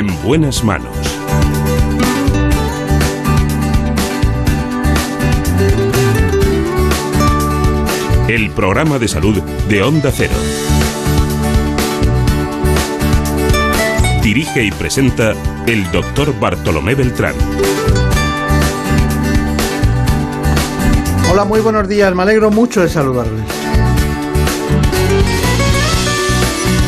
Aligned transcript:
En 0.00 0.06
buenas 0.22 0.64
manos. 0.64 0.96
El 8.28 8.50
programa 8.52 8.98
de 8.98 9.08
salud 9.08 9.42
de 9.68 9.82
Onda 9.82 10.10
Cero. 10.10 10.32
Dirige 14.22 14.64
y 14.64 14.70
presenta 14.70 15.34
el 15.66 15.92
doctor 15.92 16.32
Bartolomé 16.40 16.94
Beltrán. 16.94 17.34
Hola, 21.30 21.44
muy 21.44 21.60
buenos 21.60 21.86
días. 21.86 22.14
Me 22.14 22.22
alegro 22.22 22.50
mucho 22.50 22.80
de 22.80 22.88
saludarles. 22.88 23.44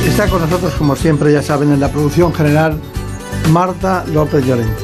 Está 0.08 0.28
con 0.28 0.40
nosotros, 0.40 0.72
como 0.78 0.96
siempre, 0.96 1.30
ya 1.30 1.42
saben, 1.42 1.74
en 1.74 1.80
la 1.80 1.90
producción 1.90 2.32
general 2.32 2.80
Marta 3.50 4.04
López 4.12 4.44
Llorente. 4.44 4.82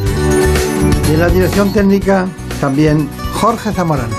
Y 1.10 1.14
en 1.14 1.20
la 1.20 1.28
dirección 1.28 1.72
técnica 1.72 2.26
también 2.60 3.08
Jorge 3.34 3.72
Zamorano. 3.72 4.16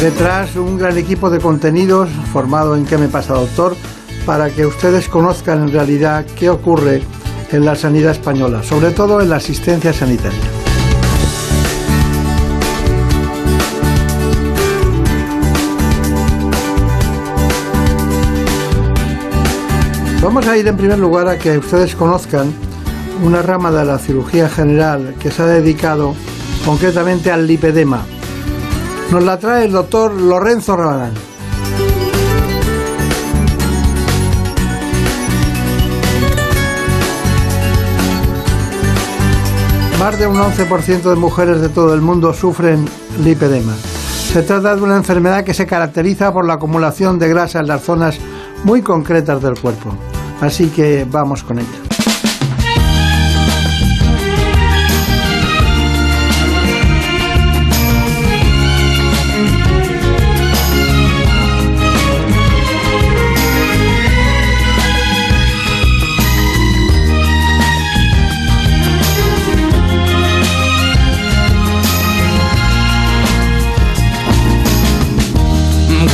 Detrás 0.00 0.56
un 0.56 0.76
gran 0.78 0.98
equipo 0.98 1.30
de 1.30 1.38
contenidos 1.38 2.08
formado 2.32 2.76
en 2.76 2.84
¿Qué 2.84 2.98
me 2.98 3.08
pasa, 3.08 3.34
doctor? 3.34 3.76
para 4.26 4.50
que 4.50 4.66
ustedes 4.66 5.08
conozcan 5.08 5.62
en 5.62 5.72
realidad 5.72 6.26
qué 6.36 6.50
ocurre 6.50 7.00
en 7.52 7.64
la 7.64 7.76
sanidad 7.76 8.10
española, 8.10 8.64
sobre 8.64 8.90
todo 8.90 9.20
en 9.20 9.30
la 9.30 9.36
asistencia 9.36 9.92
sanitaria. 9.92 10.55
Vamos 20.26 20.44
a 20.48 20.58
ir 20.58 20.66
en 20.66 20.76
primer 20.76 20.98
lugar 20.98 21.28
a 21.28 21.38
que 21.38 21.56
ustedes 21.56 21.94
conozcan 21.94 22.52
una 23.22 23.42
rama 23.42 23.70
de 23.70 23.84
la 23.84 23.96
cirugía 23.96 24.48
general 24.48 25.14
que 25.20 25.30
se 25.30 25.40
ha 25.40 25.46
dedicado 25.46 26.16
concretamente 26.64 27.30
al 27.30 27.46
lipedema. 27.46 28.04
Nos 29.12 29.22
la 29.22 29.38
trae 29.38 29.66
el 29.66 29.70
doctor 29.70 30.12
Lorenzo 30.12 30.76
Rabadán. 30.76 31.12
Más 40.00 40.18
de 40.18 40.26
un 40.26 40.38
11% 40.38 41.02
de 41.02 41.14
mujeres 41.14 41.60
de 41.60 41.68
todo 41.68 41.94
el 41.94 42.00
mundo 42.00 42.34
sufren 42.34 42.84
lipedema. 43.22 43.76
Se 44.32 44.42
trata 44.42 44.74
de 44.74 44.82
una 44.82 44.96
enfermedad 44.96 45.44
que 45.44 45.54
se 45.54 45.66
caracteriza 45.66 46.32
por 46.32 46.44
la 46.44 46.54
acumulación 46.54 47.20
de 47.20 47.28
grasa 47.28 47.60
en 47.60 47.68
las 47.68 47.82
zonas 47.82 48.18
muy 48.64 48.82
concretas 48.82 49.40
del 49.40 49.56
cuerpo. 49.60 49.94
Así 50.40 50.68
que 50.68 51.06
vamos 51.10 51.42
con 51.42 51.58
ella. 51.58 51.68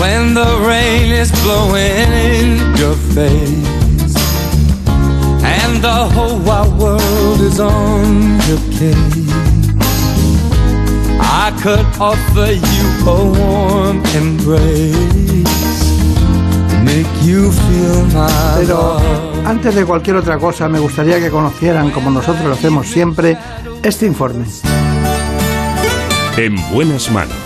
When 0.00 0.34
the 0.34 0.58
rain 0.66 1.12
is 1.12 1.30
blowing 1.42 2.12
in 2.12 2.76
your 2.76 2.96
face 3.14 3.81
the 5.82 6.08
whole 6.14 6.38
wide 6.38 6.72
world 6.78 7.40
is 7.40 7.58
on 7.58 8.38
your 8.46 8.62
case, 8.70 9.66
I 11.20 11.50
could 11.60 11.84
offer 12.00 12.52
you 12.52 12.86
a 13.10 13.18
warm 13.36 13.96
embrace, 14.14 15.82
make 16.84 17.10
you 17.24 17.50
feel 17.50 18.04
my 18.14 18.60
Pero 18.60 19.00
antes 19.44 19.74
de 19.74 19.84
cualquier 19.84 20.16
otra 20.16 20.38
cosa, 20.38 20.68
me 20.68 20.78
gustaría 20.78 21.18
que 21.18 21.30
conocieran, 21.30 21.90
como 21.90 22.10
nosotros 22.10 22.44
lo 22.44 22.52
hacemos 22.52 22.86
siempre, 22.86 23.36
este 23.82 24.06
informe. 24.06 24.44
En 26.36 26.54
buenas 26.72 27.10
manos. 27.10 27.41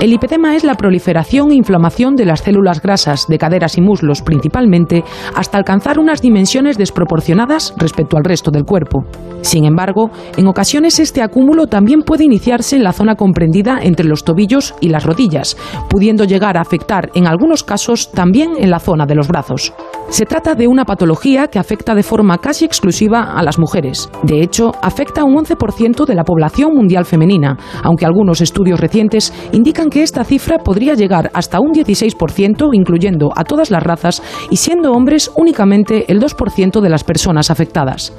El 0.00 0.10
lipedema 0.10 0.54
es 0.54 0.62
la 0.62 0.76
proliferación 0.76 1.50
e 1.50 1.56
inflamación 1.56 2.14
de 2.14 2.24
las 2.24 2.42
células 2.42 2.80
grasas 2.80 3.26
de 3.26 3.36
caderas 3.36 3.76
y 3.78 3.80
muslos 3.80 4.22
principalmente 4.22 5.02
hasta 5.34 5.58
alcanzar 5.58 5.98
unas 5.98 6.22
dimensiones 6.22 6.78
desproporcionadas 6.78 7.74
respecto 7.76 8.16
al 8.16 8.22
resto 8.22 8.52
del 8.52 8.64
cuerpo. 8.64 9.04
Sin 9.40 9.64
embargo, 9.64 10.10
en 10.36 10.46
ocasiones 10.46 11.00
este 11.00 11.20
acúmulo 11.20 11.66
también 11.66 12.02
puede 12.02 12.24
iniciarse 12.24 12.76
en 12.76 12.84
la 12.84 12.92
zona 12.92 13.16
comprendida 13.16 13.80
entre 13.82 14.06
los 14.06 14.22
tobillos 14.22 14.72
y 14.80 14.88
las 14.88 15.04
rodillas, 15.04 15.56
pudiendo 15.90 16.22
llegar 16.22 16.56
a 16.56 16.60
afectar 16.60 17.10
en 17.14 17.26
algunos 17.26 17.64
casos 17.64 18.12
también 18.12 18.52
en 18.56 18.70
la 18.70 18.78
zona 18.78 19.04
de 19.04 19.16
los 19.16 19.26
brazos. 19.26 19.72
Se 20.10 20.24
trata 20.24 20.54
de 20.54 20.66
una 20.66 20.84
patología 20.84 21.48
que 21.48 21.58
afecta 21.58 21.94
de 21.94 22.02
forma 22.02 22.38
casi 22.38 22.64
exclusiva 22.64 23.34
a 23.34 23.42
las 23.42 23.58
mujeres. 23.58 24.10
De 24.22 24.42
hecho, 24.42 24.72
afecta 24.82 25.20
a 25.20 25.24
un 25.24 25.36
11% 25.36 26.06
de 26.06 26.14
la 26.14 26.24
población 26.24 26.74
mundial 26.74 27.04
femenina, 27.04 27.58
aunque 27.82 28.06
algunos 28.06 28.40
estudios 28.40 28.80
recientes 28.80 29.32
indican 29.52 29.90
que 29.90 30.02
esta 30.02 30.24
cifra 30.24 30.58
podría 30.58 30.94
llegar 30.94 31.30
hasta 31.34 31.60
un 31.60 31.72
16%, 31.72 32.70
incluyendo 32.72 33.30
a 33.36 33.44
todas 33.44 33.70
las 33.70 33.82
razas, 33.82 34.22
y 34.50 34.56
siendo 34.56 34.92
hombres 34.92 35.30
únicamente 35.36 36.10
el 36.10 36.20
2% 36.20 36.80
de 36.80 36.88
las 36.88 37.04
personas 37.04 37.50
afectadas. 37.50 38.12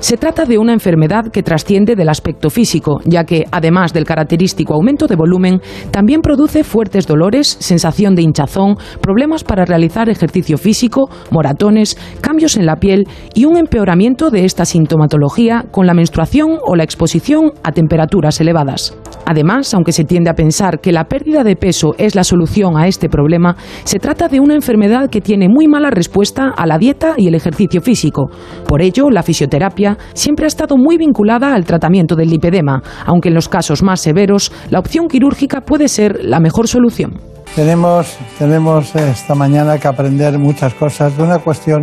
Se 0.00 0.16
trata 0.16 0.46
de 0.46 0.56
una 0.56 0.72
enfermedad 0.72 1.26
que 1.30 1.42
trasciende 1.42 1.94
del 1.94 2.08
aspecto 2.08 2.48
físico, 2.48 3.00
ya 3.04 3.24
que, 3.24 3.44
además 3.52 3.92
del 3.92 4.06
característico 4.06 4.72
aumento 4.72 5.06
de 5.06 5.14
volumen, 5.14 5.60
también 5.90 6.22
produce 6.22 6.64
fuertes 6.64 7.06
dolores, 7.06 7.58
sensación 7.60 8.14
de 8.14 8.22
hinchazón, 8.22 8.76
problemas 9.02 9.44
para 9.44 9.66
realizar 9.66 10.08
ejercicio 10.08 10.56
físico, 10.56 11.10
moratones, 11.30 11.98
cambios 12.22 12.56
en 12.56 12.64
la 12.64 12.76
piel 12.76 13.06
y 13.34 13.44
un 13.44 13.58
empeoramiento 13.58 14.30
de 14.30 14.46
esta 14.46 14.64
sintomatología 14.64 15.66
con 15.70 15.86
la 15.86 15.92
menstruación 15.92 16.56
o 16.64 16.76
la 16.76 16.84
exposición 16.84 17.52
a 17.62 17.70
temperaturas 17.72 18.40
elevadas. 18.40 18.96
Además, 19.26 19.74
aunque 19.74 19.92
se 19.92 20.04
tiende 20.04 20.30
a 20.30 20.34
pensar 20.34 20.80
que 20.80 20.92
la 20.92 21.04
pérdida 21.04 21.44
de 21.44 21.56
peso 21.56 21.94
es 21.98 22.14
la 22.14 22.24
solución 22.24 22.78
a 22.78 22.88
este 22.88 23.10
problema, 23.10 23.54
se 23.84 23.98
trata 23.98 24.28
de 24.28 24.40
una 24.40 24.54
enfermedad 24.54 25.10
que 25.10 25.20
tiene 25.20 25.48
muy 25.48 25.68
mala 25.68 25.90
respuesta 25.90 26.48
a 26.56 26.66
la 26.66 26.78
dieta 26.78 27.14
y 27.18 27.28
el 27.28 27.34
ejercicio 27.34 27.82
físico. 27.82 28.30
Por 28.66 28.80
ello, 28.80 29.10
la 29.10 29.22
fisioterapia 29.22 29.89
siempre 30.14 30.46
ha 30.46 30.48
estado 30.48 30.76
muy 30.76 30.96
vinculada 30.96 31.54
al 31.54 31.64
tratamiento 31.64 32.14
del 32.16 32.30
lipedema, 32.30 32.82
aunque 33.06 33.28
en 33.28 33.34
los 33.34 33.48
casos 33.48 33.82
más 33.82 34.00
severos 34.00 34.52
la 34.70 34.78
opción 34.78 35.08
quirúrgica 35.08 35.60
puede 35.60 35.88
ser 35.88 36.24
la 36.24 36.40
mejor 36.40 36.68
solución. 36.68 37.20
Tenemos, 37.54 38.16
tenemos 38.38 38.94
esta 38.94 39.34
mañana 39.34 39.78
que 39.78 39.88
aprender 39.88 40.38
muchas 40.38 40.72
cosas 40.74 41.16
de 41.16 41.22
una 41.22 41.38
cuestión 41.38 41.82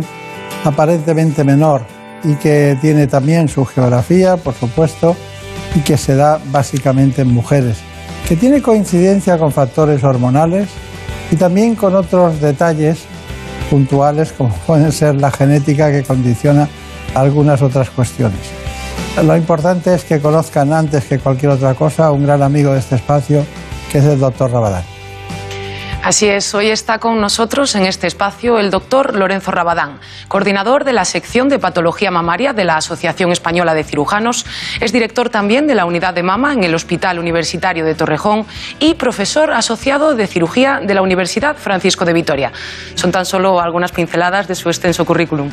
aparentemente 0.64 1.44
menor 1.44 1.82
y 2.24 2.34
que 2.36 2.76
tiene 2.80 3.06
también 3.06 3.48
su 3.48 3.64
geografía, 3.64 4.36
por 4.36 4.54
supuesto, 4.54 5.14
y 5.74 5.80
que 5.80 5.96
se 5.96 6.16
da 6.16 6.40
básicamente 6.50 7.22
en 7.22 7.32
mujeres, 7.32 7.78
que 8.26 8.36
tiene 8.36 8.62
coincidencia 8.62 9.38
con 9.38 9.52
factores 9.52 10.02
hormonales 10.02 10.68
y 11.30 11.36
también 11.36 11.74
con 11.74 11.94
otros 11.94 12.40
detalles 12.40 13.04
puntuales 13.68 14.32
como 14.32 14.54
pueden 14.66 14.92
ser 14.92 15.16
la 15.16 15.30
genética 15.30 15.90
que 15.90 16.02
condiciona 16.02 16.68
algunas 17.14 17.62
otras 17.62 17.90
cuestiones. 17.90 18.40
Lo 19.22 19.36
importante 19.36 19.94
es 19.94 20.04
que 20.04 20.20
conozcan 20.20 20.72
antes 20.72 21.04
que 21.04 21.18
cualquier 21.18 21.52
otra 21.52 21.74
cosa 21.74 22.06
a 22.06 22.12
un 22.12 22.24
gran 22.24 22.42
amigo 22.42 22.72
de 22.72 22.78
este 22.78 22.94
espacio, 22.94 23.44
que 23.90 23.98
es 23.98 24.04
el 24.04 24.20
doctor 24.20 24.50
Rabadán. 24.50 24.84
Así 26.04 26.28
es, 26.28 26.54
hoy 26.54 26.70
está 26.70 27.00
con 27.00 27.20
nosotros 27.20 27.74
en 27.74 27.84
este 27.84 28.06
espacio 28.06 28.58
el 28.58 28.70
doctor 28.70 29.16
Lorenzo 29.16 29.50
Rabadán, 29.50 29.98
coordinador 30.28 30.84
de 30.84 30.92
la 30.92 31.04
sección 31.04 31.48
de 31.48 31.58
patología 31.58 32.12
mamaria 32.12 32.52
de 32.52 32.64
la 32.64 32.76
Asociación 32.76 33.32
Española 33.32 33.74
de 33.74 33.82
Cirujanos, 33.82 34.46
es 34.80 34.92
director 34.92 35.28
también 35.28 35.66
de 35.66 35.74
la 35.74 35.84
unidad 35.84 36.14
de 36.14 36.22
mama 36.22 36.52
en 36.52 36.62
el 36.62 36.74
Hospital 36.74 37.18
Universitario 37.18 37.84
de 37.84 37.96
Torrejón 37.96 38.46
y 38.78 38.94
profesor 38.94 39.52
asociado 39.52 40.14
de 40.14 40.28
cirugía 40.28 40.80
de 40.82 40.94
la 40.94 41.02
Universidad 41.02 41.56
Francisco 41.56 42.04
de 42.04 42.12
Vitoria. 42.12 42.52
Son 42.94 43.10
tan 43.10 43.26
solo 43.26 43.60
algunas 43.60 43.90
pinceladas 43.90 44.46
de 44.46 44.54
su 44.54 44.68
extenso 44.68 45.04
currículum. 45.04 45.50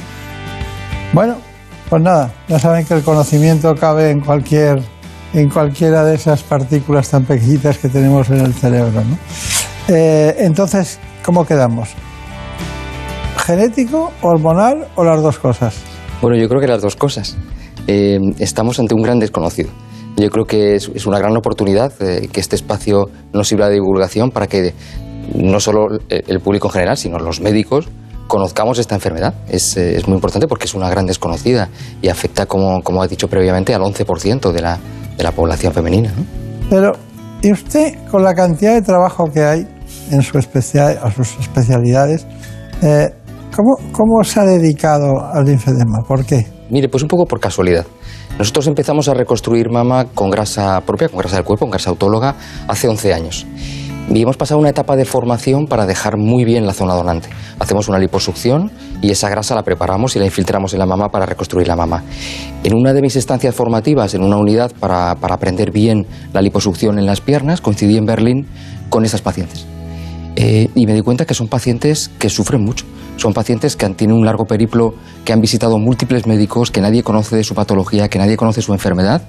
Bueno, 1.13 1.38
pues 1.90 2.02
nada, 2.02 2.34
ya 2.48 2.60
saben 2.60 2.86
que 2.86 2.94
el 2.94 3.04
conocimiento 3.04 3.75
cabe 3.75 4.10
en 4.10 4.19
cualquier 4.19 4.81
en 5.36 5.50
cualquiera 5.50 6.06
de 6.06 6.16
esas 6.16 6.44
partículas 6.44 7.10
tan 7.10 7.25
pequeñitas 7.25 7.78
que 7.78 7.90
tenemos 7.90 8.30
en 8.30 8.40
el 8.40 8.54
cerebro. 8.54 9.02
¿no? 9.04 9.18
Eh, 9.90 10.36
entonces, 10.40 10.98
¿cómo 11.24 11.46
quedamos? 11.46 11.90
¿Genético, 13.46 14.12
hormonal 14.22 14.88
o 14.96 15.04
las 15.04 15.22
dos 15.22 15.38
cosas? 15.38 15.75
Bueno, 16.22 16.38
yo 16.38 16.48
creo 16.48 16.62
que 16.62 16.68
las 16.68 16.81
dos 16.81 16.96
cosas. 16.96 17.38
Eh, 17.88 18.18
estamos 18.40 18.80
ante 18.80 18.96
un 18.96 19.01
gran 19.01 19.19
desconocido. 19.19 19.69
Yo 20.16 20.30
creo 20.30 20.46
que 20.46 20.75
es, 20.75 21.06
una 21.06 21.19
gran 21.19 21.36
oportunidad 21.36 21.92
eh, 22.01 22.30
que 22.31 22.40
este 22.40 22.56
espacio 22.56 23.10
nos 23.34 23.50
sirva 23.50 23.68
de 23.68 23.75
divulgación 23.75 24.31
para 24.31 24.48
que 24.48 24.74
no 25.36 25.60
solo 25.60 25.88
el 26.08 26.40
público 26.40 26.69
en 26.69 26.74
general, 26.74 26.98
sino 26.98 27.19
los 27.19 27.42
médicos, 27.42 27.90
conozcamos 28.27 28.80
esta 28.80 28.95
enfermedad. 28.95 29.33
Es, 29.48 29.77
eh, 29.77 29.95
es, 29.95 30.07
muy 30.07 30.16
importante 30.16 30.48
porque 30.48 30.66
es 30.66 30.74
una 30.74 30.89
gran 30.89 31.06
desconocida 31.06 31.69
y 32.01 32.10
afecta, 32.10 32.45
como, 32.45 32.81
como 32.81 33.01
ha 33.01 33.07
dicho 33.07 33.27
previamente, 33.27 33.74
al 33.74 33.81
11% 33.81 34.51
de 34.51 34.62
la, 34.62 34.80
de 35.18 35.24
la 35.24 35.31
población 35.31 35.74
femenina. 35.74 36.12
Pero, 36.69 36.94
¿y 37.42 37.51
usted, 37.51 37.94
con 38.10 38.24
la 38.24 38.33
cantidad 38.33 38.74
de 38.74 38.81
trabajo 38.81 39.25
que 39.31 39.44
hay 39.44 39.68
en 40.12 40.22
su 40.22 40.38
especial, 40.38 41.00
a 41.01 41.12
sus 41.12 41.38
especialidades, 41.39 42.25
eh, 42.81 43.13
¿cómo, 43.56 43.77
¿cómo 43.92 44.24
se 44.24 44.39
ha 44.39 44.44
dedicado 44.44 45.25
al 45.33 45.45
linfedema? 45.45 46.00
¿Por 46.07 46.25
qué? 46.25 46.48
Mire, 46.69 46.89
pues 46.89 47.04
un 47.04 47.10
poco 47.10 47.25
por 47.25 47.39
casualidad. 47.39 47.86
Nosotros 48.38 48.68
empezamos 48.68 49.07
a 49.07 49.13
reconstruir 49.13 49.69
mama 49.69 50.06
con 50.13 50.30
grasa 50.30 50.81
propia, 50.81 51.07
con 51.07 51.19
grasa 51.19 51.38
del 51.38 51.45
cuerpo, 51.45 51.66
con 51.66 51.72
grasa 51.72 51.89
autóloga, 51.89 52.36
hace 52.68 52.88
11 52.88 53.13
años. 53.13 53.45
Y 54.13 54.22
hemos 54.22 54.38
pasado 54.38 54.60
una 54.60 54.69
etapa 54.69 54.96
de 54.96 55.04
formación 55.04 55.66
para 55.66 55.86
dejar 55.86 56.18
muy 56.18 56.46
bien 56.46 56.68
la 56.68 56.74
zona 56.74 56.94
donante. 56.94 57.28
Hacemos 57.60 57.90
una 57.90 57.98
liposucción 57.98 58.72
y 59.02 59.10
esa 59.10 59.30
grasa 59.30 59.56
la 59.56 59.63
preparamos 59.63 60.16
y 60.16 60.19
la 60.19 60.25
infiltramos 60.25 60.74
en 60.74 60.80
la 60.80 60.86
mama 60.86 61.10
para 61.10 61.25
reconstruir 61.25 61.68
la 61.68 61.75
mama. 61.75 62.04
En 62.63 62.75
una 62.75 62.94
de 62.94 63.02
mis 63.02 63.16
estancias 63.16 63.56
formativas, 63.56 64.13
en 64.13 64.24
una 64.24 64.38
unidad 64.38 64.72
para, 64.80 65.12
aprender 65.12 65.72
bien 65.72 66.06
la 66.34 66.42
liposucción 66.42 67.00
en 67.00 67.07
las 67.07 67.19
piernas, 67.19 67.62
coincidí 67.62 67.98
en 67.98 68.06
Berlín 68.06 68.48
con 68.90 69.06
esas 69.06 69.22
pacientes. 69.22 69.66
Eh, 70.36 70.69
y 70.75 70.86
me 70.86 70.94
di 70.94 71.01
cuenta 71.01 71.25
que 71.25 71.34
son 71.34 71.48
pacientes 71.48 72.12
que 72.19 72.30
sufren 72.30 72.63
mucho. 72.63 72.86
Son 73.18 73.34
pacientes 73.34 73.75
que 73.75 73.86
han, 73.86 73.96
tienen 73.96 74.18
un 74.18 74.25
largo 74.25 74.46
periplo, 74.46 74.94
que 75.24 75.34
han 75.34 75.42
visitado 75.42 75.80
múltiples 75.80 76.28
médicos, 76.28 76.69
que 76.69 76.81
nadie 76.81 77.01
conoce 77.01 77.38
de 77.38 77.44
su 77.44 77.56
patología, 77.56 78.08
que 78.10 78.19
nadie 78.19 78.38
conoce 78.38 78.62
su 78.62 78.74
enfermedad 78.74 79.24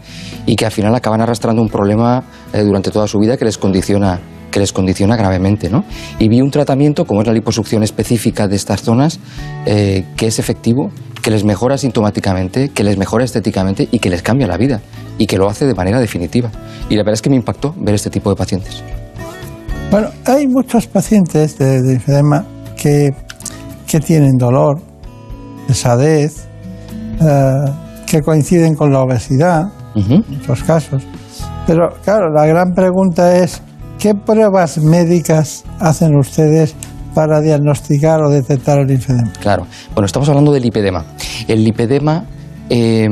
y 0.45 0.57
que 0.57 0.67
al 0.67 0.73
final 0.73 0.95
acaban 0.95 1.21
arrastrando 1.21 1.63
un 1.63 1.69
problema 1.69 2.25
eh, 2.53 2.63
durante 2.63 2.91
toda 2.91 3.07
su 3.07 3.19
vida 3.19 3.37
que 3.37 3.45
les 3.45 3.59
condiciona 3.59 4.21
que 4.51 4.61
les 4.61 4.73
condiciona 4.73 5.17
gravemente. 5.17 5.69
¿no? 5.69 5.85
Y 6.19 6.29
vi 6.29 6.41
un 6.41 6.51
tratamiento, 6.51 7.05
como 7.05 7.21
es 7.23 7.27
la 7.27 7.33
liposucción 7.33 7.83
específica 7.83 8.49
de 8.49 8.57
estas 8.57 8.83
zonas, 8.83 9.21
eh, 9.67 10.05
que 10.17 10.27
es 10.27 10.39
efectivo, 10.39 10.91
que 11.23 11.31
les 11.31 11.45
mejora 11.45 11.77
sintomáticamente, 11.77 12.69
que 12.69 12.85
les 12.85 12.97
mejora 12.99 13.25
estéticamente 13.25 13.89
y 13.91 13.99
que 13.99 14.11
les 14.11 14.23
cambia 14.23 14.47
la 14.47 14.57
vida 14.57 14.81
y 15.19 15.27
que 15.27 15.39
lo 15.39 15.49
hace 15.49 15.67
de 15.67 15.75
manera 15.75 16.01
definitiva. 16.01 16.51
Y 16.89 16.95
la 16.95 17.03
verdad 17.03 17.15
es 17.15 17.23
que 17.23 17.31
me 17.31 17.37
impactó 17.37 17.75
ver 17.79 17.95
este 17.95 18.11
tipo 18.11 18.31
de 18.31 18.37
pacientes. 18.37 18.83
Bueno, 19.91 20.09
hay 20.25 20.47
muchos 20.47 20.87
pacientes 20.87 21.59
de, 21.59 21.83
de 21.83 22.01
que, 22.77 23.15
que, 23.87 24.01
tienen 24.01 24.37
dolor, 24.37 24.81
pesadez, 25.67 26.49
eh, 27.21 27.73
que 28.07 28.21
coinciden 28.21 28.75
con 28.75 28.93
la 28.93 29.01
obesidad, 29.01 29.63
en 29.95 30.25
muchos 30.29 30.63
casos. 30.65 31.05
Pero 31.67 31.89
claro, 32.05 32.33
la 32.33 32.47
gran 32.47 32.73
pregunta 32.75 33.37
es, 33.37 33.63
¿Qué 33.99 34.15
pruebas 34.15 34.79
médicas 34.79 35.65
hacen 35.81 36.17
ustedes 36.17 36.75
para 37.15 37.41
diagnosticar 37.41 38.23
o 38.23 38.31
detectar 38.31 38.79
el 38.79 38.89
linfedema? 38.89 39.33
Claro, 39.41 39.67
bueno, 39.95 40.07
estamos 40.07 40.29
hablando 40.29 40.53
del 40.53 40.63
lipedema. 40.63 41.05
El 41.49 41.65
lipedema 41.65 42.25
eh, 42.69 43.09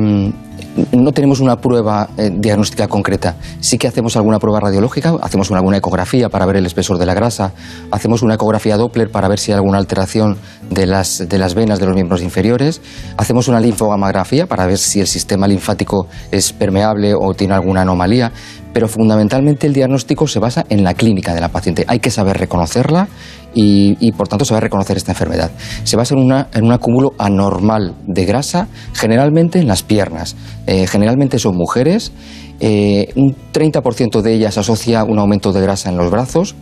no 0.91 1.11
tenemos 1.11 1.39
una 1.39 1.55
prueba 1.57 2.09
eh, 2.17 2.29
diagnóstica 2.33 2.87
concreta. 2.87 3.35
Sí 3.59 3.77
que 3.77 3.87
hacemos 3.87 4.15
alguna 4.15 4.39
prueba 4.39 4.59
radiológica, 4.59 5.15
hacemos 5.21 5.51
alguna 5.51 5.77
ecografía 5.77 6.29
para 6.29 6.45
ver 6.45 6.57
el 6.57 6.65
espesor 6.65 6.97
de 6.97 7.05
la 7.05 7.13
grasa, 7.13 7.53
hacemos 7.91 8.21
una 8.21 8.35
ecografía 8.35 8.77
Doppler 8.77 9.09
para 9.09 9.27
ver 9.27 9.39
si 9.39 9.51
hay 9.51 9.57
alguna 9.57 9.77
alteración 9.77 10.37
de 10.69 10.85
las, 10.85 11.27
de 11.29 11.37
las 11.37 11.55
venas 11.55 11.79
de 11.79 11.85
los 11.85 11.95
miembros 11.95 12.21
inferiores, 12.21 12.81
hacemos 13.17 13.47
una 13.47 13.59
linfogamografía 13.59 14.47
para 14.47 14.65
ver 14.65 14.77
si 14.77 14.99
el 14.99 15.07
sistema 15.07 15.47
linfático 15.47 16.07
es 16.31 16.51
permeable 16.53 17.13
o 17.15 17.33
tiene 17.33 17.53
alguna 17.53 17.81
anomalía, 17.81 18.31
pero 18.75 18.89
fundamentalmente 18.89 19.67
el 19.67 19.73
diagnóstico 19.73 20.27
se 20.27 20.37
basa 20.37 20.65
en 20.67 20.83
la 20.83 20.95
clínica 20.95 21.33
de 21.33 21.39
la 21.39 21.47
paciente. 21.47 21.85
Hay 21.87 21.99
que 22.01 22.11
saber 22.11 22.37
reconocerla 22.37 23.07
y, 23.53 24.11
por 24.11 24.27
tanto 24.27 24.43
saber 24.43 24.63
reconocer 24.63 24.97
esta 24.97 25.13
enfermedad. 25.13 25.49
Se 25.85 25.95
basa 25.95 26.13
en, 26.13 26.19
una, 26.19 26.49
en 26.53 26.65
un 26.65 26.73
acúmulo 26.73 27.13
anormal 27.17 27.95
de 28.05 28.25
grasa, 28.25 28.67
generalmente 28.91 29.59
en 29.59 29.69
las 29.69 29.81
piernas. 29.81 30.35
Eh, 30.67 30.87
generalmente 30.87 31.39
son 31.39 31.55
mujeres. 31.55 32.11
Eh, 32.59 33.13
un 33.15 33.33
30% 33.53 34.21
de 34.21 34.33
ellas 34.33 34.57
asocia 34.57 35.05
un 35.05 35.19
aumento 35.19 35.53
de 35.53 35.61
grasa 35.61 35.89
en 35.89 35.95
los 35.95 36.11
brazos 36.11 36.55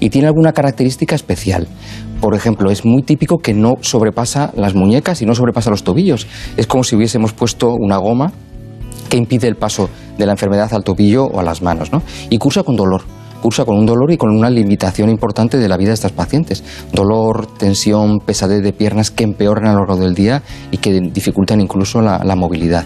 y 0.00 0.10
tiene 0.10 0.26
alguna 0.26 0.52
característica 0.52 1.14
especial. 1.14 1.68
Por 2.20 2.34
ejemplo, 2.34 2.72
es 2.72 2.84
muy 2.84 3.04
típico 3.04 3.38
que 3.38 3.54
no 3.54 3.74
sobrepasa 3.80 4.50
las 4.56 4.74
muñecas 4.74 5.22
y 5.22 5.24
no 5.24 5.36
sobrepasa 5.36 5.70
los 5.70 5.84
tobillos. 5.84 6.26
Es 6.56 6.66
como 6.66 6.82
si 6.82 6.96
hubiésemos 6.96 7.32
puesto 7.32 7.76
una 7.78 7.96
goma 7.98 8.32
que 9.10 9.18
impide 9.18 9.48
el 9.48 9.56
paso 9.56 9.90
de 10.16 10.24
la 10.24 10.32
enfermedad 10.32 10.72
al 10.72 10.84
tobillo 10.84 11.26
o 11.26 11.40
a 11.40 11.42
las 11.42 11.60
manos, 11.60 11.92
¿no? 11.92 12.02
Y 12.30 12.38
cursa 12.38 12.62
con 12.62 12.76
dolor 12.76 13.02
cursa 13.40 13.64
con 13.64 13.76
un 13.76 13.86
dolor 13.86 14.10
y 14.12 14.16
con 14.16 14.30
una 14.30 14.50
limitación 14.50 15.10
importante 15.10 15.58
de 15.58 15.68
la 15.68 15.76
vida 15.76 15.88
de 15.88 15.94
estas 15.94 16.12
pacientes. 16.12 16.62
Dolor, 16.92 17.46
tensión, 17.58 18.20
pesadez 18.20 18.62
de 18.62 18.72
piernas 18.72 19.10
que 19.10 19.24
empeoran 19.24 19.66
a 19.66 19.72
lo 19.72 19.78
largo 19.80 19.96
del 19.96 20.14
día 20.14 20.42
y 20.70 20.76
que 20.78 21.00
dificultan 21.00 21.60
incluso 21.60 22.00
la, 22.00 22.36
movilidad. 22.36 22.84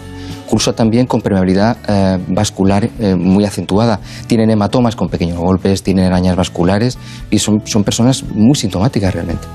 Cursa 0.49 0.73
también 0.73 1.07
con 1.07 1.21
permeabilidad 1.21 1.77
eh, 1.87 2.19
vascular 2.29 2.89
eh, 2.99 3.15
muy 3.15 3.45
acentuada. 3.45 3.99
Tienen 4.27 4.49
hematomas 4.49 4.95
con 4.95 5.09
pequeños 5.09 5.37
golpes, 5.37 5.83
tienen 5.83 6.05
arañas 6.05 6.35
vasculares 6.35 6.97
y 7.29 7.39
son, 7.39 7.61
son 7.65 7.83
personas 7.83 8.23
muy 8.23 8.55
sintomáticas 8.55 9.13
realmente. 9.13 9.47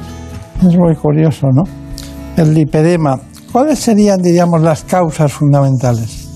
Es 0.59 0.77
muy 0.77 0.95
curioso, 0.95 1.47
¿no? 1.53 1.65
El 2.37 2.55
lipedema. 2.55 3.21
¿Cuáles 3.53 3.79
serían, 3.79 4.21
diríamos, 4.23 4.63
las 4.63 4.85
causas 4.85 5.33
fundamentales? 5.33 6.30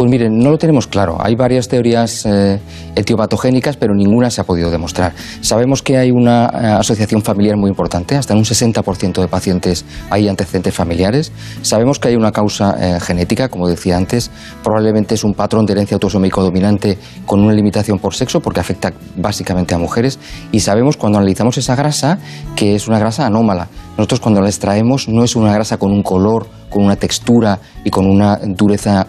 Pues 0.00 0.10
miren, 0.10 0.38
no 0.38 0.48
lo 0.48 0.56
tenemos 0.56 0.86
claro. 0.86 1.18
Hay 1.20 1.34
varias 1.34 1.68
teorías 1.68 2.24
eh, 2.24 2.58
etiopatogénicas, 2.94 3.76
pero 3.76 3.94
ninguna 3.94 4.30
se 4.30 4.40
ha 4.40 4.44
podido 4.44 4.70
demostrar. 4.70 5.12
Sabemos 5.42 5.82
que 5.82 5.98
hay 5.98 6.10
una 6.10 6.46
eh, 6.46 6.66
asociación 6.68 7.20
familiar 7.20 7.58
muy 7.58 7.68
importante, 7.68 8.16
hasta 8.16 8.32
en 8.32 8.38
un 8.38 8.46
60% 8.46 9.20
de 9.20 9.28
pacientes 9.28 9.84
hay 10.08 10.26
antecedentes 10.26 10.72
familiares. 10.72 11.32
Sabemos 11.60 11.98
que 11.98 12.08
hay 12.08 12.16
una 12.16 12.32
causa 12.32 12.76
eh, 12.80 12.98
genética, 12.98 13.50
como 13.50 13.68
decía 13.68 13.98
antes, 13.98 14.30
probablemente 14.64 15.16
es 15.16 15.22
un 15.22 15.34
patrón 15.34 15.66
de 15.66 15.74
herencia 15.74 15.96
autosómico 15.96 16.42
dominante 16.42 16.96
con 17.26 17.40
una 17.40 17.52
limitación 17.52 17.98
por 17.98 18.14
sexo, 18.14 18.40
porque 18.40 18.60
afecta 18.60 18.94
básicamente 19.16 19.74
a 19.74 19.78
mujeres. 19.78 20.18
Y 20.50 20.60
sabemos 20.60 20.96
cuando 20.96 21.18
analizamos 21.18 21.58
esa 21.58 21.76
grasa 21.76 22.18
que 22.56 22.74
es 22.74 22.88
una 22.88 22.98
grasa 22.98 23.26
anómala. 23.26 23.68
Nosotros 23.98 24.20
cuando 24.20 24.40
la 24.40 24.48
extraemos 24.48 25.10
no 25.10 25.24
es 25.24 25.36
una 25.36 25.52
grasa 25.52 25.76
con 25.76 25.92
un 25.92 26.02
color, 26.02 26.46
con 26.70 26.84
una 26.84 26.96
textura 26.96 27.58
y 27.84 27.90
con 27.90 28.06
una 28.06 28.38
dureza 28.42 29.06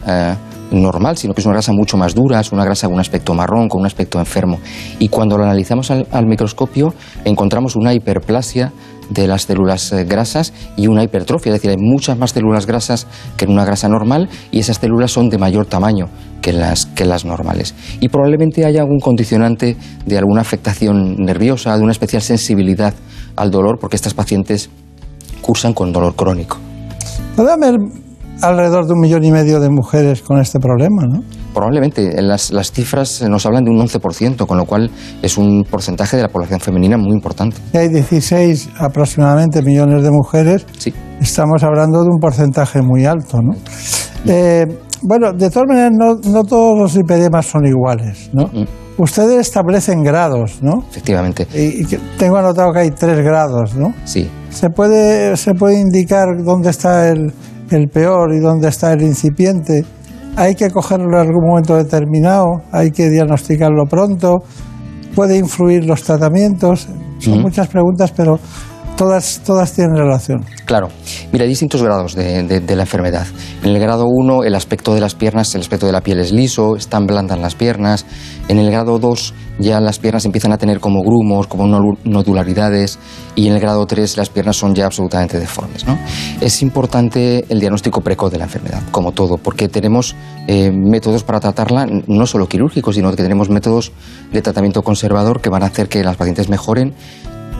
normal, 0.72 1.18
sino 1.18 1.34
que 1.34 1.42
es 1.42 1.46
una 1.46 1.56
grasa 1.56 1.74
mucho 1.74 1.98
más 1.98 2.16
dura, 2.16 2.40
es 2.40 2.52
una 2.52 2.64
grasa 2.64 2.88
con 2.88 2.96
un 2.96 3.02
aspecto 3.02 3.34
marrón, 3.34 3.68
con 3.68 3.82
un 3.82 3.88
aspecto 3.88 4.20
enfermo. 4.20 4.60
Y 5.00 5.10
cuando 5.10 5.38
lo 5.38 5.44
analizamos 5.44 5.92
al, 5.92 6.26
microscopio, 6.26 6.94
encontramos 7.26 7.76
una 7.76 7.94
hiperplasia 7.94 8.72
de 9.10 9.28
las 9.28 9.44
células 9.44 9.92
eh, 9.92 10.06
grasas 10.06 10.54
y 10.78 10.88
una 10.88 11.04
hipertrofia, 11.04 11.50
es 11.50 11.58
decir, 11.58 11.72
hay 11.72 11.78
muchas 11.78 12.18
más 12.18 12.32
células 12.32 12.66
grasas 12.66 13.08
que 13.36 13.44
en 13.44 13.52
una 13.52 13.66
grasa 13.66 13.90
normal 13.90 14.30
y 14.52 14.60
esas 14.60 14.78
células 14.78 15.12
son 15.12 15.30
de 15.30 15.38
mayor 15.38 15.66
tamaño 15.66 16.08
que 16.42 16.54
las, 16.54 16.86
que 16.86 17.04
las 17.04 17.26
normales. 17.26 17.76
Y 18.00 18.08
probablemente 18.08 18.64
haya 18.66 18.82
algún 18.82 19.00
condicionante 19.00 19.76
de 20.06 20.18
alguna 20.18 20.42
afectación 20.42 21.18
nerviosa, 21.18 21.76
de 21.76 21.84
una 21.84 21.92
especial 21.92 22.22
sensibilidad 22.22 22.94
al 23.36 23.52
dolor, 23.52 23.80
porque 23.80 23.98
estas 23.98 24.14
pacientes 24.14 24.70
cursan 25.42 25.74
con 25.74 25.92
dolor 25.92 26.16
crónico. 26.16 26.71
¿Puede 27.36 27.54
haber 27.54 27.76
alrededor 28.42 28.88
de 28.88 28.94
un 28.94 29.00
millón 29.00 29.24
y 29.24 29.32
medio 29.32 29.60
de 29.60 29.70
mujeres 29.70 30.22
con 30.22 30.40
este 30.40 30.60
problema, 30.60 31.04
¿no? 31.06 31.22
Probablemente. 31.54 32.22
Las, 32.22 32.52
las 32.52 32.72
cifras 32.72 33.22
nos 33.30 33.46
hablan 33.46 33.64
de 33.64 33.72
un 33.72 33.80
11%, 33.80 34.46
con 34.46 34.58
lo 34.58 34.66
cual 34.66 34.90
es 35.22 35.38
un 35.38 35.64
porcentaje 35.70 36.18
de 36.18 36.24
la 36.24 36.30
población 36.30 36.60
femenina 36.60 36.98
muy 36.98 37.12
importante. 37.12 37.58
Hay 37.74 37.90
16 37.90 38.70
aproximadamente 38.80 39.62
millones 39.62 40.04
de 40.04 40.12
mujeres. 40.12 40.66
Sí. 40.78 40.94
Estamos 41.20 41.64
hablando 41.64 42.02
de 42.04 42.10
un 42.10 42.20
porcentaje 42.20 42.82
muy 42.82 43.06
alto, 43.06 43.42
¿no? 43.42 43.54
Eh, 44.26 44.66
bueno, 45.04 45.34
de 45.34 45.50
todas 45.50 45.68
maneras, 45.68 45.92
no, 45.94 46.16
no, 46.32 46.44
todos 46.44 46.78
los 46.78 46.96
lipedemas 46.96 47.46
son 47.46 47.66
iguales, 47.66 48.30
¿no? 48.34 48.46
Mm. 48.46 48.66
Ustedes 48.98 49.40
establecen 49.40 50.04
grados, 50.04 50.62
¿no? 50.62 50.84
Efectivamente. 50.90 51.48
Y, 51.56 51.86
tengo 52.18 52.38
anotado 52.38 52.72
que 52.72 52.80
hay 52.80 52.92
tres 52.92 53.24
grados, 53.24 53.76
¿no? 53.76 53.94
Sí. 54.04 54.30
¿Se 54.50 54.70
puede, 54.70 55.36
¿Se 55.38 55.54
puede 55.54 55.80
indicar 55.80 56.28
dónde 56.44 56.70
está 56.70 57.10
el, 57.10 57.34
el 57.76 57.90
peor 57.90 58.34
y 58.34 58.40
dónde 58.40 58.68
está 58.68 58.94
el 58.94 59.02
incipiente. 59.02 59.86
Hay 60.36 60.56
que 60.56 60.70
cogerlo 60.70 61.22
en 61.22 61.28
algún 61.28 61.50
momento 61.50 61.76
determinado, 61.76 62.62
hay 62.72 62.92
que 62.92 63.10
diagnosticarlo 63.10 63.86
pronto, 63.86 64.44
puede 65.16 65.38
influir 65.38 65.86
los 65.86 66.04
tratamientos. 66.04 66.88
Son 67.20 67.42
muchas 67.42 67.68
preguntas, 67.68 68.12
pero 68.16 68.40
todas, 69.02 69.42
todas 69.44 69.74
tienen 69.74 69.96
relación. 69.96 70.46
Claro. 70.66 70.90
Mira, 71.32 71.42
hay 71.42 71.50
distintos 71.50 71.82
grados 71.82 72.14
de, 72.14 72.44
de, 72.44 72.76
la 72.76 72.84
enfermedad. 72.84 73.26
En 73.64 73.72
el 73.72 73.80
grado 73.80 74.06
1, 74.06 74.44
el 74.44 74.54
aspecto 74.54 74.94
de 74.94 75.02
las 75.02 75.16
piernas, 75.16 75.56
el 75.56 75.62
aspecto 75.62 75.88
de 75.88 75.92
la 75.92 76.02
piel 76.02 76.20
es 76.20 76.32
liso, 76.32 76.76
están 76.76 77.08
blandas 77.08 77.40
las 77.40 77.56
piernas. 77.56 78.06
En 78.48 78.60
el 78.60 78.70
grado 78.70 79.00
2, 79.00 79.34
ya 79.58 79.80
las 79.80 79.98
piernas 79.98 80.26
empiezan 80.26 80.52
a 80.52 80.60
tener 80.60 80.80
como 80.80 81.02
grumos, 81.02 81.48
como 81.48 81.66
nodularidades. 82.04 83.00
Y 83.36 83.48
en 83.48 83.54
el 83.54 83.60
grado 83.60 83.88
3, 83.88 84.18
las 84.18 84.30
piernas 84.30 84.58
son 84.58 84.76
ya 84.76 84.86
absolutamente 84.86 85.40
deformes. 85.40 85.88
¿no? 85.88 85.98
Es 86.40 86.62
importante 86.62 87.46
el 87.50 87.60
diagnóstico 87.60 88.02
precoz 88.02 88.32
de 88.32 88.38
la 88.38 88.44
enfermedad, 88.44 88.84
como 88.92 89.14
todo, 89.14 89.40
porque 89.40 89.68
tenemos 89.68 90.16
eh, 90.48 90.72
métodos 90.72 91.24
para 91.24 91.40
tratarla, 91.40 91.88
no 92.06 92.28
solo 92.28 92.48
quirúrgicos, 92.48 92.94
sino 92.94 93.10
que 93.10 93.24
tenemos 93.24 93.50
métodos 93.50 93.94
de 94.32 94.44
tratamiento 94.44 94.84
conservador 94.84 95.42
que 95.42 95.50
van 95.50 95.64
a 95.64 95.68
hacer 95.68 95.90
que 95.90 96.04
las 96.04 96.18
pacientes 96.18 96.50
mejoren 96.50 96.94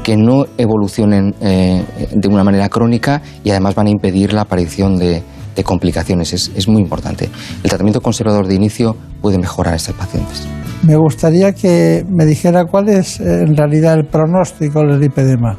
que 0.04 0.18
no 0.18 0.46
evolucionen 0.58 1.36
eh, 1.42 1.84
de 2.12 2.28
una 2.28 2.44
manera 2.44 2.70
crónica 2.70 3.22
y 3.44 3.52
además 3.52 3.76
van 3.76 3.88
a 3.88 3.90
impedir 3.90 4.34
la 4.34 4.42
aparición 4.42 4.98
de, 4.98 5.24
complicaciones. 5.64 6.34
Es, 6.34 6.52
es, 6.56 6.68
muy 6.68 6.82
importante. 6.82 7.30
El 7.64 7.70
tratamiento 7.70 8.02
conservador 8.02 8.48
de 8.48 8.56
inicio 8.56 8.96
puede 9.22 9.38
mejorar 9.38 9.74
a 9.74 9.78
estos 9.78 9.94
pacientes. 9.94 10.48
Me 10.82 10.96
gustaría 10.96 11.54
que 11.54 12.04
me 12.10 12.26
dijera 12.26 12.66
cuál 12.66 12.90
es 12.90 13.20
eh, 13.20 13.44
en 13.44 13.56
realidad 13.56 13.94
el 13.94 14.08
pronóstico 14.08 14.80
del 14.80 15.00
lipedema. 15.00 15.56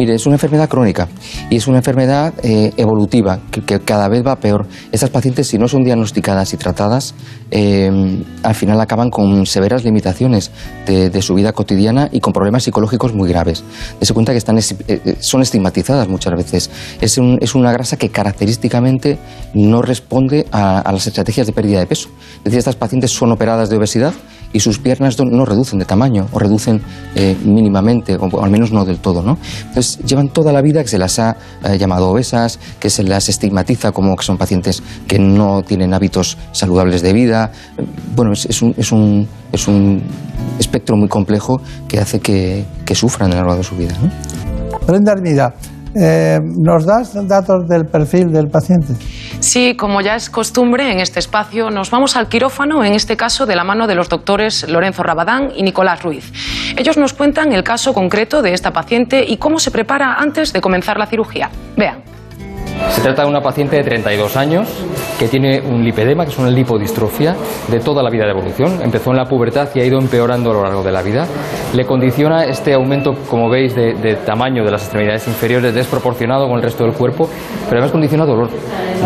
Mire, 0.00 0.14
es 0.14 0.24
una 0.24 0.36
enfermedad 0.36 0.66
crónica 0.66 1.08
y 1.50 1.56
es 1.56 1.66
una 1.68 1.76
enfermedad 1.76 2.32
eh, 2.42 2.72
evolutiva 2.78 3.38
que, 3.50 3.80
cada 3.80 4.08
vez 4.08 4.26
va 4.26 4.36
peor. 4.36 4.66
Estas 4.92 5.10
pacientes, 5.10 5.46
si 5.48 5.58
no 5.58 5.68
son 5.68 5.84
diagnosticadas 5.84 6.54
y 6.54 6.56
tratadas, 6.56 7.14
eh, 7.50 8.22
al 8.42 8.54
final 8.54 8.80
acaban 8.80 9.10
con 9.10 9.44
severas 9.44 9.84
limitaciones 9.84 10.52
de, 10.86 11.20
su 11.20 11.34
vida 11.34 11.52
cotidiana 11.52 12.08
y 12.10 12.20
con 12.20 12.32
problemas 12.32 12.62
psicológicos 12.62 13.12
muy 13.12 13.28
graves. 13.28 13.62
Dese 14.00 14.14
cuenta 14.14 14.32
que 14.32 14.38
están, 14.38 14.56
eh, 14.56 15.16
son 15.20 15.42
estigmatizadas 15.42 16.08
muchas 16.08 16.34
veces. 16.34 16.70
Es, 17.02 17.18
una 17.18 17.70
grasa 17.70 17.98
que 17.98 18.08
característicamente 18.08 19.18
no 19.52 19.82
responde 19.82 20.46
a, 20.50 20.78
a 20.78 20.92
las 20.92 21.06
estrategias 21.08 21.46
de 21.46 21.52
pérdida 21.52 21.78
de 21.78 21.86
peso. 21.86 22.08
Es 22.38 22.44
decir, 22.44 22.58
estas 22.60 22.76
pacientes 22.76 23.10
son 23.10 23.32
operadas 23.32 23.68
de 23.68 23.76
obesidad 23.76 24.14
y 24.52 24.60
sus 24.60 24.78
piernas 24.78 25.18
no 25.18 25.44
reducen 25.44 25.78
de 25.78 25.84
tamaño 25.84 26.26
o 26.32 26.38
reducen 26.38 26.82
eh, 27.14 27.36
mínimamente 27.44 28.16
o, 28.16 28.42
al 28.42 28.50
menos 28.50 28.72
no 28.72 28.84
del 28.84 28.98
todo. 28.98 29.22
¿no? 29.22 29.38
Entonces 29.68 29.98
llevan 30.04 30.28
toda 30.28 30.52
la 30.52 30.62
vida 30.62 30.82
que 30.82 30.88
se 30.88 30.98
las 30.98 31.18
ha 31.18 31.36
eh, 31.64 31.78
llamado 31.78 32.10
obesas, 32.10 32.58
que 32.78 32.90
se 32.90 33.02
las 33.02 33.28
estigmatiza 33.28 33.92
como 33.92 34.16
que 34.16 34.24
son 34.24 34.38
pacientes 34.38 34.82
que 35.06 35.18
no 35.18 35.62
tienen 35.62 35.94
hábitos 35.94 36.36
saludables 36.52 37.02
de 37.02 37.12
vida. 37.12 37.52
Bueno, 38.14 38.32
es, 38.32 38.46
es, 38.46 38.62
un, 38.62 38.74
es, 38.76 38.92
un, 38.92 39.28
es 39.52 39.68
un, 39.68 40.02
espectro 40.58 40.96
muy 40.96 41.08
complejo 41.08 41.60
que 41.88 41.98
hace 41.98 42.20
que, 42.20 42.64
que 42.84 42.94
sufran 42.94 43.32
a 43.32 43.36
lo 43.36 43.40
largo 43.42 43.56
de 43.56 43.64
su 43.64 43.76
vida. 43.76 43.94
¿no? 44.02 44.10
Brenda 44.86 45.12
Armida, 45.12 45.54
eh, 45.94 46.38
¿nos 46.42 46.86
das 46.86 47.14
datos 47.26 47.68
del 47.68 47.86
perfil 47.86 48.32
del 48.32 48.48
paciente? 48.48 48.94
Sí, 49.40 49.74
como 49.76 50.00
ya 50.00 50.16
es 50.16 50.30
costumbre 50.30 50.92
en 50.92 51.00
este 51.00 51.18
espacio, 51.18 51.70
nos 51.70 51.90
vamos 51.90 52.16
al 52.16 52.28
quirófano, 52.28 52.84
en 52.84 52.94
este 52.94 53.16
caso 53.16 53.46
de 53.46 53.56
la 53.56 53.64
mano 53.64 53.86
de 53.86 53.94
los 53.94 54.08
doctores 54.08 54.68
Lorenzo 54.68 55.02
Rabadán 55.02 55.50
y 55.56 55.62
Nicolás 55.62 56.02
Ruiz. 56.02 56.32
Ellos 56.76 56.96
nos 56.96 57.12
cuentan 57.12 57.52
el 57.52 57.64
caso 57.64 57.94
concreto 57.94 58.42
de 58.42 58.52
esta 58.52 58.72
paciente 58.72 59.24
y 59.26 59.38
cómo 59.38 59.58
se 59.58 59.70
prepara 59.70 60.14
antes 60.14 60.52
de 60.52 60.60
comenzar 60.60 60.98
la 60.98 61.06
cirugía. 61.06 61.50
Vean. 61.76 62.09
Se 62.88 63.02
trata 63.02 63.22
de 63.22 63.28
una 63.28 63.40
paciente 63.40 63.76
de 63.76 63.84
32 63.84 64.36
años 64.36 64.68
que 65.18 65.28
tiene 65.28 65.60
un 65.60 65.84
lipedema, 65.84 66.24
que 66.24 66.32
es 66.32 66.38
una 66.38 66.50
lipodistrofia, 66.50 67.36
de 67.68 67.80
toda 67.80 68.02
la 68.02 68.10
vida 68.10 68.24
de 68.24 68.30
evolución. 68.30 68.80
Empezó 68.82 69.10
en 69.10 69.16
la 69.16 69.26
pubertad 69.26 69.68
y 69.74 69.80
ha 69.80 69.84
ido 69.84 69.98
empeorando 69.98 70.50
a 70.50 70.54
lo 70.54 70.62
largo 70.62 70.82
de 70.82 70.92
la 70.92 71.02
vida. 71.02 71.26
Le 71.74 71.84
condiciona 71.84 72.44
este 72.44 72.74
aumento, 72.74 73.14
como 73.28 73.48
veis, 73.48 73.74
de, 73.74 73.94
de 73.94 74.16
tamaño 74.16 74.64
de 74.64 74.70
las 74.70 74.82
extremidades 74.82 75.26
inferiores 75.28 75.74
desproporcionado 75.74 76.48
con 76.48 76.56
el 76.56 76.62
resto 76.62 76.84
del 76.84 76.94
cuerpo, 76.94 77.28
pero 77.64 77.76
además 77.78 77.92
condiciona 77.92 78.24
dolor. 78.26 78.50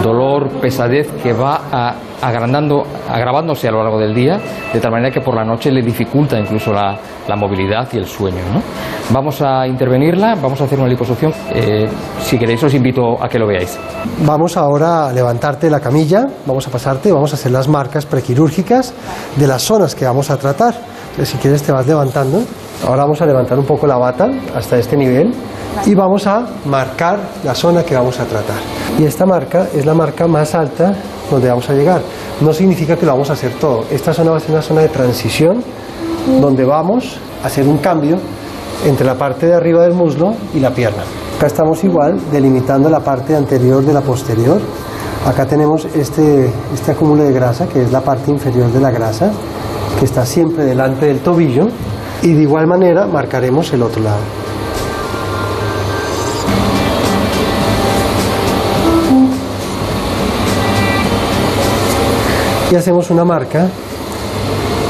Dolor, 0.02 0.49
pesadez 0.61 1.11
que 1.23 1.33
va 1.33 1.61
a, 1.71 1.95
agrandando, 2.23 2.85
agravándose 3.09 3.69
a 3.69 3.71
lo 3.71 3.83
largo 3.83 3.99
del 3.99 4.14
día, 4.14 4.38
de 4.73 4.81
tal 4.81 4.90
manera 4.90 5.12
que 5.12 5.21
por 5.21 5.35
la 5.35 5.45
noche 5.45 5.71
le 5.71 5.83
dificulta 5.83 6.38
incluso 6.38 6.73
la, 6.73 6.97
la 7.28 7.37
movilidad 7.37 7.88
y 7.93 7.99
el 7.99 8.07
sueño. 8.07 8.43
¿no? 8.52 8.62
Vamos 9.11 9.40
a 9.43 9.66
intervenirla, 9.66 10.35
vamos 10.37 10.61
a 10.61 10.64
hacer 10.64 10.78
una 10.78 10.88
liposucción. 10.88 11.33
Eh, 11.54 11.88
si 12.21 12.38
queréis 12.38 12.62
os 12.62 12.75
invito 12.75 13.23
a 13.23 13.28
que 13.28 13.38
lo 13.38 13.47
veáis. 13.47 13.63
Vamos 14.25 14.56
ahora 14.56 15.09
a 15.09 15.12
levantarte 15.12 15.71
la 15.71 15.80
camilla, 15.80 16.26
vamos 16.47 16.66
a 16.66 16.71
pasarte, 16.71 17.12
vamos 17.12 17.33
a 17.33 17.37
hacer 17.37 17.52
las 17.52 17.68
marcas 17.68 18.06
prequirúrgicas 18.06 18.92
de 19.37 19.47
las 19.47 19.62
zonas 19.62 19.94
que 19.94 20.04
vamos 20.04 20.30
a 20.30 20.37
tratar. 20.37 20.75
Si 21.23 21.37
quieres 21.38 21.62
te 21.62 21.73
vas 21.73 21.87
levantando. 21.87 22.42
Ahora 22.87 23.04
vamos 23.04 23.23
a 23.23 23.26
levantar 23.26 23.59
un 23.59 23.64
poco 23.64 23.87
la 23.87 23.97
bata 23.97 24.28
hasta 24.54 24.76
este 24.76 24.97
nivel 24.97 25.33
y 25.87 25.94
vamos 25.94 26.26
a 26.26 26.44
marcar 26.66 27.18
la 27.44 27.54
zona 27.54 27.83
que 27.85 27.94
vamos 27.94 28.18
a 28.18 28.25
tratar. 28.25 28.56
Y 28.99 29.04
esta 29.04 29.25
marca 29.25 29.68
es 29.73 29.87
la 29.87 29.94
marca 29.94 30.26
más 30.26 30.54
alta 30.54 30.94
donde 31.30 31.49
vamos 31.49 31.68
a 31.71 31.73
llegar. 31.73 32.02
No 32.40 32.52
significa 32.52 32.97
que 32.97 33.06
lo 33.06 33.12
vamos 33.12 33.30
a 33.30 33.35
hacer 33.35 33.52
todo. 33.52 33.85
Esta 33.90 34.12
zona 34.12 34.33
va 34.33 34.37
a 34.38 34.40
ser 34.40 34.50
una 34.50 34.62
zona 34.62 34.80
de 34.83 34.88
transición 34.88 35.62
donde 36.40 36.64
vamos 36.64 37.16
a 37.42 37.47
hacer 37.47 37.66
un 37.66 37.78
cambio 37.78 38.18
entre 38.85 39.06
la 39.06 39.14
parte 39.14 39.47
de 39.47 39.54
arriba 39.54 39.83
del 39.83 39.94
muslo 39.94 40.35
y 40.52 40.61
la 40.61 40.71
pierna. 40.71 41.04
Acá 41.37 41.49
estamos 41.49 41.83
igual 41.83 42.21
delimitando 42.31 42.88
la 42.88 43.00
parte 43.00 43.35
anterior 43.35 43.85
de 43.85 43.93
la 43.93 44.00
posterior. 44.00 44.61
Acá 45.26 45.45
tenemos 45.45 45.85
este, 45.87 46.50
este 46.73 46.93
acúmulo 46.93 47.25
de 47.25 47.33
grasa, 47.33 47.67
que 47.67 47.83
es 47.83 47.91
la 47.91 48.00
parte 48.00 48.31
inferior 48.31 48.71
de 48.71 48.81
la 48.81 48.91
grasa, 48.91 49.33
que 49.99 50.05
está 50.05 50.25
siempre 50.25 50.64
delante 50.64 51.07
del 51.07 51.19
tobillo. 51.19 51.69
Y 52.23 52.33
de 52.33 52.43
igual 52.43 52.67
manera 52.67 53.07
marcaremos 53.07 53.73
el 53.73 53.83
otro 53.83 54.03
lado. 54.03 54.21
Y 62.71 62.76
hacemos 62.76 63.11
una 63.11 63.25
marca 63.25 63.69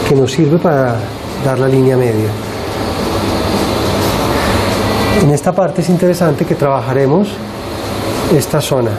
que 0.09 0.15
nos 0.15 0.31
sirve 0.31 0.59
para 0.59 0.97
dar 1.45 1.59
la 1.59 1.69
línea 1.69 1.97
media. 1.97 2.29
En 5.23 5.31
esta 5.31 5.53
parte 5.53 5.81
es 5.81 5.89
interesante 5.89 6.45
que 6.45 6.55
trabajaremos 6.55 7.29
esta 8.37 8.61
zona. 8.61 8.91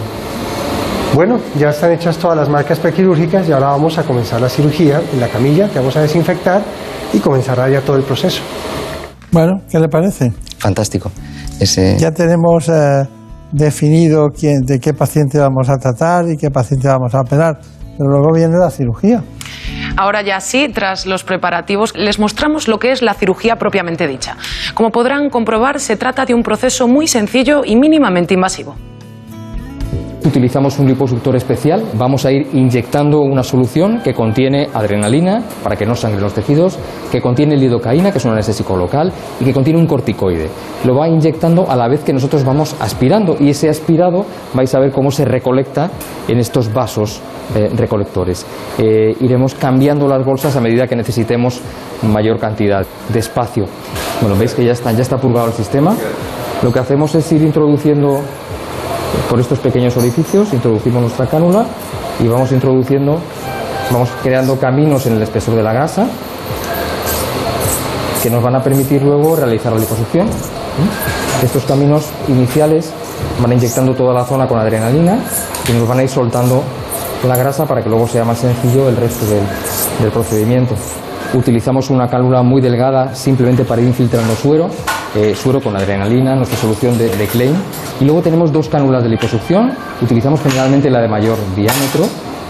Bueno, 1.14 1.40
ya 1.58 1.70
están 1.70 1.92
hechas 1.92 2.18
todas 2.18 2.38
las 2.38 2.50
marcas 2.50 2.80
prequirúrgicas 2.80 3.48
y 3.48 3.52
ahora 3.52 3.68
vamos 3.68 3.98
a 3.98 4.04
comenzar 4.04 4.42
la 4.42 4.50
cirugía 4.50 5.02
en 5.14 5.20
la 5.20 5.28
camilla 5.28 5.70
que 5.70 5.80
vamos 5.80 5.96
a 5.98 6.02
desinfectar 6.02 6.62
y 7.14 7.20
comenzará 7.20 7.70
ya 7.70 7.82
todo 7.82 7.96
el 7.98 8.04
proceso. 8.04 8.42
Bueno, 9.32 9.62
¿qué 9.70 9.80
le 9.80 9.88
parece? 9.88 10.34
Fantástico. 10.58 11.12
Ese... 11.60 11.98
Ya 11.98 12.12
tenemos 12.12 12.70
eh, 12.70 13.08
definido 13.52 14.30
quién, 14.30 14.62
de 14.66 14.80
qué 14.80 14.94
paciente 14.94 15.38
vamos 15.38 15.70
a 15.70 15.78
tratar 15.78 16.30
y 16.30 16.38
qué 16.38 16.50
paciente 16.50 16.88
vamos 16.88 17.14
a 17.14 17.22
operar, 17.22 17.60
pero 17.98 18.10
luego 18.10 18.34
viene 18.34 18.58
la 18.58 18.70
cirugía. 18.70 19.24
Ahora 19.98 20.22
ya 20.22 20.40
sí, 20.42 20.70
tras 20.70 21.06
los 21.06 21.24
preparativos, 21.24 21.96
les 21.96 22.20
mostramos 22.20 22.68
lo 22.68 22.80
que 22.80 22.92
es 22.92 23.02
la 23.02 23.14
cirugía 23.14 23.58
propiamente 23.58 24.08
dicha. 24.08 24.38
Como 24.74 24.92
podrán 24.92 25.30
comprobar, 25.30 25.80
se 25.80 25.96
trata 25.96 26.26
de 26.26 26.34
un 26.34 26.44
proceso 26.44 26.88
muy 26.88 27.08
sencillo 27.08 27.64
y 27.66 27.76
mínimamente 27.76 28.34
invasivo. 28.34 28.76
Utilizamos 30.26 30.80
un 30.80 30.88
liposuctor 30.88 31.36
especial, 31.36 31.84
vamos 31.94 32.26
a 32.26 32.32
ir 32.32 32.48
inyectando 32.54 33.20
una 33.20 33.44
solución 33.44 34.02
que 34.04 34.16
contiene 34.16 34.68
adrenalina 34.74 35.44
para 35.64 35.76
que 35.76 35.86
no 35.86 35.94
sangren 35.94 36.24
los 36.24 36.34
tejidos, 36.34 36.80
que 37.12 37.22
contiene 37.22 37.56
lidocaína, 37.56 38.12
que 38.12 38.18
es 38.18 38.26
un 38.26 38.32
anestésico 38.32 38.76
local, 38.76 39.12
y 39.40 39.46
que 39.46 39.54
contiene 39.54 39.78
un 39.78 39.86
corticoide. 39.86 40.50
Lo 40.84 40.96
va 40.96 41.08
inyectando 41.08 41.70
a 41.70 41.76
la 41.76 41.88
vez 41.88 42.04
que 42.04 42.12
nosotros 42.12 42.44
vamos 42.44 42.76
aspirando 42.80 43.38
y 43.40 43.50
ese 43.52 43.70
aspirado 43.70 44.26
vais 44.56 44.74
a 44.74 44.80
ver 44.80 44.92
cómo 44.92 45.12
se 45.12 45.26
recolecta 45.26 45.92
en 46.28 46.40
estos 46.40 46.74
vasos 46.74 47.22
eh, 47.56 47.70
recolectores. 47.76 48.48
Eh, 48.80 49.16
iremos 49.22 49.54
cambiando 49.54 50.08
las 50.08 50.26
bolsas 50.26 50.56
a 50.56 50.60
medida 50.60 50.88
que 50.88 50.96
necesitemos 50.96 51.62
mayor 52.02 52.40
cantidad 52.40 52.84
de 53.10 53.20
espacio. 53.20 53.66
Bueno, 54.22 54.36
veis 54.36 54.56
que 54.56 54.66
ya 54.66 54.72
está, 54.72 54.92
ya 54.92 55.04
está 55.04 55.18
purgado 55.18 55.50
el 55.50 55.54
sistema. 55.54 55.96
Lo 56.64 56.72
que 56.72 56.80
hacemos 56.80 57.14
es 57.14 57.32
ir 57.32 57.44
introduciendo 57.44 58.22
por 59.30 59.40
estos 59.40 59.60
pequeños 59.60 59.96
orificios, 59.98 60.54
introducimos 60.54 61.02
nuestra 61.02 61.26
cánula 61.28 61.66
y 62.24 62.28
vamos 62.28 62.52
introduciendo, 62.52 63.20
vamos 63.92 64.10
creando 64.24 64.58
caminos 64.60 65.06
en 65.06 65.14
el 65.14 65.22
espesor 65.22 65.56
de 65.56 65.64
la 65.64 65.74
grasa 65.74 66.08
que 68.22 68.30
nos 68.30 68.42
van 68.42 68.56
a 68.56 68.64
permitir 68.64 69.04
luego 69.04 69.36
realizar 69.36 69.72
la 69.72 69.80
liposucción. 69.80 70.28
Estos 71.44 71.64
caminos 71.66 72.06
iniciales 72.28 72.92
van 73.40 73.54
inyectando 73.54 73.94
toda 73.94 74.14
la 74.14 74.26
zona 74.26 74.48
con 74.48 74.60
adrenalina 74.60 75.20
y 75.70 75.74
nos 75.74 75.88
van 75.88 76.00
a 76.00 76.04
ir 76.04 76.10
soltando 76.10 76.64
la 77.28 77.36
grasa 77.36 77.66
para 77.66 77.84
que 77.84 77.90
luego 77.90 78.08
sea 78.08 78.24
más 78.24 78.40
sencillo 78.40 78.90
el 78.90 78.98
resto 78.98 79.26
del, 79.26 79.44
del 80.02 80.12
procedimiento. 80.12 80.76
Utilizamos 81.34 81.90
una 81.90 82.10
cánula 82.10 82.42
muy 82.42 82.62
delgada 82.62 83.14
simplemente 83.14 83.66
para 83.66 83.82
ir 83.82 83.88
infiltrando 83.88 84.36
suero, 84.36 84.70
eh, 85.16 85.36
suero 85.36 85.62
con 85.62 85.76
adrenalina, 85.76 86.36
nuestra 86.36 86.58
solución 86.58 86.98
de, 86.98 87.10
de 87.10 87.28
Klein. 87.28 87.56
Y 88.00 88.06
luego 88.06 88.22
tenemos 88.22 88.52
dos 88.52 88.70
cánulas 88.70 89.04
de 89.04 89.10
liposucción, 89.10 89.72
utilizamos 90.02 90.42
generalmente 90.42 90.90
la 90.90 91.02
de 91.02 91.08
mayor 91.08 91.38
diámetro, 91.56 92.06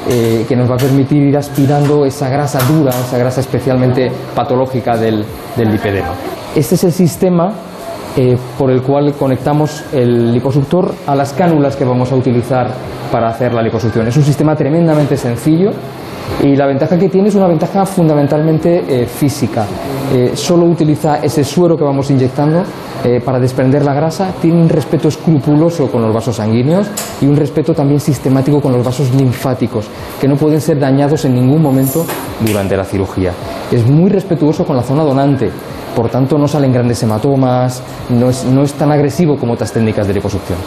eh, 0.08 0.46
que 0.48 0.56
nos 0.56 0.70
va 0.70 0.76
a 0.76 0.78
permitir 0.78 1.24
ir 1.24 1.38
aspirando 1.38 2.06
esa 2.06 2.30
grasa 2.30 2.60
dura, 2.68 2.92
esa 2.92 3.18
grasa 3.18 3.42
especialmente 3.42 4.12
patológica 4.36 4.98
del, 4.98 5.26
del 5.56 5.72
lipedema. 5.72 6.14
Este 6.56 6.76
es 6.76 6.84
el 6.84 6.94
sistema 6.94 7.52
eh, 8.18 8.38
por 8.58 8.72
el 8.72 8.82
cual 8.82 9.14
conectamos 9.14 9.84
el 9.92 10.32
liposuctor 10.32 10.94
a 11.06 11.16
las 11.16 11.34
cánulas 11.34 11.76
que 11.76 11.84
vamos 11.84 12.12
a 12.14 12.16
utilizar 12.16 12.72
para 13.12 13.28
hacer 13.28 13.54
la 13.54 13.62
liposucción. 13.62 14.08
Es 14.08 14.16
un 14.16 14.24
sistema 14.24 14.56
tremendamente 14.56 15.18
sencillo 15.18 15.72
y 16.42 16.56
la 16.56 16.66
ventaja 16.66 16.98
que 16.98 17.10
tiene 17.10 17.28
es 17.28 17.36
una 17.36 17.48
ventaja 17.48 17.86
fundamentalmente 17.86 18.84
eh, 18.88 19.06
física. 19.06 19.66
Eh, 20.14 20.32
solo 20.34 20.64
utiliza 20.66 21.18
ese 21.18 21.44
suero 21.44 21.76
que 21.76 21.84
vamos 21.84 22.10
inyectando 22.10 22.64
para 23.24 23.40
desprender 23.40 23.86
la 23.86 23.94
grasa, 23.94 24.34
tiene 24.42 24.60
un 24.60 24.68
respeto 24.68 25.10
escrupuloso 25.10 25.92
con 25.92 26.02
los 26.02 26.12
vasos 26.12 26.38
sanguíneos 26.38 26.88
y 27.22 27.28
un 27.28 27.36
respeto 27.36 27.72
también 27.72 28.00
sistemático 28.00 28.60
con 28.60 28.72
los 28.72 28.84
vasos 28.84 29.14
linfáticos, 29.14 29.86
que 30.20 30.28
no 30.28 30.36
pueden 30.36 30.60
ser 30.60 30.80
dañados 30.80 31.24
en 31.26 31.36
ningún 31.36 31.62
momento 31.62 32.04
durante 32.40 32.76
la 32.76 32.84
cirugía. 32.84 33.32
Es 33.72 33.86
muy 33.86 34.10
respetuoso 34.10 34.66
con 34.66 34.76
la 34.76 34.82
zona 34.82 35.04
donante. 35.04 35.52
Por 35.96 36.10
tanto, 36.10 36.38
no 36.38 36.48
salen 36.48 36.74
grandes 36.74 37.02
hematomas, 37.04 37.82
no 38.10 38.30
es, 38.30 38.44
no 38.46 38.64
es 38.64 38.74
tan 38.74 38.92
agresivo 38.92 39.38
como 39.38 39.54
otras 39.54 39.72
técnicas 39.72 40.06
de 40.08 40.14
liposucción. 40.14 40.58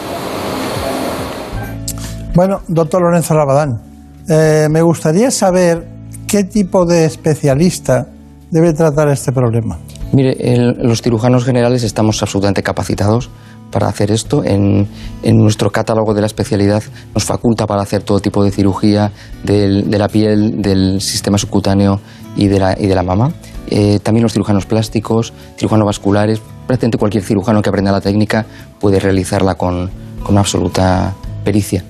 Bueno, 2.35 2.61
doctor 2.67 3.01
Lorenzo 3.01 3.33
Rabadán, 3.33 3.81
eh, 4.27 4.67
me 4.71 4.81
gustaría 4.81 5.29
saber 5.31 5.87
qué 6.27 6.43
tipo 6.43 6.85
de 6.85 7.05
especialista 7.05 8.07
debe 8.51 8.73
tratar 8.73 9.09
este 9.09 9.31
problema. 9.31 9.77
Mire, 10.13 10.35
el- 10.39 10.77
los 10.81 11.01
cirujanos 11.01 11.45
generales 11.45 11.83
estamos 11.83 12.21
absolutamente 12.23 12.63
capacitados 12.63 13.29
para 13.71 13.87
hacer 13.87 14.09
esto. 14.11 14.43
En, 14.43 14.87
en 15.21 15.37
nuestro 15.37 15.69
catálogo 15.69 16.13
de 16.15 16.21
la 16.21 16.27
especialidad 16.27 16.81
nos 17.13 17.23
faculta 17.23 17.67
para 17.67 17.83
hacer 17.83 18.01
todo 18.01 18.19
tipo 18.19 18.43
de 18.43 18.49
cirugía 18.51 19.11
del- 19.43 19.89
de 19.91 19.97
la 19.99 20.07
piel, 20.07 20.61
del 20.61 21.01
sistema 21.01 21.37
subcutáneo 21.37 21.99
y 22.35 22.47
de 22.47 22.59
la, 22.59 22.75
y 22.79 22.87
de 22.87 22.95
la 22.95 23.03
mama. 23.03 23.31
Eh, 23.69 23.99
también 24.01 24.23
los 24.23 24.33
cirujanos 24.33 24.65
plásticos, 24.65 25.33
cirujanos 25.57 25.85
vasculares, 25.85 26.41
prácticamente 26.67 26.97
cualquier 26.97 27.23
cirujano 27.23 27.61
que 27.61 27.69
aprenda 27.69 27.91
la 27.91 28.01
técnica 28.01 28.45
puede 28.79 28.99
realizarla 28.99 29.55
con, 29.55 29.89
con 30.23 30.37
absoluta 30.37 31.13
pericia. 31.43 31.83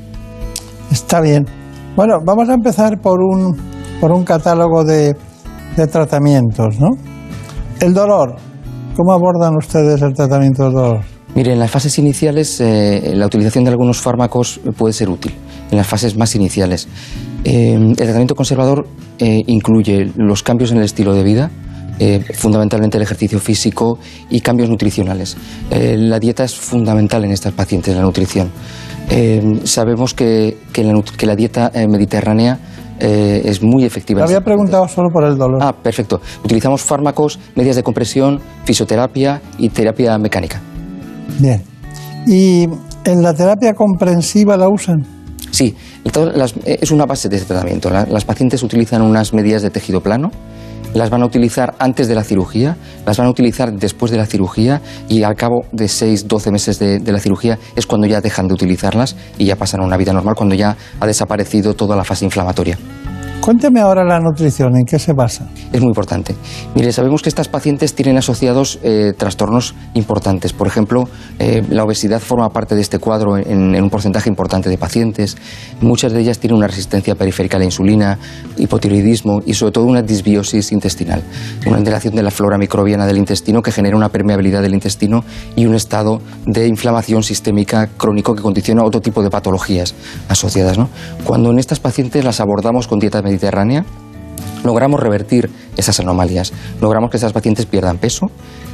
Está 0.92 1.22
bien. 1.22 1.46
Bueno, 1.96 2.18
vamos 2.26 2.50
a 2.50 2.54
empezar 2.54 3.00
por 3.02 3.20
un, 3.22 3.56
por 4.00 4.12
un 4.12 4.24
catálogo 4.24 4.84
de, 4.84 5.16
de 5.76 5.88
tratamientos, 5.88 6.80
¿no? 6.80 6.90
El 7.80 7.94
dolor. 7.94 8.36
¿Cómo 8.96 9.14
abordan 9.14 9.56
ustedes 9.56 10.02
el 10.02 10.14
tratamiento 10.14 10.64
del 10.64 10.74
dolor? 10.74 11.02
Mire, 11.36 11.54
en 11.54 11.60
las 11.60 11.72
fases 11.72 11.98
iniciales 12.00 12.60
eh, 12.60 13.14
la 13.16 13.28
utilización 13.28 13.64
de 13.64 13.70
algunos 13.70 14.02
fármacos 14.02 14.60
puede 14.78 14.94
ser 14.94 15.10
útil, 15.10 15.34
en 15.72 15.78
las 15.78 15.88
fases 15.88 16.18
más 16.18 16.36
iniciales. 16.36 16.88
Eh, 17.46 17.76
el 17.76 17.96
tratamiento 17.96 18.36
conservador 18.36 18.88
eh, 19.20 19.44
incluye 19.48 20.12
los 20.16 20.44
cambios 20.44 20.72
en 20.72 20.80
el 20.80 20.84
estilo 20.84 21.14
de 21.14 21.24
vida, 21.24 21.52
eh, 22.00 22.22
fundamentalmente 22.34 22.98
el 22.98 23.04
ejercicio 23.04 23.40
físico 23.40 24.00
y 24.30 24.42
cambios 24.42 24.70
nutricionales. 24.70 25.38
Eh, 25.70 25.96
la 25.98 26.20
dieta 26.20 26.44
es 26.44 26.56
fundamental 26.56 27.24
en 27.26 27.32
estas 27.32 27.54
pacientes, 27.54 27.96
la 27.96 28.02
nutrición. 28.02 28.50
Eh, 29.10 29.60
sabemos 29.64 30.14
que, 30.14 30.58
que 30.72 30.84
la, 30.84 30.94
nut- 30.94 31.12
que 31.16 31.26
la 31.26 31.36
dieta 31.36 31.72
mediterránea 31.88 32.60
es 33.02 33.64
muy 33.64 33.86
efectiva. 33.86 34.20
En 34.20 34.26
había 34.26 34.42
preguntado 34.42 34.86
solo 34.90 35.08
por 35.10 35.24
el 35.24 35.38
dolor. 35.38 35.60
Ah, 35.64 35.72
perfecto. 35.72 36.20
Utilizamos 36.44 36.82
fármacos, 36.82 37.40
medias 37.56 37.78
de 37.78 37.84
compresión, 37.84 38.42
fisioterapia 38.66 39.42
y 39.58 39.70
terapia 39.70 40.18
mecánica. 40.18 40.60
Bien. 41.40 41.64
¿Y 42.28 42.68
en 43.06 43.22
la 43.24 43.34
terapia 43.34 43.74
comprensiva 43.74 44.58
la 44.58 44.68
usan? 44.68 44.98
Sí, 45.52 45.74
las- 46.36 46.56
es 46.66 46.92
una 46.92 47.06
base 47.06 47.30
de 47.30 47.38
este 47.38 47.48
tratamiento. 47.48 47.90
La- 47.90 48.06
las 48.06 48.26
pacientes 48.26 48.62
utilizan 48.64 49.02
unas 49.02 49.34
medidas 49.34 49.62
de 49.62 49.70
tejido 49.70 50.02
plano, 50.02 50.30
las 50.94 51.10
van 51.10 51.22
a 51.22 51.26
utilizar 51.26 51.76
antes 51.80 52.08
de 52.08 52.16
la 52.16 52.24
cirugía, 52.24 52.78
las 53.06 53.18
van 53.18 53.28
a 53.28 53.30
utilizar 53.30 53.72
después 53.74 54.12
de 54.12 54.18
la 54.18 54.26
cirugía 54.26 54.82
y 55.08 55.24
al 55.24 55.36
cabo 55.36 55.66
de 55.72 55.88
6, 55.88 56.28
12 56.28 56.52
meses 56.52 56.80
de, 56.80 57.00
de 57.00 57.12
la 57.12 57.20
cirugía 57.20 57.58
es 57.76 57.86
cuando 57.86 58.08
ya 58.08 58.22
dejan 58.22 58.48
de 58.48 58.54
utilizarlas 58.54 59.16
y 59.38 59.46
ya 59.46 59.56
pasan 59.56 59.82
a 59.82 59.86
una 59.86 59.98
vida 59.98 60.14
normal, 60.14 60.36
cuando 60.36 60.56
ya 60.56 60.76
ha 61.00 61.06
desaparecido 61.06 61.74
toda 61.74 61.96
la 61.96 62.04
fase 62.04 62.26
inflamatoria. 62.26 62.78
Cuénteme 63.42 63.80
ahora 63.80 64.04
la 64.04 64.20
nutrición, 64.20 64.76
¿en 64.76 64.86
qué 64.86 65.00
se 65.00 65.14
basa? 65.14 65.48
Es 65.72 65.80
muy 65.80 65.88
importante. 65.88 66.36
Mire, 66.76 66.92
sabemos 66.92 67.22
que 67.22 67.30
estas 67.30 67.48
pacientes 67.48 67.96
tienen 67.96 68.18
asociados 68.18 68.80
eh, 68.84 69.14
trastornos 69.18 69.76
importantes. 69.94 70.52
Por 70.52 70.68
ejemplo, 70.68 71.08
eh, 71.40 71.64
la 71.70 71.86
obesidad 71.86 72.20
forma 72.20 72.50
parte 72.50 72.76
de 72.76 72.82
este 72.82 73.00
cuadro 73.00 73.38
en, 73.38 73.76
en 73.76 73.82
un 73.82 73.90
porcentaje 73.90 74.30
importante 74.30 74.70
de 74.70 74.78
pacientes. 74.78 75.38
Muchas 75.80 76.12
de 76.12 76.20
ellas 76.20 76.40
tienen 76.40 76.58
una 76.58 76.68
resistencia 76.68 77.16
periférica 77.16 77.56
a 77.56 77.60
la 77.60 77.66
insulina, 77.66 78.20
hipotiroidismo 78.58 79.40
y 79.46 79.54
sobre 79.54 79.72
todo 79.72 79.86
una 79.86 80.02
disbiosis 80.02 80.74
intestinal, 80.74 81.24
una 81.66 81.78
alteración 81.78 82.16
de 82.16 82.24
la 82.24 82.32
flora 82.32 82.58
microbiana 82.58 83.08
del 83.08 83.18
intestino 83.18 83.62
que 83.62 83.72
genera 83.72 83.96
una 83.96 84.10
permeabilidad 84.10 84.62
del 84.62 84.74
intestino 84.74 85.24
y 85.56 85.66
un 85.66 85.76
estado 85.76 86.22
de 86.46 86.68
inflamación 86.68 87.24
sistémica 87.24 87.88
crónico 87.88 88.36
que 88.36 88.42
condiciona 88.42 88.84
otro 88.84 89.00
tipo 89.00 89.24
de 89.24 89.30
patologías 89.30 89.96
asociadas. 90.28 90.78
¿no? 90.78 90.90
Cuando 91.24 91.52
en 91.52 91.58
estas 91.58 91.80
pacientes 91.80 92.26
las 92.26 92.42
abordamos 92.42 92.88
con 92.88 93.00
dieta 93.00 93.22
mediterránea, 93.30 93.86
logramos 94.64 95.00
revertir 95.00 95.50
esas 95.78 96.00
anomalías, 96.00 96.52
logramos 96.82 97.10
que 97.10 97.18
esas 97.18 97.34
pacientes 97.34 97.66
pierdan 97.66 97.98
peso, 97.98 98.28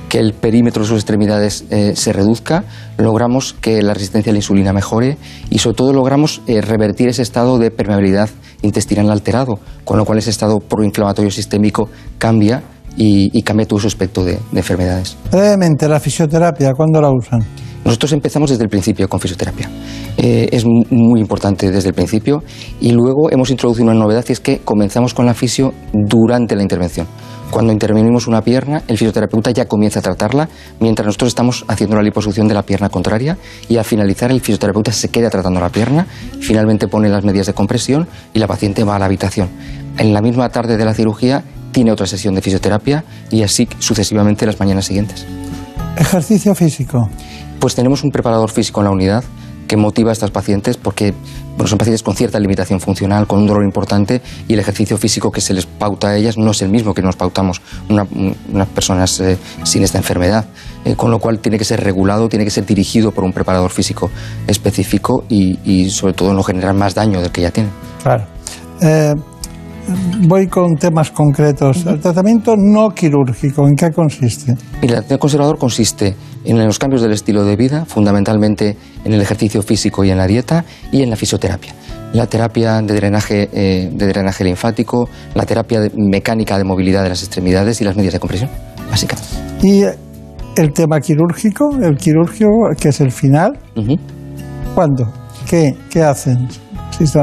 que 0.10 0.20
el 0.20 0.34
perímetro 0.34 0.84
de 0.84 0.90
sus 0.90 0.98
extremidades 0.98 1.66
eh, 1.70 1.94
se 1.96 2.14
reduzca, 2.14 2.64
logramos 2.98 3.54
que 3.54 3.82
la 3.82 3.94
resistencia 3.94 4.32
a 4.32 4.34
la 4.34 4.40
insulina 4.40 4.74
mejore 4.74 5.18
y 5.50 5.60
sobre 5.60 5.76
todo 5.76 5.94
logramos 5.94 6.42
eh, 6.48 6.62
revertir 6.62 7.10
ese 7.10 7.22
estado 7.22 7.58
de 7.58 7.72
permeabilidad 7.72 8.30
intestinal 8.62 9.12
alterado, 9.12 9.60
con 9.84 9.98
lo 9.98 10.06
cual 10.06 10.20
ese 10.20 10.30
estado 10.30 10.60
proinflamatorio 10.60 11.32
sistémico 11.32 11.90
cambia 12.18 12.64
y, 12.98 13.42
cambia 13.42 13.68
todo 13.68 13.80
su 13.80 13.88
aspecto 13.88 14.24
de, 14.24 14.40
de 14.52 14.60
enfermedades. 14.60 15.18
Brevemente, 15.30 15.88
la 15.90 16.00
fisioterapia, 16.00 16.72
¿cuándo 16.74 17.02
la 17.02 17.10
usan? 17.12 17.42
Nosotros 17.86 18.12
empezamos 18.14 18.50
desde 18.50 18.64
el 18.64 18.70
principio 18.70 19.08
con 19.08 19.20
fisioterapia. 19.20 19.70
Eh, 20.18 20.50
es 20.52 20.66
mu- 20.66 20.84
muy 20.90 21.20
importante 21.20 21.70
desde 21.72 21.90
el 21.90 21.94
principio 21.94 22.44
y 22.82 22.92
luego 22.92 23.30
hemos 23.32 23.52
introducido 23.52 23.86
una 23.86 23.94
novedad 23.94 24.26
y 24.28 24.32
es 24.32 24.40
que 24.40 24.60
comenzamos 24.60 25.14
con 25.14 25.26
la 25.28 25.34
fisio 25.36 25.72
durante 25.94 26.56
la 26.56 26.64
intervención. 26.64 27.06
Cuando 27.52 27.72
intervenimos 27.72 28.26
una 28.28 28.42
pierna, 28.42 28.82
el 28.88 28.98
fisioterapeuta 28.98 29.52
ya 29.52 29.66
comienza 29.68 30.00
a 30.00 30.02
tratarla 30.02 30.50
mientras 30.80 31.06
nosotros 31.06 31.28
estamos 31.28 31.64
haciendo 31.68 31.96
la 31.96 32.02
liposucción 32.02 32.48
de 32.48 32.56
la 32.56 32.64
pierna 32.64 32.90
contraria 32.90 33.38
y 33.70 33.78
al 33.78 33.86
finalizar 33.86 34.32
el 34.32 34.42
fisioterapeuta 34.42 34.92
se 34.92 35.10
queda 35.10 35.30
tratando 35.30 35.60
la 35.60 35.70
pierna, 35.70 36.08
finalmente 36.42 36.88
pone 36.88 37.08
las 37.08 37.24
medidas 37.24 37.46
de 37.46 37.54
compresión 37.54 38.08
y 38.34 38.40
la 38.40 38.48
paciente 38.48 38.84
va 38.84 38.96
a 38.96 39.00
la 39.00 39.06
habitación. 39.06 39.50
En 40.00 40.12
la 40.12 40.22
misma 40.22 40.50
tarde 40.50 40.76
de 40.76 40.86
la 40.86 40.94
cirugía 40.96 41.44
tiene 41.72 41.92
otra 41.92 42.08
sesión 42.08 42.34
de 42.34 42.42
fisioterapia 42.42 43.06
y 43.30 43.44
así 43.44 43.70
sucesivamente 43.78 44.46
las 44.48 44.60
mañanas 44.60 44.86
siguientes. 44.86 45.26
Ejercicio 45.98 46.56
físico. 46.56 47.10
Pues 47.60 47.76
tenemos 47.76 48.04
un 48.04 48.12
preparador 48.12 48.52
físico 48.52 48.82
en 48.82 48.86
la 48.86 48.92
unidad 48.92 49.24
que 49.68 49.78
motiva 49.78 50.12
a 50.12 50.14
estas 50.14 50.30
pacientes 50.30 50.78
porque 50.78 51.16
bueno, 51.56 51.68
son 51.68 51.80
pacientes 51.80 52.04
con 52.04 52.16
cierta 52.16 52.40
limitación 52.40 52.80
funcional, 52.80 53.26
con 53.26 53.40
un 53.40 53.48
dolor 53.48 53.64
importante 53.64 54.22
y 54.48 54.54
el 54.54 54.60
ejercicio 54.60 54.96
físico 54.98 55.32
que 55.32 55.42
se 55.42 55.56
les 55.56 55.66
pauta 55.66 56.10
a 56.10 56.16
ellas 56.16 56.38
no 56.38 56.52
es 56.52 56.62
el 56.62 56.70
mismo 56.70 56.94
que 56.94 57.02
nos 57.02 57.16
pautamos 57.16 57.62
una- 57.90 58.06
unas 58.54 58.68
personas 58.68 59.20
eh, 59.22 59.38
sin 59.64 59.82
esta 59.84 59.98
enfermedad. 59.98 60.46
Eh, 60.84 60.96
con 60.96 61.10
lo 61.10 61.18
cual 61.18 61.40
tiene 61.40 61.58
que 61.58 61.66
ser 61.66 61.84
regulado, 61.84 62.30
tiene 62.30 62.46
que 62.46 62.52
ser 62.52 62.64
dirigido 62.64 63.12
por 63.12 63.24
un 63.24 63.34
preparador 63.34 63.72
físico 63.72 64.12
específico 64.46 65.24
y, 65.30 65.58
y 65.64 65.90
sobre 65.90 66.14
todo 66.14 66.32
no 66.36 66.44
generar 66.44 66.76
más 66.76 66.94
daño 66.94 67.20
del 67.22 67.32
que 67.32 67.42
ya 67.42 67.50
tienen. 67.50 67.72
Claro. 68.04 68.24
Eh, 68.82 69.14
voy 70.28 70.48
con 70.48 70.76
temas 70.76 71.10
concretos. 71.10 71.86
El 71.88 72.00
tratamiento 72.00 72.56
no 72.56 72.90
quirúrgico, 72.90 73.68
¿en 73.68 73.76
qué 73.76 73.90
consiste? 73.90 74.52
El 74.52 74.90
tratamiento 74.90 75.18
conservador 75.18 75.58
consiste 75.58 76.16
en 76.46 76.64
los 76.66 76.80
cambios 76.80 77.02
del 77.02 77.12
estilo 77.12 77.44
de 77.44 77.56
vida, 77.56 77.86
fundamentalmente 77.86 78.78
en 79.04 79.14
el 79.14 79.22
ejercicio 79.22 79.62
físico 79.62 80.04
y 80.04 80.12
en 80.12 80.18
la 80.18 80.28
dieta, 80.28 80.64
y 80.92 81.02
en 81.02 81.10
la 81.10 81.16
fisioterapia. 81.16 81.74
La 82.14 82.28
terapia 82.28 82.82
de 82.82 82.94
drenaje, 82.94 83.50
eh, 83.52 83.90
de 83.92 84.08
drenaje 84.08 84.44
linfático, 84.44 85.10
la 85.34 85.46
terapia 85.46 85.82
de- 85.82 85.92
mecánica 85.96 86.58
de 86.58 86.64
movilidad 86.64 87.04
de 87.04 87.10
las 87.10 87.22
extremidades 87.24 87.82
y 87.82 87.84
las 87.84 87.96
medidas 87.96 88.14
de 88.14 88.20
compresión, 88.20 88.50
básicamente. 88.90 89.28
Y 89.64 89.82
el 90.56 90.72
tema 90.74 91.00
quirúrgico, 91.02 91.70
el 91.82 91.98
quirúrgico, 91.98 92.50
que 92.80 92.90
es 92.90 93.02
el 93.02 93.12
final. 93.12 93.58
¿cuándo? 94.74 95.06
¿Qué, 95.50 95.74
qué 95.90 96.02
hacen? 96.04 96.48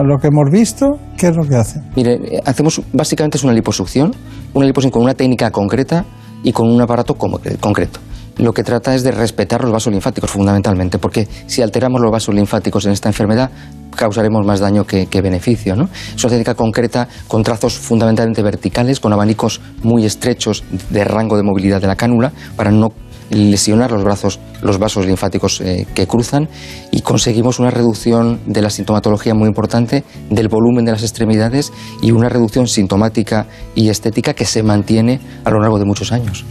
Lo 0.05 0.19
que 0.19 0.27
hemos 0.27 0.51
visto, 0.51 0.87
¿qué 1.17 1.29
es 1.29 1.37
lo 1.37 1.45
que 1.49 1.57
hacen? 1.57 1.83
Mire, 1.97 2.15
eh, 2.15 2.41
hacemos 2.45 2.83
básicamente 2.93 3.39
es 3.39 3.45
una 3.45 3.55
liposucción, 3.55 4.15
una 4.53 4.67
liposucción 4.67 4.91
con 4.93 5.03
una 5.03 5.15
técnica 5.15 5.51
concreta 5.51 6.05
y 6.43 6.53
con 6.53 6.69
un 6.71 6.81
aparato 6.83 7.15
como- 7.15 7.41
concreto. 7.59 7.99
Lo 8.39 8.53
que 8.53 8.65
trata 8.65 8.95
es 8.95 9.03
de 9.03 9.11
respetar 9.11 9.63
los 9.63 9.73
vasos 9.73 9.93
linfáticos 9.93 10.31
fundamentalmente, 10.31 10.99
porque 10.99 11.29
si 11.47 11.63
alteramos 11.63 12.01
los 12.01 12.11
vasos 12.11 12.35
linfáticos 12.35 12.87
en 12.87 12.93
esta 12.93 13.09
enfermedad 13.09 13.51
causaremos 13.95 14.47
más 14.47 14.61
daño 14.61 14.85
que, 14.85 15.07
beneficio. 15.21 15.77
¿no? 15.77 15.89
Es 16.15 16.25
una 16.25 16.31
técnica 16.31 16.55
concreta 16.55 17.09
con 17.29 17.43
trazos 17.43 17.75
fundamentalmente 17.75 18.43
verticales, 18.43 19.01
con 19.01 19.13
abanicos 19.13 19.61
muy 19.83 20.05
estrechos 20.05 20.65
de 20.91 21.05
rango 21.05 21.37
de 21.37 21.43
movilidad 21.43 21.81
de 21.81 21.87
la 21.87 21.97
cánula 21.97 22.33
para 22.57 22.71
no 22.71 22.89
lesionar 23.31 23.91
los, 23.91 24.05
brazos, 24.05 24.41
los 24.61 24.79
vasos 24.79 25.07
linfáticos 25.07 25.61
eh, 25.61 25.87
que 25.95 26.07
cruzan 26.07 26.49
y 26.91 27.01
conseguimos 27.01 27.59
una 27.59 27.71
reducción 27.71 28.41
de 28.47 28.61
la 28.61 28.69
sintomatología 28.69 29.35
muy 29.35 29.49
importante 29.49 30.05
del 30.29 30.49
volumen 30.49 30.85
de 30.85 30.93
las 30.93 31.03
extremidades 31.03 31.73
y 32.03 32.11
una 32.11 32.29
reducción 32.29 32.67
sintomática 32.67 33.47
y 33.75 33.89
estética 33.89 34.35
que 34.35 34.45
se 34.45 34.63
mantiene 34.63 35.21
a 35.45 35.51
lo 35.51 35.61
largo 35.61 35.79
de 35.79 35.87
muchos 35.87 36.13
años. 36.13 36.45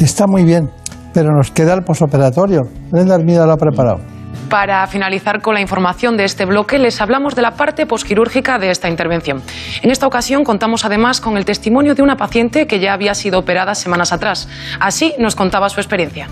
Está 0.00 0.26
muy 0.26 0.42
bien, 0.44 0.70
pero 1.12 1.32
nos 1.32 1.50
queda 1.50 1.74
el 1.74 1.82
posoperatorio. 1.82 2.60
Brenda 2.90 3.14
Armida 3.14 3.46
lo 3.46 3.52
ha 3.52 3.56
preparado. 3.56 3.98
Para 4.48 4.86
finalizar 4.86 5.40
con 5.42 5.54
la 5.54 5.60
información 5.60 6.16
de 6.16 6.24
este 6.24 6.44
bloque, 6.44 6.78
les 6.78 7.00
hablamos 7.00 7.34
de 7.34 7.42
la 7.42 7.52
parte 7.52 7.86
posquirúrgica 7.86 8.58
de 8.58 8.70
esta 8.70 8.88
intervención. 8.88 9.42
En 9.82 9.90
esta 9.90 10.06
ocasión 10.06 10.44
contamos 10.44 10.84
además 10.84 11.20
con 11.20 11.36
el 11.36 11.44
testimonio 11.44 11.94
de 11.94 12.02
una 12.02 12.16
paciente 12.16 12.66
que 12.66 12.80
ya 12.80 12.92
había 12.92 13.14
sido 13.14 13.38
operada 13.38 13.74
semanas 13.74 14.12
atrás. 14.12 14.48
Así 14.80 15.14
nos 15.18 15.36
contaba 15.36 15.68
su 15.68 15.80
experiencia. 15.80 16.28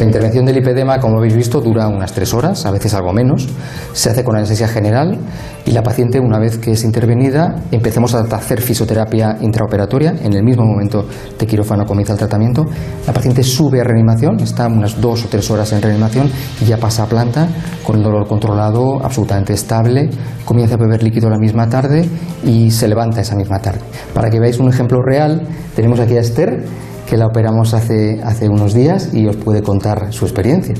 La 0.00 0.06
intervención 0.06 0.46
del 0.46 0.54
lipedema, 0.54 0.98
como 0.98 1.18
habéis 1.18 1.36
visto, 1.36 1.60
dura 1.60 1.86
unas 1.86 2.14
tres 2.14 2.32
horas, 2.32 2.64
a 2.64 2.70
veces 2.70 2.94
algo 2.94 3.12
menos. 3.12 3.46
Se 3.92 4.08
hace 4.08 4.24
con 4.24 4.34
anestesia 4.34 4.66
general 4.66 5.18
y 5.66 5.72
la 5.72 5.82
paciente, 5.82 6.18
una 6.18 6.38
vez 6.38 6.56
que 6.56 6.72
es 6.72 6.84
intervenida, 6.84 7.56
empecemos 7.70 8.14
a 8.14 8.20
hacer 8.20 8.62
fisioterapia 8.62 9.36
intraoperatoria. 9.42 10.14
En 10.22 10.32
el 10.32 10.42
mismo 10.42 10.64
momento 10.64 11.04
de 11.38 11.46
quirófano 11.46 11.84
comienza 11.84 12.14
el 12.14 12.18
tratamiento. 12.18 12.64
La 13.06 13.12
paciente 13.12 13.42
sube 13.42 13.82
a 13.82 13.84
reanimación, 13.84 14.40
está 14.40 14.68
unas 14.68 14.98
dos 14.98 15.26
o 15.26 15.28
tres 15.28 15.50
horas 15.50 15.70
en 15.74 15.82
reanimación 15.82 16.30
y 16.62 16.64
ya 16.64 16.78
pasa 16.78 17.02
a 17.02 17.06
planta 17.06 17.46
con 17.84 17.96
el 17.96 18.02
dolor 18.02 18.26
controlado, 18.26 19.04
absolutamente 19.04 19.52
estable. 19.52 20.08
Comienza 20.46 20.76
a 20.76 20.78
beber 20.78 21.02
líquido 21.02 21.28
la 21.28 21.36
misma 21.38 21.68
tarde 21.68 22.08
y 22.42 22.70
se 22.70 22.88
levanta 22.88 23.20
esa 23.20 23.36
misma 23.36 23.58
tarde. 23.58 23.80
Para 24.14 24.30
que 24.30 24.40
veáis 24.40 24.58
un 24.60 24.70
ejemplo 24.70 25.02
real, 25.02 25.46
tenemos 25.76 26.00
aquí 26.00 26.16
a 26.16 26.20
Esther 26.20 26.64
que 27.10 27.16
la 27.16 27.26
operamos 27.26 27.74
hace, 27.74 28.20
hace 28.22 28.48
unos 28.48 28.72
días 28.72 29.12
y 29.12 29.26
os 29.26 29.36
puede 29.36 29.62
contar 29.62 30.12
su 30.12 30.24
experiencia. 30.24 30.76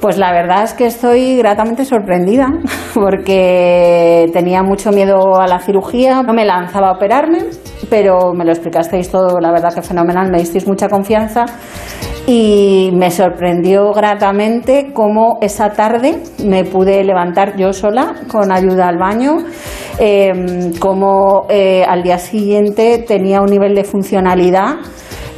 Pues 0.00 0.16
la 0.16 0.32
verdad 0.32 0.62
es 0.62 0.74
que 0.74 0.86
estoy 0.86 1.36
gratamente 1.36 1.84
sorprendida 1.84 2.48
porque 2.94 4.30
tenía 4.32 4.62
mucho 4.62 4.92
miedo 4.92 5.40
a 5.40 5.46
la 5.48 5.58
cirugía, 5.58 6.22
no 6.22 6.32
me 6.32 6.44
lanzaba 6.44 6.90
a 6.90 6.92
operarme, 6.92 7.40
pero 7.90 8.32
me 8.32 8.44
lo 8.44 8.52
explicasteis 8.52 9.10
todo, 9.10 9.40
la 9.40 9.50
verdad 9.50 9.74
que 9.74 9.82
fenomenal, 9.82 10.30
me 10.30 10.38
disteis 10.38 10.66
mucha 10.66 10.88
confianza 10.88 11.46
y 12.26 12.90
me 12.94 13.10
sorprendió 13.10 13.92
gratamente 13.92 14.92
cómo 14.92 15.38
esa 15.40 15.70
tarde 15.70 16.22
me 16.44 16.64
pude 16.64 17.02
levantar 17.02 17.56
yo 17.56 17.72
sola 17.72 18.14
con 18.30 18.52
ayuda 18.52 18.88
al 18.88 18.98
baño, 18.98 19.38
eh, 19.98 20.70
cómo 20.78 21.46
eh, 21.48 21.84
al 21.84 22.02
día 22.02 22.18
siguiente 22.18 23.04
tenía 23.06 23.40
un 23.40 23.50
nivel 23.50 23.74
de 23.74 23.82
funcionalidad 23.82 24.76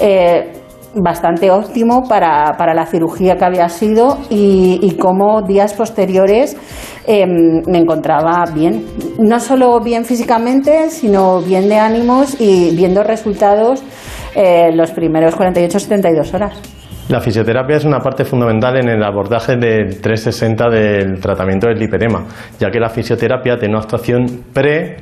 eh, 0.01 0.53
bastante 0.95 1.51
óptimo 1.51 2.05
para, 2.09 2.53
para, 2.57 2.73
la 2.75 2.87
cirugía 2.87 3.37
que 3.37 3.45
había 3.45 3.69
sido 3.69 4.19
y, 4.31 4.79
y 4.83 4.97
cómo 4.97 5.43
días 5.43 5.75
posteriores 5.75 6.57
eh, 7.07 7.27
me 7.27 7.79
encontraba 7.79 8.45
bien. 8.55 8.87
No 9.19 9.41
solo 9.41 9.81
bien 9.81 10.05
físicamente, 10.05 10.91
sino 10.91 11.41
bien 11.41 11.69
de 11.69 11.79
ánimos 11.79 12.41
y 12.41 12.75
viendo 12.77 13.03
resultados 13.03 13.83
eh, 14.35 14.71
los 14.75 14.93
primeros 14.93 15.37
48-72 15.37 16.35
horas. 16.35 16.61
La 17.09 17.21
fisioterapia 17.21 17.77
es 17.77 17.85
una 17.85 17.99
parte 17.99 18.25
fundamental 18.25 18.79
en 18.79 18.89
el 18.89 19.05
abordaje 19.05 19.57
del 19.57 20.01
360 20.01 20.71
del 20.71 21.21
tratamiento 21.21 21.69
del 21.69 21.79
lipedema, 21.79 22.25
ya 22.59 22.71
que 22.71 22.81
la 22.81 22.89
fisioterapia 22.89 23.59
tiene 23.59 23.75
una 23.75 23.83
actuación 23.83 24.25
pre, 24.55 24.97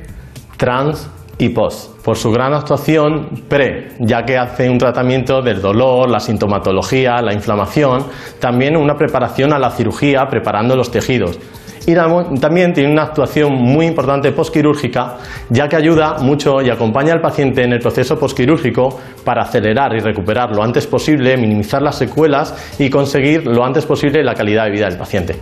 trans 0.57 1.09
y 1.37 1.49
post, 1.49 1.99
por 2.03 2.17
su 2.17 2.31
gran 2.31 2.53
actuación 2.53 3.29
pre, 3.47 3.93
ya 3.99 4.23
que 4.23 4.37
hace 4.37 4.69
un 4.69 4.77
tratamiento 4.77 5.41
del 5.41 5.61
dolor, 5.61 6.09
la 6.09 6.19
sintomatología, 6.19 7.21
la 7.21 7.33
inflamación, 7.33 8.05
también 8.39 8.77
una 8.77 8.95
preparación 8.95 9.53
a 9.53 9.59
la 9.59 9.71
cirugía, 9.71 10.27
preparando 10.29 10.75
los 10.75 10.91
tejidos. 10.91 11.39
Y 11.85 11.95
también 12.39 12.71
tiene 12.71 12.93
una 12.93 13.03
actuación 13.03 13.55
muy 13.55 13.87
importante 13.87 14.31
postquirúrgica, 14.31 15.17
ya 15.49 15.67
que 15.67 15.75
ayuda 15.75 16.15
mucho 16.19 16.61
y 16.61 16.69
acompaña 16.69 17.11
al 17.11 17.19
paciente 17.19 17.61
en 17.61 17.73
el 17.73 17.79
proceso 17.79 18.17
postquirúrgico 18.17 18.99
para 19.25 19.41
acelerar 19.41 19.93
y 19.93 19.99
recuperar 19.99 20.55
lo 20.55 20.63
antes 20.63 20.87
posible, 20.87 21.35
minimizar 21.35 21.81
las 21.81 21.97
secuelas 21.97 22.75
y 22.79 22.89
conseguir 22.89 23.45
lo 23.45 23.65
antes 23.65 23.85
posible 23.85 24.23
la 24.23 24.33
calidad 24.33 24.63
de 24.65 24.71
vida 24.71 24.87
del 24.87 24.97
paciente. 24.97 25.35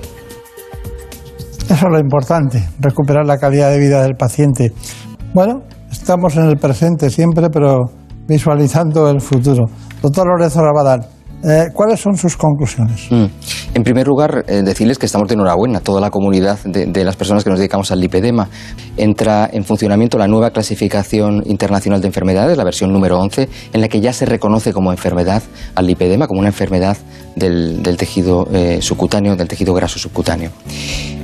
Eso 1.66 1.76
es 1.76 1.92
lo 1.92 2.00
importante, 2.00 2.64
recuperar 2.80 3.26
la 3.26 3.38
calidad 3.38 3.70
de 3.70 3.78
vida 3.78 4.02
del 4.02 4.16
paciente. 4.16 4.72
Bueno, 5.34 5.62
estamos 6.02 6.36
en 6.36 6.46
el 6.46 6.58
presente 6.58 7.12
siempre, 7.12 7.50
pero 7.52 7.92
visualizando 8.28 9.08
el 9.08 9.22
futuro. 9.22 9.66
Doctor 10.02 10.28
Lorenzo 10.28 10.60
Rabadán, 10.62 11.02
eh, 11.44 11.70
¿cuáles 11.74 12.00
son 12.00 12.16
sus 12.18 12.38
conclusiones? 12.38 13.08
Mm. 13.10 13.26
En 13.74 13.84
primer 13.84 14.06
lugar, 14.06 14.44
eh, 14.48 14.62
decirles 14.64 15.00
que 15.00 15.06
estamos 15.06 15.28
de 15.28 15.34
enhorabuena, 15.34 15.80
toda 15.80 16.02
la 16.02 16.10
comunidad 16.10 16.60
de, 16.64 17.04
las 17.04 17.16
personas 17.16 17.44
que 17.44 17.50
nos 17.50 17.58
dedicamos 17.58 17.92
al 17.92 18.00
lipedema. 18.00 18.50
Entra 18.98 19.50
en 19.52 19.64
funcionamiento 19.64 20.18
la 20.18 20.28
nueva 20.28 20.52
clasificación 20.52 21.42
internacional 21.46 22.02
de 22.02 22.08
enfermedades, 22.08 22.58
la 22.58 22.64
versión 22.64 22.92
número 22.92 23.20
11, 23.20 23.50
en 23.74 23.82
la 23.82 23.88
que 23.88 24.02
ya 24.02 24.14
se 24.14 24.26
reconoce 24.26 24.74
como 24.74 24.92
enfermedad 24.92 25.42
al 25.74 25.88
lipedema, 25.88 26.28
como 26.28 26.42
una 26.42 26.50
enfermedad 26.50 26.98
del, 27.36 27.82
tejido 27.98 28.48
eh, 28.52 28.80
subcutáneo, 28.82 29.36
del 29.36 29.48
tejido 29.48 29.74
graso 29.74 29.98
subcutáneo. 29.98 30.52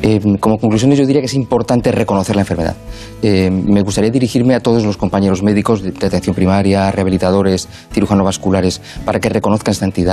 Eh, 0.01 0.19
como 0.39 0.58
conclusiones, 0.58 0.97
yo 0.97 1.06
diría 1.06 1.21
que 1.21 1.27
es 1.27 1.34
importante 1.34 1.91
reconocer 1.91 2.36
la 2.36 2.43
enfermedad. 2.43 2.75
Me 3.21 3.82
gustaría 3.82 4.12
dirigirme 4.12 4.53
a 4.56 4.60
todos 4.60 4.84
los 4.86 4.95
compañeros 4.95 5.43
médicos 5.43 5.82
de, 5.82 5.91
de 5.91 6.06
atención 6.06 6.36
primaria, 6.36 6.89
rehabilitadores, 6.91 7.67
cirujanos 7.91 8.23
vasculares, 8.23 8.80
para 9.06 9.19
que 9.19 9.27
reconozcan 9.27 9.71
esta 9.71 9.86
entidad, 9.86 10.07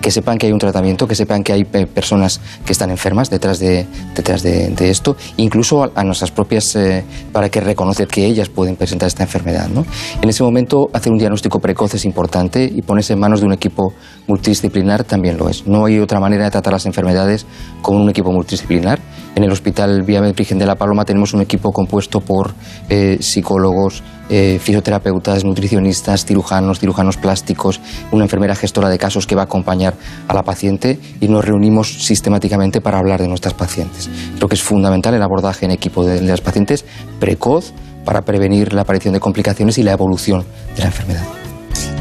que 0.00 0.10
sepan 0.10 0.38
que 0.38 0.46
hay 0.46 0.52
un 0.52 0.58
tratamiento, 0.58 1.06
que 1.08 1.14
sepan 1.14 1.42
que 1.42 1.52
hay 1.52 1.64
personas 1.64 2.40
que 2.64 2.72
están 2.72 2.90
enfermas 2.90 3.30
detrás 3.30 3.58
de, 3.58 3.86
detrás 4.14 4.42
de, 4.42 4.90
esto, 4.90 5.16
incluso 5.36 5.90
a, 5.94 6.04
nuestras 6.04 6.30
propias, 6.30 6.76
eh, 6.76 7.04
para 7.32 7.48
que 7.48 7.60
reconozcan 7.60 8.06
que 8.06 8.24
ellas 8.24 8.48
pueden 8.48 8.76
presentar 8.76 9.06
esta 9.06 9.22
enfermedad. 9.22 9.68
¿no? 9.68 9.84
En 10.22 10.28
ese 10.28 10.42
momento, 10.42 10.88
hacer 10.92 11.12
un 11.12 11.18
diagnóstico 11.18 11.58
precoz 11.60 11.94
es 11.94 12.04
importante 12.04 12.64
y 12.64 12.82
ponerse 12.82 13.14
en 13.14 13.20
manos 13.20 13.40
de 13.40 13.46
un 13.46 13.52
equipo 13.52 13.92
multidisciplinar 14.26 15.04
también 15.04 15.36
lo 15.36 15.48
es. 15.48 15.66
No 15.66 15.86
hay 15.86 15.98
otra 15.98 16.20
manera 16.20 16.44
de 16.44 16.50
tratar 16.50 16.72
las 16.72 16.86
enfermedades 16.86 17.46
como 17.82 18.00
un 18.00 18.10
equipo 18.10 18.32
multidisciplinar. 18.32 19.00
En 19.34 19.44
el 19.44 19.52
Hospital 19.52 20.02
Vía 20.02 20.20
Virgen 20.20 20.58
de 20.58 20.66
la 20.66 20.74
Paloma 20.74 21.04
tenemos 21.04 21.32
un 21.32 21.40
equipo 21.40 21.70
compuesto 21.72 22.20
por 22.20 22.54
eh, 22.88 23.18
psicólogos, 23.20 24.02
eh, 24.30 24.58
fisioterapeutas, 24.60 25.44
nutricionistas, 25.44 26.26
cirujanos, 26.26 26.80
cirujanos 26.80 27.16
plásticos, 27.16 27.80
una 28.12 28.24
enfermera 28.24 28.54
gestora 28.54 28.90
de 28.90 28.98
casos 28.98 29.26
que 29.26 29.34
va 29.34 29.42
a 29.42 29.44
acompañar 29.44 29.94
a 30.26 30.34
la 30.34 30.42
paciente 30.42 30.98
y 31.20 31.28
nos 31.28 31.44
reunimos 31.44 32.04
sistemáticamente 32.04 32.80
para 32.80 32.98
hablar 32.98 33.22
de 33.22 33.28
nuestras 33.28 33.54
pacientes. 33.54 34.10
Creo 34.36 34.48
que 34.48 34.54
es 34.54 34.62
fundamental 34.62 35.14
el 35.14 35.22
abordaje 35.22 35.64
en 35.64 35.70
equipo 35.70 36.04
de, 36.04 36.20
las 36.20 36.42
pacientes 36.42 36.84
precoz 37.18 37.72
para 38.04 38.22
prevenir 38.22 38.74
la 38.74 38.82
aparición 38.82 39.14
de 39.14 39.20
complicaciones 39.20 39.78
y 39.78 39.82
la 39.82 39.92
evolución 39.92 40.44
de 40.76 40.80
la 40.80 40.86
enfermedad. 40.86 41.24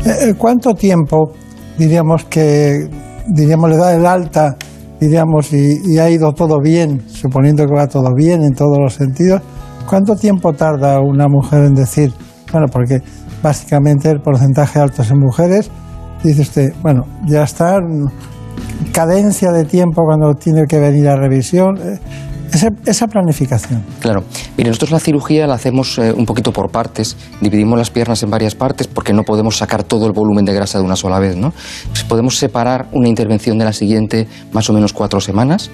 Eh, 0.06 0.34
¿Cuánto 0.38 0.74
tiempo, 0.74 1.32
diríamos 1.78 2.26
que, 2.26 2.90
diríamos, 3.28 3.70
le 3.70 3.78
da 3.78 3.96
el 3.96 4.06
alta, 4.06 4.58
diríamos, 5.00 5.54
y 5.54 5.98
ha 5.98 6.10
ido 6.10 6.34
todo 6.34 6.60
bien, 6.62 7.04
suponiendo 7.10 7.66
que 7.66 7.74
va 7.74 7.88
todo 7.88 8.14
bien 8.16 8.44
en 8.44 8.54
todos 8.54 8.78
los 8.80 8.94
sentidos? 8.94 9.42
¿Cuánto 9.88 10.16
tiempo 10.16 10.52
tarda 10.52 11.00
una 11.00 11.28
mujer 11.30 11.64
en 11.64 11.74
decir, 11.74 12.12
bueno, 12.52 12.68
porque 12.70 13.02
básicamente 13.42 14.10
el 14.10 14.20
porcentaje 14.20 14.80
alto 14.80 15.02
es 15.02 15.12
en 15.12 15.20
mujeres, 15.20 15.72
dice 16.24 16.42
usted, 16.42 16.74
bueno, 16.82 17.04
ya 17.26 17.44
está, 17.44 17.80
cadencia 18.92 19.52
de 19.52 19.64
tiempo 19.64 20.04
cuando 20.04 20.34
tiene 20.34 20.66
que 20.68 20.80
venir 20.80 21.08
a 21.08 21.16
revisión, 21.16 21.76
esa, 22.86 23.08
planificación. 23.08 23.84
Claro. 24.00 24.24
Mire, 24.58 24.70
nosotros 24.70 24.92
la 24.92 25.00
cirugía 25.00 25.48
la 25.48 25.56
hacemos 25.56 25.98
eh, 25.98 26.14
un 26.14 26.26
poquito 26.26 26.52
por 26.52 26.72
partes. 26.72 27.16
Dividimos 27.42 27.78
las 27.78 27.90
piernas 27.90 28.22
en 28.24 28.30
varias 28.30 28.56
partes 28.56 28.88
porque 28.88 29.14
no 29.14 29.24
podemos 29.24 29.58
sacar 29.58 29.84
todo 29.84 30.08
el 30.08 30.14
volumen 30.14 30.46
de 30.46 30.54
grasa 30.54 30.80
de 30.80 30.86
una 30.86 30.96
sola 30.96 31.20
vez, 31.20 31.36
¿no? 31.36 31.54
Pues 31.90 32.04
podemos 32.04 32.38
separar 32.38 32.88
una 32.92 33.08
intervención 33.08 33.58
de 33.58 33.66
la 33.66 33.74
siguiente 33.74 34.28
más 34.52 34.70
o 34.70 34.74
menos 34.74 34.94
cuatro 34.94 35.20
semanas, 35.20 35.70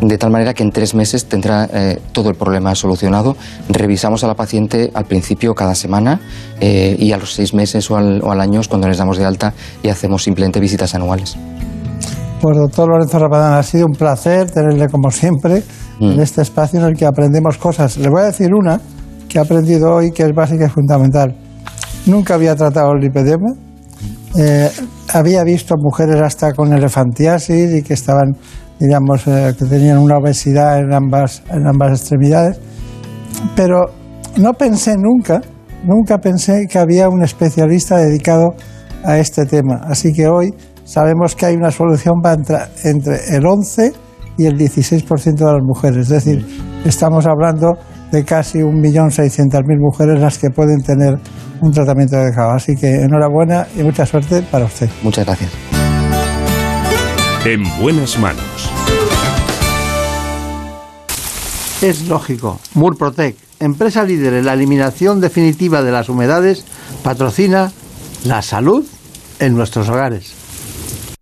de 0.00 0.18
tal 0.18 0.30
manera 0.30 0.54
que 0.54 0.62
en 0.62 0.70
tres 0.70 0.94
meses 0.94 1.26
tendrá 1.26 1.68
eh, 1.72 2.00
todo 2.12 2.30
el 2.30 2.36
problema 2.36 2.74
solucionado. 2.74 3.36
Revisamos 3.68 4.24
a 4.24 4.26
la 4.26 4.34
paciente 4.34 4.90
al 4.94 5.04
principio 5.04 5.54
cada 5.54 5.74
semana 5.74 6.20
eh, 6.60 6.96
y 6.98 7.12
a 7.12 7.18
los 7.18 7.34
seis 7.34 7.54
meses 7.54 7.90
o 7.90 7.96
al, 7.96 8.22
o 8.22 8.30
al 8.30 8.40
año 8.40 8.60
es 8.60 8.68
cuando 8.68 8.88
les 8.88 8.98
damos 8.98 9.18
de 9.18 9.24
alta 9.24 9.54
y 9.82 9.88
hacemos 9.88 10.22
simplemente 10.22 10.60
visitas 10.60 10.94
anuales. 10.94 11.36
Pues 12.40 12.56
doctor 12.56 12.88
Lorenzo 12.88 13.18
Rapadán, 13.18 13.54
ha 13.54 13.62
sido 13.64 13.86
un 13.86 13.94
placer 13.94 14.48
tenerle 14.50 14.88
como 14.88 15.10
siempre 15.10 15.62
mm. 15.98 16.04
en 16.04 16.20
este 16.20 16.42
espacio 16.42 16.78
en 16.78 16.86
el 16.86 16.96
que 16.96 17.04
aprendemos 17.04 17.58
cosas. 17.58 17.98
Le 17.98 18.08
voy 18.08 18.22
a 18.22 18.26
decir 18.26 18.54
una 18.54 18.80
que 19.28 19.38
he 19.38 19.40
aprendido 19.40 19.92
hoy 19.92 20.12
que 20.12 20.22
es 20.22 20.32
básica 20.32 20.66
y 20.66 20.68
fundamental. 20.68 21.34
Nunca 22.06 22.34
había 22.34 22.54
tratado 22.54 22.92
el 22.92 23.00
lipedema. 23.00 23.52
Eh, 24.36 24.70
había 25.12 25.42
visto 25.42 25.74
mujeres 25.78 26.20
hasta 26.22 26.52
con 26.52 26.72
elefantiasis 26.72 27.74
y 27.74 27.82
que 27.82 27.94
estaban, 27.94 28.36
digamos, 28.78 29.26
eh, 29.26 29.54
que 29.58 29.64
tenían 29.64 29.98
una 29.98 30.18
obesidad 30.18 30.78
en 30.78 30.92
ambas, 30.92 31.42
en 31.50 31.66
ambas 31.66 32.00
extremidades. 32.00 32.60
Pero 33.56 33.86
no 34.36 34.52
pensé 34.52 34.94
nunca, 34.96 35.40
nunca 35.84 36.18
pensé 36.18 36.66
que 36.70 36.78
había 36.78 37.08
un 37.08 37.24
especialista 37.24 37.96
dedicado 37.96 38.54
a 39.02 39.18
este 39.18 39.44
tema. 39.44 39.80
Así 39.84 40.12
que 40.12 40.28
hoy 40.28 40.54
sabemos 40.88 41.36
que 41.36 41.46
hay 41.46 41.54
una 41.54 41.70
solución 41.70 42.20
para 42.22 42.36
entre 42.84 43.36
el 43.36 43.46
11 43.46 43.92
y 44.38 44.46
el 44.46 44.56
16% 44.56 45.36
de 45.36 45.44
las 45.44 45.62
mujeres. 45.62 46.10
Es 46.10 46.24
decir, 46.24 46.46
estamos 46.84 47.26
hablando 47.26 47.74
de 48.10 48.24
casi 48.24 48.58
1.600.000 48.60 49.62
mujeres 49.78 50.18
las 50.18 50.38
que 50.38 50.48
pueden 50.48 50.80
tener 50.82 51.14
un 51.60 51.72
tratamiento 51.72 52.16
adecuado. 52.16 52.52
Así 52.52 52.74
que 52.74 53.02
enhorabuena 53.02 53.66
y 53.76 53.82
mucha 53.82 54.06
suerte 54.06 54.42
para 54.42 54.64
usted. 54.64 54.88
Muchas 55.02 55.26
gracias. 55.26 55.50
En 57.44 57.62
buenas 57.80 58.18
manos. 58.18 58.72
Es 61.82 62.08
lógico. 62.08 62.58
Murprotec, 62.74 63.36
empresa 63.60 64.04
líder 64.04 64.34
en 64.34 64.46
la 64.46 64.54
eliminación 64.54 65.20
definitiva 65.20 65.82
de 65.82 65.92
las 65.92 66.08
humedades, 66.08 66.64
patrocina 67.04 67.70
la 68.24 68.42
salud 68.42 68.84
en 69.38 69.54
nuestros 69.54 69.88
hogares. 69.88 70.47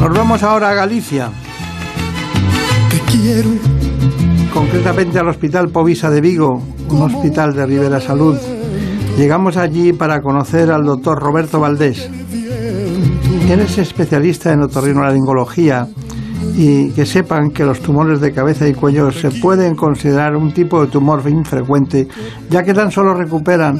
Nos 0.00 0.16
vamos 0.16 0.42
ahora 0.42 0.70
a 0.70 0.74
Galicia. 0.74 1.28
Te 2.90 2.98
quiero. 3.12 3.50
Concretamente 4.50 5.18
al 5.18 5.28
Hospital 5.28 5.68
Povisa 5.68 6.08
de 6.08 6.22
Vigo, 6.22 6.62
un 6.88 7.02
hospital 7.02 7.54
de 7.54 7.66
Rivera 7.66 8.00
Salud. 8.00 8.38
Llegamos 9.18 9.58
allí 9.58 9.92
para 9.92 10.22
conocer 10.22 10.70
al 10.70 10.86
doctor 10.86 11.18
Roberto 11.18 11.60
Valdés. 11.60 12.08
Él 13.50 13.60
es 13.60 13.76
especialista 13.76 14.50
en 14.54 14.62
otorrinolaringología 14.62 15.86
y 16.56 16.92
que 16.92 17.04
sepan 17.04 17.50
que 17.50 17.66
los 17.66 17.80
tumores 17.80 18.22
de 18.22 18.32
cabeza 18.32 18.66
y 18.66 18.72
cuello 18.72 19.12
se 19.12 19.30
pueden 19.30 19.74
considerar 19.74 20.34
un 20.34 20.54
tipo 20.54 20.80
de 20.80 20.90
tumor 20.90 21.22
infrecuente, 21.28 22.08
ya 22.48 22.62
que 22.62 22.72
tan 22.72 22.90
solo 22.90 23.12
recuperan 23.12 23.78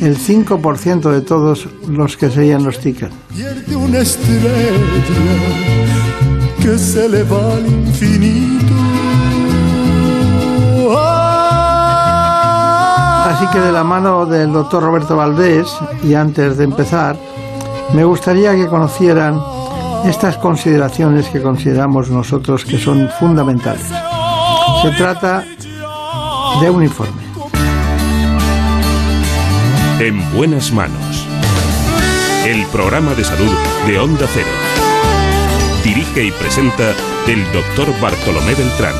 el 0.00 0.16
5% 0.16 1.10
de 1.10 1.20
todos 1.20 1.68
los 1.88 2.16
que 2.16 2.30
se 2.30 2.40
diagnostican. 2.42 3.10
Pierde 3.34 3.76
una 3.76 3.98
estrella 3.98 4.72
que 6.60 6.78
se 6.78 7.08
le 7.08 7.22
va 7.24 7.54
al 7.54 7.66
infinito. 7.66 8.74
Así 13.26 13.46
que 13.52 13.60
de 13.60 13.72
la 13.72 13.84
mano 13.84 14.26
del 14.26 14.52
doctor 14.52 14.82
Roberto 14.82 15.16
Valdés, 15.16 15.66
y 16.02 16.14
antes 16.14 16.56
de 16.56 16.64
empezar, 16.64 17.16
me 17.94 18.04
gustaría 18.04 18.54
que 18.54 18.66
conocieran 18.66 19.40
estas 20.04 20.36
consideraciones 20.36 21.28
que 21.28 21.40
consideramos 21.40 22.10
nosotros 22.10 22.64
que 22.64 22.78
son 22.78 23.08
fundamentales. 23.18 23.86
Se 24.82 24.90
trata 24.92 25.44
de 26.60 26.70
un 26.70 26.82
informe. 26.82 27.21
En 30.02 30.18
buenas 30.32 30.72
manos. 30.72 31.28
El 32.44 32.66
programa 32.72 33.14
de 33.14 33.22
salud 33.22 33.52
de 33.86 34.00
Onda 34.00 34.26
Cero. 34.34 34.48
Dirige 35.84 36.24
y 36.24 36.32
presenta 36.32 36.90
el 37.28 37.44
doctor 37.52 37.86
Bartolomé 38.00 38.52
Beltrán. 38.56 38.96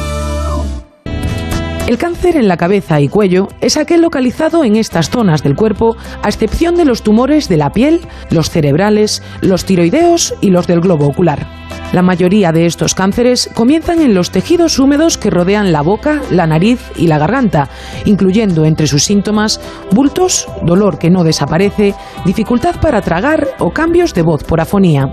El 1.88 1.98
cáncer 1.98 2.36
en 2.36 2.46
la 2.46 2.56
cabeza 2.56 3.00
y 3.00 3.08
cuello 3.08 3.48
es 3.60 3.76
aquel 3.76 4.00
localizado 4.00 4.62
en 4.62 4.76
estas 4.76 5.10
zonas 5.10 5.42
del 5.42 5.56
cuerpo, 5.56 5.96
a 6.22 6.28
excepción 6.28 6.76
de 6.76 6.84
los 6.84 7.02
tumores 7.02 7.48
de 7.48 7.56
la 7.56 7.72
piel, 7.72 8.02
los 8.30 8.50
cerebrales, 8.50 9.24
los 9.40 9.64
tiroideos 9.64 10.34
y 10.40 10.50
los 10.50 10.68
del 10.68 10.82
globo 10.82 11.08
ocular. 11.08 11.61
La 11.92 12.00
mayoría 12.00 12.52
de 12.52 12.64
estos 12.64 12.94
cánceres 12.94 13.50
comienzan 13.52 14.00
en 14.00 14.14
los 14.14 14.30
tejidos 14.30 14.78
húmedos 14.78 15.18
que 15.18 15.28
rodean 15.28 15.72
la 15.72 15.82
boca, 15.82 16.22
la 16.30 16.46
nariz 16.46 16.80
y 16.96 17.06
la 17.06 17.18
garganta, 17.18 17.68
incluyendo 18.06 18.64
entre 18.64 18.86
sus 18.86 19.04
síntomas 19.04 19.60
bultos, 19.90 20.48
dolor 20.62 20.98
que 20.98 21.10
no 21.10 21.22
desaparece, 21.22 21.94
dificultad 22.24 22.76
para 22.80 23.02
tragar 23.02 23.46
o 23.58 23.70
cambios 23.70 24.14
de 24.14 24.22
voz 24.22 24.42
por 24.42 24.62
afonía. 24.62 25.12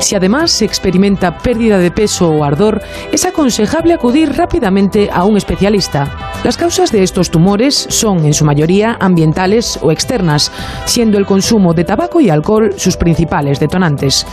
Si 0.00 0.14
además 0.14 0.50
se 0.50 0.64
experimenta 0.64 1.38
pérdida 1.38 1.78
de 1.78 1.90
peso 1.90 2.30
o 2.30 2.44
ardor, 2.44 2.82
es 3.12 3.24
aconsejable 3.24 3.94
acudir 3.94 4.32
rápidamente 4.32 5.10
a 5.12 5.24
un 5.24 5.36
especialista. 5.36 6.16
Las 6.44 6.56
causas 6.56 6.92
de 6.92 7.02
estos 7.02 7.30
tumores 7.30 7.86
son 7.90 8.24
en 8.24 8.32
su 8.32 8.44
mayoría 8.44 8.96
ambientales 9.00 9.78
o 9.82 9.90
externas, 9.90 10.52
siendo 10.84 11.18
el 11.18 11.26
consumo 11.26 11.74
de 11.74 11.84
tabaco 11.84 12.20
y 12.20 12.30
alcohol 12.30 12.74
sus 12.76 12.96
principales 12.96 13.58
detonantes. 13.58 14.24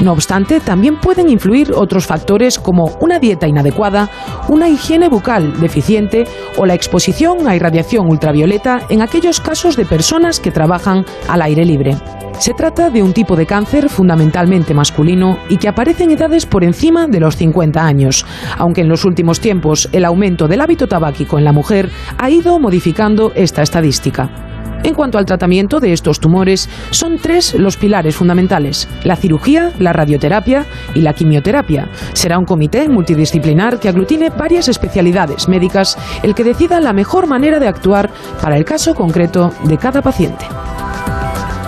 No 0.00 0.12
obstante, 0.12 0.60
también 0.60 1.00
pueden 1.00 1.27
influir 1.28 1.72
otros 1.72 2.06
factores 2.06 2.58
como 2.58 2.96
una 3.00 3.18
dieta 3.18 3.46
inadecuada, 3.46 4.10
una 4.48 4.68
higiene 4.68 5.08
bucal 5.08 5.60
deficiente 5.60 6.24
o 6.56 6.66
la 6.66 6.74
exposición 6.74 7.48
a 7.48 7.56
irradiación 7.56 8.08
ultravioleta 8.08 8.82
en 8.88 9.02
aquellos 9.02 9.40
casos 9.40 9.76
de 9.76 9.84
personas 9.84 10.40
que 10.40 10.50
trabajan 10.50 11.04
al 11.28 11.42
aire 11.42 11.64
libre. 11.64 11.96
Se 12.38 12.54
trata 12.54 12.88
de 12.88 13.02
un 13.02 13.12
tipo 13.12 13.34
de 13.34 13.46
cáncer 13.46 13.88
fundamentalmente 13.88 14.72
masculino 14.72 15.38
y 15.48 15.56
que 15.56 15.68
aparece 15.68 16.04
en 16.04 16.12
edades 16.12 16.46
por 16.46 16.62
encima 16.62 17.08
de 17.08 17.18
los 17.18 17.36
50 17.36 17.84
años, 17.84 18.24
aunque 18.56 18.82
en 18.82 18.88
los 18.88 19.04
últimos 19.04 19.40
tiempos 19.40 19.88
el 19.92 20.04
aumento 20.04 20.46
del 20.46 20.60
hábito 20.60 20.86
tabáquico 20.86 21.38
en 21.38 21.44
la 21.44 21.52
mujer 21.52 21.90
ha 22.16 22.30
ido 22.30 22.58
modificando 22.60 23.32
esta 23.34 23.62
estadística. 23.62 24.47
En 24.84 24.94
cuanto 24.94 25.18
al 25.18 25.24
tratamiento 25.24 25.80
de 25.80 25.92
estos 25.92 26.20
tumores, 26.20 26.68
son 26.90 27.18
tres 27.18 27.54
los 27.54 27.76
pilares 27.76 28.16
fundamentales, 28.16 28.88
la 29.04 29.16
cirugía, 29.16 29.72
la 29.78 29.92
radioterapia 29.92 30.66
y 30.94 31.00
la 31.00 31.12
quimioterapia. 31.12 31.88
Será 32.12 32.38
un 32.38 32.44
comité 32.44 32.88
multidisciplinar 32.88 33.80
que 33.80 33.88
aglutine 33.88 34.30
varias 34.30 34.68
especialidades 34.68 35.48
médicas 35.48 35.98
el 36.22 36.34
que 36.34 36.44
decida 36.44 36.80
la 36.80 36.92
mejor 36.92 37.26
manera 37.26 37.58
de 37.58 37.68
actuar 37.68 38.10
para 38.40 38.56
el 38.56 38.64
caso 38.64 38.94
concreto 38.94 39.50
de 39.64 39.76
cada 39.78 40.00
paciente. 40.00 40.46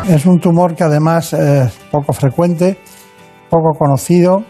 Es 0.08 0.24
un 0.26 0.38
tumor 0.38 0.74
que 0.74 0.84
además 0.84 1.32
es 1.32 1.72
poco 1.90 2.12
frecuente, 2.12 2.78
poco 3.48 3.76
conocido, 3.78 4.42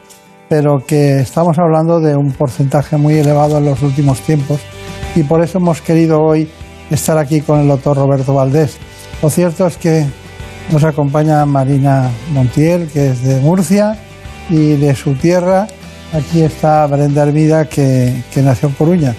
pero 0.48 0.78
que 0.86 1.20
estamos 1.20 1.58
hablando 1.58 2.00
de 2.00 2.16
un 2.16 2.32
porcentaje 2.32 2.96
muy 2.96 3.14
elevado 3.14 3.58
en 3.58 3.64
los 3.64 3.82
últimos 3.82 4.20
tiempos 4.20 4.60
y 5.14 5.22
por 5.22 5.42
eso 5.42 5.58
hemos 5.58 5.80
querido 5.80 6.20
hoy 6.20 6.48
estar 6.90 7.18
aquí 7.18 7.40
con 7.40 7.60
el 7.60 7.68
doctor 7.68 7.96
Roberto 7.96 8.34
Valdés. 8.34 8.76
Lo 9.22 9.30
cierto 9.30 9.66
es 9.66 9.76
que 9.76 10.06
nos 10.70 10.84
acompaña 10.84 11.44
Marina 11.46 12.10
Montiel, 12.32 12.88
que 12.88 13.10
es 13.10 13.22
de 13.22 13.40
Murcia 13.40 13.98
y 14.48 14.76
de 14.76 14.94
su 14.94 15.14
tierra. 15.14 15.66
Aquí 16.12 16.42
está 16.42 16.86
Brenda 16.86 17.22
Hermida, 17.22 17.66
que, 17.66 18.22
que 18.32 18.42
nació 18.42 18.68
en 18.68 18.74
Coruña. 18.74 19.14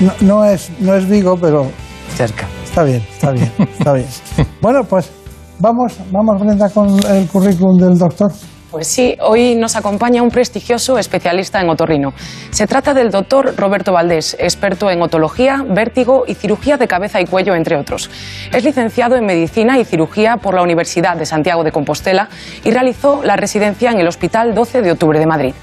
No, 0.00 0.12
no, 0.20 0.44
es, 0.44 0.70
no 0.80 0.94
es 0.94 1.08
Vigo, 1.08 1.36
pero 1.40 1.70
Cerca. 2.16 2.46
está 2.64 2.82
bien, 2.84 3.02
está 3.12 3.30
bien, 3.32 3.50
está 3.78 3.92
bien. 3.92 4.06
Bueno, 4.60 4.84
pues 4.84 5.10
vamos, 5.58 5.94
vamos 6.10 6.40
Brenda, 6.40 6.68
con 6.70 6.88
el 7.06 7.26
currículum 7.28 7.78
del 7.78 7.98
doctor. 7.98 8.30
Pues 8.70 8.88
sí, 8.88 9.16
hoy 9.20 9.54
nos 9.54 9.76
acompaña 9.76 10.22
un 10.22 10.30
prestigioso 10.30 10.98
especialista 10.98 11.60
en 11.60 11.68
otorrino. 11.68 12.12
Se 12.50 12.66
trata 12.66 12.94
del 12.94 13.12
doctor 13.12 13.54
Roberto 13.56 13.92
Valdés, 13.92 14.36
experto 14.40 14.90
en 14.90 15.00
otología, 15.02 15.64
vértigo 15.68 16.24
y 16.26 16.34
cirugía 16.34 16.76
de 16.76 16.88
cabeza 16.88 17.20
y 17.20 17.26
cuello, 17.26 17.54
entre 17.54 17.76
otros. 17.76 18.10
Es 18.52 18.64
licenciado 18.64 19.14
en 19.14 19.24
medicina 19.24 19.78
y 19.78 19.84
cirugía 19.84 20.38
por 20.38 20.54
la 20.54 20.62
Universidad 20.62 21.16
de 21.16 21.26
Santiago 21.26 21.62
de 21.62 21.70
Compostela 21.70 22.28
y 22.64 22.72
realizó 22.72 23.22
la 23.22 23.36
residencia 23.36 23.92
en 23.92 24.00
el 24.00 24.08
Hospital 24.08 24.52
12 24.52 24.82
de 24.82 24.92
Octubre 24.92 25.20
de 25.20 25.26
Madrid. 25.26 25.54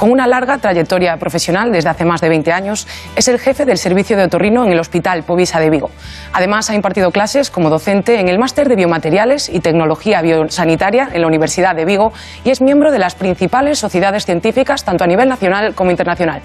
Con 0.00 0.10
una 0.10 0.26
larga 0.26 0.56
trayectoria 0.56 1.18
profesional 1.18 1.70
desde 1.70 1.90
hace 1.90 2.06
más 2.06 2.22
de 2.22 2.30
20 2.30 2.52
años, 2.52 2.86
es 3.16 3.28
el 3.28 3.38
jefe 3.38 3.66
del 3.66 3.76
servicio 3.76 4.16
de 4.16 4.24
otorrino 4.24 4.64
en 4.64 4.72
el 4.72 4.80
Hospital 4.80 5.24
Povisa 5.24 5.60
de 5.60 5.68
Vigo. 5.68 5.90
Además, 6.32 6.70
ha 6.70 6.74
impartido 6.74 7.10
clases 7.10 7.50
como 7.50 7.68
docente 7.68 8.18
en 8.18 8.30
el 8.30 8.38
Máster 8.38 8.70
de 8.70 8.76
Biomateriales 8.76 9.50
y 9.50 9.60
Tecnología 9.60 10.22
Biosanitaria 10.22 11.10
en 11.12 11.20
la 11.20 11.26
Universidad 11.26 11.76
de 11.76 11.84
Vigo 11.84 12.14
y 12.44 12.48
es 12.48 12.62
miembro 12.62 12.92
de 12.92 12.98
las 12.98 13.14
principales 13.14 13.78
sociedades 13.78 14.24
científicas, 14.24 14.84
tanto 14.84 15.04
a 15.04 15.06
nivel 15.06 15.28
nacional 15.28 15.74
como 15.74 15.90
internacional. 15.90 16.40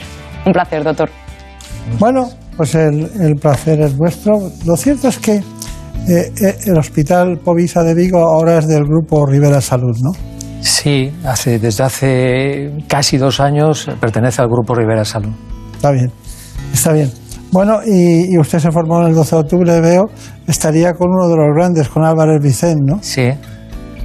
Un 0.46 0.52
placer, 0.52 0.84
doctor. 0.84 1.10
Bueno, 1.98 2.28
pues 2.58 2.76
el, 2.76 3.38
placer 3.41 3.80
es 3.80 3.96
vuestro. 3.96 4.34
Lo 4.65 4.76
cierto 4.76 5.08
es 5.08 5.18
que 5.18 5.36
eh, 5.36 5.44
eh, 6.10 6.58
el 6.65 6.78
Hospital 6.78 7.38
Povisa 7.38 7.84
de 7.84 7.94
Vigo 7.96 8.20
ahora 8.20 8.58
es 8.58 8.68
del 8.68 8.84
grupo 8.84 9.26
Rivera 9.26 9.62
Salud, 9.62 9.96
¿no? 10.04 10.35
Sí, 10.65 11.15
hace, 11.23 11.60
desde 11.60 11.84
hace 11.84 12.73
casi 12.88 13.17
dos 13.17 13.39
años 13.39 13.88
pertenece 14.01 14.41
al 14.41 14.47
grupo 14.47 14.73
Rivera 14.73 15.06
Salud. 15.06 15.30
Está 15.75 15.91
bien, 15.91 16.12
está 16.73 16.91
bien. 16.91 17.12
Bueno, 17.51 17.82
y, 17.86 18.34
y 18.34 18.39
usted 18.39 18.58
se 18.58 18.71
formó 18.71 18.99
en 19.01 19.10
el 19.10 19.13
12 19.13 19.36
de 19.36 19.41
octubre, 19.43 19.80
veo, 19.80 20.06
estaría 20.47 20.93
con 20.93 21.12
uno 21.12 21.30
de 21.30 21.36
los 21.36 21.56
grandes, 21.56 21.88
con 21.88 22.04
Álvarez 22.04 22.41
Vicent, 22.41 22.82
¿no? 22.82 22.97
Sí, 23.04 23.30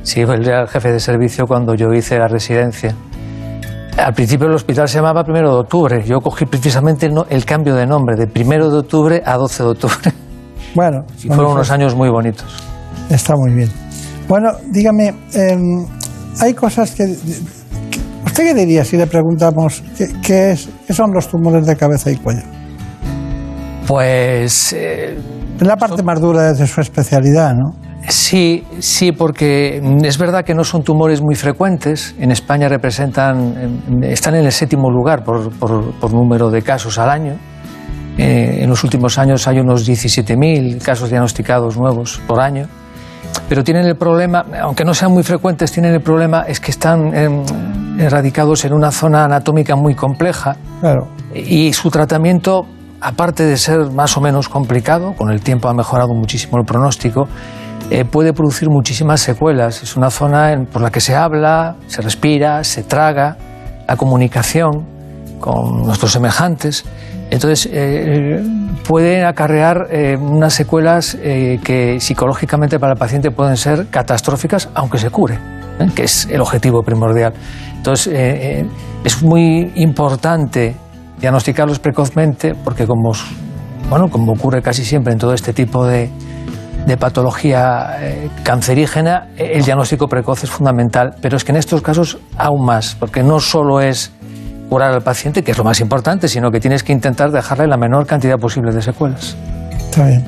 sí, 0.03 0.21
él 0.21 0.47
era 0.47 0.61
el 0.61 0.69
jefe 0.69 0.93
de 0.93 1.01
servicio 1.01 1.47
cuando 1.47 1.75
yo 1.75 1.95
hice 1.95 2.19
la 2.19 2.29
residencia. 2.29 2.95
Al 3.97 4.13
principio 4.13 4.47
el 4.47 4.53
hospital 4.53 4.87
se 4.87 4.97
llamaba 4.97 5.25
Primero 5.25 5.55
de 5.55 5.61
Octubre. 5.61 6.05
Yo 6.05 6.21
cogí 6.21 6.45
precisamente 6.45 7.11
el, 7.31 7.45
cambio 7.47 7.75
de 7.75 7.87
nombre, 7.87 8.17
de 8.17 8.27
Primero 8.27 8.69
de 8.71 8.81
Octubre 8.81 9.23
a 9.25 9.37
12 9.39 9.63
de 9.63 9.69
Octubre. 9.71 9.97
Bueno, 10.73 11.05
Y 11.25 11.27
fueron 11.27 11.55
unos 11.55 11.71
años 11.73 11.97
muy 11.97 12.11
bonitos. 12.11 12.63
Está 13.09 13.35
muy 13.35 13.53
bien. 13.53 13.69
Bueno, 14.29 14.51
dígame, 14.71 15.13
em, 15.35 15.85
hay 16.41 16.55
cosas 16.55 16.93
que, 16.93 17.05
¿Usted 18.25 18.45
qué 18.45 18.55
diría 18.55 18.85
si 18.85 18.97
le 18.97 19.07
preguntamos 19.07 19.83
qué, 19.97 20.09
qué 20.23 20.51
es, 20.53 20.69
qué 20.87 20.93
son 20.93 21.13
los 21.13 21.29
tumores 21.29 21.67
de 21.67 21.77
cabeza 21.77 22.11
y 22.11 22.17
cuello? 22.17 22.43
Pues 23.87 24.73
eh, 24.73 25.17
Es 25.61 25.67
la 25.67 25.77
parte 25.77 26.03
más 26.03 26.21
dura 26.21 26.53
de 26.53 26.67
su 26.67 26.81
especialidad, 26.81 27.55
¿no? 27.55 27.75
Sí, 28.09 28.65
sí, 28.79 29.13
porque 29.13 29.81
es 30.03 30.17
verdad 30.19 30.45
que 30.45 30.55
no 30.55 30.65
son 30.65 30.83
tumores 30.83 31.21
muy 31.21 31.35
frecuentes. 31.35 32.15
En 32.19 32.31
España 32.31 32.69
representan, 32.69 33.83
están 34.03 34.35
en 34.37 34.47
el 34.47 34.53
séptimo 34.53 34.91
lugar 34.91 35.23
por, 35.23 35.51
por- 35.53 35.93
por 36.01 36.13
número 36.13 36.51
de 36.51 36.63
casos 36.63 36.99
al 36.99 37.11
año. 37.11 37.35
Eh, 38.17 38.61
en 38.63 38.69
los 38.71 38.83
últimos 38.85 39.19
años 39.19 39.47
hay 39.49 39.61
unos 39.61 39.87
17.000 39.89 40.83
casos 40.83 41.11
diagnosticados 41.11 41.77
nuevos 41.77 42.21
por 42.27 42.41
año. 42.41 42.67
Pero 43.51 43.65
tienen 43.65 43.85
el 43.85 43.97
problema, 43.97 44.45
aunque 44.63 44.85
no 44.85 44.95
sean 44.95 45.11
muy 45.11 45.25
frecuentes, 45.25 45.73
tienen 45.73 45.93
el 45.93 46.01
problema 46.01 46.43
es 46.47 46.61
que 46.61 46.71
están 46.71 47.13
em, 47.13 47.43
erradicados 47.99 48.65
en 48.65 48.73
una 48.73 48.93
zona 48.93 49.25
anatómica 49.25 49.75
muy 49.75 49.97
compleja 49.97 50.55
Claro. 50.81 51.09
y 51.35 51.73
su 51.73 51.91
tratamiento, 51.91 52.63
aparte 53.01 53.43
de 53.43 53.57
ser 53.57 53.91
más 53.91 54.17
o 54.17 54.21
menos 54.21 54.49
complicado, 54.49 55.15
con 55.17 55.33
el 55.33 55.41
tiempo 55.41 55.67
ha 55.69 55.75
mejorado 55.75 56.15
muchísimo 56.15 56.59
el 56.59 56.65
pronóstico, 56.65 57.27
eh, 57.91 58.05
puede 58.05 58.33
producir 58.33 58.71
muchísimas 58.71 59.21
secuelas. 59.21 59.83
Es 59.83 59.97
una 59.97 60.11
zona 60.11 60.53
en- 60.53 60.67
por 60.67 60.81
la 60.81 60.91
que 60.93 61.01
se 61.01 61.17
habla, 61.17 61.75
se 61.89 62.03
respira, 62.03 62.63
se 62.63 62.85
traga, 62.85 63.37
la 63.89 63.97
comunicación 63.97 64.87
con 65.41 65.83
nuestros 65.87 66.13
semejantes. 66.13 66.85
Entonces, 67.31 67.69
eh, 67.73 68.43
puede 68.91 69.25
acarrear 69.25 69.87
eh, 69.91 70.17
unas 70.17 70.53
secuelas 70.53 71.17
eh, 71.21 71.61
que 71.63 72.01
psicológicamente 72.01 72.81
para 72.81 72.95
el 72.95 72.99
paciente 72.99 73.31
pueden 73.31 73.57
ser 73.57 73.87
catastróficas, 73.89 74.69
aunque 74.75 74.99
se 74.99 75.11
cure, 75.11 75.39
¿eh? 75.79 75.87
que 75.95 76.03
es 76.03 76.27
el 76.31 76.41
objetivo 76.41 76.83
primordial. 76.83 77.33
Entonces, 77.77 78.67
es 79.05 79.23
muy 79.23 79.73
importante 79.77 80.75
diagnosticarlos 81.19 81.79
precozmente, 81.79 82.55
porque 82.55 82.87
como, 82.87 83.13
bueno, 83.89 84.11
como 84.11 84.33
ocurre 84.33 84.61
casi 84.61 84.85
siempre 84.85 85.13
en 85.13 85.19
todo 85.19 85.33
este 85.33 85.53
tipo 85.55 85.87
de, 85.87 86.11
patología 86.99 87.97
cancerígena, 88.43 89.29
el 89.37 89.63
diagnóstico 89.65 90.09
precoz 90.09 90.45
es 90.45 90.51
fundamental, 90.51 91.15
pero 91.23 91.37
es 91.37 91.45
que 91.45 91.53
en 91.53 91.57
estos 91.57 91.81
casos 91.81 92.19
aún 92.37 92.67
más, 92.67 92.97
porque 92.99 93.23
no 93.23 93.39
solo 93.39 93.81
es 93.81 94.13
curar 94.71 94.93
al 94.95 95.03
paciente, 95.03 95.43
que 95.43 95.51
es 95.51 95.59
lo 95.59 95.65
más 95.65 95.81
importante, 95.81 96.29
sino 96.29 96.51
que 96.51 96.61
tienes 96.61 96.83
que 96.83 96.93
intentar 96.93 97.31
dejarle 97.31 97.67
la 97.67 97.77
menor 97.77 98.07
cantidad 98.07 98.39
posible 98.39 98.73
de 98.73 98.81
secuelas. 98.81 99.37
Está 99.73 100.07
bien. 100.07 100.25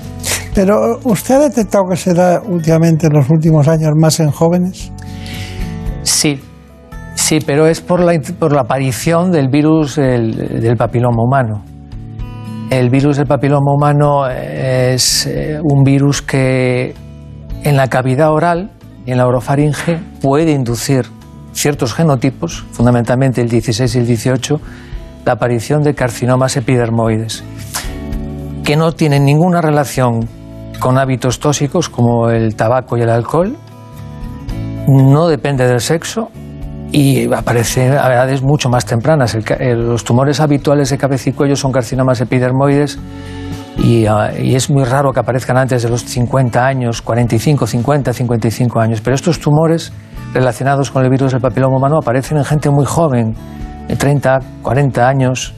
Pero 0.54 0.98
¿usted 1.04 1.36
ha 1.36 1.38
detectado 1.38 1.84
que 1.88 1.96
se 1.96 2.12
da 2.12 2.42
últimamente 2.46 3.06
en 3.06 3.14
los 3.14 3.30
últimos 3.30 3.66
años 3.68 3.92
más 3.98 4.20
en 4.20 4.30
jóvenes? 4.30 4.92
Sí, 6.02 6.40
sí, 7.14 7.38
pero 7.46 7.66
es 7.66 7.80
por 7.80 8.00
la, 8.00 8.20
por 8.38 8.52
la 8.52 8.62
aparición 8.62 9.30
del 9.32 9.48
virus 9.48 9.96
el- 9.96 10.60
del 10.60 10.76
papiloma 10.76 11.22
humano. 11.22 11.64
El 12.70 12.90
virus 12.90 13.16
del 13.18 13.26
papiloma 13.26 13.72
humano 13.74 14.28
es 14.28 15.26
eh, 15.26 15.58
un 15.62 15.82
virus 15.84 16.20
que 16.22 16.94
en 17.64 17.76
la 17.76 17.88
cavidad 17.88 18.32
oral 18.32 18.70
y 19.06 19.12
en 19.12 19.18
la 19.18 19.26
orofaringe 19.26 19.98
puede 20.20 20.52
inducir 20.52 21.04
ciertos 21.52 21.94
genotipos, 21.94 22.64
fundamentalmente 22.72 23.40
el 23.40 23.48
16 23.48 23.94
y 23.94 23.98
el 23.98 24.06
18, 24.06 24.60
la 25.24 25.32
aparición 25.32 25.82
de 25.82 25.94
carcinomas 25.94 26.56
epidermoides, 26.56 27.44
que 28.64 28.76
no 28.76 28.92
tienen 28.92 29.24
ninguna 29.24 29.60
relación 29.60 30.28
con 30.80 30.98
hábitos 30.98 31.38
tóxicos 31.38 31.88
como 31.88 32.30
el 32.30 32.56
tabaco 32.56 32.96
y 32.96 33.02
el 33.02 33.10
alcohol, 33.10 33.56
no 34.88 35.28
depende 35.28 35.66
del 35.66 35.80
sexo 35.80 36.30
y 36.90 37.32
aparece 37.32 37.88
a 37.90 38.12
edades 38.12 38.42
mucho 38.42 38.68
más 38.68 38.84
tempranas. 38.84 39.34
Eh, 39.34 39.74
los 39.74 40.04
tumores 40.04 40.40
habituales 40.40 40.90
de 40.90 40.98
cabeza 40.98 41.30
y 41.30 41.32
cuello 41.32 41.56
son 41.56 41.72
carcinomas 41.72 42.20
epidermoides 42.20 42.98
y, 43.78 44.06
ah, 44.06 44.32
y 44.38 44.54
es 44.54 44.68
muy 44.68 44.84
raro 44.84 45.12
que 45.12 45.20
aparezcan 45.20 45.56
antes 45.56 45.82
de 45.82 45.88
los 45.88 46.04
50 46.04 46.66
años, 46.66 47.00
45, 47.00 47.66
50, 47.66 48.12
55 48.12 48.80
años. 48.80 49.00
Pero 49.00 49.14
estos 49.14 49.40
tumores 49.40 49.92
relacionados 50.32 50.90
con 50.90 51.04
el 51.04 51.10
virus 51.10 51.32
del 51.32 51.40
papiloma 51.40 51.76
humano 51.76 51.98
aparecen 51.98 52.38
en 52.38 52.44
gente 52.44 52.70
muy 52.70 52.84
joven, 52.84 53.34
de 53.88 53.96
30, 53.96 54.40
40 54.62 55.08
años. 55.08 55.54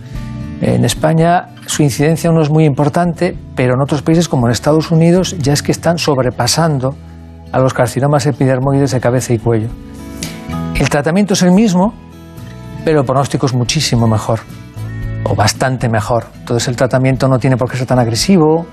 En 0.60 0.84
España 0.84 1.48
su 1.66 1.82
incidencia 1.82 2.30
no 2.30 2.42
es 2.42 2.50
muy 2.50 2.64
importante, 2.64 3.36
pero 3.54 3.74
en 3.74 3.80
otros 3.80 4.02
países 4.02 4.28
como 4.28 4.46
en 4.46 4.52
Estados 4.52 4.90
Unidos 4.90 5.36
ya 5.38 5.52
es 5.52 5.62
que 5.62 5.72
están 5.72 5.98
sobrepasando 5.98 6.94
a 7.52 7.58
los 7.58 7.72
carcinomas 7.72 8.26
epidermoides 8.26 8.90
de 8.90 9.00
cabeza 9.00 9.32
y 9.32 9.38
cuello. 9.38 9.68
El 10.74 10.88
tratamiento 10.88 11.34
es 11.34 11.42
el 11.42 11.52
mismo, 11.52 11.94
pero 12.84 13.00
el 13.00 13.06
pronóstico 13.06 13.46
es 13.46 13.54
muchísimo 13.54 14.08
mejor, 14.08 14.40
o 15.24 15.34
bastante 15.34 15.88
mejor. 15.88 16.26
Entonces 16.40 16.68
el 16.68 16.76
tratamiento 16.76 17.28
no 17.28 17.38
tiene 17.38 17.56
por 17.56 17.70
qué 17.70 17.76
ser 17.76 17.86
tan 17.86 17.98
agresivo, 17.98 18.66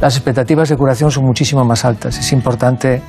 las 0.00 0.16
expectativas 0.16 0.68
de 0.68 0.76
curación 0.76 1.10
son 1.10 1.24
muchísimo 1.24 1.64
más 1.64 1.84
altas. 1.84 2.18
Es 2.18 2.32
importante 2.32 3.00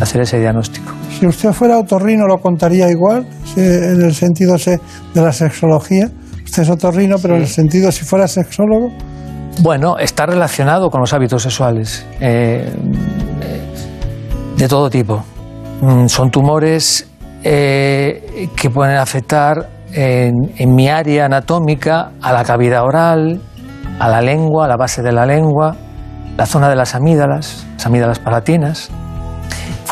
hacer 0.00 0.20
ese 0.22 0.38
diagnóstico. 0.40 0.92
Si 1.18 1.26
usted 1.26 1.52
fuera 1.52 1.78
otorrino, 1.78 2.26
¿lo 2.26 2.38
contaría 2.38 2.88
igual? 2.90 3.26
En 3.56 4.02
el 4.02 4.14
sentido 4.14 4.58
se- 4.58 4.80
de 5.14 5.20
la 5.20 5.32
sexología. 5.32 6.08
Usted 6.44 6.62
es 6.64 6.70
otorrino, 6.70 7.16
pero 7.20 7.36
en 7.36 7.42
el 7.42 7.48
sentido 7.48 7.90
si 7.92 8.04
fuera 8.04 8.26
sexólogo. 8.28 8.90
Bueno, 9.60 9.98
está 9.98 10.26
relacionado 10.26 10.90
con 10.90 11.00
los 11.00 11.12
hábitos 11.12 11.42
sexuales 11.42 12.06
eh, 12.20 12.68
eh, 13.42 13.60
de 14.56 14.68
todo 14.68 14.88
tipo. 14.90 15.22
Mm, 15.82 16.06
Son 16.06 16.30
tumores 16.30 17.06
eh, 17.44 18.48
que 18.56 18.70
pueden 18.70 18.96
afectar 18.96 19.68
en, 19.92 20.32
en 20.56 20.74
mi 20.74 20.88
área 20.88 21.26
anatómica 21.26 22.12
a 22.22 22.32
la 22.32 22.44
cavidad 22.44 22.82
oral, 22.84 23.40
a 23.98 24.08
la 24.08 24.20
lengua, 24.22 24.64
a 24.64 24.68
la 24.68 24.76
base 24.76 25.02
de 25.02 25.12
la 25.12 25.26
lengua, 25.26 25.76
la 26.36 26.46
zona 26.46 26.68
de 26.70 26.76
las 26.76 26.94
amígdalas, 26.94 27.66
las 27.76 27.86
amígdalas 27.86 28.18
palatinas. 28.20 28.90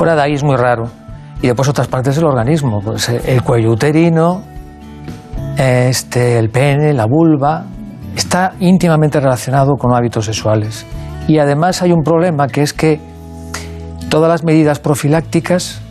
Fuera 0.00 0.14
de 0.16 0.22
ahí 0.22 0.32
es 0.32 0.42
muy 0.42 0.56
raro. 0.56 0.84
Y 1.42 1.46
después 1.48 1.68
otras 1.68 1.86
partes 1.86 2.16
del 2.16 2.24
organismo, 2.24 2.80
pues 2.82 3.06
eh, 3.10 3.20
el 3.26 3.42
cuello 3.42 3.70
uterino, 3.72 4.40
este, 5.58 6.38
el 6.38 6.48
pene, 6.48 6.94
la 6.94 7.04
vulva, 7.04 7.66
está 8.16 8.54
íntimamente 8.60 9.20
relacionado 9.20 9.74
con 9.76 9.92
hábitos 9.94 10.24
sexuales. 10.24 10.86
Y 11.28 11.36
además 11.38 11.82
hay 11.82 11.92
un 11.92 12.02
problema 12.02 12.46
que 12.48 12.62
es 12.62 12.72
que 12.72 12.98
todas 14.08 14.30
las 14.30 14.42
medidas 14.42 14.78
profilácticas 14.78 15.82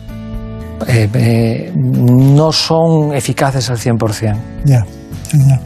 eh, 0.88 1.08
eh, 1.14 1.72
no 1.76 2.50
son 2.50 3.14
eficaces 3.14 3.70
al 3.70 3.76
100%. 3.76 4.36
Ya, 4.64 4.84
ya. 5.32 5.60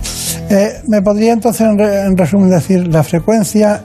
Eh, 0.55 0.83
¿Me 0.87 1.01
podría 1.01 1.33
entonces, 1.33 1.63
en, 1.63 1.79
re- 1.79 2.03
en 2.03 2.15
resumen, 2.15 2.51
decir 2.51 2.89
la 2.89 3.03
frecuencia, 3.05 3.81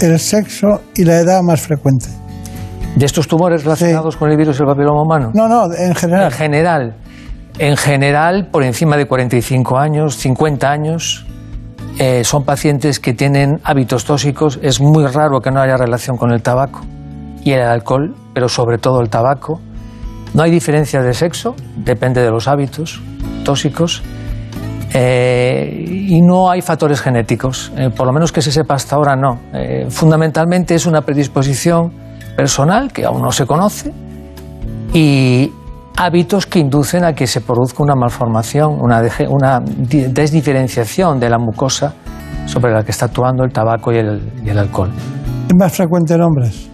el 0.00 0.18
sexo 0.18 0.80
y 0.96 1.04
la 1.04 1.18
edad 1.20 1.42
más 1.42 1.60
frecuente? 1.60 2.06
¿De 2.96 3.06
estos 3.06 3.28
tumores 3.28 3.64
relacionados 3.64 4.16
con 4.16 4.30
el 4.30 4.36
virus 4.36 4.58
del 4.58 4.66
papiloma 4.66 5.02
humano? 5.02 5.30
No, 5.32 5.48
no, 5.48 5.72
en 5.72 5.94
general. 5.94 6.24
En 6.24 6.30
general. 6.32 6.94
En 7.58 7.76
general, 7.76 8.48
por 8.50 8.62
encima 8.62 8.96
de 8.96 9.06
45 9.06 9.78
años, 9.78 10.16
50 10.16 10.70
años, 10.70 11.26
eh, 11.98 12.24
son 12.24 12.44
pacientes 12.44 12.98
que 12.98 13.12
tienen 13.12 13.60
hábitos 13.64 14.04
tóxicos. 14.04 14.58
Es 14.62 14.80
muy 14.80 15.06
raro 15.06 15.40
que 15.40 15.50
no 15.50 15.60
haya 15.60 15.76
relación 15.76 16.16
con 16.16 16.32
el 16.32 16.42
tabaco 16.42 16.80
y 17.44 17.52
el 17.52 17.62
alcohol, 17.62 18.14
pero 18.34 18.48
sobre 18.48 18.78
todo 18.78 19.00
el 19.00 19.08
tabaco. 19.08 19.60
No 20.34 20.42
hay 20.42 20.50
diferencia 20.50 21.02
de 21.02 21.12
sexo, 21.12 21.54
depende 21.76 22.22
de 22.22 22.30
los 22.30 22.48
hábitos 22.48 23.00
tóxicos. 23.44 24.02
Eh, 24.92 25.84
y 26.08 26.20
no 26.22 26.50
hay 26.50 26.62
factores 26.62 27.00
genéticos, 27.00 27.70
eh, 27.76 27.90
por 27.90 28.06
lo 28.06 28.12
menos 28.12 28.32
que 28.32 28.42
se 28.42 28.50
sepa 28.50 28.74
hasta 28.74 28.96
ahora 28.96 29.14
no. 29.14 29.38
Fundamentalmente 29.90 30.74
es 30.74 30.86
una 30.86 31.02
predisposición 31.02 32.09
personal 32.36 32.92
que 32.92 33.04
aún 33.04 33.22
no 33.22 33.32
se 33.32 33.46
conoce 33.46 33.92
y 34.92 35.52
hábitos 35.96 36.46
que 36.46 36.58
inducen 36.58 37.04
a 37.04 37.12
que 37.12 37.26
se 37.26 37.40
produzca 37.40 37.82
una 37.82 37.94
malformación, 37.94 38.78
una, 38.80 39.02
desdiferenciación 39.60 41.20
de 41.20 41.28
la 41.28 41.38
mucosa 41.38 41.94
sobre 42.46 42.72
la 42.72 42.82
que 42.82 42.90
está 42.90 43.06
actuando 43.06 43.44
el 43.44 43.52
tabaco 43.52 43.92
y 43.92 43.98
el, 43.98 44.32
y 44.44 44.48
el 44.48 44.58
alcohol. 44.58 44.90
¿Es 45.48 45.54
más 45.56 45.72
frecuente 45.76 46.14
en 46.14 46.22
hombres? 46.22 46.70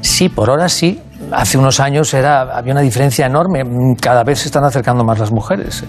Sí, 0.00 0.28
por 0.28 0.50
ahora 0.50 0.68
sí. 0.68 1.02
Hace 1.32 1.58
unos 1.58 1.80
años 1.80 2.12
era, 2.14 2.42
había 2.42 2.72
una 2.72 2.80
diferencia 2.80 3.26
enorme. 3.26 3.62
Cada 4.00 4.24
vez 4.24 4.40
se 4.40 4.46
están 4.46 4.64
acercando 4.64 5.04
más 5.04 5.18
las 5.18 5.32
mujeres. 5.32 5.84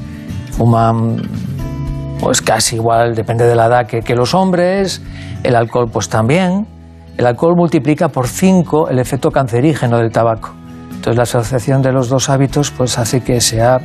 Fuman 0.51 1.17
pues 2.19 2.41
casi 2.41 2.75
igual, 2.75 3.15
depende 3.15 3.45
de 3.45 3.55
la 3.55 3.65
edad 3.65 3.87
que, 3.87 4.01
que 4.01 4.15
los 4.15 4.33
hombres. 4.33 5.01
El 5.43 5.55
alcohol 5.55 5.89
pues 5.91 6.09
también. 6.09 6.67
El 7.17 7.25
alcohol 7.25 7.55
multiplica 7.55 8.09
por 8.09 8.27
5 8.27 8.89
el 8.89 8.99
efecto 8.99 9.31
cancerígeno 9.31 9.97
del 9.97 10.11
tabaco. 10.11 10.53
Entonces 10.89 11.15
la 11.15 11.23
asociación 11.23 11.81
de 11.81 11.91
los 11.91 12.09
dos 12.09 12.29
hábitos 12.29 12.71
pues 12.71 12.97
hace 12.97 13.21
que 13.21 13.41
sea 13.41 13.79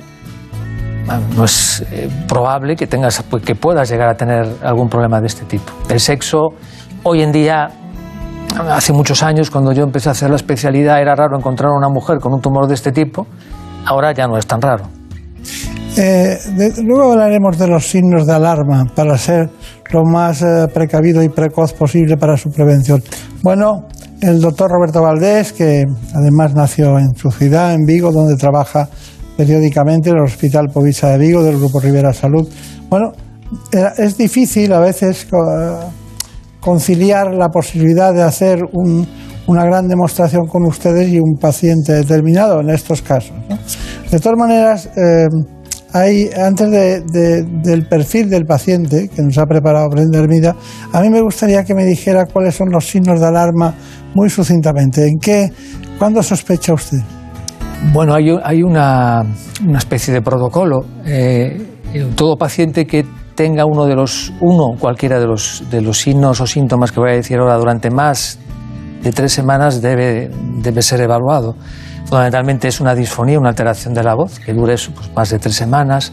no 1.37 1.45
es 1.45 1.85
eh, 1.93 2.11
probable 2.29 2.75
que 2.75 2.87
tengas 2.87 3.23
pues, 3.23 3.43
que 3.45 3.55
puedas 3.55 3.89
llegar 3.89 4.09
a 4.09 4.17
tener 4.17 4.45
algún 4.63 4.89
problema 4.89 5.21
de 5.21 5.29
este 5.29 5.45
tipo. 5.45 5.73
El 5.89 6.01
sexo 6.01 6.51
hoy 7.05 7.23
en 7.23 7.33
día 7.33 7.71
hace 8.71 8.93
muchos 8.93 9.23
años 9.23 9.51
cuando 9.51 9.73
yo 9.73 9.85
empecé 9.85 10.09
a 10.09 10.13
hacer 10.13 10.31
la 10.31 10.37
especialidad 10.37 11.01
era 11.01 11.15
raro 11.15 11.37
encontrar 11.37 11.71
una 11.71 11.89
mujer 11.89 12.19
con 12.19 12.33
un 12.33 12.41
tumor 12.41 12.67
de 12.67 12.75
este 12.75 12.93
tipo. 12.93 13.27
Ahora 13.85 14.13
ya 14.13 14.27
no 14.27 14.37
es 14.37 14.47
tan 14.47 14.61
raro. 14.61 14.96
Eh, 15.99 16.39
luego 16.83 17.13
hablaremos 17.13 17.59
de 17.59 17.69
los 17.69 17.87
signos 17.87 18.27
de 18.27 18.33
alarma 18.35 18.85
para 18.95 19.17
ser 19.17 19.49
lo 19.91 20.05
más 20.05 20.43
eh, 20.43 20.67
precavido 20.73 21.23
y 21.23 21.31
precoz 21.31 21.73
posible 21.73 22.19
para 22.19 22.37
su 22.37 22.51
prevención. 22.51 23.03
Bueno, 23.43 23.87
el 24.21 24.41
doctor 24.41 24.71
Roberto 24.71 25.01
Valdés, 25.01 25.55
que 25.55 25.85
además 26.15 26.55
nació 26.55 26.99
en 26.99 27.15
su 27.17 27.31
ciudad, 27.31 27.73
en 27.73 27.87
Vigo, 27.87 28.13
donde 28.13 28.37
trabaja 28.37 28.89
periódicamente 29.39 30.11
en 30.11 30.17
el 30.17 30.25
Hospital 30.25 30.67
Povisa 30.73 31.11
de 31.11 31.19
Vigo 31.19 31.43
del 31.43 31.57
Grupo 31.59 31.81
Rivera 31.81 32.13
Salud. 32.13 32.47
Bueno, 32.91 33.13
es 33.99 34.17
difícil 34.17 34.73
a 34.73 34.81
veces 34.81 35.27
conciliar 36.61 37.33
la 37.35 37.49
posibilidad 37.49 38.13
de 38.13 38.23
hacer 38.23 38.59
una 39.47 39.65
gran 39.65 39.89
demostración 39.89 40.47
con 40.47 40.65
ustedes 40.67 41.09
y 41.09 41.21
un 41.21 41.37
paciente 41.39 41.93
determinado 41.93 42.61
en 42.61 42.71
estos 42.71 43.03
casos. 43.03 43.37
De 44.11 44.19
todas 44.19 44.39
maneras, 44.39 44.89
eh, 44.97 45.27
antes 45.93 46.71
del 47.11 47.87
perfil 47.89 48.29
del 48.29 48.45
paciente 48.45 49.09
que 49.09 49.23
nos 49.23 49.39
ha 49.39 49.47
preparado 49.47 49.89
Brenda 49.89 50.19
Hermida, 50.19 50.55
a 50.93 51.01
mí 51.01 51.11
me 51.11 51.21
gustaría 51.21 51.65
que 51.65 51.75
me 51.75 51.85
dijera 51.85 52.27
cuáles 52.27 52.55
son 52.55 52.71
los 52.71 52.87
signos 52.87 53.21
de 53.21 53.27
alarma 53.27 53.75
muy 54.15 54.29
sucintamente. 54.31 55.07
¿En 55.07 55.19
qué, 55.19 55.51
cuándo 55.99 56.23
sospecha 56.23 56.75
usted? 56.75 56.99
Bueno, 57.93 58.15
hay, 58.15 58.63
una, 58.63 59.23
especie 59.77 60.13
de 60.13 60.23
protocolo. 60.23 60.85
Eh, 61.05 61.57
todo 62.15 62.37
paciente 62.37 62.87
que 62.87 63.05
tenga 63.35 63.65
uno 63.67 63.85
de 63.85 63.95
los, 63.95 64.33
uno, 64.41 64.77
cualquiera 64.79 65.21
de 65.21 65.27
los, 65.27 65.65
de 65.71 65.83
los 65.83 65.99
signos 65.99 66.41
o 66.41 66.47
síntomas 66.47 66.91
que 66.91 67.01
voy 67.01 67.11
a 67.11 67.15
decir 67.15 67.39
ahora 67.39 67.57
durante 67.57 67.91
más 67.91 68.39
de 69.03 69.13
tres 69.13 69.33
semanas 69.33 69.81
debe, 69.81 70.31
debe 70.63 70.83
ser 70.83 71.01
evaluado. 71.01 71.55
Fundamentalmente 72.07 72.69
es 72.69 72.81
una 72.81 72.95
disfonía, 72.95 73.37
una 73.39 73.49
alteración 73.49 73.93
de 73.93 74.05
la 74.05 74.15
voz 74.15 74.39
que 74.39 74.53
dure 74.53 74.77
pues, 74.95 75.13
más 75.15 75.29
de 75.31 75.41
tres 75.41 75.57
semanas, 75.57 76.13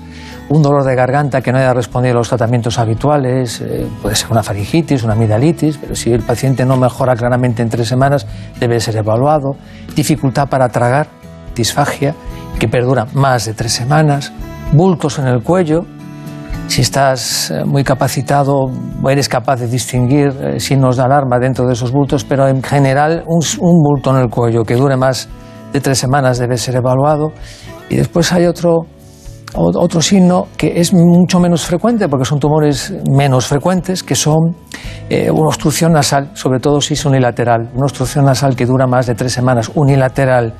un 0.49 0.63
dolor 0.63 0.83
de 0.83 0.95
garganta 0.95 1.41
que 1.41 1.51
no 1.51 1.59
haya 1.59 1.71
respondido 1.71 2.15
a 2.15 2.17
los 2.17 2.29
tratamientos 2.29 2.79
habituales, 2.79 3.61
eh, 3.61 3.87
puede 4.01 4.15
ser 4.15 4.31
una 4.31 4.41
faringitis, 4.41 5.03
una 5.03 5.13
amigdalitis, 5.13 5.77
pero 5.77 5.95
si 5.95 6.11
el 6.11 6.23
paciente 6.23 6.65
no 6.65 6.77
mejora 6.77 7.15
claramente 7.15 7.61
en 7.61 7.69
tres 7.69 7.87
semanas 7.87 8.25
debe 8.59 8.79
ser 8.79 8.95
evaluado, 8.95 9.55
dificultad 9.95 10.49
para 10.49 10.67
tragar, 10.69 11.07
disfagia, 11.55 12.15
que 12.57 12.67
perdura 12.67 13.05
más 13.13 13.45
de 13.45 13.53
tres 13.53 13.73
semanas, 13.73 14.31
bultos 14.71 15.19
en 15.19 15.27
el 15.27 15.43
cuello, 15.43 15.85
si 16.67 16.81
estás 16.81 17.51
eh, 17.51 17.63
muy 17.65 17.83
capacitado, 17.83 18.71
eres 19.07 19.29
capaz 19.29 19.59
de 19.59 19.67
distinguir 19.67 20.29
eh, 20.41 20.59
signos 20.59 20.97
de 20.97 21.03
alarma 21.03 21.37
dentro 21.37 21.67
de 21.67 21.73
esos 21.73 21.91
bultos, 21.91 22.23
pero 22.23 22.47
en 22.47 22.63
general 22.63 23.23
un, 23.27 23.43
bulto 23.83 24.09
en 24.09 24.23
el 24.23 24.29
cuello 24.29 24.63
que 24.63 24.75
dure 24.75 24.97
más 24.97 25.29
de 25.73 25.81
tres 25.81 25.97
semanas 25.97 26.37
debe 26.37 26.57
ser 26.57 26.75
evaluado. 26.75 27.33
Y 27.89 27.95
después 27.95 28.31
hay 28.31 28.45
otro, 28.45 28.85
otro 29.55 30.01
signo 30.01 30.47
que 30.55 30.79
es 30.79 30.93
mucho 30.93 31.39
menos 31.39 31.65
frecuente, 31.65 32.07
porque 32.07 32.25
son 32.25 32.39
tumores 32.39 32.93
menos 33.11 33.47
frecuentes, 33.47 34.03
que 34.03 34.15
son 34.15 34.55
eh, 35.09 35.29
una 35.29 35.47
obstrucción 35.47 35.91
nasal, 35.91 36.31
sobre 36.35 36.59
todo 36.59 36.79
si 36.79 36.93
es 36.93 37.05
unilateral. 37.05 37.69
Una 37.73 37.85
obstrucción 37.85 38.25
nasal 38.25 38.55
que 38.55 38.65
dura 38.65 38.87
más 38.87 39.07
de 39.07 39.15
tres 39.15 39.33
semanas, 39.33 39.71
unilateral. 39.75 40.53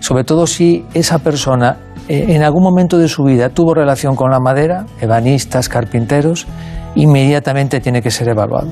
sobre 0.00 0.24
todo 0.24 0.46
si 0.46 0.84
esa 0.94 1.18
persona 1.18 1.76
eh, 2.08 2.34
en 2.34 2.42
algún 2.42 2.62
momento 2.62 2.98
de 2.98 3.08
su 3.08 3.22
vida 3.22 3.48
tuvo 3.48 3.74
relación 3.74 4.16
con 4.16 4.30
la 4.30 4.40
madera, 4.40 4.86
ebanistas, 5.00 5.68
carpinteros, 5.68 6.46
inmediatamente 6.94 7.80
tiene 7.80 8.02
que 8.02 8.10
ser 8.10 8.28
evaluado. 8.28 8.68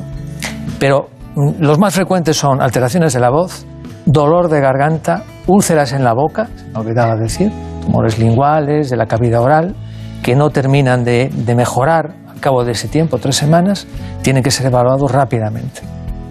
Pero 0.79 1.09
mm, 1.37 1.63
los 1.63 1.79
más 1.79 1.95
frecuentes 1.95 2.37
son 2.37 2.61
alteraciones 2.61 3.13
de 3.13 3.21
la 3.21 3.31
voz, 3.31 3.65
dolor 4.07 4.49
de 4.49 4.61
garganta, 4.61 5.25
úlceras 5.47 5.93
en 5.93 6.05
la 6.05 6.13
boca, 6.13 6.49
se 6.57 6.65
me 6.71 6.79
olvidaba 6.79 7.17
decir, 7.17 7.53
tumores 7.83 8.19
linguales, 8.19 8.91
de 8.91 8.97
la 8.97 9.07
cavidad 9.07 9.43
oral, 9.43 9.75
que 10.23 10.35
no 10.35 10.51
terminan 10.51 11.05
de, 11.05 11.31
de 11.35 11.55
mejorar 11.55 12.15
al 12.29 12.41
cabo 12.41 12.65
de 12.65 12.73
ese 12.73 12.89
tiempo, 12.89 13.19
tres 13.19 13.37
semanas, 13.37 13.87
tienen 14.23 14.43
que 14.43 14.51
ser 14.51 14.67
evaluados 14.67 15.11
rápidamente. 15.11 15.81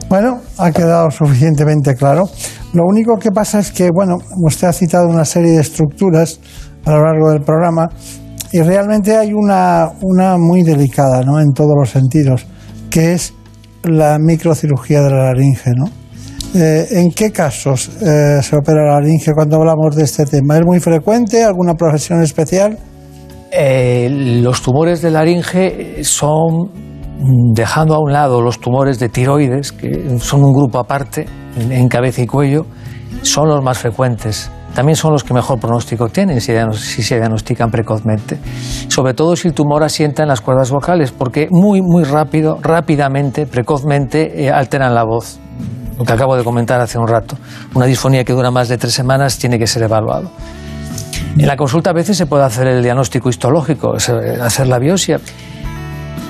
Bueno, 0.09 0.39
ha 0.57 0.72
quedado 0.72 1.11
suficientemente 1.11 1.93
claro. 1.95 2.24
Lo 2.74 2.84
único 2.86 3.17
que 3.17 3.32
pasa 3.32 3.59
es 3.59 3.72
que, 3.72 3.89
bueno, 3.93 4.17
usted 4.43 4.67
ha 4.67 4.74
citado 4.74 5.07
una 5.07 5.24
serie 5.24 5.51
de 5.51 5.61
estructuras 5.61 6.39
a 6.86 6.91
lo 6.91 7.03
largo 7.03 7.32
del 7.32 7.41
programa 7.41 7.89
y 8.51 8.61
realmente 8.61 9.15
hay 9.15 9.34
una, 9.34 9.91
una 10.01 10.38
muy 10.38 10.63
delicada 10.63 11.22
¿no? 11.22 11.39
en 11.39 11.53
todos 11.53 11.76
los 11.78 11.91
sentidos, 11.91 12.47
que 12.89 13.13
es 13.13 13.34
la 13.84 14.17
microcirugía 14.20 15.01
de 15.01 15.11
la 15.11 15.26
laringe. 15.26 15.72
¿no? 15.76 15.86
Eh, 16.56 16.88
¿En 16.91 17.12
qué 17.12 17.32
casos 17.32 17.89
eh, 18.02 18.41
se 18.41 18.56
opera 18.56 18.84
la 18.84 18.93
laringe 19.00 19.34
cuando 19.34 19.58
hablamos 19.58 19.95
de 19.95 20.04
este 20.04 20.26
tema? 20.26 20.58
¿Es 20.58 20.66
muy 20.66 20.80
frecuente? 20.80 21.43
¿Alguna 21.43 21.76
profesión 21.76 22.24
especial? 22.24 22.78
Eh, 23.52 24.10
los 24.41 24.62
tumores 24.62 25.02
de 25.02 25.12
laringe 25.12 26.04
son, 26.04 26.72
dejando 27.54 27.95
a 27.95 28.00
un 28.00 28.12
lado 28.12 28.41
los 28.41 28.60
tumores 28.60 29.00
de 29.00 29.10
tiroides, 29.10 29.72
que 29.72 30.20
son 30.20 30.43
un 30.43 30.54
grupo 30.54 30.80
aparte 30.80 31.28
en 31.58 31.88
cabeza 31.88 32.22
y 32.22 32.28
cuello, 32.28 32.66
son 33.22 33.50
los 33.50 33.64
más 33.64 33.78
frecuentes 33.78 34.52
también 34.74 34.95
son 34.95 35.12
los 35.12 35.24
que 35.24 35.34
mejor 35.34 35.60
pronóstico 35.60 36.10
tienen 36.10 36.39
si, 36.41 36.54
se 37.04 37.16
diagnostican 37.16 37.72
precozmente. 37.72 38.38
Sobre 38.88 39.14
todo 39.14 39.36
si 39.36 39.47
el 39.47 39.54
tumor 39.54 39.84
asienta 39.84 40.24
en 40.24 40.30
las 40.30 40.41
cuerdas 40.41 40.72
vocales, 40.72 41.12
porque 41.12 41.47
muy, 41.52 41.82
muy 41.82 42.04
rápido, 42.04 42.60
rápidamente, 42.62 43.45
precozmente 43.45 44.43
eh, 44.45 44.52
alteran 44.52 44.93
la 44.93 45.04
voz. 45.04 45.39
Lo 46.00 46.06
que 46.06 46.14
acabo 46.14 46.36
de 46.36 46.43
comentar 46.43 46.80
hace 46.80 46.97
un 46.97 47.08
rato. 47.08 47.38
Una 47.76 47.86
disfonía 47.86 48.24
que 48.24 48.34
dura 48.34 48.50
más 48.50 48.70
de 48.70 48.78
tres 48.78 48.93
semanas 48.93 49.38
tiene 49.38 49.60
que 49.60 49.68
ser 49.68 49.84
evaluado. 49.84 50.32
En 51.38 51.45
la 51.45 51.56
consulta 51.56 51.91
a 51.91 51.93
veces 51.93 52.18
se 52.18 52.26
puede 52.26 52.43
hacer 52.43 52.68
el 52.68 52.82
diagnóstico 52.82 53.30
histológico, 53.30 53.93
hacer 53.95 54.68
la 54.68 54.80
biopsia. 54.80 55.20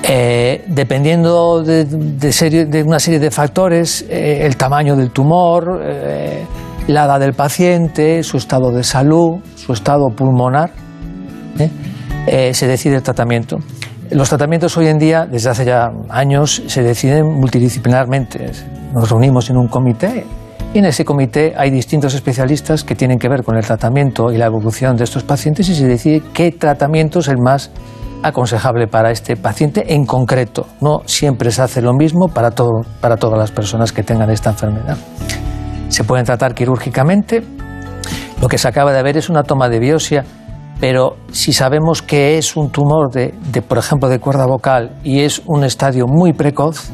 Eh, 0.02 0.64
dependiendo 0.66 1.62
de, 1.62 2.82
una 2.84 2.98
serie 2.98 3.20
de 3.20 3.30
factores, 3.30 4.04
eh, 4.10 4.40
el 4.44 4.56
tamaño 4.56 4.96
del 4.96 5.10
tumor, 5.10 5.80
la 6.86 7.04
edad 7.04 7.20
del 7.20 7.34
paciente, 7.34 8.22
su 8.22 8.36
estado 8.36 8.72
de 8.72 8.82
salud, 8.82 9.38
su 9.54 9.72
estado 9.72 10.10
pulmonar, 10.10 10.72
¿eh? 11.58 11.70
Eh, 12.26 12.54
se 12.54 12.66
decide 12.66 12.96
el 12.96 13.02
tratamiento. 13.02 13.58
Los 14.10 14.28
tratamientos 14.28 14.76
hoy 14.76 14.88
en 14.88 14.98
día, 14.98 15.26
desde 15.26 15.50
hace 15.50 15.64
ya 15.64 15.92
años, 16.08 16.62
se 16.66 16.82
deciden 16.82 17.26
multidisciplinarmente. 17.26 18.50
Nos 18.92 19.10
reunimos 19.10 19.50
en 19.50 19.56
un 19.56 19.68
comité 19.68 20.24
y 20.72 20.78
en 20.78 20.84
ese 20.84 21.04
comité 21.04 21.54
hay 21.56 21.70
distintos 21.70 22.14
especialistas 22.14 22.84
que 22.84 22.94
tienen 22.94 23.18
que 23.18 23.28
ver 23.28 23.42
con 23.42 23.56
el 23.56 23.64
tratamiento 23.64 24.32
y 24.32 24.38
la 24.38 24.46
evolución 24.46 24.96
de 24.96 25.04
estos 25.04 25.24
pacientes 25.24 25.68
y 25.68 25.74
se 25.74 25.86
decide 25.86 26.22
qué 26.32 26.52
tratamiento 26.52 27.20
es 27.20 27.28
el 27.28 27.38
más 27.38 27.70
aconsejable 28.22 28.86
para 28.86 29.10
este 29.10 29.36
paciente 29.36 29.94
en 29.94 30.04
concreto. 30.04 30.66
No 30.80 31.02
siempre 31.06 31.50
se 31.50 31.62
hace 31.62 31.82
lo 31.82 31.94
mismo 31.94 32.28
para, 32.28 32.52
para 33.00 33.16
todas 33.16 33.38
las 33.38 33.50
personas 33.50 33.92
que 33.92 34.02
tengan 34.02 34.30
esta 34.30 34.50
enfermedad 34.50 34.98
se 35.90 36.04
pueden 36.04 36.24
tratar 36.24 36.54
quirúrgicamente. 36.54 37.42
Lo 38.40 38.48
que 38.48 38.56
se 38.56 38.68
acaba 38.68 38.92
de 38.92 39.02
ver 39.02 39.16
es 39.16 39.28
una 39.28 39.42
toma 39.42 39.68
de 39.68 39.80
biopsia, 39.80 40.24
pero 40.80 41.16
si 41.30 41.52
sabemos 41.52 42.00
que 42.00 42.38
es 42.38 42.56
un 42.56 42.70
tumor 42.70 43.10
de, 43.10 43.34
por 43.62 43.76
ejemplo, 43.76 44.08
de 44.08 44.18
cuerda 44.18 44.46
vocal 44.46 44.96
y 45.04 45.20
es 45.20 45.42
un 45.46 45.64
estadio 45.64 46.06
muy 46.06 46.32
precoz, 46.32 46.90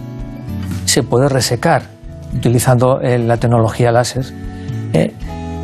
se 0.86 1.02
puede 1.02 1.28
resecar 1.28 1.82
utilizando 2.34 3.00
eh, 3.00 3.18
la 3.18 3.36
tecnología 3.36 3.92
láser. 3.92 4.24
Eh, 4.92 5.12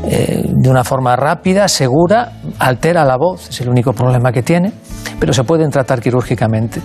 eh, 0.05 0.43
de 0.49 0.69
una 0.69 0.83
forma 0.83 1.15
rápida, 1.15 1.69
segura, 1.69 2.33
altera 2.59 3.05
la 3.05 3.17
voz, 3.17 3.49
es 3.49 3.61
el 3.61 3.69
único 3.69 3.93
problema 3.93 4.33
que 4.33 4.43
tiene, 4.43 4.73
pero 5.19 5.33
se 5.33 5.45
pueden 5.45 5.71
tratar 5.71 6.01
quirúrgicamente. 6.01 6.81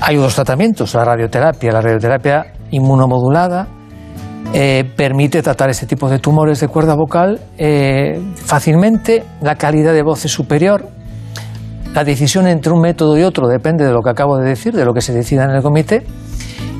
Hay 0.00 0.16
otros 0.16 0.34
tratamientos, 0.34 0.94
la 0.94 1.04
radioterapia, 1.04 1.72
la 1.72 1.80
radioterapia 1.80 2.46
inmunomodulada, 2.70 3.68
eh, 4.52 4.90
permite 4.96 5.42
tratar 5.42 5.70
este 5.70 5.86
tipo 5.86 6.08
de 6.08 6.18
tumores 6.18 6.58
de 6.58 6.66
cuerda 6.66 6.94
vocal 6.94 7.38
eh, 7.56 8.20
fácilmente, 8.34 9.22
la 9.42 9.54
calidad 9.54 9.92
de 9.92 10.02
voz 10.02 10.24
es 10.24 10.32
superior. 10.32 10.88
La 11.94 12.02
decisión 12.02 12.48
entre 12.48 12.72
un 12.72 12.80
método 12.80 13.16
y 13.16 13.22
otro 13.22 13.46
depende 13.46 13.84
de 13.84 13.92
lo 13.92 14.00
que 14.00 14.10
acabo 14.10 14.38
de 14.38 14.48
decir, 14.48 14.74
de 14.74 14.84
lo 14.84 14.92
que 14.92 15.00
se 15.00 15.12
decida 15.12 15.44
en 15.44 15.50
el 15.50 15.62
comité. 15.62 16.04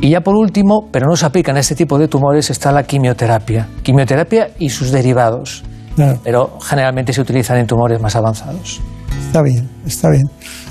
Y 0.00 0.10
ya 0.10 0.20
por 0.20 0.34
último, 0.34 0.88
pero 0.90 1.06
no 1.06 1.16
se 1.16 1.26
aplica 1.26 1.50
en 1.50 1.58
este 1.58 1.74
tipo 1.74 1.98
de 1.98 2.08
tumores, 2.08 2.50
está 2.50 2.72
la 2.72 2.84
quimioterapia. 2.84 3.68
Quimioterapia 3.82 4.50
y 4.58 4.70
sus 4.70 4.90
derivados. 4.90 5.62
Pero 6.24 6.58
generalmente 6.60 7.12
se 7.12 7.20
utilizan 7.20 7.58
en 7.58 7.66
tumores 7.66 8.00
más 8.00 8.16
avanzados. 8.16 8.80
Está 9.26 9.42
bien, 9.42 9.68
está 9.86 10.08
bien. 10.10 10.24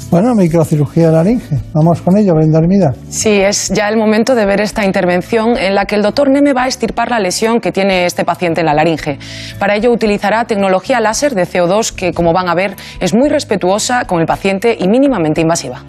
Bueno, 0.10 0.34
microcirugía 0.34 1.08
de 1.08 1.14
laringe. 1.14 1.60
Vamos 1.72 2.02
con 2.02 2.18
ello, 2.18 2.34
Brenda 2.34 2.58
Armida. 2.58 2.96
Sí, 3.10 3.30
es 3.30 3.70
ya 3.70 3.88
el 3.90 3.98
momento 3.98 4.34
de 4.34 4.44
ver 4.46 4.60
esta 4.60 4.84
intervención 4.84 5.56
en 5.56 5.76
la 5.76 5.86
que 5.86 5.94
el 5.94 6.02
doctor 6.02 6.32
Neme 6.32 6.54
va 6.54 6.64
a 6.64 6.68
estirpar 6.68 7.12
la 7.12 7.20
lesión 7.20 7.60
que 7.60 7.72
tiene 7.72 8.06
este 8.06 8.26
paciente 8.26 8.62
en 8.62 8.66
la 8.66 8.74
laringe. 8.74 9.20
Para 9.60 9.76
ello 9.76 9.92
utilizará 9.92 10.46
tecnología 10.46 11.00
láser 11.00 11.36
de 11.36 11.44
CO2 11.44 11.94
que, 11.94 12.12
como 12.12 12.34
van 12.34 12.50
a 12.50 12.56
ver, 12.56 12.76
es 13.00 13.14
muy 13.14 13.30
respetuosa 13.30 14.06
con 14.06 14.20
el 14.20 14.26
paciente 14.26 14.76
y 14.80 14.88
mínimamente 14.88 15.42
invasiva. 15.42 15.84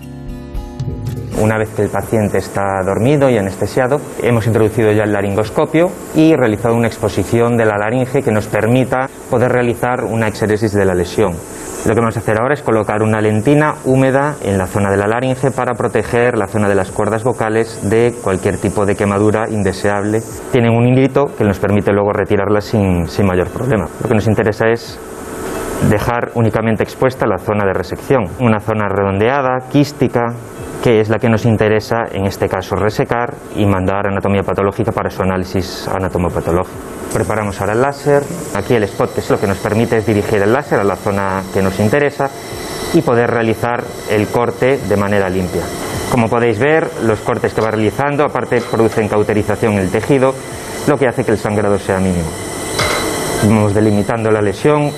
Una 1.39 1.57
vez 1.57 1.71
que 1.71 1.83
el 1.83 1.89
paciente 1.89 2.39
está 2.39 2.83
dormido 2.85 3.31
y 3.31 3.39
anestesiado, 3.39 4.01
hemos 4.23 4.47
introducido 4.47 4.93
ya 4.93 5.05
el 5.05 5.13
laringoscopio 5.13 5.91
y 6.15 6.35
realizado 6.35 6.75
una 6.75 6.89
exposición 6.89 7.57
de 7.57 7.65
la 7.65 7.79
laringe 7.79 8.23
que 8.23 8.33
nos 8.33 8.47
permita 8.47 9.09
poder 9.31 9.53
realizar 9.53 10.05
una 10.05 10.29
exéresis 10.29 10.73
de 10.73 10.85
la 10.85 10.95
lesión. 10.95 11.33
Lo 11.87 11.95
que 11.95 12.01
vamos 12.01 12.17
a 12.17 12.21
hacer 12.21 12.39
ahora 12.39 12.53
es 12.53 12.63
colocar 12.63 13.03
una 13.03 13.23
lentina 13.23 13.77
húmeda 13.87 14.37
en 14.43 14.59
la 14.59 14.67
zona 14.67 14.91
de 14.91 14.99
la 14.99 15.07
laringe 15.07 15.51
para 15.51 15.73
proteger 15.73 16.37
la 16.37 16.47
zona 16.47 16.69
de 16.69 16.75
las 16.75 16.91
cuerdas 16.91 17.25
vocales 17.25 17.89
de 17.89 18.15
cualquier 18.23 18.59
tipo 18.59 18.85
de 18.85 18.97
quemadura 18.97 19.49
indeseable. 19.49 20.21
Tienen 20.53 20.73
un 20.73 20.87
hilito 20.87 21.27
que 21.39 21.45
nos 21.45 21.59
permite 21.59 21.91
luego 21.93 22.13
retirarla 22.13 22.61
sin, 22.61 23.09
sin 23.09 23.27
mayor 23.27 23.49
problema. 23.49 23.89
Lo 24.03 24.09
que 24.09 24.15
nos 24.15 24.29
interesa 24.29 24.67
es 24.69 24.99
dejar 25.89 26.33
únicamente 26.35 26.83
expuesta 26.83 27.27
la 27.27 27.39
zona 27.39 27.65
de 27.65 27.73
resección, 27.73 28.25
una 28.41 28.61
zona 28.61 28.87
redondeada, 28.87 29.71
quística, 29.71 30.35
que 30.83 31.01
es 31.01 31.09
la 31.09 31.19
que 31.19 31.29
nos 31.29 31.45
interesa 31.45 32.05
en 32.11 32.27
este 32.27 32.49
caso 32.49 32.75
resecar 32.75 33.35
y 33.55 33.67
mandar 33.67 34.07
anatomía 34.07 34.43
patológica 34.43 34.93
para 34.93 35.11
su 35.11 35.23
análisis 35.23 35.87
anatomopatológico. 35.89 36.77
Preparamos 37.13 37.61
ahora 37.61 37.75
el 37.75 37.83
láser, 37.83 38.23
aquí 38.55 38.75
el 38.75 38.85
spot 38.85 39.15
que 39.15 39.21
es 39.21 39.31
lo 39.31 39.39
que 39.39 39.47
nos 39.47 39.59
permite 39.59 39.99
es 39.99 40.07
dirigir 40.07 40.41
el 40.43 40.53
láser 40.53 40.81
a 40.81 40.85
la 40.85 40.97
zona 40.97 41.43
que 41.53 41.61
nos 41.61 41.79
interesa 41.81 42.31
y 42.95 43.03
poder 43.03 43.31
realizar 43.31 43.85
el 44.09 44.29
corte 44.29 44.79
de 44.79 44.97
manera 44.97 45.29
limpia. 45.29 45.63
Como 46.11 46.29
podéis 46.29 46.59
ver, 46.59 46.89
los 47.03 47.21
cortes 47.21 47.53
que 47.53 47.61
va 47.61 47.71
realizando 47.71 48.25
aparte 48.25 48.61
producen 48.63 49.09
cauterización 49.09 49.75
en 49.75 49.81
el 49.81 49.91
tejido, 49.91 50.35
lo 50.87 50.97
que 50.97 51.07
hace 51.07 51.25
que 51.25 51.33
el 51.33 51.39
sangrado 51.39 51.79
sea 51.79 51.99
mínimo. 51.99 52.29
Vamos 53.45 53.75
delimitando 53.75 54.31
la 54.31 54.41
lesión 54.41 54.91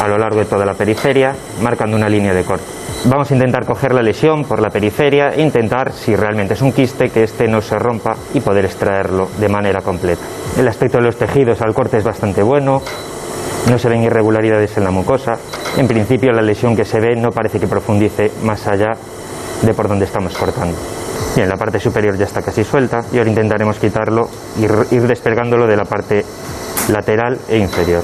a 0.00 0.08
lo 0.08 0.18
largo 0.18 0.40
de 0.40 0.44
toda 0.44 0.66
la 0.66 0.74
periferia, 0.74 1.34
marcando 1.62 1.96
una 1.96 2.08
línea 2.08 2.34
de 2.34 2.44
corte. 2.44 2.83
Vamos 3.06 3.30
a 3.30 3.34
intentar 3.34 3.66
coger 3.66 3.92
la 3.92 4.00
lesión 4.00 4.44
por 4.44 4.62
la 4.62 4.70
periferia 4.70 5.28
e 5.34 5.42
intentar, 5.42 5.92
si 5.92 6.16
realmente 6.16 6.54
es 6.54 6.62
un 6.62 6.72
quiste, 6.72 7.10
que 7.10 7.24
este 7.24 7.46
no 7.46 7.60
se 7.60 7.78
rompa 7.78 8.16
y 8.32 8.40
poder 8.40 8.64
extraerlo 8.64 9.28
de 9.38 9.46
manera 9.50 9.82
completa. 9.82 10.22
El 10.58 10.66
aspecto 10.66 10.96
de 10.96 11.04
los 11.04 11.16
tejidos 11.16 11.60
al 11.60 11.74
corte 11.74 11.98
es 11.98 12.04
bastante 12.04 12.42
bueno, 12.42 12.80
no 13.70 13.78
se 13.78 13.90
ven 13.90 14.04
irregularidades 14.04 14.78
en 14.78 14.84
la 14.84 14.90
mucosa. 14.90 15.36
En 15.76 15.86
principio 15.86 16.32
la 16.32 16.40
lesión 16.40 16.74
que 16.74 16.86
se 16.86 16.98
ve 16.98 17.14
no 17.14 17.30
parece 17.30 17.60
que 17.60 17.66
profundice 17.66 18.32
más 18.42 18.66
allá 18.66 18.92
de 19.60 19.74
por 19.74 19.86
donde 19.86 20.06
estamos 20.06 20.34
cortando. 20.34 20.76
Bien, 21.36 21.48
la 21.48 21.58
parte 21.58 21.78
superior 21.80 22.16
ya 22.16 22.24
está 22.24 22.40
casi 22.40 22.64
suelta 22.64 23.04
y 23.12 23.18
ahora 23.18 23.28
intentaremos 23.28 23.78
quitarlo 23.78 24.30
y 24.58 24.94
ir 24.94 25.06
despegándolo 25.06 25.66
de 25.66 25.76
la 25.76 25.84
parte 25.84 26.24
lateral 26.88 27.38
e 27.50 27.58
inferior. 27.58 28.02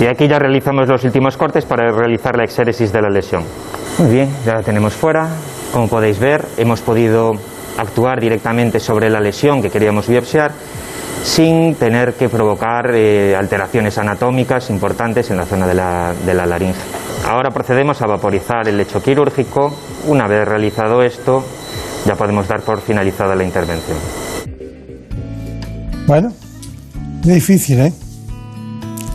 Y 0.00 0.06
aquí 0.06 0.26
ya 0.26 0.38
realizamos 0.38 0.88
los 0.88 1.04
últimos 1.04 1.36
cortes 1.36 1.66
para 1.66 1.92
realizar 1.92 2.34
la 2.34 2.44
exéresis 2.44 2.90
de 2.90 3.02
la 3.02 3.10
lesión. 3.10 3.44
Muy 3.98 4.10
bien, 4.10 4.30
ya 4.46 4.54
la 4.54 4.62
tenemos 4.62 4.94
fuera. 4.94 5.28
Como 5.74 5.88
podéis 5.88 6.18
ver, 6.18 6.42
hemos 6.56 6.80
podido 6.80 7.32
actuar 7.76 8.18
directamente 8.18 8.80
sobre 8.80 9.10
la 9.10 9.20
lesión 9.20 9.60
que 9.60 9.68
queríamos 9.68 10.08
biopsiar 10.08 10.52
sin 11.22 11.74
tener 11.74 12.14
que 12.14 12.30
provocar 12.30 12.94
eh, 12.94 13.36
alteraciones 13.36 13.98
anatómicas 13.98 14.70
importantes 14.70 15.30
en 15.30 15.36
la 15.36 15.44
zona 15.44 15.66
de 15.66 15.74
la, 15.74 16.14
de 16.24 16.32
la 16.32 16.46
laringe. 16.46 16.80
Ahora 17.28 17.50
procedemos 17.50 18.00
a 18.00 18.06
vaporizar 18.06 18.66
el 18.68 18.78
lecho 18.78 19.02
quirúrgico. 19.02 19.70
Una 20.06 20.26
vez 20.26 20.48
realizado 20.48 21.02
esto, 21.02 21.44
ya 22.06 22.14
podemos 22.14 22.48
dar 22.48 22.62
por 22.62 22.80
finalizada 22.80 23.36
la 23.36 23.44
intervención. 23.44 23.98
Bueno, 26.06 26.32
difícil, 27.22 27.80
¿eh? 27.80 27.92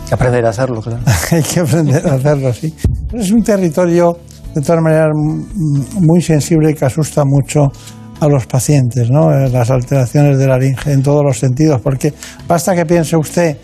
Hay 0.06 0.10
que 0.10 0.14
aprender 0.14 0.46
a 0.46 0.50
hacerlo, 0.50 0.82
claro. 0.82 1.00
Hay 1.32 1.42
que 1.42 1.60
aprender 1.62 2.08
a 2.08 2.14
hacerlo, 2.14 2.54
sí. 2.54 2.72
Es 3.12 3.32
un 3.32 3.42
territorio, 3.44 4.20
de 4.54 4.62
todas 4.62 4.80
maneras, 4.82 5.10
muy 5.16 6.22
sensible 6.22 6.72
y 6.72 6.74
que 6.76 6.86
asusta 6.86 7.24
mucho 7.26 7.72
a 8.20 8.28
los 8.28 8.46
pacientes, 8.46 9.10
¿no? 9.10 9.32
Eh, 9.34 9.50
Las 9.50 9.72
alteraciones 9.72 10.38
de 10.38 10.46
la 10.46 10.54
laringe 10.54 10.92
en 10.92 11.02
todos 11.02 11.24
los 11.24 11.40
sentidos, 11.40 11.82
porque 11.82 12.14
basta 12.48 12.76
que 12.76 12.86
piense 12.86 13.18
usted 13.18 13.58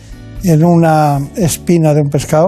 en 0.43 0.65
una 0.65 1.19
espina 1.35 1.93
de 1.93 2.01
un 2.01 2.09
pescado 2.09 2.47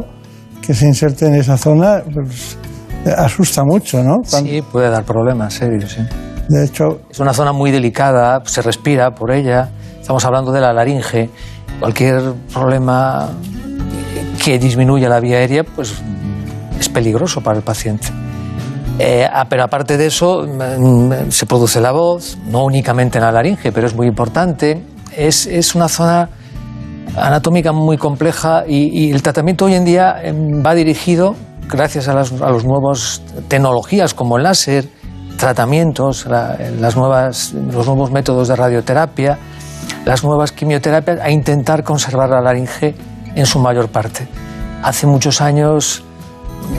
que 0.66 0.74
se 0.74 0.88
inserte 0.88 1.28
en 1.28 1.36
esa 1.36 1.56
zona, 1.56 2.02
pues, 2.12 2.58
eh, 3.06 3.14
asusta 3.16 3.64
mucho, 3.64 4.04
¿no? 4.04 4.22
Sí, 4.24 4.62
puede 4.72 4.89
dar 4.89 5.04
problemas 5.04 5.54
serios, 5.54 5.91
sí. 5.91 6.02
De 6.50 6.66
hecho, 6.66 7.02
Es 7.12 7.20
una 7.20 7.34
zona 7.34 7.54
muy 7.54 7.70
delicada, 7.72 8.41
se 8.46 8.62
respira 8.64 9.12
por 9.12 9.32
ella. 9.32 9.70
Estamos 10.02 10.26
hablando 10.26 10.52
de 10.52 10.60
la 10.62 10.74
laringe. 10.74 11.30
Cualquier 11.80 12.34
problema 12.54 13.30
que 14.44 14.60
disminuya 14.60 15.08
la 15.10 15.20
vía 15.20 15.38
aérea, 15.38 15.64
pues 15.64 15.94
es 16.80 16.89
peligroso 16.89 17.41
para 17.41 17.58
el 17.58 17.64
paciente. 17.64 18.08
Eh, 19.00 19.28
ah, 19.32 19.46
pero 19.50 19.64
aparte 19.64 19.98
de 19.98 20.08
eso, 20.08 20.46
mm, 20.46 21.30
se 21.30 21.46
produce 21.46 21.80
la 21.82 21.91
voz, 21.91 22.38
no 22.48 22.64
únicamente 22.64 23.18
en 23.18 23.24
la 23.24 23.32
laringe, 23.32 23.72
pero 23.72 23.88
es 23.88 23.96
muy 23.96 24.08
importante. 24.08 24.84
Es, 25.16 25.46
es 25.48 25.76
una 25.76 25.88
zona 25.88 26.30
anatómica 27.16 27.72
muy 27.72 27.98
compleja 27.98 28.64
y, 28.68 29.12
el 29.12 29.22
tratamiento 29.22 29.66
hoy 29.66 29.76
en 29.76 29.86
día 29.86 30.16
em, 30.24 30.64
va 30.66 30.74
dirigido, 30.76 31.36
gracias 31.70 32.08
a 32.08 32.14
las 32.14 32.32
a 32.41 32.50
los 32.50 32.66
nuevas 32.66 33.22
tecnologías 33.48 34.14
como 34.14 34.38
el 34.38 34.44
láser, 34.44 34.89
tratamientos, 35.38 36.26
la- 36.26 36.58
las 36.80 36.96
nuevas, 36.96 37.54
los 37.54 37.86
nuevos 37.88 38.12
métodos 38.12 38.48
de 38.48 38.56
radioterapia, 38.56 39.38
las 40.06 40.24
nuevas 40.24 40.52
quimioterapias, 40.52 41.20
a 41.22 41.30
intentar 41.32 41.84
conservar 41.84 42.30
la 42.30 42.41
laringe 42.41 42.96
en 43.36 43.46
su 43.46 43.60
mayor 43.60 43.90
parte. 43.90 44.28
Hace 44.84 45.08
muchos 45.08 45.42
años 45.42 46.04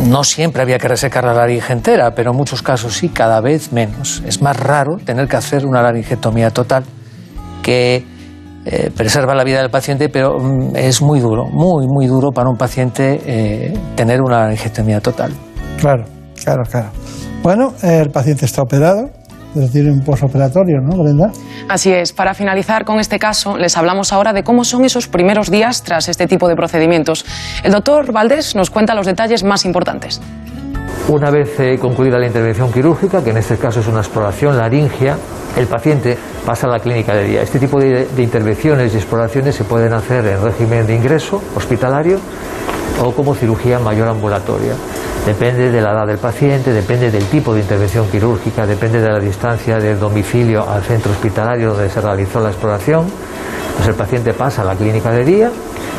no 0.07 0.25
siempre 0.25 0.63
había 0.63 0.79
que 0.79 0.89
resecar 0.89 1.25
la 1.25 1.35
laringe 1.35 1.73
entera, 1.73 2.15
pero 2.15 2.31
en 2.33 2.37
muchos 2.37 2.63
casos 2.63 2.95
sí, 2.95 3.09
cada 3.09 3.41
vez 3.41 3.73
menos. 3.73 4.23
Es 4.27 4.43
más 4.43 4.57
raro 4.57 4.97
tener 5.05 5.29
que 5.29 5.37
hacer 5.37 5.67
una 5.67 5.83
laringectomía 5.83 6.51
total 6.51 6.85
que 7.63 8.05
eh, 8.67 8.91
preserva 8.97 9.35
la 9.35 9.45
vida 9.45 9.61
del 9.61 9.71
paciente, 9.71 10.09
pero 10.09 10.39
mm, 10.39 10.77
es 10.77 11.03
muy 11.03 11.21
duro, 11.21 11.47
muy, 11.47 11.87
muy 11.87 12.07
duro 12.07 12.31
para 12.31 12.49
un 12.49 12.57
paciente 12.57 13.21
eh, 13.27 13.79
tener 13.95 14.21
una 14.23 14.41
laringectomía 14.41 15.01
total. 15.01 15.33
claro, 15.79 16.05
claro, 16.43 16.63
claro. 16.71 16.89
Bueno, 17.43 17.75
el 17.83 18.11
paciente 18.11 18.47
está 18.47 18.63
operado, 18.63 19.11
decir, 19.61 19.91
un 19.91 20.01
posoperatorio, 20.01 20.81
¿no, 20.81 21.03
Brenda? 21.03 21.31
Así 21.69 21.93
es, 21.93 22.13
para 22.13 22.35
finalizar 22.35 22.85
con 22.85 22.99
este 22.99 23.19
caso, 23.19 23.57
les 23.57 23.77
hablamos 23.77 24.13
ahora 24.13 24.33
de 24.33 24.43
cómo 24.43 24.65
son 24.65 24.85
esos 24.85 25.09
primeros 25.09 25.51
días 25.51 25.83
tras 25.83 26.09
este 26.09 26.27
tipo 26.27 26.49
de 26.49 26.57
procedimientos. 26.57 27.25
El 27.63 27.73
doctor 27.73 28.13
Valdés 28.13 28.55
nos 28.55 28.71
cuenta 28.71 28.95
los 28.95 29.07
detalles 29.07 29.45
más 29.45 29.65
importantes. 29.65 30.21
Una 31.09 31.31
vez 31.31 31.61
eh, 31.61 31.79
concluida 31.79 32.19
la 32.19 32.27
intervención 32.27 32.73
quirúrgica, 32.73 33.23
que 33.23 33.31
en 33.31 33.37
este 33.37 33.59
caso 33.59 33.81
es 33.81 33.89
una 33.89 34.01
exploración 34.01 34.57
laringia, 34.57 35.19
el 35.57 35.67
paciente 35.67 36.17
pasa 36.47 36.67
a 36.67 36.71
la 36.71 36.79
clínica 36.79 37.15
de 37.15 37.25
día. 37.25 37.43
Este 37.43 37.59
tipo 37.59 37.79
de, 37.79 38.07
de 38.07 38.23
intervenciones 38.23 38.95
y 38.95 38.97
exploraciones 38.97 39.55
se 39.55 39.65
pueden 39.65 39.93
hacer 39.93 40.27
en 40.27 40.43
régimen 40.43 40.87
de 40.87 40.97
ingreso 40.97 41.43
hospitalario 41.55 42.19
o 43.03 43.13
como 43.13 43.35
cirugía 43.35 43.79
mayor 43.79 44.09
ambulatoria. 44.09 44.75
Depende 45.27 45.71
de 45.71 45.81
la 45.81 45.93
edad 45.93 46.07
del 46.07 46.19
paciente, 46.19 46.73
depende 46.73 47.11
del 47.11 47.25
tipo 47.25 47.55
de 47.55 47.61
intervención 47.61 48.07
quirúrgica, 48.09 48.67
depende 48.67 49.01
de 49.01 49.09
la 49.09 49.19
distancia 49.19 49.79
del 49.79 49.99
domicilio 49.99 50.69
al 50.69 50.83
centro 50.83 51.13
hospitalario 51.13 51.73
donde 51.73 51.89
se 51.89 52.01
realizó 52.01 52.41
la 52.41 52.51
exploración. 52.51 53.07
Pues 53.77 53.89
el 53.89 53.95
paciente 53.95 54.35
pasa 54.35 54.63
a 54.63 54.65
la 54.67 54.75
clínica 54.75 55.11
de 55.11 55.25
día. 55.25 55.51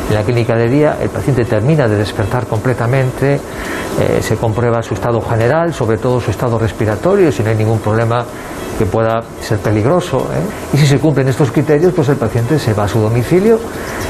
En 0.08 0.14
la 0.14 0.22
clínica 0.22 0.54
de 0.54 0.68
día 0.68 0.98
el 1.00 1.08
paciente 1.08 1.44
termina 1.44 1.88
de 1.88 1.96
despertar 1.96 2.46
completamente, 2.46 3.34
eh, 3.34 4.20
se 4.20 4.36
comprueba 4.36 4.80
su 4.82 4.94
estado 4.94 5.20
general, 5.20 5.74
sobre 5.74 5.98
todo 5.98 6.20
su 6.20 6.30
estado 6.30 6.58
respiratorio, 6.58 7.32
si 7.32 7.42
no 7.42 7.50
hay 7.50 7.56
ningún 7.56 7.80
problema 7.80 8.24
que 8.78 8.86
pueda 8.86 9.22
ser 9.40 9.58
peligroso. 9.58 10.28
¿eh? 10.32 10.74
Y 10.74 10.76
si 10.76 10.86
se 10.86 10.98
cumplen 10.98 11.26
estos 11.28 11.50
criterios, 11.50 11.92
pues 11.92 12.08
el 12.08 12.16
paciente 12.16 12.58
se 12.58 12.72
va 12.72 12.84
a 12.84 12.88
su 12.88 13.00
domicilio. 13.00 13.58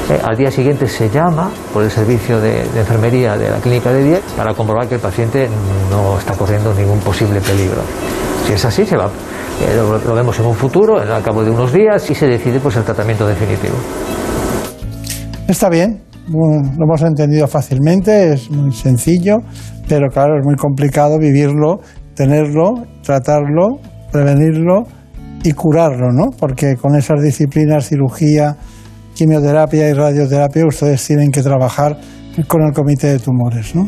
¿eh? 0.09 0.19
Al 0.23 0.37
día 0.37 0.51
siguiente 0.51 0.87
se 0.87 1.09
llama 1.09 1.49
por 1.73 1.83
el 1.83 1.89
servicio 1.89 2.39
de, 2.39 2.61
enfermería 2.61 3.35
de 3.35 3.49
la 3.49 3.57
clínica 3.57 3.91
de 3.91 4.03
día 4.03 4.19
para 4.35 4.53
comprobar 4.53 4.87
que 4.87 4.95
el 4.95 5.01
paciente 5.01 5.49
no 5.89 6.19
está 6.19 6.33
corriendo 6.33 6.73
ningún 6.75 6.99
posible 6.99 7.41
peligro. 7.41 7.81
Si 8.45 8.53
es 8.53 8.65
así, 8.65 8.85
se 8.85 8.97
va. 8.97 9.09
Lo, 9.75 9.97
lo 9.97 10.13
vemos 10.13 10.37
en 10.37 10.45
un 10.45 10.55
futuro, 10.55 10.99
al 10.99 11.23
cabo 11.23 11.43
de 11.43 11.49
unos 11.49 11.73
días, 11.73 12.07
y 12.11 12.13
se 12.13 12.27
decide 12.27 12.59
pues, 12.59 12.75
el 12.75 12.83
tratamiento 12.83 13.25
definitivo. 13.25 13.75
Está 15.47 15.69
bien, 15.69 16.01
lo 16.27 16.83
hemos 16.83 17.01
entendido 17.03 17.47
fácilmente, 17.47 18.33
es 18.33 18.51
muy 18.51 18.73
sencillo, 18.73 19.37
pero 19.87 20.09
claro, 20.09 20.37
es 20.39 20.45
muy 20.45 20.55
complicado 20.55 21.17
vivirlo, 21.17 21.79
tenerlo, 22.15 22.73
tratarlo, 23.01 23.79
prevenirlo 24.11 24.83
y 25.43 25.53
curarlo, 25.53 26.11
¿no? 26.11 26.31
Porque 26.37 26.75
con 26.75 26.97
esas 26.97 27.21
disciplinas, 27.21 27.87
cirugía, 27.87 28.57
quimioterapia 29.13 29.89
y 29.89 29.93
radioterapia, 29.93 30.65
ustedes 30.65 31.05
tienen 31.07 31.31
que 31.31 31.41
trabajar 31.41 31.97
con 32.47 32.63
el 32.63 32.73
comité 32.73 33.07
de 33.07 33.19
tumores, 33.19 33.73
¿no? 33.73 33.87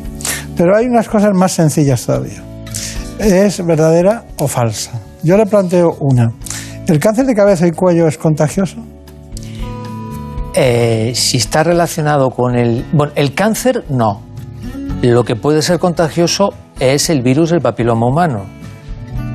Pero 0.56 0.78
hay 0.78 0.86
unas 0.86 1.10
cosas 1.10 1.32
más 1.34 1.52
sencillas 1.52 2.06
todavía. 2.06 2.42
¿Es 3.20 3.66
verdadera 3.66 4.24
o 4.38 4.48
falsa? 4.48 4.92
Yo 5.24 5.36
le 5.36 5.46
planteo 5.46 5.98
una. 6.00 6.32
¿El 6.88 7.00
cáncer 7.00 7.26
de 7.26 7.36
cabeza 7.36 7.68
y 7.68 7.72
cuello 7.72 8.08
es 8.08 8.18
contagioso? 8.18 8.78
Eh, 10.54 11.12
si 11.16 11.38
está 11.38 11.64
relacionado 11.64 12.32
con 12.32 12.56
el... 12.56 12.86
Bueno, 12.92 13.14
el 13.16 13.34
cáncer 13.34 13.86
no. 13.90 14.22
Lo 15.02 15.24
que 15.24 15.36
puede 15.36 15.62
ser 15.62 15.80
contagioso 15.80 16.54
es 16.80 17.10
el 17.10 17.22
virus 17.22 17.52
del 17.52 17.62
papiloma 17.62 18.08
humano, 18.08 18.46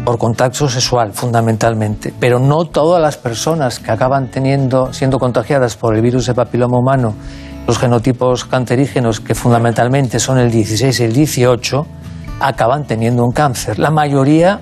por 0.04 0.18
contacto 0.18 0.68
sexual 0.68 1.12
fundamentalmente. 1.12 2.12
Pero 2.18 2.38
no 2.38 2.64
todas 2.64 3.00
las 3.00 3.16
personas 3.16 3.78
que 3.78 3.90
acaban 3.90 4.30
teniendo, 4.30 4.92
siendo 4.92 5.18
contagiadas 5.18 5.76
por 5.76 5.94
el 5.94 6.02
virus 6.02 6.26
del 6.26 6.34
papiloma 6.34 6.78
humano 6.78 7.14
los 7.66 7.78
genotipos 7.78 8.44
cancerígenos, 8.44 9.20
que 9.20 9.34
fundamentalmente 9.34 10.20
son 10.20 10.38
el 10.38 10.50
16 10.50 11.00
y 11.00 11.04
el 11.04 11.12
18, 11.14 11.86
acaban 12.40 12.86
teniendo 12.86 13.24
un 13.24 13.32
cáncer. 13.32 13.78
La 13.78 13.90
mayoría 13.90 14.60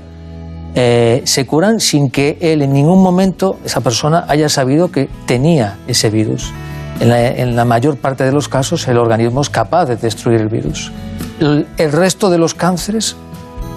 eh, 0.74 1.22
se 1.24 1.46
curan 1.46 1.80
sin 1.80 2.10
que 2.10 2.38
él 2.40 2.62
en 2.62 2.72
ningún 2.72 3.02
momento, 3.02 3.58
esa 3.64 3.80
persona, 3.80 4.24
haya 4.28 4.48
sabido 4.48 4.90
que 4.90 5.08
tenía 5.26 5.76
ese 5.86 6.10
virus. 6.10 6.52
En 7.00 7.08
la, 7.08 7.26
en 7.26 7.56
la 7.56 7.64
mayor 7.64 7.96
parte 7.96 8.24
de 8.24 8.32
los 8.32 8.48
casos, 8.48 8.86
el 8.88 8.98
organismo 8.98 9.40
es 9.40 9.50
capaz 9.50 9.86
de 9.86 9.96
destruir 9.96 10.40
el 10.40 10.48
virus. 10.48 10.92
El, 11.40 11.66
el 11.78 11.92
resto 11.92 12.30
de 12.30 12.38
los 12.38 12.54
cánceres 12.54 13.16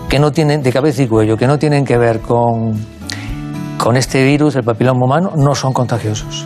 que 0.09 0.19
no 0.19 0.31
tienen 0.31 0.61
de 0.61 0.71
cabeza 0.71 1.01
y 1.01 1.07
cuello, 1.07 1.35
que 1.35 1.47
no 1.47 1.57
tienen 1.57 1.83
que 1.85 1.97
ver 1.97 2.19
con, 2.19 2.73
con 3.77 3.97
este 3.97 4.23
virus, 4.23 4.55
el 4.55 4.63
papiloma 4.63 5.05
humano, 5.05 5.33
no 5.35 5.55
son 5.55 5.73
contagiosos. 5.73 6.45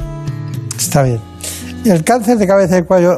Está 0.78 1.04
bien. 1.04 1.20
¿Y 1.84 1.90
el 1.90 2.04
cáncer 2.04 2.38
de 2.38 2.48
cabeza 2.48 2.78
y 2.78 2.84
cuello 2.84 3.18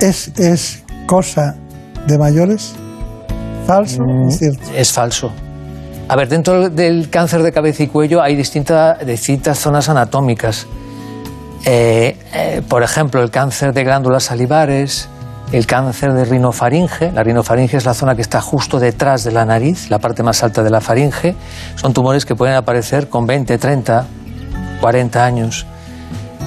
es, 0.00 0.28
es 0.38 0.82
cosa 1.06 1.56
de 2.06 2.18
mayores? 2.18 2.72
¿Falso? 3.66 4.02
Mm, 4.02 4.28
Es 4.28 4.38
cierto. 4.38 4.62
Es 4.74 4.92
falso. 4.92 5.30
A 6.08 6.16
ver, 6.16 6.28
dentro 6.28 6.68
del 6.68 7.08
cáncer 7.08 7.42
de 7.42 7.50
cabeza 7.52 7.82
y 7.82 7.86
cuello 7.88 8.22
hay 8.22 8.36
distinta- 8.36 8.94
distintas 9.04 9.58
zonas 9.58 9.88
anatómicas. 9.88 10.66
Eh, 11.64 12.18
eh, 12.34 12.62
por 12.68 12.82
ejemplo, 12.82 13.22
el 13.22 13.30
cáncer 13.30 13.72
de 13.72 13.84
glándulas 13.84 14.24
salivares, 14.24 15.08
el 15.50 15.66
cáncer 15.66 16.12
de 16.12 16.26
rinofaringe. 16.26 17.10
La 17.12 17.22
rinofaringe 17.22 17.76
es 17.78 17.86
la 17.86 17.94
zona 17.94 18.14
que 18.14 18.22
está 18.22 18.42
justo 18.42 18.78
detrás 18.78 19.24
de 19.24 19.32
la 19.32 19.46
nariz, 19.46 19.88
la 19.88 19.98
parte 19.98 20.22
más 20.22 20.42
alta 20.42 20.62
de 20.62 20.68
la 20.70 20.82
faringe. 20.82 21.34
Son 21.76 21.94
tumores 21.94 22.26
que 22.26 22.34
pueden 22.34 22.54
aparecer 22.54 23.08
con 23.08 23.26
20, 23.26 23.56
30, 23.56 24.04
40 24.82 25.24
años. 25.24 25.64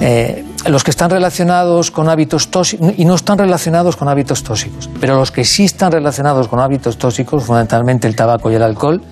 Eh, 0.00 0.44
los 0.66 0.84
que 0.84 0.90
están 0.92 1.10
relacionados 1.10 1.90
con 1.90 2.08
hábitos 2.08 2.48
tóxicos 2.48 2.92
y 2.96 3.04
no 3.04 3.16
están 3.16 3.38
relacionados 3.38 3.96
con 3.96 4.08
hábitos 4.08 4.44
tóxicos, 4.44 4.88
pero 5.00 5.16
los 5.16 5.32
que 5.32 5.44
sí 5.44 5.64
están 5.64 5.90
relacionados 5.90 6.46
con 6.46 6.60
hábitos 6.60 6.98
tóxicos, 6.98 7.42
fundamentalmente 7.44 8.06
el 8.06 8.14
tabaco 8.14 8.50
y 8.52 8.54
el 8.54 8.62
alcohol, 8.62 9.02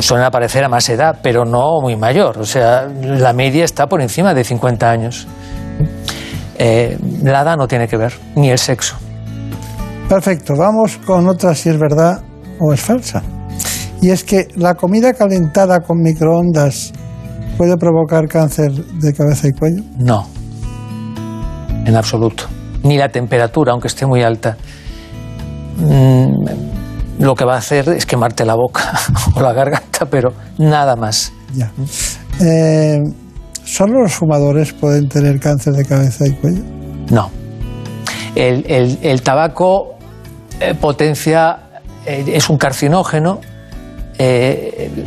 suelen 0.00 0.26
aparecer 0.26 0.64
a 0.64 0.68
más 0.68 0.88
edad, 0.88 1.18
pero 1.22 1.44
no 1.44 1.80
muy 1.80 1.96
mayor. 1.96 2.38
O 2.38 2.44
sea, 2.44 2.86
la 2.86 3.32
media 3.32 3.64
está 3.64 3.86
por 3.86 4.00
encima 4.00 4.34
de 4.34 4.44
50 4.44 4.90
años. 4.90 5.26
Eh, 6.58 6.98
la 7.22 7.42
edad 7.42 7.56
no 7.56 7.68
tiene 7.68 7.88
que 7.88 7.96
ver, 7.96 8.14
ni 8.34 8.50
el 8.50 8.58
sexo. 8.58 8.96
Perfecto, 10.08 10.54
vamos 10.56 10.98
con 10.98 11.26
otra 11.28 11.54
si 11.54 11.68
es 11.68 11.78
verdad 11.78 12.22
o 12.60 12.72
es 12.72 12.80
falsa. 12.80 13.22
Y 14.00 14.10
es 14.10 14.24
que 14.24 14.48
la 14.56 14.74
comida 14.74 15.12
calentada 15.14 15.80
con 15.80 16.00
microondas 16.00 16.92
puede 17.56 17.76
provocar 17.76 18.28
cáncer 18.28 18.72
de 18.72 19.12
cabeza 19.12 19.48
y 19.48 19.52
cuello. 19.52 19.82
No, 19.98 20.26
en 21.84 21.96
absoluto. 21.96 22.44
Ni 22.82 22.98
la 22.98 23.08
temperatura, 23.08 23.72
aunque 23.72 23.88
esté 23.88 24.06
muy 24.06 24.22
alta. 24.22 24.56
Mm, 25.78 26.75
lo 27.18 27.34
que 27.34 27.44
va 27.44 27.54
a 27.54 27.58
hacer 27.58 27.88
es 27.90 28.06
quemarte 28.06 28.44
la 28.44 28.54
boca 28.54 28.92
o 29.34 29.40
la 29.40 29.52
garganta, 29.52 30.06
pero 30.10 30.32
nada 30.58 30.96
más. 30.96 31.32
Ya. 31.54 31.70
Eh, 32.40 32.98
¿Solo 33.64 34.02
los 34.02 34.14
fumadores 34.14 34.72
pueden 34.72 35.08
tener 35.08 35.40
cáncer 35.40 35.72
de 35.74 35.84
cabeza 35.84 36.26
y 36.26 36.32
cuello? 36.32 36.62
No. 37.10 37.30
El, 38.34 38.64
el- 38.70 38.98
el 39.02 39.22
tabaco 39.22 39.94
eh, 40.60 40.74
potencia, 40.74 41.58
eh, 42.04 42.24
es 42.34 42.48
un 42.50 42.58
carcinógeno, 42.58 43.40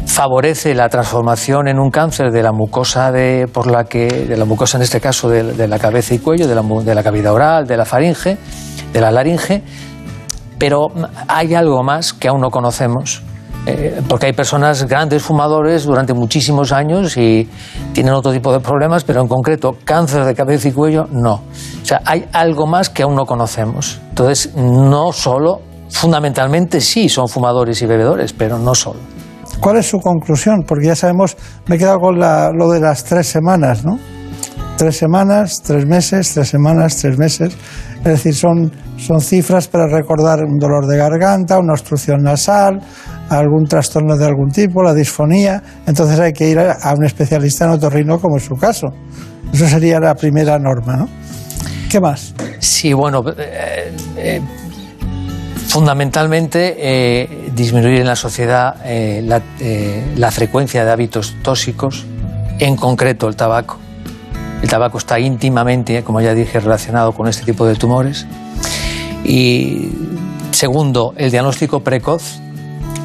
favorece 0.05 0.76
la 0.76 0.88
transformación 0.89 1.68
en 1.68 1.80
un 1.80 1.89
cáncer 1.89 2.32
de 2.32 2.43
la 2.43 2.51
mucosa 2.51 3.12
de, 3.12 3.47
por 3.51 3.66
la 3.66 3.86
que, 3.86 4.07
de 4.07 4.38
la 4.38 4.45
mucosa 4.45 4.78
en 4.78 4.84
este 4.84 5.01
caso 5.01 5.30
de, 5.30 5.43
de 5.53 5.68
la 5.68 5.80
cabeza 5.80 6.14
y 6.14 6.20
cuello, 6.20 6.47
de 6.47 6.53
la, 6.55 6.62
de 6.62 6.93
la 6.95 7.01
cavidad 7.03 7.34
oral, 7.34 7.66
de 7.66 7.76
la 7.78 7.86
faringe, 7.86 8.38
de 8.93 9.01
la 9.01 9.10
laringe, 9.12 9.64
pero 10.60 10.88
hay 11.28 11.55
algo 11.55 11.82
más 11.84 12.14
que 12.14 12.28
aún 12.28 12.41
no 12.41 12.51
conocemos. 12.51 13.24
eh, 13.66 14.01
porque 14.07 14.28
hay 14.28 14.34
personas 14.34 14.88
grandes 14.88 15.22
fumadores 15.22 15.84
durante 15.84 16.14
muchísimos 16.14 16.72
años 16.72 17.18
y 17.18 17.47
tienen 17.93 18.14
otro 18.14 18.32
tipo 18.32 18.53
de 18.53 18.60
problemas, 18.62 19.03
pero 19.03 19.22
en 19.22 19.28
concreto 19.28 19.76
cáncer 19.84 20.24
de 20.24 20.34
cabeza 20.34 20.70
y 20.70 20.72
cuello 20.72 21.07
no. 21.12 21.34
O 21.82 21.86
sea, 21.86 22.01
hay 22.05 22.26
algo 22.32 22.66
más 22.68 22.89
que 22.89 23.03
aún 23.03 23.16
no 23.16 23.26
conocemos. 23.26 23.99
Entonces, 24.10 24.55
no 24.55 25.12
solo, 25.12 25.60
fundamentalmente 25.89 26.80
sí 26.82 27.10
son 27.10 27.28
fumadores 27.28 27.82
y 27.82 27.86
bebedores, 27.86 28.32
pero 28.34 28.57
no 28.57 28.74
solo. 28.74 28.99
¿Cuál 29.60 29.78
es 29.78 29.88
su 29.89 29.99
conclusión? 29.99 30.64
Porque 30.66 30.88
ya 30.88 30.95
sabemos, 30.95 31.36
me 31.68 31.76
he 31.76 31.80
quedado 31.80 31.99
con 31.99 32.18
la- 32.18 32.51
lo 32.51 32.70
de 32.72 32.80
las 32.80 33.03
tres 33.03 33.28
semanas, 33.28 33.84
¿no? 33.84 33.99
Tres 34.80 34.96
semanas, 34.96 35.62
tres 35.62 35.86
meses, 35.86 36.34
tres 36.34 36.48
semanas, 36.48 36.96
tres 36.96 37.18
meses. 37.18 37.54
Es 37.98 38.04
decir, 38.06 38.34
son, 38.34 38.72
son 38.96 39.20
cifras 39.20 39.68
para 39.68 39.88
recordar 39.88 40.40
un 40.46 40.58
dolor 40.58 40.88
de 40.88 40.96
garganta, 40.96 41.60
una 41.60 41.74
obstrucción 41.74 42.24
nasal, 42.24 42.80
algún 43.28 43.66
trastorno 43.66 44.16
de 44.16 44.24
algún 44.24 44.52
tipo, 44.52 44.82
la 44.82 44.94
disfonía. 44.94 45.62
Entonces 45.86 46.18
hay 46.18 46.32
que 46.32 46.50
ir 46.50 46.60
a, 46.60 46.94
un 46.98 47.04
especialista 47.04 47.66
en 47.66 47.72
otorrino, 47.72 48.22
como 48.22 48.38
es 48.38 48.46
su 48.46 48.56
caso. 48.56 48.88
Eso 49.52 49.68
sería 49.68 50.00
la 50.00 50.16
primera 50.16 50.58
norma, 50.58 50.96
¿no? 50.96 51.10
¿Qué 51.92 52.00
más? 52.00 52.34
Sí, 52.60 52.94
bueno, 52.94 53.22
eh, 53.38 53.92
eh, 54.16 54.42
fundamentalmente 55.68 56.78
eh, 56.80 57.52
disminuir 57.54 58.00
en 58.00 58.08
la 58.08 58.16
sociedad 58.16 58.76
la 58.86 60.32
frecuencia 60.32 60.86
de 60.86 60.92
hábitos 60.92 61.36
tóxicos, 61.44 62.06
en 62.60 62.78
concreto 62.78 63.28
el 63.28 63.36
tabaco. 63.36 63.78
El 64.62 64.70
tabaco 64.70 64.97
está 64.97 65.20
íntimamente, 65.20 66.03
como 66.03 66.20
ya 66.22 66.34
dije, 66.34 66.60
relacionado 66.60 67.14
con 67.14 67.28
este 67.28 67.45
tipo 67.45 67.66
de 67.66 67.76
tumores. 67.76 68.28
Y 69.24 69.91
segundo, 70.51 71.14
el 71.16 71.32
diagnóstico 71.32 71.82
precoz. 71.82 72.39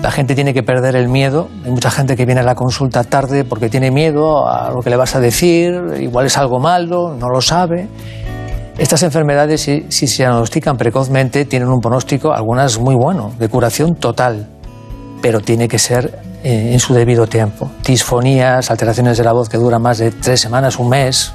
La 0.02 0.10
gente 0.10 0.34
tiene 0.34 0.52
que 0.52 0.62
perder 0.62 0.96
el 0.96 1.08
miedo. 1.08 1.48
Hay 1.64 1.70
mucha 1.70 1.90
gente 1.90 2.16
que 2.16 2.26
viene 2.26 2.42
a 2.42 2.44
la 2.44 2.54
consulta 2.54 3.04
tarde 3.04 3.44
porque 3.44 3.70
tiene 3.70 3.90
miedo 3.90 4.46
a 4.46 4.70
lo 4.70 4.82
que 4.82 4.90
le 4.90 4.96
vas 4.96 5.14
a 5.14 5.20
decir, 5.20 5.72
igual 5.98 6.26
es 6.26 6.36
algo 6.36 6.60
malo, 6.60 7.16
no 7.18 7.30
lo 7.30 7.40
sabe. 7.40 7.88
Estas 8.76 9.02
enfermedades, 9.02 9.62
si, 9.62 9.86
si 9.88 10.06
se 10.06 10.24
diagnostican 10.24 10.76
precozmente, 10.76 11.44
tienen 11.44 11.68
un 11.68 11.80
pronóstico, 11.80 12.34
algunas 12.34 12.78
muy 12.78 12.96
bueno, 12.96 13.32
de 13.38 13.48
curación 13.48 13.94
total, 13.94 14.48
pero 15.22 15.40
tiene 15.40 15.68
que 15.68 15.78
ser 15.78 16.18
eh, 16.44 16.74
en 16.74 16.78
su 16.78 16.92
debido 16.92 17.26
tiempo. 17.26 17.70
Disfonías, 17.82 18.70
alteraciones 18.70 19.16
de 19.16 19.24
la 19.24 19.32
voz 19.32 19.48
que 19.48 19.56
duran 19.56 19.80
más 19.80 19.96
de 19.96 20.10
tres 20.10 20.40
semanas, 20.40 20.78
un 20.78 20.90
mes, 20.90 21.32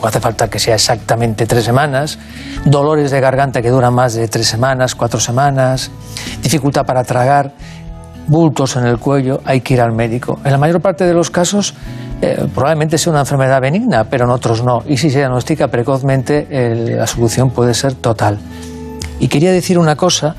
no 0.00 0.06
hace 0.06 0.20
falta 0.20 0.48
que 0.48 0.60
sea 0.60 0.76
exactamente 0.76 1.44
tres 1.44 1.64
semanas, 1.64 2.20
dolores 2.64 3.10
de 3.10 3.20
garganta 3.20 3.60
que 3.60 3.70
duran 3.70 3.92
más 3.92 4.14
de 4.14 4.28
tres 4.28 4.46
semanas, 4.46 4.94
cuatro 4.94 5.18
semanas, 5.18 5.90
dificultad 6.40 6.86
para 6.86 7.02
tragar, 7.02 7.50
bultos 8.28 8.76
en 8.76 8.86
el 8.86 9.00
cuello, 9.00 9.40
hay 9.44 9.60
que 9.60 9.74
ir 9.74 9.80
al 9.80 9.90
médico. 9.90 10.38
En 10.44 10.52
la 10.52 10.58
mayor 10.58 10.80
parte 10.80 11.04
de 11.04 11.14
los 11.14 11.30
casos 11.30 11.74
eh, 12.22 12.46
probablemente 12.54 12.96
sea 12.96 13.10
una 13.10 13.22
enfermedad 13.22 13.60
benigna, 13.60 14.04
pero 14.04 14.24
en 14.24 14.30
otros 14.30 14.62
no. 14.62 14.84
Y 14.86 14.98
si 14.98 15.10
se 15.10 15.18
diagnostica 15.18 15.66
precozmente, 15.66 16.46
la 16.96 17.08
solución 17.08 17.50
puede 17.50 17.74
ser 17.74 17.94
total. 17.94 18.38
Y 19.18 19.26
quería 19.26 19.50
decir 19.50 19.80
una 19.80 19.96
cosa, 19.96 20.36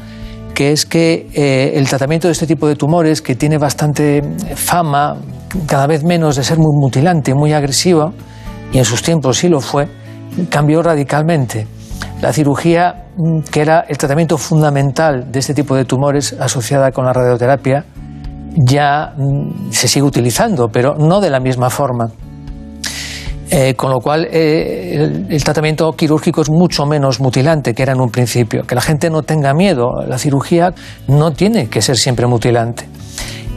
que 0.55 0.71
es 0.71 0.85
que 0.85 1.29
eh, 1.33 1.73
el 1.75 1.87
tratamiento 1.87 2.27
de 2.27 2.31
este 2.31 2.47
tipo 2.47 2.67
de 2.67 2.75
tumores, 2.75 3.21
que 3.21 3.35
tiene 3.35 3.59
bastante 3.59 4.23
fama, 4.55 5.17
cada 5.67 5.85
vez 5.85 6.03
menos 6.03 6.37
de 6.37 6.43
ser 6.43 6.57
muy 6.57 6.75
mutilante, 6.75 7.35
muy 7.35 7.53
agresivo, 7.53 8.13
y 8.73 8.79
en 8.79 8.85
sus 8.85 9.03
tiempos 9.03 9.37
sí 9.37 9.49
lo 9.49 9.61
fue, 9.61 9.87
cambió 10.49 10.81
radicalmente. 10.81 11.67
La 12.21 12.33
cirugía, 12.33 13.05
mm, 13.17 13.39
que 13.51 13.61
era 13.61 13.81
el 13.81 13.97
tratamiento 13.97 14.37
fundamental 14.37 15.31
de 15.31 15.39
este 15.39 15.53
tipo 15.53 15.75
de 15.75 15.85
tumores 15.85 16.33
asociada 16.39 16.91
con 16.91 17.05
la 17.05 17.13
radioterapia, 17.13 17.85
ya 18.55 19.13
mm, 19.15 19.71
se 19.71 19.87
sigue 19.87 20.05
utilizando, 20.05 20.69
pero 20.69 20.95
no 20.95 21.19
de 21.19 21.29
la 21.29 21.41
misma 21.41 21.69
forma. 21.69 22.11
Eh, 23.51 23.75
con 23.75 23.91
lo 23.91 23.99
cual, 23.99 24.27
eh, 24.31 25.25
el, 25.29 25.43
tratamiento 25.43 25.91
quirúrgico 25.91 26.41
es 26.41 26.49
mucho 26.49 26.85
menos 26.85 27.19
mutilante 27.19 27.75
que 27.75 27.83
era 27.83 27.93
en 27.93 28.01
un 28.01 28.09
principio. 28.09 28.63
Que 28.63 28.73
la 28.73 28.81
gente 28.81 29.09
no 29.09 29.21
tenga 29.21 29.53
miedo. 29.53 30.01
La 30.07 30.17
cirugía 30.17 30.73
no 31.07 31.31
tiene 31.31 31.67
que 31.67 31.81
ser 31.81 31.97
siempre 31.97 32.25
mutilante. 32.25 32.87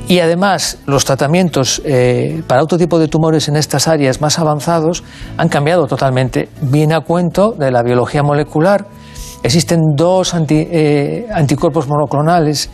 Y 0.06 0.20
además, 0.20 0.78
los 0.86 1.04
tratamientos 1.04 1.82
eh, 1.84 2.42
para 2.46 2.62
otro 2.62 2.76
tipo 2.78 2.98
de 2.98 3.08
tumores 3.08 3.48
en 3.48 3.56
estas 3.56 3.88
áreas 3.88 4.20
más 4.20 4.38
avanzados 4.38 5.04
han 5.36 5.48
cambiado 5.48 5.86
totalmente. 5.86 6.48
Viene 6.62 6.94
a 6.94 7.00
cuento 7.00 7.52
de 7.52 7.70
la 7.70 7.82
biología 7.82 8.22
molecular. 8.22 8.86
Existen 9.42 9.80
dos 9.94 10.34
anti- 10.34 10.66
anticuerpos 11.32 11.86
monoclonales, 11.86 12.70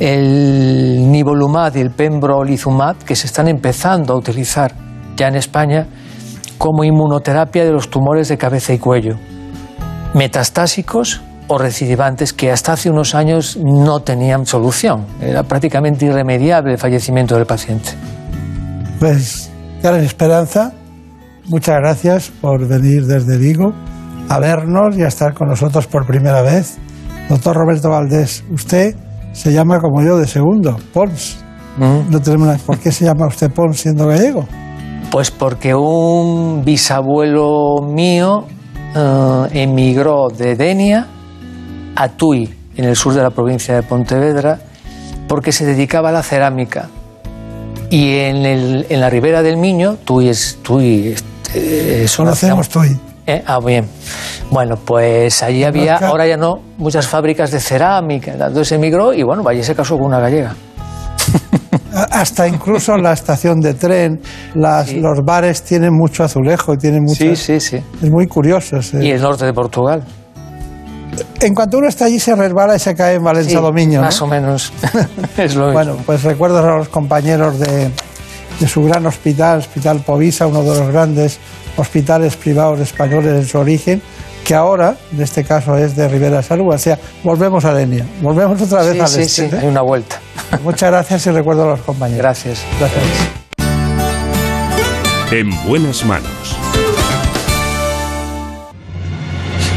el 0.00 1.10
nivolumab 1.12 1.76
y 1.76 1.80
el 1.80 1.90
pembrolizumab, 1.92 2.96
que 3.04 3.14
se 3.14 3.26
están 3.28 3.46
empezando 3.48 4.14
a 4.14 4.16
utilizar 4.16 4.74
ya 5.16 5.28
en 5.28 5.36
España 5.36 5.86
como 6.58 6.84
inmunoterapia 6.84 7.64
de 7.64 7.72
los 7.72 7.88
tumores 7.88 8.28
de 8.28 8.36
cabeza 8.36 8.72
y 8.72 8.78
cuello, 8.78 9.16
metastásicos 10.14 11.22
o 11.46 11.56
recidivantes 11.58 12.32
que 12.32 12.50
hasta 12.52 12.72
hace 12.74 12.90
unos 12.90 13.14
años 13.14 13.56
no 13.56 14.00
tenían 14.00 14.44
solución. 14.44 15.06
Era 15.20 15.44
prácticamente 15.44 16.04
irremediable 16.06 16.72
el 16.72 16.78
fallecimiento 16.78 17.36
del 17.36 17.46
paciente. 17.46 17.90
Pues, 18.98 19.50
Karen 19.80 20.04
Esperanza, 20.04 20.72
muchas 21.46 21.76
gracias 21.78 22.30
por 22.40 22.66
venir 22.68 23.06
desde 23.06 23.38
Vigo 23.38 23.72
a 24.28 24.38
vernos 24.40 24.96
y 24.98 25.02
a 25.02 25.08
estar 25.08 25.32
con 25.32 25.48
nosotros 25.48 25.86
por 25.86 26.06
primera 26.06 26.42
vez. 26.42 26.76
Doctor 27.30 27.56
Roberto 27.56 27.88
Valdés, 27.90 28.44
usted 28.52 28.94
se 29.32 29.52
llama 29.52 29.78
como 29.80 30.02
yo 30.02 30.18
de 30.18 30.26
segundo, 30.26 30.76
Pons. 30.92 31.38
No 31.78 32.20
tenemos 32.20 32.46
nada- 32.48 32.58
¿Por 32.66 32.78
qué 32.78 32.90
se 32.90 33.04
llama 33.04 33.26
usted 33.28 33.50
Pons 33.52 33.80
siendo 33.80 34.06
gallego? 34.08 34.46
Pues 35.10 35.30
porque 35.30 35.74
un 35.74 36.64
bisabuelo 36.64 37.80
mío 37.82 38.44
eh, 38.94 39.48
emigró 39.52 40.28
de 40.28 40.54
Denia 40.54 41.06
a 41.96 42.08
Tui, 42.10 42.54
en 42.76 42.84
el 42.84 42.94
sur 42.94 43.14
de 43.14 43.22
la 43.22 43.30
provincia 43.30 43.74
de 43.74 43.82
Pontevedra, 43.82 44.58
porque 45.26 45.50
se 45.50 45.64
dedicaba 45.64 46.10
a 46.10 46.12
la 46.12 46.22
cerámica. 46.22 46.88
Y 47.90 48.16
en, 48.18 48.44
el- 48.44 48.86
en 48.88 49.00
la 49.00 49.08
ribera 49.10 49.42
del 49.42 49.56
Miño, 49.56 49.96
Tui 50.04 50.28
es... 50.28 50.58
Tui, 50.62 51.14
eh, 51.54 52.02
es 52.04 52.18
una 52.18 52.30
Conocemos 52.30 52.68
ciudad- 52.68 52.86
Tui. 52.88 53.00
Eh, 53.26 53.42
ah, 53.46 53.58
bien. 53.60 53.86
Bueno, 54.50 54.76
pues 54.76 55.42
allí 55.42 55.62
había, 55.64 55.96
ahora 55.96 56.26
ya 56.26 56.36
no, 56.38 56.60
muchas 56.78 57.06
fábricas 57.06 57.50
de 57.50 57.60
cerámica. 57.60 58.32
Entonces 58.32 58.72
emigró 58.72 59.12
y 59.12 59.22
bueno, 59.22 59.42
vaya 59.42 59.62
se 59.62 59.74
casó 59.74 59.96
con 59.98 60.06
una 60.06 60.18
gallega. 60.20 60.54
Hasta 62.10 62.48
incluso 62.48 62.96
la 62.96 63.12
estación 63.12 63.60
de 63.60 63.74
tren, 63.74 64.20
las, 64.54 64.92
los 64.92 65.18
bares 65.24 65.62
tienen 65.62 65.92
mucho 65.92 66.24
azulejo 66.24 66.74
y 66.74 66.78
tienen 66.78 67.02
mucho. 67.02 67.14
Sí, 67.24 67.36
sí, 67.36 67.60
sí. 67.60 67.76
Es 68.02 68.10
muy 68.10 68.26
curioso. 68.26 68.80
sí. 68.82 68.96
Y 68.98 69.10
el 69.10 69.20
norte 69.20 69.44
de 69.44 69.52
Portugal. 69.52 70.02
En 71.40 71.54
cuanto 71.54 71.78
uno 71.78 71.88
está 71.88 72.04
allí, 72.06 72.18
se 72.20 72.34
resbala 72.34 72.76
y 72.76 72.78
se 72.78 72.94
cae 72.94 73.16
en 73.16 73.24
Valencia 73.24 73.58
Sí, 73.58 73.62
Dominio. 73.64 74.00
¿no? 74.00 74.06
Más 74.06 74.22
o 74.22 74.26
menos. 74.26 74.72
es 75.36 75.54
lo 75.54 75.72
Bueno, 75.72 75.96
pues 76.06 76.22
recuerdo 76.22 76.58
a 76.58 76.78
los 76.78 76.88
compañeros 76.88 77.58
de, 77.58 77.90
de 78.60 78.68
su 78.68 78.82
gran 78.84 79.04
hospital, 79.06 79.58
Hospital 79.58 80.00
Povisa, 80.00 80.46
uno 80.46 80.62
de 80.62 80.78
los 80.78 80.88
grandes 80.92 81.38
hospitales 81.76 82.36
privados 82.36 82.80
españoles 82.80 83.32
en 83.34 83.44
su 83.46 83.58
origen, 83.58 84.02
que 84.48 84.54
ahora, 84.54 84.96
en 85.12 85.20
este 85.20 85.44
caso, 85.44 85.76
es 85.76 85.94
de 85.94 86.08
Rivera 86.08 86.42
Salud. 86.42 86.72
O 86.74 86.78
sea, 86.78 86.98
volvemos 87.22 87.66
a 87.66 87.74
Denia, 87.74 88.06
volvemos 88.22 88.58
otra 88.62 88.82
vez 88.82 88.94
Sí, 88.94 89.00
al 89.00 89.08
sí, 89.08 89.20
este, 89.20 89.50
sí, 89.50 89.54
¿eh? 89.54 89.58
hay 89.60 89.66
una 89.68 89.82
vuelta. 89.82 90.18
Muchas 90.64 90.90
gracias 90.90 91.26
y 91.26 91.30
recuerdo 91.32 91.64
a 91.64 91.66
los 91.72 91.80
compañeros. 91.82 92.22
Gracias. 92.22 92.64
Gracias. 92.80 93.04
En 95.30 95.50
buenas 95.68 96.02
manos. 96.06 96.56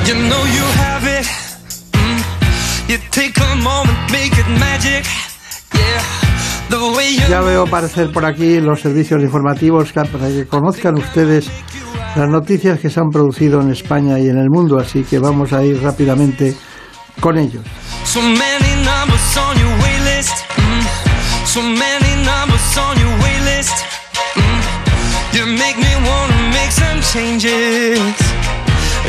You 0.05 0.13
know 0.15 0.45
you 0.45 0.63
have 0.79 1.05
it. 1.19 1.27
Mm. 1.93 2.91
You 2.91 2.97
take 3.11 3.33
a 3.41 3.55
moment, 3.55 3.97
make 4.09 4.31
it 4.39 4.47
magic. 4.57 5.03
Yeah. 5.73 6.01
The 6.69 6.77
way 6.95 7.15
you 7.17 7.27
Ya 7.29 7.41
veo 7.41 7.63
aparecer 7.63 8.09
por 8.13 8.25
aquí 8.25 8.61
los 8.61 8.79
servicios 8.79 9.21
informativos 9.21 9.91
que- 9.91 10.01
para 10.05 10.27
que 10.29 10.47
conozcan 10.47 10.97
ustedes 10.97 11.49
las 12.15 12.29
noticias 12.29 12.79
que 12.79 12.89
se 12.89 12.99
han 12.99 13.09
producido 13.09 13.61
en 13.61 13.71
España 13.71 14.19
y 14.19 14.27
en 14.29 14.37
el 14.37 14.49
mundo, 14.49 14.79
así 14.79 15.03
que 15.03 15.19
vamos 15.19 15.53
a 15.53 15.63
ir 15.63 15.81
rápidamente 15.81 16.55
con 17.19 17.37
ellos. 17.37 17.63
Mm. 20.57 20.81
Mm. 24.35 24.61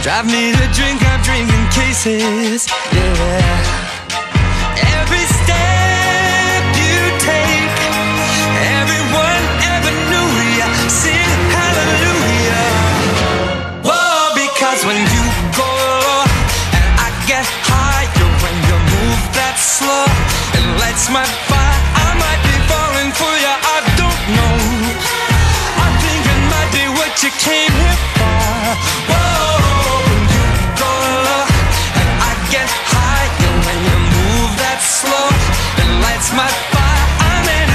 Drive 0.03 0.25
me 0.25 0.53
drink, 0.53 1.01
drinking 1.25 1.67
cases. 1.71 2.67
Yeah. 2.93 3.82
Slow, 19.83 20.07
it 20.59 20.65
lights 20.79 21.07
my 21.11 21.27
fire. 21.51 21.79
I 22.07 22.09
might 22.23 22.41
be 22.47 22.55
falling 22.71 23.11
for 23.19 23.33
you, 23.45 23.55
I 23.75 23.79
don't 24.01 24.23
know. 24.39 24.57
I 25.87 25.89
think 26.03 26.23
it 26.35 26.43
might 26.53 26.71
be 26.79 26.85
what 26.99 27.13
you 27.23 27.31
came 27.43 27.75
here 27.83 27.99
for. 28.19 28.43
Whoa, 29.11 30.07
when 30.07 30.23
you 30.35 30.45
go 30.83 30.93
low 31.27 31.47
and 31.99 32.09
I 32.31 32.33
get 32.55 32.69
higher 32.95 33.55
when 33.67 33.79
you 33.89 33.97
move 34.15 34.53
that 34.63 34.81
slow, 34.99 35.29
it 35.83 35.89
lights 36.05 36.31
my 36.41 36.51
fire. 36.73 37.07
I'm 37.27 37.47
at 37.59 37.69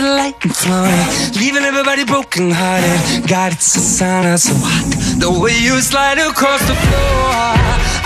the 0.00 0.06
light 0.16 0.36
and 0.44 0.54
flowing, 0.54 1.06
leaving 1.40 1.64
everybody 1.64 2.04
broken 2.04 2.50
hearted. 2.50 3.28
God, 3.28 3.52
it's 3.52 3.76
a 3.76 4.04
that's 4.04 4.44
so 4.44 4.54
hot. 4.56 4.88
The 5.20 5.30
way 5.30 5.56
you 5.58 5.80
slide 5.80 6.18
across 6.18 6.60
the 6.70 6.76
floor, 6.84 7.20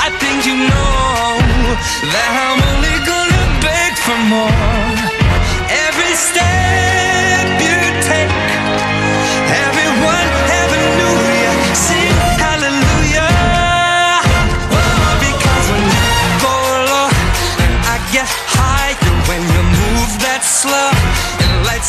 I 0.06 0.08
think 0.18 0.46
you 0.48 0.56
know 0.70 1.22
that 2.14 2.30
I'm 2.34 2.60
only 2.72 2.96
gonna 3.10 3.44
beg 3.62 3.92
for 4.06 4.18
more. 4.34 4.94
Every 5.86 6.14
step 6.14 7.46
you 7.62 7.78
take, 8.10 8.32
everyone 9.66 10.28
ever 10.62 10.80
knew 10.98 11.16
ya. 11.44 11.52
Sing 11.86 12.14
hallelujah. 12.42 13.30
Because 15.22 15.66
when 15.70 15.84
you 15.94 16.10
go 16.42 16.54
low 16.90 17.08
I 17.92 17.96
get 18.14 18.30
higher 18.56 18.98
when 19.28 19.42
you 19.54 19.62
move 19.62 20.12
that 20.26 20.42
slow, 20.42 20.93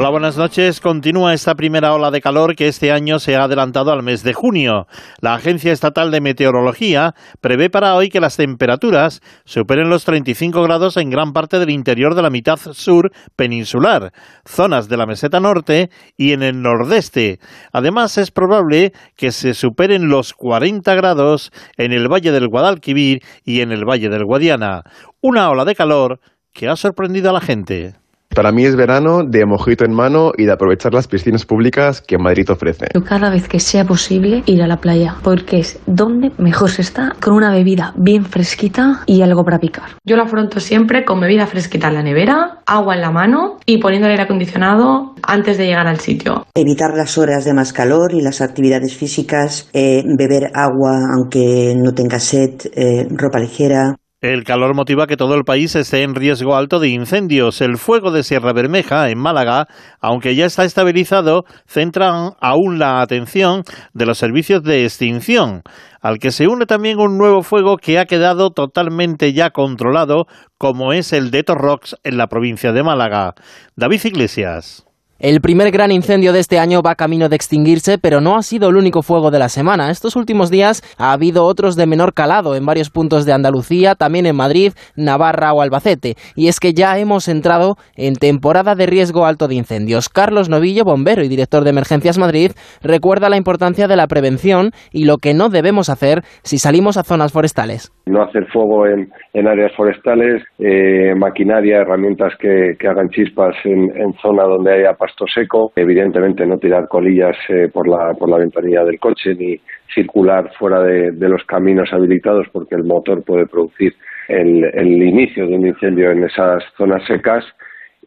Hola, 0.00 0.10
buenas 0.10 0.38
noches. 0.38 0.80
Continúa 0.80 1.34
esta 1.34 1.56
primera 1.56 1.92
ola 1.92 2.12
de 2.12 2.20
calor 2.20 2.54
que 2.54 2.68
este 2.68 2.92
año 2.92 3.18
se 3.18 3.34
ha 3.34 3.42
adelantado 3.42 3.90
al 3.90 4.04
mes 4.04 4.22
de 4.22 4.32
junio. 4.32 4.86
La 5.20 5.34
Agencia 5.34 5.72
Estatal 5.72 6.12
de 6.12 6.20
Meteorología 6.20 7.16
prevé 7.40 7.68
para 7.68 7.96
hoy 7.96 8.08
que 8.08 8.20
las 8.20 8.36
temperaturas 8.36 9.20
superen 9.44 9.88
los 9.88 10.04
35 10.04 10.62
grados 10.62 10.96
en 10.98 11.10
gran 11.10 11.32
parte 11.32 11.58
del 11.58 11.70
interior 11.70 12.14
de 12.14 12.22
la 12.22 12.30
mitad 12.30 12.58
sur 12.58 13.10
peninsular, 13.34 14.12
zonas 14.46 14.88
de 14.88 14.98
la 14.98 15.06
meseta 15.06 15.40
norte 15.40 15.90
y 16.16 16.30
en 16.30 16.44
el 16.44 16.62
nordeste. 16.62 17.40
Además, 17.72 18.18
es 18.18 18.30
probable 18.30 18.92
que 19.16 19.32
se 19.32 19.52
superen 19.52 20.06
los 20.06 20.32
40 20.32 20.94
grados 20.94 21.50
en 21.76 21.90
el 21.90 22.06
Valle 22.06 22.30
del 22.30 22.46
Guadalquivir 22.46 23.18
y 23.44 23.62
en 23.62 23.72
el 23.72 23.84
Valle 23.84 24.10
del 24.10 24.26
Guadiana. 24.26 24.84
Una 25.20 25.50
ola 25.50 25.64
de 25.64 25.74
calor 25.74 26.20
que 26.52 26.68
ha 26.68 26.76
sorprendido 26.76 27.30
a 27.30 27.32
la 27.32 27.40
gente. 27.40 27.96
Para 28.38 28.52
mí 28.52 28.64
es 28.64 28.76
verano 28.76 29.24
de 29.24 29.44
mojito 29.46 29.84
en 29.84 29.92
mano 29.92 30.30
y 30.36 30.44
de 30.44 30.52
aprovechar 30.52 30.94
las 30.94 31.08
piscinas 31.08 31.44
públicas 31.44 32.00
que 32.00 32.18
Madrid 32.18 32.48
ofrece. 32.50 32.86
Yo 32.94 33.02
cada 33.02 33.30
vez 33.30 33.48
que 33.48 33.58
sea 33.58 33.84
posible 33.84 34.44
ir 34.46 34.62
a 34.62 34.68
la 34.68 34.76
playa, 34.76 35.16
porque 35.24 35.58
es 35.58 35.80
donde 35.86 36.30
mejor 36.38 36.70
se 36.70 36.82
está 36.82 37.16
con 37.20 37.34
una 37.34 37.50
bebida 37.50 37.94
bien 37.96 38.24
fresquita 38.24 39.00
y 39.06 39.22
algo 39.22 39.42
para 39.44 39.58
picar. 39.58 39.96
Yo 40.04 40.14
lo 40.14 40.22
afronto 40.22 40.60
siempre 40.60 41.04
con 41.04 41.18
bebida 41.20 41.48
fresquita 41.48 41.88
en 41.88 41.94
la 41.94 42.02
nevera, 42.04 42.60
agua 42.64 42.94
en 42.94 43.00
la 43.00 43.10
mano 43.10 43.56
y 43.66 43.78
poniendo 43.78 44.06
el 44.06 44.12
aire 44.12 44.22
acondicionado 44.22 45.14
antes 45.24 45.58
de 45.58 45.66
llegar 45.66 45.88
al 45.88 45.98
sitio. 45.98 46.46
Evitar 46.54 46.96
las 46.96 47.18
horas 47.18 47.44
de 47.44 47.54
más 47.54 47.72
calor 47.72 48.14
y 48.14 48.20
las 48.20 48.40
actividades 48.40 48.96
físicas, 48.96 49.68
eh, 49.72 50.04
beber 50.16 50.52
agua 50.54 51.00
aunque 51.16 51.74
no 51.76 51.92
tenga 51.92 52.20
sed, 52.20 52.52
eh, 52.72 53.08
ropa 53.10 53.40
ligera. 53.40 53.96
El 54.20 54.42
calor 54.42 54.74
motiva 54.74 55.06
que 55.06 55.16
todo 55.16 55.36
el 55.36 55.44
país 55.44 55.76
esté 55.76 56.02
en 56.02 56.16
riesgo 56.16 56.56
alto 56.56 56.80
de 56.80 56.88
incendios. 56.88 57.60
El 57.60 57.78
fuego 57.78 58.10
de 58.10 58.24
Sierra 58.24 58.52
Bermeja, 58.52 59.10
en 59.10 59.18
Málaga, 59.18 59.68
aunque 60.00 60.34
ya 60.34 60.44
está 60.44 60.64
estabilizado, 60.64 61.44
centra 61.68 62.32
aún 62.40 62.80
la 62.80 63.00
atención 63.00 63.62
de 63.92 64.06
los 64.06 64.18
servicios 64.18 64.64
de 64.64 64.82
extinción, 64.82 65.62
al 66.00 66.18
que 66.18 66.32
se 66.32 66.48
une 66.48 66.66
también 66.66 66.98
un 66.98 67.16
nuevo 67.16 67.42
fuego 67.42 67.76
que 67.76 68.00
ha 68.00 68.06
quedado 68.06 68.50
totalmente 68.50 69.32
ya 69.32 69.50
controlado, 69.50 70.26
como 70.58 70.92
es 70.92 71.12
el 71.12 71.30
de 71.30 71.44
Torrox 71.44 71.94
en 72.02 72.16
la 72.16 72.26
provincia 72.26 72.72
de 72.72 72.82
Málaga. 72.82 73.34
David 73.76 74.00
Iglesias. 74.02 74.87
El 75.20 75.40
primer 75.40 75.72
gran 75.72 75.90
incendio 75.90 76.32
de 76.32 76.38
este 76.38 76.60
año 76.60 76.80
va 76.80 76.94
camino 76.94 77.28
de 77.28 77.34
extinguirse, 77.34 77.98
pero 77.98 78.20
no 78.20 78.36
ha 78.36 78.42
sido 78.42 78.68
el 78.68 78.76
único 78.76 79.02
fuego 79.02 79.32
de 79.32 79.40
la 79.40 79.48
semana. 79.48 79.90
Estos 79.90 80.14
últimos 80.14 80.48
días 80.48 80.80
ha 80.96 81.12
habido 81.12 81.42
otros 81.42 81.74
de 81.74 81.88
menor 81.88 82.14
calado 82.14 82.54
en 82.54 82.64
varios 82.64 82.90
puntos 82.90 83.26
de 83.26 83.32
Andalucía, 83.32 83.96
también 83.96 84.26
en 84.26 84.36
Madrid, 84.36 84.74
Navarra 84.94 85.52
o 85.52 85.60
Albacete. 85.60 86.14
Y 86.36 86.46
es 86.46 86.60
que 86.60 86.72
ya 86.72 86.96
hemos 87.00 87.26
entrado 87.26 87.74
en 87.96 88.14
temporada 88.14 88.76
de 88.76 88.86
riesgo 88.86 89.26
alto 89.26 89.48
de 89.48 89.56
incendios. 89.56 90.08
Carlos 90.08 90.48
Novillo, 90.48 90.84
bombero 90.84 91.24
y 91.24 91.28
director 91.28 91.64
de 91.64 91.70
Emergencias 91.70 92.16
Madrid, 92.16 92.52
recuerda 92.80 93.28
la 93.28 93.36
importancia 93.36 93.88
de 93.88 93.96
la 93.96 94.06
prevención 94.06 94.70
y 94.92 95.04
lo 95.04 95.16
que 95.16 95.34
no 95.34 95.48
debemos 95.48 95.90
hacer 95.90 96.22
si 96.44 96.58
salimos 96.58 96.96
a 96.96 97.02
zonas 97.02 97.32
forestales. 97.32 97.92
no 98.06 98.22
hacer 98.22 98.46
fuego 98.52 98.86
en, 98.86 99.10
áreas 99.48 99.72
forestales, 99.76 100.44
eh, 100.60 101.12
maquinaria, 101.16 101.78
herramientas 101.78 102.34
que, 102.38 102.76
hagan 102.88 103.08
chispas 103.10 103.56
en, 103.64 104.12
zona 104.22 104.44
donde 104.44 104.74
haya 104.74 104.94
pasto 105.08 105.26
seco, 105.26 105.72
evidentemente 105.74 106.44
no 106.44 106.58
tirar 106.58 106.86
colillas 106.88 107.36
eh, 107.48 107.68
por, 107.72 107.88
la, 107.88 108.12
por 108.14 108.28
la 108.28 108.36
ventanilla 108.36 108.84
del 108.84 108.98
coche 108.98 109.34
ni 109.34 109.58
circular 109.94 110.52
fuera 110.58 110.82
de, 110.82 111.28
los 111.28 111.44
caminos 111.44 111.90
habilitados 111.92 112.46
porque 112.52 112.74
el 112.74 112.84
motor 112.84 113.24
puede 113.24 113.46
producir 113.46 113.94
el, 114.28 114.64
el 114.64 115.02
inicio 115.02 115.46
de 115.46 115.54
un 115.54 115.66
incendio 115.66 116.10
en 116.10 116.24
esas 116.24 116.62
zonas 116.76 117.02
secas 117.06 117.44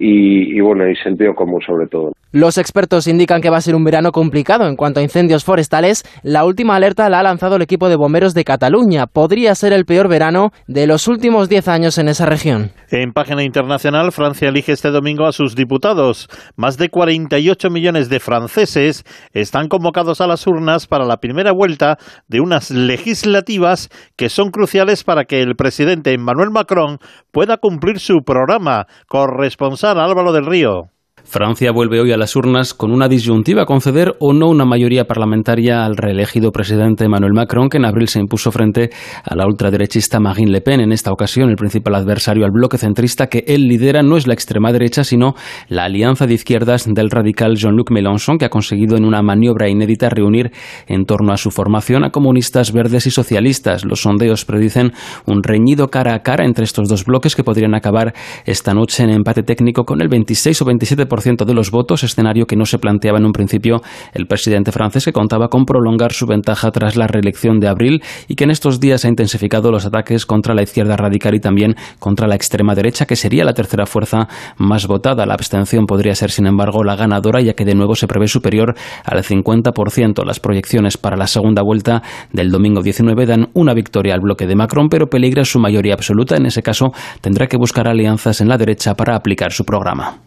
y, 0.01 0.57
y 0.57 0.61
bueno, 0.61 0.89
y 0.89 0.95
sentido 0.95 1.35
común 1.35 1.61
sobre 1.61 1.87
todo. 1.87 2.11
Los 2.33 2.57
expertos 2.57 3.07
indican 3.07 3.41
que 3.41 3.49
va 3.49 3.57
a 3.57 3.61
ser 3.61 3.75
un 3.75 3.83
verano 3.83 4.13
complicado 4.13 4.65
en 4.65 4.77
cuanto 4.77 5.01
a 5.01 5.03
incendios 5.03 5.43
forestales. 5.43 6.05
La 6.23 6.45
última 6.45 6.77
alerta 6.77 7.09
la 7.09 7.19
ha 7.19 7.23
lanzado 7.23 7.57
el 7.57 7.61
equipo 7.61 7.89
de 7.89 7.97
bomberos 7.97 8.33
de 8.33 8.45
Cataluña. 8.45 9.05
Podría 9.05 9.53
ser 9.53 9.73
el 9.73 9.83
peor 9.83 10.07
verano 10.07 10.51
de 10.65 10.87
los 10.87 11.09
últimos 11.09 11.49
10 11.49 11.67
años 11.67 11.97
en 11.97 12.07
esa 12.07 12.25
región. 12.25 12.71
En 12.89 13.11
página 13.11 13.43
internacional, 13.43 14.13
Francia 14.13 14.47
elige 14.47 14.71
este 14.71 14.91
domingo 14.91 15.25
a 15.27 15.33
sus 15.33 15.55
diputados. 15.55 16.29
Más 16.55 16.77
de 16.77 16.89
48 16.89 17.69
millones 17.69 18.07
de 18.07 18.21
franceses 18.21 19.03
están 19.33 19.67
convocados 19.67 20.21
a 20.21 20.27
las 20.27 20.47
urnas 20.47 20.87
para 20.87 21.03
la 21.03 21.17
primera 21.17 21.51
vuelta 21.51 21.97
de 22.29 22.39
unas 22.39 22.71
legislativas 22.71 23.89
que 24.15 24.29
son 24.29 24.51
cruciales 24.51 25.03
para 25.03 25.25
que 25.25 25.41
el 25.41 25.57
presidente 25.57 26.13
Emmanuel 26.13 26.49
Macron 26.49 26.99
pueda 27.31 27.57
cumplir 27.57 27.99
su 27.99 28.23
programa. 28.23 28.87
Corresponsal 29.09 29.90
Álvaro 29.97 30.31
del 30.31 30.45
Río. 30.45 30.90
Francia 31.23 31.71
vuelve 31.71 31.99
hoy 31.99 32.11
a 32.11 32.17
las 32.17 32.35
urnas 32.35 32.73
con 32.73 32.91
una 32.91 33.07
disyuntiva 33.07 33.65
conceder 33.65 34.15
o 34.19 34.33
no 34.33 34.47
una 34.47 34.65
mayoría 34.65 35.05
parlamentaria 35.05 35.85
al 35.85 35.95
reelegido 35.95 36.51
presidente 36.51 37.05
Emmanuel 37.05 37.33
Macron, 37.33 37.69
que 37.69 37.77
en 37.77 37.85
abril 37.85 38.07
se 38.07 38.19
impuso 38.19 38.51
frente 38.51 38.89
a 39.23 39.35
la 39.35 39.45
ultraderechista 39.45 40.19
Marine 40.19 40.51
Le 40.51 40.61
Pen. 40.61 40.81
En 40.81 40.91
esta 40.91 41.11
ocasión, 41.11 41.49
el 41.49 41.55
principal 41.55 41.95
adversario 41.95 42.45
al 42.45 42.51
bloque 42.51 42.77
centrista 42.77 43.27
que 43.27 43.43
él 43.47 43.67
lidera 43.67 44.01
no 44.01 44.17
es 44.17 44.27
la 44.27 44.33
extrema 44.33 44.71
derecha, 44.71 45.03
sino 45.03 45.35
la 45.67 45.85
alianza 45.85 46.27
de 46.27 46.33
izquierdas 46.33 46.87
del 46.91 47.09
radical 47.09 47.55
Jean-Luc 47.55 47.91
Mélenchon, 47.91 48.37
que 48.37 48.45
ha 48.45 48.49
conseguido 48.49 48.97
en 48.97 49.05
una 49.05 49.21
maniobra 49.21 49.69
inédita 49.69 50.09
reunir 50.09 50.51
en 50.87 51.05
torno 51.05 51.33
a 51.33 51.37
su 51.37 51.51
formación 51.51 52.03
a 52.03 52.11
comunistas, 52.11 52.71
verdes 52.73 53.07
y 53.07 53.11
socialistas. 53.11 53.85
Los 53.85 54.01
sondeos 54.01 54.45
predicen 54.45 54.91
un 55.25 55.43
reñido 55.43 55.89
cara 55.89 56.13
a 56.13 56.23
cara 56.23 56.45
entre 56.45 56.63
estos 56.63 56.89
dos 56.89 57.05
bloques 57.05 57.35
que 57.35 57.43
podrían 57.43 57.75
acabar 57.75 58.13
esta 58.45 58.73
noche 58.73 59.03
en 59.03 59.11
empate 59.11 59.43
técnico 59.43 59.85
con 59.85 60.01
el 60.01 60.09
26 60.09 60.61
o 60.61 60.65
27% 60.65 61.10
de 61.11 61.53
los 61.53 61.71
votos, 61.71 62.03
escenario 62.03 62.45
que 62.45 62.55
no 62.55 62.65
se 62.65 62.79
planteaba 62.79 63.17
en 63.17 63.25
un 63.25 63.33
principio 63.33 63.81
el 64.13 64.27
presidente 64.27 64.71
francés, 64.71 65.03
que 65.03 65.11
contaba 65.11 65.49
con 65.49 65.65
prolongar 65.65 66.13
su 66.13 66.25
ventaja 66.25 66.71
tras 66.71 66.95
la 66.95 67.07
reelección 67.07 67.59
de 67.59 67.67
abril 67.67 68.01
y 68.29 68.35
que 68.35 68.45
en 68.45 68.51
estos 68.51 68.79
días 68.79 69.03
ha 69.03 69.09
intensificado 69.09 69.71
los 69.71 69.85
ataques 69.85 70.25
contra 70.25 70.53
la 70.53 70.63
izquierda 70.63 70.95
radical 70.95 71.35
y 71.35 71.41
también 71.41 71.75
contra 71.99 72.27
la 72.27 72.35
extrema 72.35 72.75
derecha, 72.75 73.05
que 73.05 73.17
sería 73.17 73.43
la 73.43 73.53
tercera 73.53 73.85
fuerza 73.85 74.29
más 74.57 74.87
votada. 74.87 75.25
La 75.25 75.33
abstención 75.33 75.85
podría 75.85 76.15
ser, 76.15 76.31
sin 76.31 76.47
embargo, 76.47 76.83
la 76.83 76.95
ganadora, 76.95 77.41
ya 77.41 77.53
que 77.53 77.65
de 77.65 77.75
nuevo 77.75 77.95
se 77.95 78.07
prevé 78.07 78.27
superior 78.27 78.73
al 79.03 79.21
50%. 79.21 80.25
Las 80.25 80.39
proyecciones 80.39 80.97
para 80.97 81.17
la 81.17 81.27
segunda 81.27 81.61
vuelta 81.61 82.01
del 82.31 82.51
domingo 82.51 82.81
19 82.81 83.25
dan 83.25 83.49
una 83.53 83.73
victoria 83.73 84.13
al 84.13 84.21
bloque 84.21 84.47
de 84.47 84.55
Macron, 84.55 84.87
pero 84.87 85.07
peligra 85.07 85.43
su 85.43 85.59
mayoría 85.59 85.93
absoluta. 85.93 86.37
En 86.37 86.45
ese 86.45 86.63
caso, 86.63 86.93
tendrá 87.19 87.47
que 87.47 87.57
buscar 87.57 87.89
alianzas 87.89 88.39
en 88.39 88.47
la 88.47 88.57
derecha 88.57 88.95
para 88.95 89.15
aplicar 89.15 89.51
su 89.51 89.65
programa. 89.65 90.21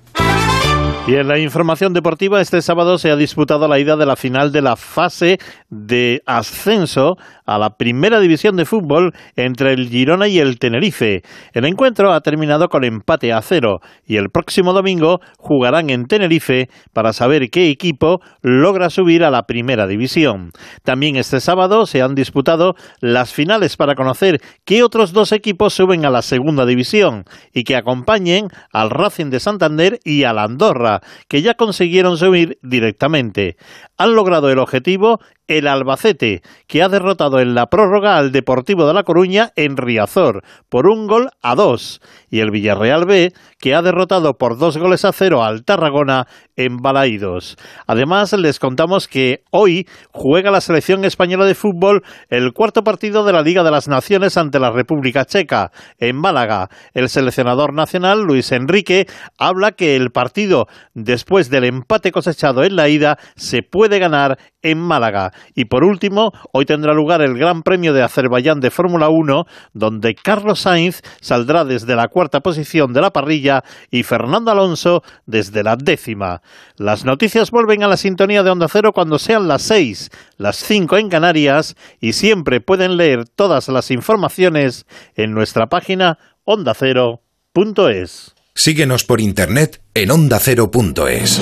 Y 1.07 1.17
en 1.17 1.29
la 1.29 1.39
información 1.39 1.93
deportiva, 1.93 2.41
este 2.41 2.63
sábado 2.63 2.97
se 2.97 3.11
ha 3.11 3.17
disputado 3.17 3.69
la 3.69 3.79
ida 3.79 3.95
de 3.97 4.07
la 4.07 4.17
final 4.17 4.53
de 4.53 4.63
la 4.63 4.75
fase 4.75 5.37
de 5.69 6.23
ascenso 6.25 7.17
a 7.45 7.59
la 7.59 7.77
primera 7.77 8.21
división 8.21 8.57
de 8.57 8.65
fútbol 8.65 9.13
entre 9.37 9.75
el 9.75 9.91
Girona 9.91 10.29
y 10.29 10.39
el 10.39 10.59
Tenerife. 10.59 11.21
El 11.53 11.67
encuentro 11.67 12.11
ha 12.11 12.23
terminado 12.23 12.69
con 12.69 12.85
empate 12.85 13.35
a 13.35 13.43
cero 13.43 13.81
y 14.07 14.17
el 14.17 14.31
próximo 14.31 14.73
domingo 14.73 15.21
jugarán 15.37 15.91
en 15.91 16.07
Tenerife 16.07 16.69
para 16.95 17.13
saber 17.13 17.51
qué 17.51 17.69
equipo 17.69 18.21
logra 18.41 18.89
subir 18.89 19.25
a 19.25 19.31
la 19.31 19.43
primera 19.43 19.87
división. 19.87 20.53
También 20.85 21.17
este 21.17 21.41
sábado 21.41 21.85
se 21.85 22.01
han 22.01 22.15
disputado 22.15 22.77
las 23.01 23.35
finales 23.35 23.77
para 23.77 23.95
conocer 23.95 24.41
qué 24.65 24.83
otros 24.83 25.13
dos 25.13 25.33
equipos 25.33 25.75
suben 25.75 26.07
a 26.07 26.11
la 26.11 26.23
segunda 26.23 26.65
división 26.65 27.25
y 27.53 27.65
que 27.65 27.77
acompañen 27.77 28.49
al 28.73 28.89
Racing 28.89 29.29
de 29.29 29.41
Santander 29.41 29.99
y 30.03 30.25
al 30.25 30.39
Andorra 30.39 30.94
que 31.29 31.43
ya 31.43 31.55
consiguieron 31.55 32.17
subir 32.19 32.59
directamente. 32.63 33.57
Han 33.97 34.15
logrado 34.15 34.51
el 34.51 34.59
objetivo 34.59 35.21
el 35.49 35.67
Albacete, 35.67 36.43
que 36.67 36.83
ha 36.83 36.89
derrotado 36.89 37.41
en 37.41 37.55
la 37.55 37.67
prórroga 37.67 38.17
al 38.17 38.33
Deportivo 38.33 38.87
de 38.87 38.95
La 38.95 39.03
Coruña 39.03 39.53
en 39.57 39.77
Riazor 39.77 40.43
por 40.69 40.87
un 40.87 41.07
gol 41.07 41.31
a 41.43 41.55
dos, 41.55 42.01
y 42.31 42.41
el 42.41 42.51
Villarreal 42.51 43.05
B, 43.05 43.33
que 43.59 43.75
ha 43.75 43.83
derrotado 43.83 44.35
por 44.39 44.59
dos 44.59 44.77
goles 44.77 45.05
a 45.05 45.13
cero 45.13 45.43
al 45.43 45.65
Tarragona 45.65 46.27
en 46.57 46.79
Balaídos. 46.79 47.57
Además, 47.87 48.33
les 48.33 48.59
contamos 48.59 49.09
que 49.09 49.43
hoy 49.51 49.89
juega 50.13 50.51
la 50.51 50.61
selección 50.61 51.05
española 51.05 51.45
de 51.45 51.55
fútbol 51.55 52.03
el 52.29 52.53
cuarto 52.53 52.85
partido 52.85 53.25
de 53.25 53.33
la 53.33 53.43
Liga 53.43 53.63
de 53.63 53.71
las 53.71 53.89
Naciones 53.89 54.37
ante 54.37 54.59
la 54.59 54.71
República 54.71 55.25
Checa, 55.25 55.73
en 55.99 56.17
Málaga. 56.17 56.69
El 56.93 57.09
seleccionador 57.09 57.73
nacional, 57.75 58.23
Luis 58.23 58.53
Enrique, 58.53 59.07
habla 59.39 59.73
que 59.73 59.97
el 59.97 60.11
partido, 60.11 60.67
después 60.95 61.51
del 61.51 61.65
empate 61.65 62.13
cosechado 62.13 62.65
en 62.65 62.77
la 62.77 62.89
ida, 62.89 63.19
se 63.37 63.63
puede 63.63 63.99
ganar 63.99 64.39
en 64.65 64.79
Málaga. 64.81 65.31
Y 65.55 65.67
por 65.67 65.85
último, 65.85 66.33
hoy 66.53 66.65
tendrá 66.65 66.93
lugar 66.93 67.23
el 67.23 67.39
Gran 67.39 67.63
Premio 67.63 67.93
de 67.93 68.03
Azerbaiyán 68.03 68.59
de 68.59 68.73
Fórmula 68.73 69.09
1, 69.09 69.45
donde 69.75 70.15
Carlos 70.17 70.61
Sainz 70.61 71.03
saldrá 71.21 71.65
desde 71.65 71.95
la 71.95 72.09
cuarta 72.09 72.41
posición 72.41 72.93
de 72.93 73.01
la 73.01 73.11
parrilla 73.11 73.63
y 73.91 74.03
Fernando 74.03 74.51
Alonso 74.51 75.03
desde 75.27 75.63
la 75.63 75.77
décima. 75.77 76.41
Las 76.77 77.05
noticias 77.05 77.51
vuelven 77.51 77.85
a 77.85 77.89
la 77.89 77.97
sintonía 77.97 78.43
de 78.43 78.51
Onda 78.51 78.67
Cero 78.69 78.91
cuando 78.93 79.19
sean 79.19 79.47
las 79.47 79.63
seis, 79.63 80.11
las 80.39 80.57
cinco 80.57 80.97
en 80.97 81.09
Canarias 81.09 81.77
y 82.01 82.15
siempre 82.15 82.61
pueden 82.61 82.97
leer 82.97 83.29
todas 83.29 83.69
las 83.69 83.91
informaciones 83.91 84.87
en 85.15 85.33
nuestra 85.33 85.67
página 85.67 86.19
ondacero.es. 86.45 88.35
Síguenos 88.55 89.05
por 89.05 89.21
internet 89.21 89.83
en 89.95 90.11
ondacero.es. 90.11 91.41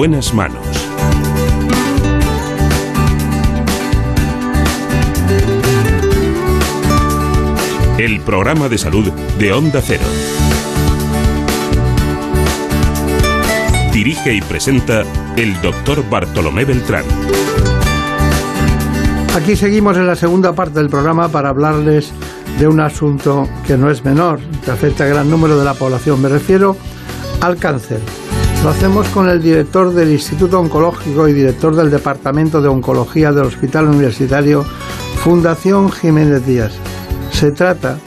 buenas 0.00 0.32
manos. 0.32 0.66
El 7.98 8.22
programa 8.22 8.70
de 8.70 8.78
salud 8.78 9.12
de 9.38 9.52
Onda 9.52 9.82
Cero. 9.82 10.04
Dirige 13.92 14.32
y 14.32 14.40
presenta 14.40 15.02
el 15.36 15.60
doctor 15.60 16.08
Bartolomé 16.08 16.64
Beltrán. 16.64 17.04
Aquí 19.36 19.54
seguimos 19.54 19.98
en 19.98 20.06
la 20.06 20.16
segunda 20.16 20.54
parte 20.54 20.78
del 20.78 20.88
programa 20.88 21.28
para 21.28 21.50
hablarles 21.50 22.10
de 22.58 22.66
un 22.66 22.80
asunto 22.80 23.46
que 23.66 23.76
no 23.76 23.90
es 23.90 24.02
menor, 24.02 24.40
que 24.64 24.70
afecta 24.70 25.04
a 25.04 25.08
gran 25.08 25.28
número 25.28 25.58
de 25.58 25.64
la 25.66 25.74
población. 25.74 26.22
Me 26.22 26.30
refiero 26.30 26.74
al 27.42 27.58
cáncer. 27.58 28.00
Lo 28.62 28.68
hacemos 28.68 29.08
con 29.08 29.26
el 29.30 29.40
director 29.40 29.90
del 29.94 30.12
Instituto 30.12 30.60
Oncológico 30.60 31.26
y 31.26 31.32
director 31.32 31.74
del 31.74 31.90
Departamento 31.90 32.60
de 32.60 32.68
Oncología 32.68 33.32
del 33.32 33.46
Hospital 33.46 33.86
Universitario 33.86 34.64
Fundación 35.24 35.90
Jiménez 35.90 36.44
Díaz. 36.44 36.74
Se 37.32 37.52
trata, 37.52 37.98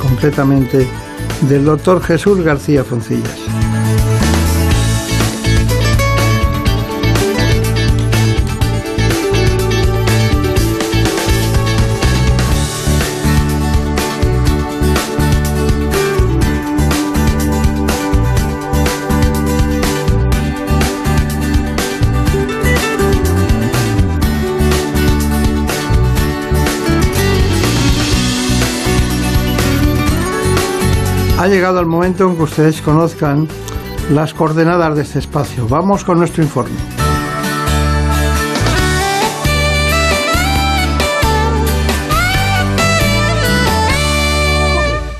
concretamente, 0.00 0.86
del 1.48 1.64
doctor 1.64 2.02
Jesús 2.02 2.42
García 2.42 2.84
Foncillas. 2.84 3.61
Ha 31.42 31.48
llegado 31.48 31.80
el 31.80 31.86
momento 31.86 32.30
en 32.30 32.36
que 32.36 32.42
ustedes 32.44 32.80
conozcan 32.82 33.48
las 34.12 34.32
coordenadas 34.32 34.94
de 34.94 35.02
este 35.02 35.18
espacio. 35.18 35.66
Vamos 35.66 36.04
con 36.04 36.20
nuestro 36.20 36.40
informe. 36.40 37.01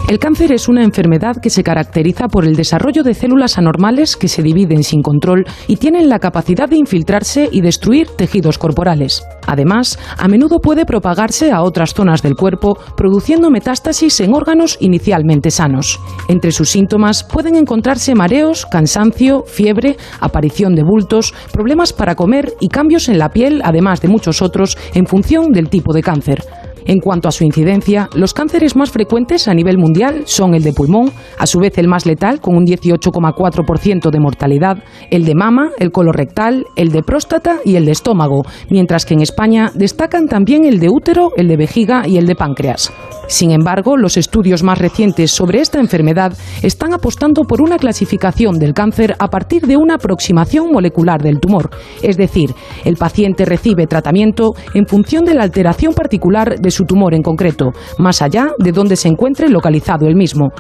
El 0.09 0.19
cáncer 0.19 0.53
es 0.53 0.69
una 0.69 0.83
enfermedad 0.83 1.37
que 1.41 1.49
se 1.49 1.63
caracteriza 1.63 2.29
por 2.29 2.45
el 2.45 2.55
desarrollo 2.55 3.03
de 3.03 3.15
células 3.15 3.57
anormales 3.57 4.17
que 4.17 4.29
se 4.29 4.43
dividen 4.43 4.83
sin 4.83 5.01
control 5.01 5.47
y 5.69 5.77
tienen 5.77 6.09
la 6.09 6.19
capacidad 6.19 6.69
de 6.69 6.77
infiltrarse 6.77 7.49
y 7.51 7.63
destruir 7.63 8.09
tejidos 8.09 8.59
corporales. 8.59 9.25
Además, 9.47 9.99
a 10.19 10.29
menudo 10.29 10.59
puede 10.59 10.85
propagarse 10.85 11.51
a 11.51 11.63
otras 11.63 11.95
zonas 11.95 12.21
del 12.21 12.35
cuerpo, 12.35 12.77
produciendo 12.97 13.51
metástasis 13.51 14.21
en 14.21 14.35
órganos 14.35 14.77
inicialmente 14.81 15.51
sanos. 15.51 15.99
Entre 16.29 16.53
sus 16.53 16.69
síntomas 16.69 17.25
pueden 17.25 17.57
encontrarse 17.57 18.15
mareos, 18.15 18.67
cansancio, 18.67 19.45
fiebre, 19.47 19.97
aparición 20.21 20.75
de 20.75 20.83
bultos, 20.83 21.33
problemas 21.53 21.93
para 21.93 22.17
comer 22.17 22.53
y 22.61 22.69
cambios 22.69 23.09
en 23.09 23.19
la 23.19 23.31
piel, 23.31 23.63
además 23.65 24.03
de 24.03 24.09
muchos 24.09 24.43
otros, 24.43 24.77
en 24.95 25.07
función 25.07 25.53
del 25.53 25.71
tipo 25.71 25.95
de 25.95 26.03
cáncer. 26.03 26.45
En 26.87 26.99
cuanto 26.99 27.29
a 27.29 27.33
su 27.33 27.45
incidencia, 27.45 28.09
los 28.15 28.35
cánceres 28.35 28.77
más 28.77 28.91
frecuentes 28.91 29.49
a 29.49 29.55
nivel 29.55 29.79
mundial 29.79 30.23
son 30.27 30.55
el 30.55 30.63
de 30.63 30.73
pulmón, 30.73 31.13
a 31.39 31.47
su 31.47 31.59
vez 31.59 31.79
el 31.79 31.89
más 31.89 32.07
letal 32.07 32.41
con 32.41 32.57
un 32.57 32.65
18,4% 32.65 34.11
de 34.11 34.21
mortalidad, 34.21 34.83
el 35.11 35.25
de 35.25 35.35
mama, 35.35 35.71
el 35.79 35.93
colorectal, 35.93 36.67
el 36.77 36.91
de 36.91 37.03
próstata 37.03 37.59
y 37.65 37.77
el 37.77 37.85
de 37.85 37.93
estómago, 37.93 38.43
mientras 38.71 39.07
que 39.07 39.15
en 39.15 39.21
España 39.21 39.71
destacan 39.75 40.27
también 40.27 40.65
el 40.65 40.81
de 40.81 40.89
útero, 40.89 41.31
el 41.37 41.49
de 41.49 41.57
vejiga 41.57 42.07
y 42.07 42.17
el 42.17 42.27
de 42.27 42.35
páncreas. 42.35 42.93
Sin 43.29 43.53
embargo, 43.53 43.97
los 43.97 44.17
estudios 44.17 44.63
más 44.63 44.79
recientes 44.79 45.31
sobre 45.31 45.61
esta 45.61 45.79
enfermedad 45.79 46.37
están 46.63 46.93
apostando 46.93 47.43
por 47.43 47.63
una 47.63 47.79
clasificación 47.79 48.59
del 48.59 48.75
cáncer 48.75 49.15
a 49.19 49.29
partir 49.29 49.67
de 49.67 49.77
una 49.77 49.95
aproximación 49.95 50.71
molecular 50.73 51.23
del 51.23 51.41
tumor, 51.41 51.71
es 52.03 52.17
decir, 52.17 52.51
el 52.85 52.97
paciente 52.97 53.45
recibe 53.45 53.87
tratamiento 53.87 54.55
en 54.75 54.87
función 54.87 55.25
de 55.25 55.35
la 55.35 55.45
alteración 55.45 55.95
particular 55.95 56.59
de 56.59 56.71
su 56.73 56.85
tumor 56.85 57.15
en 57.15 57.23
concreto, 57.23 57.71
más 57.99 58.23
allá 58.23 58.49
de 58.59 58.73
donde 58.73 58.97
se 58.97 59.09
encuentre 59.09 59.49
localizado 59.49 60.07
el 60.09 60.17
mismo. 60.17 60.51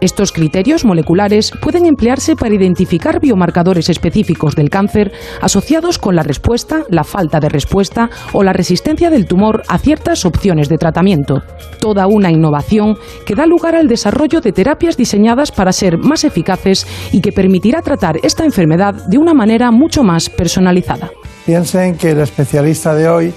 Estos 0.00 0.32
criterios 0.32 0.86
moleculares 0.86 1.52
pueden 1.60 1.84
emplearse 1.84 2.34
para 2.34 2.54
identificar 2.54 3.20
biomarcadores 3.20 3.90
específicos 3.90 4.56
del 4.56 4.70
cáncer 4.70 5.12
asociados 5.42 5.98
con 5.98 6.16
la 6.16 6.22
respuesta, 6.22 6.84
la 6.88 7.04
falta 7.04 7.38
de 7.38 7.50
respuesta 7.50 8.08
o 8.32 8.42
la 8.42 8.54
resistencia 8.54 9.10
del 9.10 9.26
tumor 9.26 9.62
a 9.68 9.78
ciertas 9.78 10.24
opciones 10.24 10.70
de 10.70 10.78
tratamiento. 10.78 11.42
Toda 11.80 12.06
una 12.06 12.30
innovación 12.30 12.96
que 13.26 13.34
da 13.34 13.44
lugar 13.44 13.74
al 13.74 13.88
desarrollo 13.88 14.40
de 14.40 14.52
terapias 14.52 14.96
diseñadas 14.96 15.52
para 15.52 15.72
ser 15.72 15.98
más 15.98 16.24
eficaces 16.24 16.86
y 17.12 17.20
que 17.20 17.32
permitirá 17.32 17.82
tratar 17.82 18.16
esta 18.22 18.44
enfermedad 18.44 18.94
de 19.06 19.18
una 19.18 19.34
manera 19.34 19.70
mucho 19.70 20.02
más 20.02 20.30
personalizada. 20.30 21.10
Piensen 21.44 21.96
que 21.96 22.12
el 22.12 22.20
especialista 22.20 22.94
de 22.94 23.08
hoy 23.08 23.34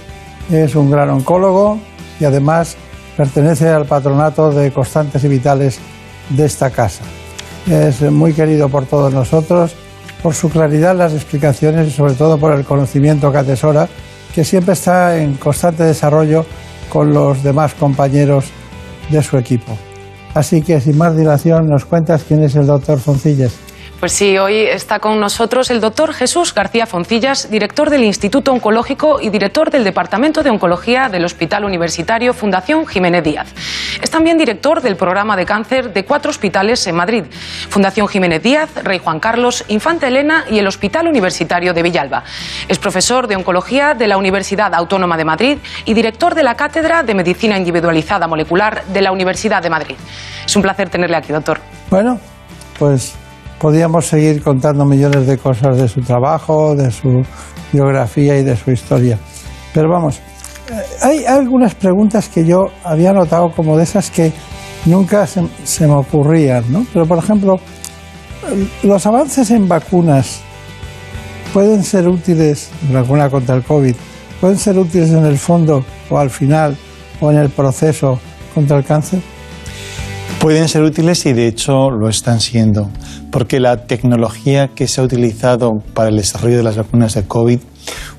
es 0.49 0.75
un 0.75 0.89
gran 0.89 1.09
oncólogo 1.09 1.79
y 2.19 2.25
además 2.25 2.75
pertenece 3.15 3.69
al 3.69 3.85
patronato 3.85 4.51
de 4.51 4.71
constantes 4.71 5.23
y 5.23 5.27
vitales 5.27 5.79
de 6.29 6.45
esta 6.45 6.69
casa. 6.69 7.03
Es 7.69 8.01
muy 8.01 8.33
querido 8.33 8.69
por 8.69 8.85
todos 8.85 9.13
nosotros, 9.13 9.75
por 10.21 10.33
su 10.33 10.49
claridad 10.49 10.91
en 10.91 10.97
las 10.99 11.13
explicaciones 11.13 11.87
y 11.87 11.91
sobre 11.91 12.13
todo 12.13 12.37
por 12.37 12.53
el 12.53 12.65
conocimiento 12.65 13.31
que 13.31 13.37
atesora, 13.37 13.87
que 14.33 14.43
siempre 14.43 14.73
está 14.73 15.17
en 15.17 15.35
constante 15.35 15.83
desarrollo 15.83 16.45
con 16.89 17.13
los 17.13 17.43
demás 17.43 17.73
compañeros 17.73 18.45
de 19.09 19.21
su 19.21 19.37
equipo. 19.37 19.77
Así 20.33 20.61
que 20.61 20.81
sin 20.81 20.97
más 20.97 21.15
dilación, 21.15 21.67
nos 21.67 21.85
cuentas 21.85 22.23
quién 22.27 22.43
es 22.43 22.55
el 22.55 22.65
doctor 22.65 22.99
Foncillas. 22.99 23.53
Pues 24.03 24.11
sí, 24.11 24.37
hoy 24.37 24.57
está 24.57 24.99
con 24.99 25.17
nosotros 25.21 25.71
el 25.71 25.79
doctor 25.79 26.13
Jesús 26.13 26.53
García 26.53 26.85
Foncillas, 26.85 27.49
director 27.49 27.89
del 27.89 28.03
Instituto 28.03 28.51
Oncológico 28.51 29.21
y 29.21 29.29
director 29.29 29.71
del 29.71 29.85
Departamento 29.85 30.43
de 30.43 30.49
Oncología 30.49 31.07
del 31.07 31.23
Hospital 31.23 31.63
Universitario 31.63 32.33
Fundación 32.33 32.85
Jiménez 32.85 33.23
Díaz. 33.23 33.53
Es 34.01 34.11
también 34.11 34.37
director 34.37 34.81
del 34.81 34.97
programa 34.97 35.37
de 35.37 35.45
cáncer 35.45 35.93
de 35.93 36.03
cuatro 36.03 36.31
hospitales 36.31 36.85
en 36.85 36.97
Madrid, 36.97 37.23
Fundación 37.69 38.09
Jiménez 38.09 38.43
Díaz, 38.43 38.71
Rey 38.83 38.99
Juan 38.99 39.21
Carlos, 39.21 39.63
Infanta 39.69 40.09
Elena 40.09 40.43
y 40.51 40.59
el 40.59 40.67
Hospital 40.67 41.07
Universitario 41.07 41.73
de 41.73 41.81
Villalba. 41.81 42.25
Es 42.67 42.79
profesor 42.79 43.27
de 43.27 43.37
Oncología 43.37 43.93
de 43.93 44.07
la 44.07 44.17
Universidad 44.17 44.75
Autónoma 44.75 45.15
de 45.15 45.23
Madrid 45.23 45.57
y 45.85 45.93
director 45.93 46.35
de 46.35 46.43
la 46.43 46.55
Cátedra 46.55 47.03
de 47.03 47.13
Medicina 47.13 47.57
Individualizada 47.57 48.27
Molecular 48.27 48.83
de 48.83 49.01
la 49.01 49.13
Universidad 49.13 49.63
de 49.63 49.69
Madrid. 49.69 49.95
Es 50.45 50.53
un 50.57 50.61
placer 50.61 50.89
tenerle 50.89 51.15
aquí, 51.15 51.31
doctor. 51.31 51.61
Bueno, 51.89 52.19
pues 52.77 53.15
podíamos 53.63 54.07
seguir 54.07 54.43
contando 54.43 54.83
millones 54.83 55.25
de 55.25 55.37
cosas 55.37 55.77
de 55.77 55.87
su 55.87 56.01
trabajo, 56.01 56.75
de 56.75 56.91
su 56.91 57.23
biografía 57.71 58.37
y 58.37 58.43
de 58.43 58.57
su 58.57 58.71
historia. 58.71 59.17
Pero 59.73 59.87
vamos, 59.87 60.17
eh, 60.17 60.83
hay 61.01 61.23
algunas 61.23 61.73
preguntas 61.73 62.27
que 62.27 62.43
yo 62.43 62.65
había 62.83 63.13
notado 63.13 63.53
como 63.53 63.77
de 63.77 63.85
esas 63.85 64.11
que 64.11 64.33
nunca 64.85 65.25
se, 65.25 65.47
se 65.63 65.87
me 65.87 65.93
ocurrían, 65.93 66.69
¿no? 66.73 66.85
Pero 66.91 67.05
por 67.05 67.17
ejemplo, 67.19 67.57
los 68.83 69.05
avances 69.05 69.49
en 69.49 69.69
vacunas 69.69 70.41
pueden 71.53 71.85
ser 71.85 72.09
útiles, 72.09 72.69
vacuna 72.91 73.29
contra 73.29 73.55
el 73.55 73.63
COVID, 73.63 73.95
pueden 74.41 74.57
ser 74.57 74.77
útiles 74.77 75.09
en 75.11 75.25
el 75.25 75.37
fondo 75.37 75.85
o 76.09 76.17
al 76.17 76.29
final 76.29 76.75
o 77.21 77.31
en 77.31 77.37
el 77.37 77.47
proceso 77.47 78.19
contra 78.53 78.75
el 78.75 78.83
cáncer. 78.83 79.21
Pueden 80.43 80.67
ser 80.67 80.83
útiles 80.83 81.25
y 81.25 81.31
de 81.31 81.47
hecho 81.47 81.89
lo 81.89 82.09
están 82.09 82.41
siendo, 82.41 82.89
porque 83.31 83.61
la 83.61 83.87
tecnología 83.87 84.71
que 84.75 84.89
se 84.89 84.99
ha 84.99 85.05
utilizado 85.05 85.71
para 85.93 86.09
el 86.09 86.17
desarrollo 86.17 86.57
de 86.57 86.63
las 86.63 86.75
vacunas 86.75 87.13
de 87.13 87.23
COVID, 87.23 87.59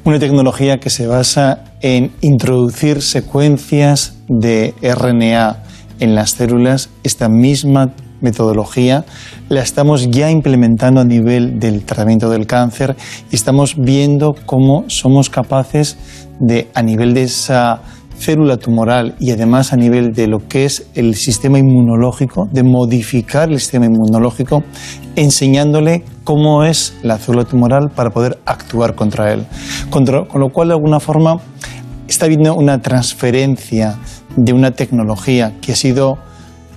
una 0.04 0.18
tecnología 0.18 0.80
que 0.80 0.88
se 0.88 1.06
basa 1.06 1.64
en 1.82 2.12
introducir 2.22 3.02
secuencias 3.02 4.14
de 4.26 4.72
RNA 4.80 5.64
en 6.00 6.14
las 6.14 6.30
células, 6.30 6.88
esta 7.02 7.28
misma 7.28 7.92
metodología 8.22 9.04
la 9.50 9.60
estamos 9.60 10.10
ya 10.10 10.30
implementando 10.30 11.02
a 11.02 11.04
nivel 11.04 11.60
del 11.60 11.84
tratamiento 11.84 12.30
del 12.30 12.46
cáncer 12.46 12.96
y 13.30 13.36
estamos 13.36 13.74
viendo 13.76 14.34
cómo 14.46 14.84
somos 14.88 15.28
capaces 15.28 15.98
de, 16.40 16.70
a 16.72 16.82
nivel 16.82 17.12
de 17.12 17.24
esa 17.24 17.82
célula 18.18 18.56
tumoral 18.56 19.14
y 19.18 19.30
además 19.30 19.72
a 19.72 19.76
nivel 19.76 20.12
de 20.12 20.26
lo 20.26 20.46
que 20.48 20.64
es 20.64 20.86
el 20.94 21.14
sistema 21.14 21.58
inmunológico, 21.58 22.48
de 22.50 22.62
modificar 22.62 23.50
el 23.50 23.60
sistema 23.60 23.86
inmunológico, 23.86 24.62
enseñándole 25.16 26.04
cómo 26.24 26.64
es 26.64 26.96
la 27.02 27.18
célula 27.18 27.44
tumoral 27.44 27.90
para 27.94 28.10
poder 28.10 28.38
actuar 28.46 28.94
contra 28.94 29.32
él. 29.32 29.46
con 29.90 30.04
lo 30.04 30.48
cual, 30.50 30.68
de 30.68 30.74
alguna 30.74 31.00
forma, 31.00 31.38
está 32.08 32.26
habiendo 32.26 32.54
una 32.54 32.80
transferencia 32.80 33.98
de 34.36 34.52
una 34.52 34.72
tecnología 34.72 35.54
que 35.60 35.72
ha 35.72 35.76
sido 35.76 36.18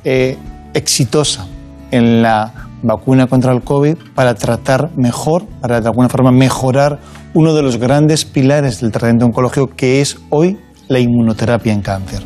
eh, 0.04 0.38
exitosa 0.74 1.48
en 1.92 2.22
la 2.22 2.54
vacuna 2.84 3.28
contra 3.28 3.52
el 3.54 3.62
COVID 3.62 3.98
para 4.14 4.36
tratar 4.36 4.92
mejor, 4.96 5.46
para 5.62 5.82
de 5.82 5.88
alguna 5.88 6.10
forma 6.10 6.32
mejorar 6.32 7.00
uno 7.34 7.54
de 7.54 7.64
los 7.64 7.78
grandes 7.78 8.26
pilares 8.26 8.82
del 8.82 8.92
tratamiento 8.92 9.26
oncológico 9.26 9.70
que 9.76 10.02
es 10.02 10.18
hoy 10.30 10.58
la 10.88 11.00
inmunoterapia 11.00 11.74
en 11.74 11.82
cáncer. 11.82 12.24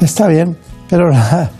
Está 0.00 0.28
bien, 0.28 0.56
pero 0.88 1.10
la, 1.10 1.50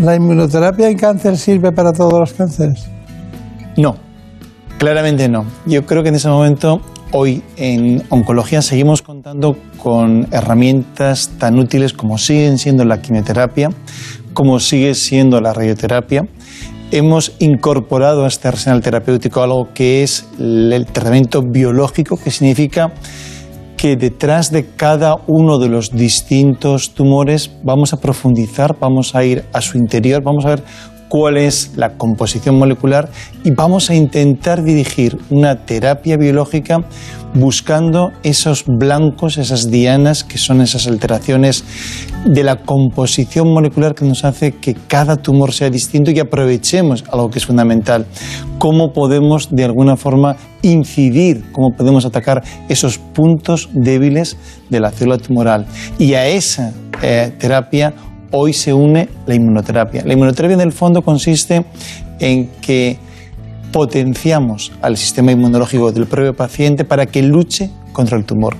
la 0.00 0.16
inmunoterapia 0.16 0.88
en 0.88 0.96
cáncer 0.96 1.36
sirve 1.36 1.72
para 1.72 1.92
todos 1.92 2.18
los 2.18 2.32
cánceres. 2.32 2.88
No, 3.76 3.96
claramente 4.78 5.28
no. 5.28 5.44
Yo 5.66 5.84
creo 5.86 6.02
que 6.02 6.10
en 6.10 6.14
ese 6.16 6.28
momento, 6.28 6.80
hoy 7.12 7.42
en 7.56 8.02
oncología, 8.10 8.62
seguimos 8.62 9.02
contando 9.02 9.56
con 9.78 10.26
herramientas 10.30 11.30
tan 11.38 11.58
útiles 11.58 11.92
como 11.92 12.18
siguen 12.18 12.58
siendo 12.58 12.84
la 12.84 13.00
quimioterapia, 13.00 13.70
como 14.34 14.60
sigue 14.60 14.94
siendo 14.94 15.40
la 15.40 15.52
radioterapia. 15.52 16.26
Hemos 16.90 17.32
incorporado 17.38 18.24
a 18.24 18.28
este 18.28 18.48
arsenal 18.48 18.80
terapéutico 18.80 19.42
algo 19.42 19.68
que 19.74 20.02
es 20.02 20.26
el 20.38 20.86
tratamiento 20.86 21.42
biológico, 21.42 22.16
que 22.16 22.30
significa 22.30 22.92
que 23.78 23.96
detrás 23.96 24.50
de 24.50 24.66
cada 24.66 25.14
uno 25.28 25.58
de 25.58 25.68
los 25.68 25.92
distintos 25.92 26.94
tumores 26.94 27.48
vamos 27.62 27.92
a 27.92 28.00
profundizar, 28.00 28.76
vamos 28.78 29.14
a 29.14 29.24
ir 29.24 29.44
a 29.52 29.60
su 29.60 29.78
interior, 29.78 30.20
vamos 30.20 30.44
a 30.44 30.48
ver 30.50 30.64
cuál 31.08 31.36
es 31.36 31.72
la 31.76 31.96
composición 31.96 32.58
molecular 32.58 33.10
y 33.44 33.50
vamos 33.50 33.90
a 33.90 33.94
intentar 33.94 34.62
dirigir 34.62 35.18
una 35.30 35.64
terapia 35.64 36.16
biológica 36.16 36.84
buscando 37.34 38.10
esos 38.22 38.64
blancos, 38.66 39.38
esas 39.38 39.70
dianas, 39.70 40.24
que 40.24 40.38
son 40.38 40.60
esas 40.60 40.86
alteraciones 40.86 41.64
de 42.24 42.42
la 42.42 42.56
composición 42.56 43.52
molecular 43.52 43.94
que 43.94 44.04
nos 44.04 44.24
hace 44.24 44.52
que 44.52 44.74
cada 44.74 45.16
tumor 45.16 45.52
sea 45.52 45.70
distinto 45.70 46.10
y 46.10 46.18
aprovechemos 46.18 47.04
algo 47.12 47.30
que 47.30 47.38
es 47.38 47.46
fundamental, 47.46 48.06
cómo 48.58 48.92
podemos 48.92 49.54
de 49.54 49.64
alguna 49.64 49.96
forma 49.96 50.36
incidir, 50.62 51.44
cómo 51.52 51.70
podemos 51.76 52.04
atacar 52.04 52.42
esos 52.68 52.98
puntos 52.98 53.68
débiles 53.72 54.36
de 54.70 54.80
la 54.80 54.90
célula 54.90 55.18
tumoral. 55.18 55.66
Y 55.98 56.14
a 56.14 56.26
esa 56.26 56.72
eh, 57.02 57.32
terapia 57.38 57.94
hoy 58.30 58.52
se 58.52 58.72
une 58.72 59.08
la 59.26 59.34
inmunoterapia. 59.34 60.02
La 60.04 60.12
inmunoterapia 60.12 60.54
en 60.54 60.60
el 60.60 60.72
fondo 60.72 61.02
consiste 61.02 61.64
en 62.20 62.48
que 62.60 62.98
potenciamos 63.72 64.72
al 64.82 64.96
sistema 64.96 65.32
inmunológico 65.32 65.92
del 65.92 66.06
propio 66.06 66.34
paciente 66.34 66.84
para 66.84 67.06
que 67.06 67.22
luche 67.22 67.70
contra 67.92 68.16
el 68.16 68.24
tumor. 68.24 68.56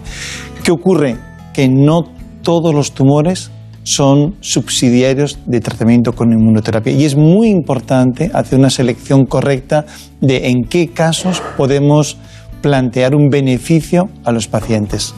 ¿Qué 0.62 0.70
ocurre? 0.70 1.16
Que 1.52 1.68
no 1.68 2.04
todos 2.42 2.74
los 2.74 2.92
tumores 2.92 3.50
son 3.82 4.36
subsidiarios 4.40 5.38
de 5.46 5.60
tratamiento 5.60 6.12
con 6.12 6.30
inmunoterapia 6.30 6.92
y 6.92 7.04
es 7.04 7.16
muy 7.16 7.48
importante 7.48 8.30
hacer 8.34 8.58
una 8.58 8.68
selección 8.68 9.24
correcta 9.24 9.86
de 10.20 10.48
en 10.48 10.64
qué 10.64 10.88
casos 10.88 11.42
podemos 11.56 12.18
plantear 12.60 13.14
un 13.14 13.30
beneficio 13.30 14.10
a 14.24 14.32
los 14.32 14.46
pacientes. 14.46 15.14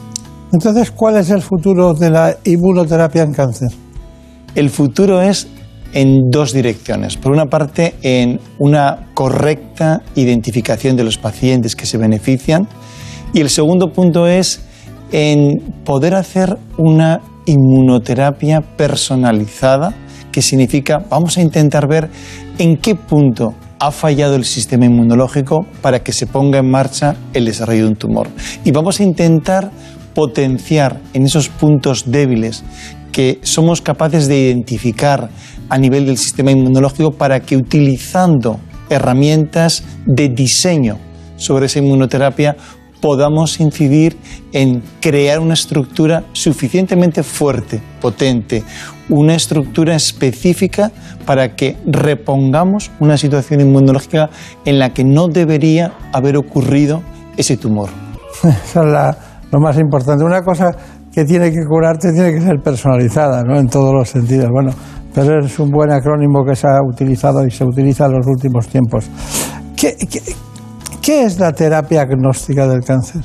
Entonces, 0.53 0.91
¿cuál 0.91 1.17
es 1.17 1.29
el 1.31 1.41
futuro 1.41 1.93
de 1.93 2.09
la 2.11 2.37
inmunoterapia 2.45 3.23
en 3.23 3.33
cáncer? 3.33 3.69
El 4.55 4.69
futuro 4.69 5.21
es 5.21 5.47
en 5.93 6.29
dos 6.29 6.53
direcciones. 6.53 7.17
Por 7.17 7.31
una 7.31 7.45
parte, 7.45 7.95
en 8.01 8.39
una 8.59 9.07
correcta 9.13 10.01
identificación 10.15 10.95
de 10.95 11.03
los 11.03 11.17
pacientes 11.17 11.75
que 11.75 11.85
se 11.85 11.97
benefician. 11.97 12.67
Y 13.33 13.41
el 13.41 13.49
segundo 13.49 13.91
punto 13.91 14.27
es 14.27 14.61
en 15.11 15.59
poder 15.85 16.15
hacer 16.15 16.57
una 16.77 17.21
inmunoterapia 17.45 18.61
personalizada, 18.61 19.93
que 20.31 20.41
significa 20.41 21.03
vamos 21.09 21.37
a 21.37 21.41
intentar 21.41 21.87
ver 21.87 22.09
en 22.57 22.77
qué 22.77 22.95
punto 22.95 23.53
ha 23.79 23.91
fallado 23.91 24.35
el 24.35 24.45
sistema 24.45 24.85
inmunológico 24.85 25.65
para 25.81 25.99
que 26.03 26.13
se 26.13 26.27
ponga 26.27 26.59
en 26.59 26.69
marcha 26.69 27.15
el 27.33 27.45
desarrollo 27.45 27.83
de 27.83 27.89
un 27.89 27.95
tumor. 27.95 28.27
Y 28.63 28.71
vamos 28.71 28.99
a 28.99 29.03
intentar 29.03 29.71
potenciar 30.13 30.99
en 31.13 31.23
esos 31.23 31.49
puntos 31.49 32.11
débiles 32.11 32.63
que 33.11 33.39
somos 33.43 33.81
capaces 33.81 34.27
de 34.27 34.39
identificar 34.39 35.29
a 35.69 35.77
nivel 35.77 36.05
del 36.05 36.17
sistema 36.17 36.51
inmunológico 36.51 37.11
para 37.11 37.39
que 37.39 37.55
utilizando 37.55 38.59
herramientas 38.89 39.83
de 40.05 40.29
diseño 40.29 40.97
sobre 41.37 41.65
esa 41.65 41.79
inmunoterapia 41.79 42.55
podamos 43.01 43.59
incidir 43.59 44.15
en 44.53 44.83
crear 45.01 45.39
una 45.39 45.55
estructura 45.55 46.23
suficientemente 46.33 47.23
fuerte, 47.23 47.81
potente, 47.99 48.63
una 49.09 49.33
estructura 49.33 49.95
específica 49.95 50.91
para 51.25 51.55
que 51.55 51.77
repongamos 51.85 52.91
una 52.99 53.17
situación 53.17 53.61
inmunológica 53.61 54.29
en 54.65 54.77
la 54.77 54.93
que 54.93 55.03
no 55.03 55.27
debería 55.27 55.93
haber 56.13 56.37
ocurrido 56.37 57.01
ese 57.37 57.57
tumor. 57.57 57.89
Eso 58.43 58.83
es 58.83 59.15
lo 59.51 59.59
más 59.59 59.77
importante. 59.77 60.23
Una 60.23 60.43
cosa 60.43 60.71
que 61.13 61.25
tiene 61.25 61.51
que 61.51 61.65
curarte 61.65 62.13
tiene 62.13 62.33
que 62.33 62.41
ser 62.41 62.59
personalizada, 62.63 63.43
¿no? 63.43 63.59
En 63.59 63.67
todos 63.67 63.93
los 63.93 64.09
sentidos. 64.09 64.49
Bueno, 64.51 64.71
pero 65.13 65.45
es 65.45 65.59
un 65.59 65.69
buen 65.69 65.91
acrónimo 65.91 66.43
que 66.45 66.55
se 66.55 66.67
ha 66.67 66.79
utilizado 66.87 67.45
y 67.45 67.51
se 67.51 67.65
utiliza 67.65 68.05
en 68.05 68.13
los 68.13 68.27
últimos 68.27 68.67
tiempos. 68.67 69.09
¿Qué, 69.75 69.95
qué, 71.01 71.23
es 71.23 71.39
la 71.39 71.51
terapia 71.51 72.01
agnóstica 72.01 72.67
del 72.67 72.81
cáncer? 72.83 73.21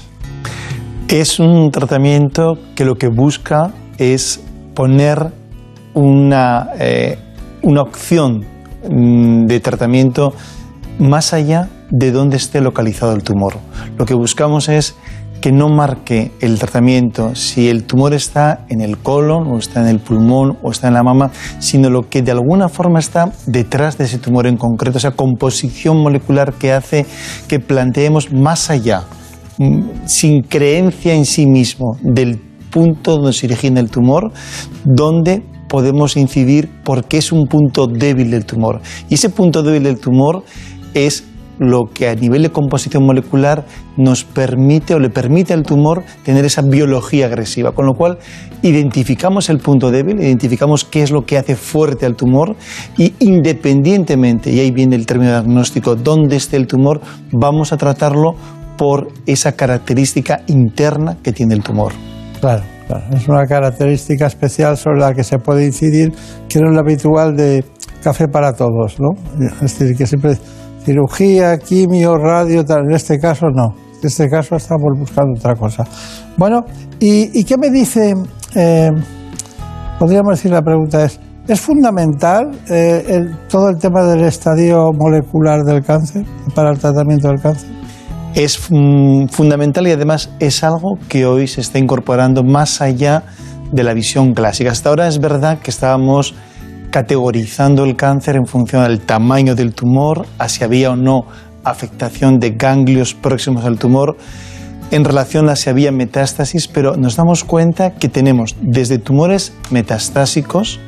Es 1.08 1.38
un 1.38 1.70
tratamiento 1.70 2.54
que 2.74 2.84
lo 2.84 2.96
que 2.96 3.08
busca 3.08 3.70
es 3.98 4.40
poner 4.74 5.32
una, 5.94 6.70
eh, 6.78 7.18
una 7.62 7.82
opción 7.82 8.44
mm, 8.90 9.46
de 9.46 9.60
tratamiento 9.60 10.32
más 10.98 11.32
allá 11.32 11.68
de 11.90 12.10
donde 12.10 12.36
esté 12.36 12.60
localizado 12.60 13.12
el 13.14 13.22
tumor. 13.22 13.54
Lo 13.96 14.06
que 14.06 14.14
buscamos 14.14 14.68
es 14.68 14.96
que 15.46 15.52
no 15.52 15.68
marque 15.68 16.32
el 16.40 16.58
tratamiento 16.58 17.36
si 17.36 17.68
el 17.68 17.84
tumor 17.84 18.14
está 18.14 18.66
en 18.68 18.80
el 18.80 18.98
colon 18.98 19.46
o 19.46 19.58
está 19.58 19.80
en 19.80 19.86
el 19.86 20.00
pulmón 20.00 20.58
o 20.60 20.72
está 20.72 20.88
en 20.88 20.94
la 20.94 21.04
mama, 21.04 21.30
sino 21.60 21.88
lo 21.88 22.08
que 22.08 22.20
de 22.20 22.32
alguna 22.32 22.68
forma 22.68 22.98
está 22.98 23.30
detrás 23.46 23.96
de 23.96 24.06
ese 24.06 24.18
tumor 24.18 24.48
en 24.48 24.56
concreto, 24.56 24.98
esa 24.98 25.12
composición 25.12 25.98
molecular 25.98 26.54
que 26.54 26.72
hace 26.72 27.06
que 27.46 27.60
planteemos 27.60 28.32
más 28.32 28.70
allá, 28.70 29.04
mm, 29.58 30.06
sin 30.06 30.42
creencia 30.42 31.14
en 31.14 31.24
sí 31.24 31.46
mismo, 31.46 31.96
del 32.02 32.40
punto 32.72 33.14
donde 33.18 33.32
se 33.32 33.46
origina 33.46 33.78
el 33.78 33.88
tumor, 33.88 34.32
donde 34.84 35.44
podemos 35.68 36.16
incidir 36.16 36.68
porque 36.82 37.18
es 37.18 37.30
un 37.30 37.46
punto 37.46 37.86
débil 37.86 38.32
del 38.32 38.46
tumor. 38.46 38.80
Y 39.08 39.14
ese 39.14 39.30
punto 39.30 39.62
débil 39.62 39.84
del 39.84 40.00
tumor 40.00 40.42
es 40.92 41.22
lo 41.58 41.86
que 41.92 42.08
a 42.08 42.14
nivel 42.14 42.42
de 42.42 42.50
composición 42.50 43.04
molecular 43.04 43.64
nos 43.96 44.24
permite 44.24 44.94
o 44.94 44.98
le 44.98 45.10
permite 45.10 45.54
al 45.54 45.62
tumor 45.62 46.04
tener 46.24 46.44
esa 46.44 46.62
biología 46.62 47.26
agresiva, 47.26 47.72
con 47.72 47.86
lo 47.86 47.94
cual 47.94 48.18
identificamos 48.62 49.48
el 49.48 49.58
punto 49.58 49.90
débil, 49.90 50.20
identificamos 50.20 50.84
qué 50.84 51.02
es 51.02 51.10
lo 51.10 51.24
que 51.24 51.38
hace 51.38 51.56
fuerte 51.56 52.06
al 52.06 52.16
tumor 52.16 52.56
y 52.96 53.14
independientemente, 53.20 54.50
y 54.50 54.60
ahí 54.60 54.70
viene 54.70 54.96
el 54.96 55.06
término 55.06 55.30
diagnóstico, 55.30 55.96
dónde 55.96 56.36
esté 56.36 56.56
el 56.56 56.66
tumor, 56.66 57.00
vamos 57.32 57.72
a 57.72 57.76
tratarlo 57.76 58.34
por 58.76 59.08
esa 59.26 59.52
característica 59.52 60.42
interna 60.46 61.16
que 61.22 61.32
tiene 61.32 61.54
el 61.54 61.62
tumor. 61.62 61.92
Claro, 62.40 62.62
claro. 62.86 63.04
es 63.14 63.26
una 63.26 63.46
característica 63.46 64.26
especial 64.26 64.76
sobre 64.76 65.00
la 65.00 65.14
que 65.14 65.24
se 65.24 65.38
puede 65.38 65.64
incidir, 65.64 66.12
que 66.48 66.60
no 66.60 66.70
es 66.70 66.78
habitual 66.78 67.34
de 67.34 67.64
café 68.02 68.28
para 68.28 68.52
todos, 68.52 69.00
¿no? 69.00 69.14
Es 69.62 69.78
decir, 69.78 69.96
que 69.96 70.06
siempre 70.06 70.36
cirugía, 70.86 71.58
quimio, 71.58 72.16
radio, 72.16 72.64
tal. 72.64 72.84
En 72.88 72.94
este 72.94 73.18
caso 73.18 73.46
no. 73.52 73.74
En 74.00 74.06
este 74.06 74.28
caso 74.28 74.54
estamos 74.54 74.92
buscando 74.96 75.32
otra 75.36 75.54
cosa. 75.56 75.84
Bueno, 76.36 76.64
¿y, 77.00 77.44
qué 77.44 77.58
me 77.58 77.70
dice? 77.70 78.14
Eh, 78.54 78.90
podríamos 79.98 80.36
decir 80.36 80.52
la 80.52 80.62
pregunta 80.62 81.04
es, 81.04 81.18
¿es 81.48 81.60
fundamental 81.60 82.52
eh, 82.70 83.24
todo 83.48 83.70
el 83.70 83.78
tema 83.78 84.04
del 84.04 84.24
estadio 84.24 84.92
molecular 84.92 85.64
del 85.64 85.82
cáncer 85.82 86.24
para 86.54 86.70
el 86.70 86.78
tratamiento 86.78 87.28
del 87.28 87.40
cáncer? 87.40 87.68
Es 88.34 88.58
fundamental 88.58 89.88
y 89.88 89.92
además 89.92 90.30
es 90.38 90.62
algo 90.62 90.98
que 91.08 91.26
hoy 91.26 91.48
se 91.48 91.62
está 91.62 91.78
incorporando 91.78 92.44
más 92.44 92.80
allá 92.80 93.24
de 93.72 93.82
la 93.82 93.94
visión 93.94 94.34
clásica. 94.34 94.70
Hasta 94.70 94.90
ahora 94.90 95.08
es 95.08 95.18
verdad 95.18 95.58
que 95.58 95.70
estábamos 95.70 96.34
categorizando 96.96 97.84
el 97.84 97.94
cáncer 97.94 98.36
en 98.36 98.46
función 98.46 98.82
del 98.84 99.00
tamaño 99.00 99.54
del 99.54 99.74
tumor, 99.74 100.24
a 100.38 100.48
si 100.48 100.64
había 100.64 100.92
o 100.92 100.96
no 100.96 101.26
afectación 101.62 102.38
de 102.38 102.52
ganglios 102.52 103.12
próximos 103.12 103.66
al 103.66 103.78
tumor, 103.78 104.16
en 104.90 105.04
relación 105.04 105.50
a 105.50 105.56
si 105.56 105.68
había 105.68 105.92
metástasis, 105.92 106.68
pero 106.68 106.96
nos 106.96 107.16
damos 107.16 107.44
cuenta 107.44 107.90
que 107.90 108.08
tenemos 108.08 108.56
desde 108.62 108.96
tumores 108.96 109.52
metastásicos, 109.70 110.80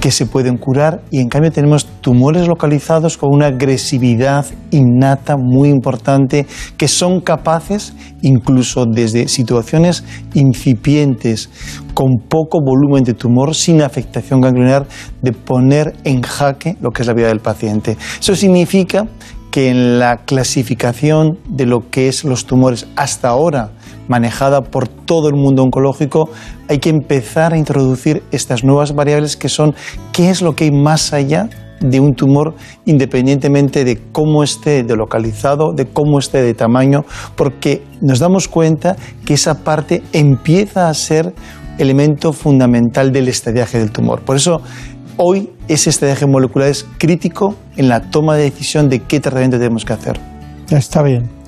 que 0.00 0.10
se 0.10 0.24
pueden 0.24 0.56
curar 0.56 1.02
y 1.10 1.20
en 1.20 1.28
cambio 1.28 1.52
tenemos 1.52 1.86
tumores 2.00 2.48
localizados 2.48 3.18
con 3.18 3.34
una 3.34 3.46
agresividad 3.48 4.46
innata 4.70 5.36
muy 5.36 5.68
importante 5.68 6.46
que 6.78 6.88
son 6.88 7.20
capaces 7.20 7.92
incluso 8.22 8.86
desde 8.86 9.28
situaciones 9.28 10.02
incipientes 10.32 11.50
con 11.92 12.16
poco 12.28 12.60
volumen 12.64 13.04
de 13.04 13.12
tumor 13.12 13.54
sin 13.54 13.82
afectación 13.82 14.40
ganglionar 14.40 14.86
de 15.20 15.32
poner 15.32 15.94
en 16.04 16.22
jaque 16.22 16.76
lo 16.80 16.90
que 16.90 17.02
es 17.02 17.06
la 17.06 17.14
vida 17.14 17.28
del 17.28 17.40
paciente. 17.40 17.98
Eso 18.18 18.34
significa 18.34 19.06
que 19.50 19.68
en 19.68 19.98
la 19.98 20.18
clasificación 20.18 21.38
de 21.48 21.66
lo 21.66 21.90
que 21.90 22.08
es 22.08 22.24
los 22.24 22.46
tumores 22.46 22.86
hasta 22.96 23.28
ahora 23.28 23.72
manejada 24.10 24.60
por 24.60 24.88
todo 24.88 25.28
el 25.28 25.36
mundo 25.36 25.62
oncológico, 25.62 26.28
hay 26.68 26.78
que 26.78 26.90
empezar 26.90 27.54
a 27.54 27.56
introducir 27.56 28.22
estas 28.32 28.64
nuevas 28.64 28.92
variables 28.92 29.36
que 29.36 29.48
son 29.48 29.74
qué 30.12 30.30
es 30.30 30.42
lo 30.42 30.54
que 30.54 30.64
hay 30.64 30.72
más 30.72 31.12
allá 31.12 31.48
de 31.80 32.00
un 32.00 32.14
tumor 32.14 32.54
independientemente 32.84 33.84
de 33.84 33.98
cómo 34.12 34.42
esté 34.42 34.82
de 34.82 34.96
localizado, 34.96 35.72
de 35.72 35.86
cómo 35.86 36.18
esté 36.18 36.42
de 36.42 36.54
tamaño, 36.54 37.04
porque 37.36 37.82
nos 38.02 38.18
damos 38.18 38.48
cuenta 38.48 38.96
que 39.24 39.34
esa 39.34 39.62
parte 39.62 40.02
empieza 40.12 40.88
a 40.88 40.94
ser 40.94 41.32
elemento 41.78 42.32
fundamental 42.32 43.12
del 43.12 43.28
estadiaje 43.28 43.78
del 43.78 43.92
tumor. 43.92 44.20
Por 44.22 44.36
eso 44.36 44.60
hoy 45.16 45.50
ese 45.68 45.88
estadiaje 45.88 46.26
molecular 46.26 46.68
es 46.68 46.84
crítico 46.98 47.54
en 47.76 47.88
la 47.88 48.10
toma 48.10 48.36
de 48.36 48.42
decisión 48.42 48.88
de 48.88 49.00
qué 49.00 49.20
tratamiento 49.20 49.56
tenemos 49.56 49.84
que 49.84 49.92
hacer. 49.92 50.20
Está 50.70 51.02
bien. 51.02 51.39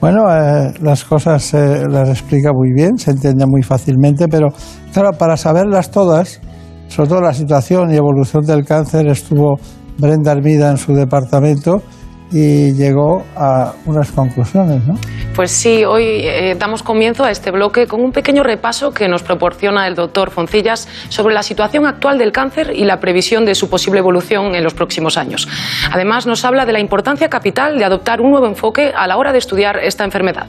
Bueno, 0.00 0.32
eh, 0.32 0.74
las 0.80 1.04
cosas 1.04 1.52
eh, 1.54 1.84
las 1.90 2.08
explica 2.08 2.52
muy 2.52 2.72
bien, 2.72 2.96
se 2.98 3.10
entiende 3.10 3.46
muy 3.46 3.62
fácilmente, 3.62 4.28
pero 4.28 4.46
claro, 4.92 5.10
para 5.18 5.36
saberlas 5.36 5.90
todas, 5.90 6.40
sobre 6.86 7.08
todo 7.08 7.20
la 7.20 7.34
situación 7.34 7.90
y 7.90 7.96
evolución 7.96 8.44
del 8.44 8.64
cáncer, 8.64 9.08
estuvo 9.08 9.56
Brenda 9.98 10.30
Armida 10.30 10.70
en 10.70 10.76
su 10.76 10.94
departamento 10.94 11.82
y 12.30 12.72
llegó 12.74 13.24
a 13.36 13.72
unas 13.86 14.10
conclusiones, 14.12 14.86
¿no? 14.86 14.94
Pues 15.34 15.50
sí, 15.50 15.84
hoy 15.84 16.04
eh, 16.04 16.56
damos 16.58 16.82
comienzo 16.82 17.24
a 17.24 17.30
este 17.30 17.50
bloque 17.50 17.86
con 17.86 18.00
un 18.00 18.12
pequeño 18.12 18.42
repaso 18.42 18.92
que 18.92 19.08
nos 19.08 19.22
proporciona 19.22 19.86
el 19.86 19.94
doctor 19.94 20.30
Foncillas 20.30 20.88
sobre 21.08 21.34
la 21.34 21.42
situación 21.42 21.86
actual 21.86 22.18
del 22.18 22.32
cáncer 22.32 22.72
y 22.74 22.84
la 22.84 23.00
previsión 23.00 23.44
de 23.44 23.54
su 23.54 23.70
posible 23.70 24.00
evolución 24.00 24.54
en 24.54 24.64
los 24.64 24.74
próximos 24.74 25.16
años. 25.16 25.48
Además, 25.92 26.26
nos 26.26 26.44
habla 26.44 26.66
de 26.66 26.72
la 26.72 26.80
importancia 26.80 27.28
capital 27.28 27.78
de 27.78 27.84
adoptar 27.84 28.20
un 28.20 28.30
nuevo 28.30 28.46
enfoque 28.46 28.92
a 28.94 29.06
la 29.06 29.16
hora 29.16 29.32
de 29.32 29.38
estudiar 29.38 29.78
esta 29.78 30.04
enfermedad. 30.04 30.46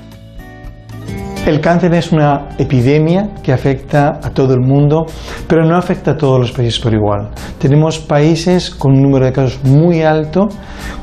El 1.49 1.61
cáncer 1.61 1.95
es 1.95 2.11
una 2.11 2.49
epidemia 2.59 3.31
que 3.41 3.51
afecta 3.51 4.19
a 4.21 4.29
todo 4.29 4.53
el 4.53 4.59
mundo, 4.59 5.07
pero 5.47 5.65
no 5.65 5.75
afecta 5.75 6.11
a 6.11 6.15
todos 6.15 6.39
los 6.39 6.51
países 6.51 6.79
por 6.79 6.93
igual. 6.93 7.31
Tenemos 7.57 7.97
países 7.97 8.69
con 8.69 8.91
un 8.91 9.01
número 9.01 9.25
de 9.25 9.31
casos 9.31 9.63
muy 9.63 10.03
alto, 10.03 10.47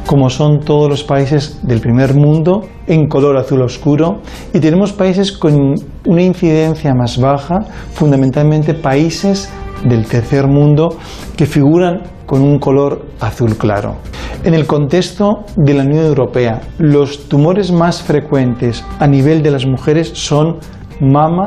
como 0.07 0.31
son 0.31 0.61
todos 0.61 0.89
los 0.89 1.03
países 1.03 1.67
del 1.67 1.81
primer 1.81 2.15
mundo, 2.15 2.63
en 2.87 3.09
color 3.09 3.37
azul 3.37 3.61
oscuro, 3.61 4.21
y 4.55 4.61
tenemos 4.61 4.93
países 4.93 5.33
con 5.33 5.75
una 6.07 6.23
incidencia 6.23 6.95
más 6.95 7.21
baja, 7.21 7.63
fundamentalmente 7.93 8.75
países 8.75 9.51
del 9.83 10.07
tercer 10.07 10.47
mundo 10.47 10.97
que 11.37 11.47
figuran 11.47 12.03
con 12.27 12.43
un 12.43 12.59
color 12.59 13.07
azul 13.21 13.57
claro. 13.57 13.97
En 14.45 14.55
el 14.55 14.67
contexto 14.67 15.45
de 15.57 15.75
la 15.75 15.85
Unión 15.85 16.05
Europea, 16.05 16.61
los 16.79 17.29
tumores 17.29 17.73
más 17.73 18.03
frecuentes 18.03 18.85
a 18.99 19.07
nivel 19.07 19.43
de 19.43 19.51
las 19.51 19.67
mujeres 19.67 20.11
son 20.15 20.59
mama, 21.01 21.47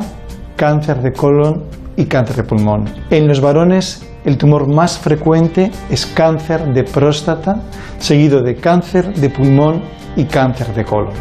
cáncer 0.55 1.01
de 1.01 1.11
colon 1.11 1.63
y 1.95 2.05
cáncer 2.05 2.37
de 2.37 2.43
pulmón. 2.43 2.85
En 3.09 3.27
los 3.27 3.41
varones, 3.41 4.05
el 4.25 4.37
tumor 4.37 4.67
más 4.67 4.97
frecuente 4.97 5.71
es 5.89 6.05
cáncer 6.05 6.73
de 6.73 6.83
próstata, 6.83 7.61
seguido 7.99 8.41
de 8.41 8.55
cáncer 8.55 9.13
de 9.13 9.29
pulmón 9.29 9.81
y 10.15 10.25
cáncer 10.25 10.73
de 10.73 10.83
colon. 10.83 11.13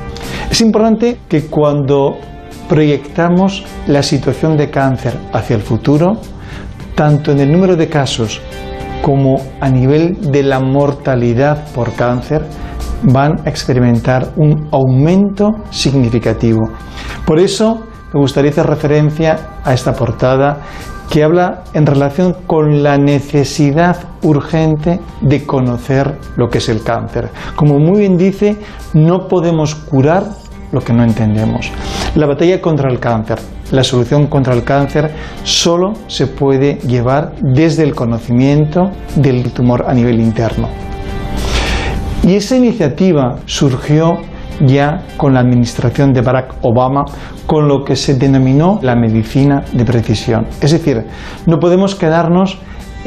Es 0.50 0.60
importante 0.60 1.18
que 1.28 1.46
cuando 1.46 2.16
proyectamos 2.68 3.64
la 3.86 4.02
situación 4.02 4.56
de 4.56 4.70
cáncer 4.70 5.14
hacia 5.32 5.56
el 5.56 5.62
futuro, 5.62 6.20
tanto 6.94 7.32
en 7.32 7.40
el 7.40 7.52
número 7.52 7.76
de 7.76 7.88
casos 7.88 8.40
como 9.08 9.40
a 9.62 9.70
nivel 9.70 10.30
de 10.30 10.42
la 10.42 10.60
mortalidad 10.60 11.72
por 11.72 11.94
cáncer, 11.94 12.42
van 13.04 13.40
a 13.46 13.48
experimentar 13.48 14.34
un 14.36 14.68
aumento 14.70 15.48
significativo. 15.70 16.68
Por 17.24 17.38
eso 17.40 17.86
me 18.12 18.20
gustaría 18.20 18.50
hacer 18.50 18.66
referencia 18.66 19.60
a 19.64 19.72
esta 19.72 19.94
portada 19.94 20.58
que 21.08 21.24
habla 21.24 21.64
en 21.72 21.86
relación 21.86 22.36
con 22.46 22.82
la 22.82 22.98
necesidad 22.98 23.96
urgente 24.20 25.00
de 25.22 25.46
conocer 25.46 26.18
lo 26.36 26.50
que 26.50 26.58
es 26.58 26.68
el 26.68 26.82
cáncer. 26.82 27.30
Como 27.56 27.78
muy 27.78 28.00
bien 28.00 28.18
dice, 28.18 28.58
no 28.92 29.26
podemos 29.26 29.74
curar 29.74 30.24
lo 30.72 30.80
que 30.80 30.92
no 30.92 31.02
entendemos. 31.02 31.70
La 32.14 32.26
batalla 32.26 32.60
contra 32.60 32.90
el 32.90 32.98
cáncer, 32.98 33.38
la 33.70 33.84
solución 33.84 34.26
contra 34.26 34.54
el 34.54 34.64
cáncer 34.64 35.10
solo 35.42 35.92
se 36.06 36.26
puede 36.26 36.76
llevar 36.86 37.32
desde 37.40 37.82
el 37.82 37.94
conocimiento 37.94 38.90
del 39.16 39.52
tumor 39.52 39.84
a 39.86 39.94
nivel 39.94 40.20
interno. 40.20 40.68
Y 42.22 42.34
esa 42.34 42.56
iniciativa 42.56 43.36
surgió 43.46 44.18
ya 44.66 45.04
con 45.16 45.34
la 45.34 45.40
administración 45.40 46.12
de 46.12 46.20
Barack 46.20 46.56
Obama, 46.62 47.04
con 47.46 47.68
lo 47.68 47.84
que 47.84 47.96
se 47.96 48.14
denominó 48.14 48.78
la 48.82 48.96
medicina 48.96 49.62
de 49.72 49.84
precisión. 49.84 50.46
Es 50.60 50.72
decir, 50.72 51.06
no 51.46 51.58
podemos 51.58 51.94
quedarnos 51.94 52.58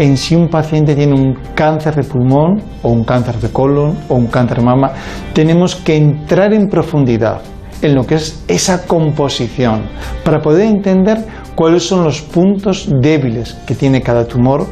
en 0.02 0.18
si 0.18 0.36
un 0.36 0.48
paciente 0.48 0.95
tiene 0.95 1.14
un 1.14 1.36
cáncer 1.53 1.95
de 1.95 2.03
pulmón 2.03 2.60
o 2.82 2.90
un 2.90 3.03
cáncer 3.03 3.36
de 3.36 3.49
colon 3.49 3.95
o 4.10 4.15
un 4.15 4.26
cáncer 4.26 4.57
de 4.57 4.64
mama, 4.64 4.94
tenemos 5.32 5.76
que 5.76 5.95
entrar 5.95 6.53
en 6.53 6.68
profundidad 6.69 7.41
en 7.84 7.94
lo 7.94 8.03
que 8.03 8.15
es 8.15 8.44
esa 8.48 8.88
composición 8.88 9.84
para 10.26 10.41
poder 10.41 10.65
entender 10.65 11.23
cuáles 11.53 11.88
son 11.88 12.03
los 12.03 12.19
puntos 12.22 12.90
débiles 12.99 13.53
que 13.68 13.76
tiene 13.76 14.02
cada 14.02 14.26
tumor, 14.26 14.65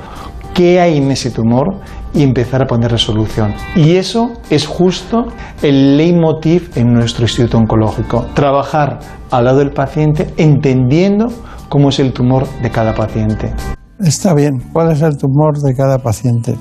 qué 0.56 0.80
hay 0.80 0.97
en 0.97 1.11
ese 1.11 1.30
tumor 1.30 1.80
y 2.11 2.23
empezar 2.23 2.64
a 2.64 2.65
poner 2.65 2.91
resolución. 2.91 3.53
Y 3.76 3.97
eso 3.97 4.34
es 4.49 4.65
justo 4.65 5.27
el 5.61 5.95
leitmotiv 5.95 6.72
en 6.76 6.91
nuestro 6.91 7.26
instituto 7.26 7.60
oncológico, 7.60 8.26
trabajar 8.34 8.97
al 9.30 9.45
lado 9.45 9.60
del 9.60 9.72
paciente 9.72 10.34
entendiendo 10.38 11.27
cómo 11.69 11.89
es 11.89 11.99
el 11.99 12.14
tumor 12.14 12.47
de 12.64 12.72
cada 12.72 12.95
paciente. 12.95 13.53
Está 13.99 14.34
bien, 14.34 14.59
cuál 14.71 14.91
es 14.91 15.01
el 15.01 15.17
tumor 15.17 15.59
de 15.59 15.76
cada 15.76 15.97
paciente. 15.97 16.55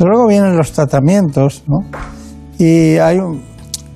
luego 0.00 0.26
vienen 0.26 0.56
los 0.56 0.72
tratamientos, 0.72 1.62
¿no? 1.66 1.80
Y 2.58 2.96
hay 2.96 3.18
un, 3.18 3.42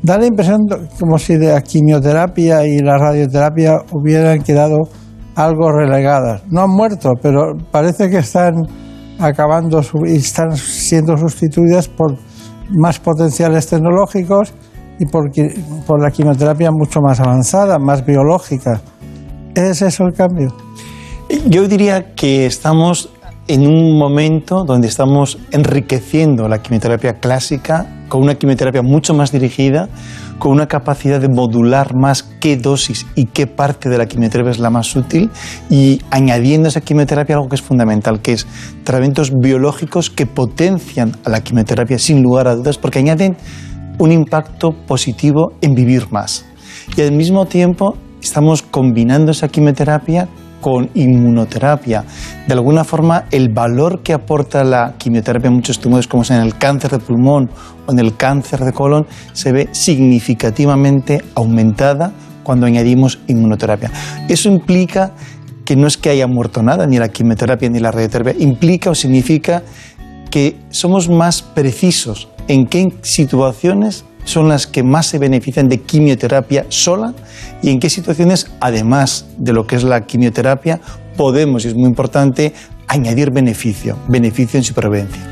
da 0.03 0.19
la 0.19 0.27
impresión 0.27 0.67
como 0.99 1.17
si 1.19 1.39
la 1.39 1.61
quimioterapia 1.63 2.67
y 2.67 2.81
la 2.81 2.99
radioterapia 2.99 3.79
hubieran 3.93 4.43
quedado 4.43 4.77
algo 5.35 5.73
relegadas. 5.73 6.43
No 6.51 6.63
han 6.63 6.71
muerto, 6.71 7.13
pero 7.23 7.55
parece 7.71 8.11
que 8.11 8.19
están 8.19 8.67
acabando 9.19 9.81
y 10.07 10.17
están 10.17 10.55
siendo 10.57 11.17
sustituidas 11.17 11.89
por 11.89 12.17
más 12.71 12.99
potenciales 12.99 13.69
tecnológicos 13.69 14.53
y 14.99 15.07
por, 15.07 15.31
por 15.87 16.03
la 16.03 16.11
quimioterapia 16.11 16.71
mucho 16.71 17.01
más 17.01 17.21
avanzada, 17.21 17.79
más 17.79 18.05
biológica. 18.05 18.83
¿Es 19.55 19.81
eso 19.81 20.05
el 20.05 20.13
cambio? 20.13 20.55
Yo 21.47 21.67
diría 21.67 22.15
que 22.15 22.45
estamos 22.45 23.09
en 23.49 23.67
un 23.67 23.99
momento 23.99 24.65
donde 24.65 24.87
estamos 24.87 25.39
enriqueciendo 25.51 26.47
la 26.47 26.61
quimioterapia 26.61 27.15
clásica 27.15 28.05
con 28.09 28.23
una 28.23 28.35
quimioterapia 28.35 28.83
mucho 28.83 29.15
más 29.15 29.33
dirigida, 29.33 29.89
con 30.39 30.53
una 30.53 30.69
capacidad 30.69 31.23
de 31.23 31.31
modular 31.31 31.95
más 31.95 32.23
qué 32.23 32.59
dosis 32.59 33.07
y 33.15 33.25
qué 33.27 33.47
parte 33.47 33.89
de 33.89 33.97
la 33.97 34.05
quimioterapia 34.05 34.51
es 34.51 34.59
la 34.59 34.69
más 34.69 34.95
útil 34.95 35.31
y 35.71 36.03
añadiendo 36.11 36.67
a 36.67 36.69
esa 36.69 36.83
quimioterapia 36.83 37.37
algo 37.37 37.49
que 37.49 37.55
es 37.55 37.63
fundamental, 37.63 38.21
que 38.21 38.35
es 38.35 38.47
tratamientos 38.85 39.33
biológicos 39.35 40.11
que 40.11 40.27
potencian 40.27 41.17
a 41.25 41.31
la 41.31 41.41
quimioterapia 41.41 41.99
sin 41.99 42.23
lugar 42.23 42.47
a 42.47 42.57
dudas 42.57 42.77
porque 42.77 42.99
añaden 42.99 43.39
un 43.99 44.13
impacto 44.13 44.73
positivo 44.87 45.55
en 45.63 45.75
vivir 45.75 46.09
más. 46.11 46.45
Y 46.95 47.01
al 47.01 47.13
mismo 47.13 47.47
tiempo 47.47 47.97
estamos 48.21 48.61
combinando 48.61 49.33
esa 49.33 49.49
quimioterapia 49.49 50.29
con 50.63 50.89
inmunoterapia. 50.95 52.05
De 52.47 52.55
alguna 52.55 52.85
forma, 52.85 53.27
el 53.31 53.51
valor 53.51 54.03
que 54.03 54.15
aporta 54.15 54.65
la 54.65 54.95
quimioterapia 54.97 55.49
en 55.49 55.55
muchos 55.57 55.79
tumores, 55.79 56.09
como 56.09 56.23
es 56.23 56.31
en 56.31 56.41
el 56.41 56.57
cáncer 56.57 56.93
de 56.93 56.99
pulmón 57.01 57.51
o 57.87 57.93
en 57.93 57.99
el 57.99 58.17
cáncer 58.17 58.61
de 58.61 58.73
colon, 58.73 59.07
se 59.35 59.53
ve 59.53 59.69
significativamente 59.73 61.23
aumentada 61.35 62.13
cuando 62.43 62.65
añadimos 62.65 63.19
inmunoterapia. 63.27 63.91
Eso 64.29 64.49
implica 64.49 65.13
que 65.65 65.77
no 65.77 65.87
es 65.87 65.97
que 65.99 66.11
haya 66.11 66.27
muerto 66.27 66.63
nada, 66.63 66.87
ni 66.87 66.99
la 66.99 67.09
quimioterapia 67.09 67.69
ni 67.69 67.81
la 67.81 67.91
radioterapia, 67.91 68.35
implica 68.39 68.91
o 68.91 68.95
significa 68.95 69.63
que 70.31 70.57
somos 70.71 71.09
más 71.09 71.43
precisos 71.43 72.29
en 72.49 72.67
qué 72.67 72.93
situaciones 73.03 74.05
son 74.25 74.49
las 74.49 74.67
que 74.67 74.83
más 74.83 75.07
se 75.07 75.19
benefician 75.19 75.69
de 75.69 75.79
quimioterapia 75.79 76.67
sola 76.69 77.15
y 77.63 77.71
en 77.71 77.81
qué 77.81 77.91
situaciones, 77.91 78.51
además 78.61 79.27
de 79.39 79.53
lo 79.53 79.67
que 79.67 79.77
es 79.77 79.85
la 79.85 80.03
quimioterapia, 80.03 80.81
podemos, 81.17 81.65
y 81.65 81.69
es 81.69 81.75
muy 81.75 81.89
importante, 81.89 82.53
añadir 82.89 83.31
beneficio, 83.33 83.97
beneficio 84.09 84.59
en 84.59 84.65
supervivencia. 84.65 85.23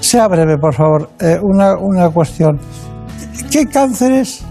Sea 0.00 0.28
breve, 0.28 0.58
por 0.58 0.74
favor, 0.74 1.10
eh, 1.20 1.38
una, 1.42 2.10
cuestión. 2.10 2.58
¿Qué 3.50 3.66
cánceres 3.66 4.44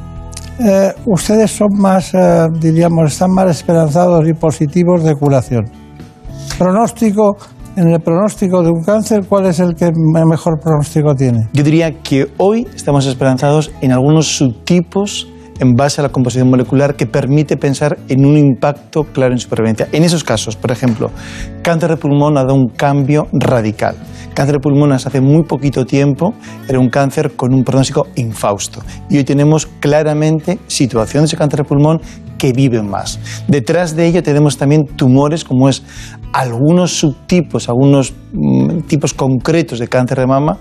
eh, 0.60 0.94
ustedes 1.06 1.52
son 1.52 1.70
más, 1.78 2.14
eh, 2.14 2.48
diríamos, 2.60 3.12
están 3.12 3.32
más 3.32 3.50
esperanzados 3.50 4.28
y 4.28 4.34
positivos 4.34 5.04
de 5.04 5.16
curación? 5.16 5.66
Pronóstico 6.58 7.38
en 7.76 7.90
el 7.90 8.00
pronóstico 8.00 8.64
de 8.64 8.70
un 8.70 8.84
cáncer, 8.84 9.26
¿cuál 9.28 9.48
es 9.48 9.60
el 9.60 9.76
que 9.76 9.92
mejor 10.26 10.60
pronóstico 10.60 11.14
tiene? 11.16 11.50
Yo 11.54 11.64
diría 11.64 12.02
que 12.02 12.28
hoy 12.38 12.68
estamos 12.76 13.06
esperanzados 13.06 13.72
en 13.82 13.92
algunos 13.92 14.28
subtipos 14.28 15.28
en 15.60 15.74
base 15.74 16.02
a 16.02 16.04
la 16.04 16.10
composición 16.10 16.50
molecular 16.50 16.96
que 16.96 17.06
permite 17.06 17.58
pensar 17.58 17.98
en 18.08 18.26
un 18.26 18.38
impacto 18.38 19.04
claro 19.04 19.34
en 19.34 19.40
supervivencia. 19.40 19.88
En 19.92 20.04
esos 20.04 20.24
casos, 20.24 20.56
por 20.56 20.72
ejemplo, 20.72 21.12
cáncer 21.62 21.92
de 21.92 21.98
pulmón 21.98 22.38
ha 22.38 22.42
dado 22.42 22.56
un 22.56 22.68
cambio 22.68 23.28
radical. 23.32 23.96
Cáncer 24.34 24.56
de 24.56 24.60
pulmón 24.60 24.92
hace 24.92 25.22
muy 25.22 25.44
poquito 25.44 25.86
tiempo 25.86 26.34
era 26.68 26.80
un 26.80 26.90
cáncer 26.90 27.36
con 27.36 27.54
un 27.54 27.64
pronóstico 27.64 28.08
infausto 28.16 28.82
y 29.10 29.18
hoy 29.18 29.24
tenemos 29.24 29.66
claramente 29.80 30.60
situaciones 30.68 31.32
de 31.32 31.38
cáncer 31.38 31.60
de 31.60 31.64
pulmón 31.64 32.02
que 32.38 32.52
viven 32.52 32.90
más. 32.90 33.20
Detrás 33.48 33.96
de 33.96 34.08
ello 34.08 34.24
tenemos 34.24 34.58
también 34.58 34.86
tumores 34.86 35.46
como 35.46 35.70
es 35.70 35.84
algunos 36.34 36.92
subtipos, 37.00 37.70
algunos 37.70 38.14
mm, 38.34 38.82
tipos 38.88 39.14
concretos 39.14 39.80
de 39.80 39.88
cáncer 39.88 40.20
de 40.20 40.28
mama 40.28 40.58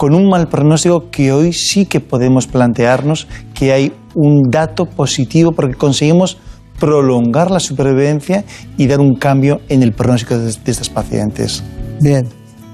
con 0.00 0.14
un 0.14 0.30
mal 0.30 0.48
pronóstico 0.48 1.10
que 1.10 1.30
hoy 1.30 1.52
sí 1.52 1.84
que 1.84 2.00
podemos 2.00 2.46
plantearnos 2.46 3.28
que 3.52 3.70
hay 3.74 3.92
un 4.14 4.44
dato 4.50 4.86
positivo 4.86 5.52
porque 5.52 5.74
conseguimos 5.74 6.38
prolongar 6.78 7.50
la 7.50 7.60
supervivencia 7.60 8.44
y 8.78 8.86
dar 8.86 8.98
un 8.98 9.16
cambio 9.16 9.60
en 9.68 9.82
el 9.82 9.92
pronóstico 9.92 10.38
de, 10.38 10.48
estas 10.48 10.88
pacientes. 10.88 11.62
Bien, 12.00 12.26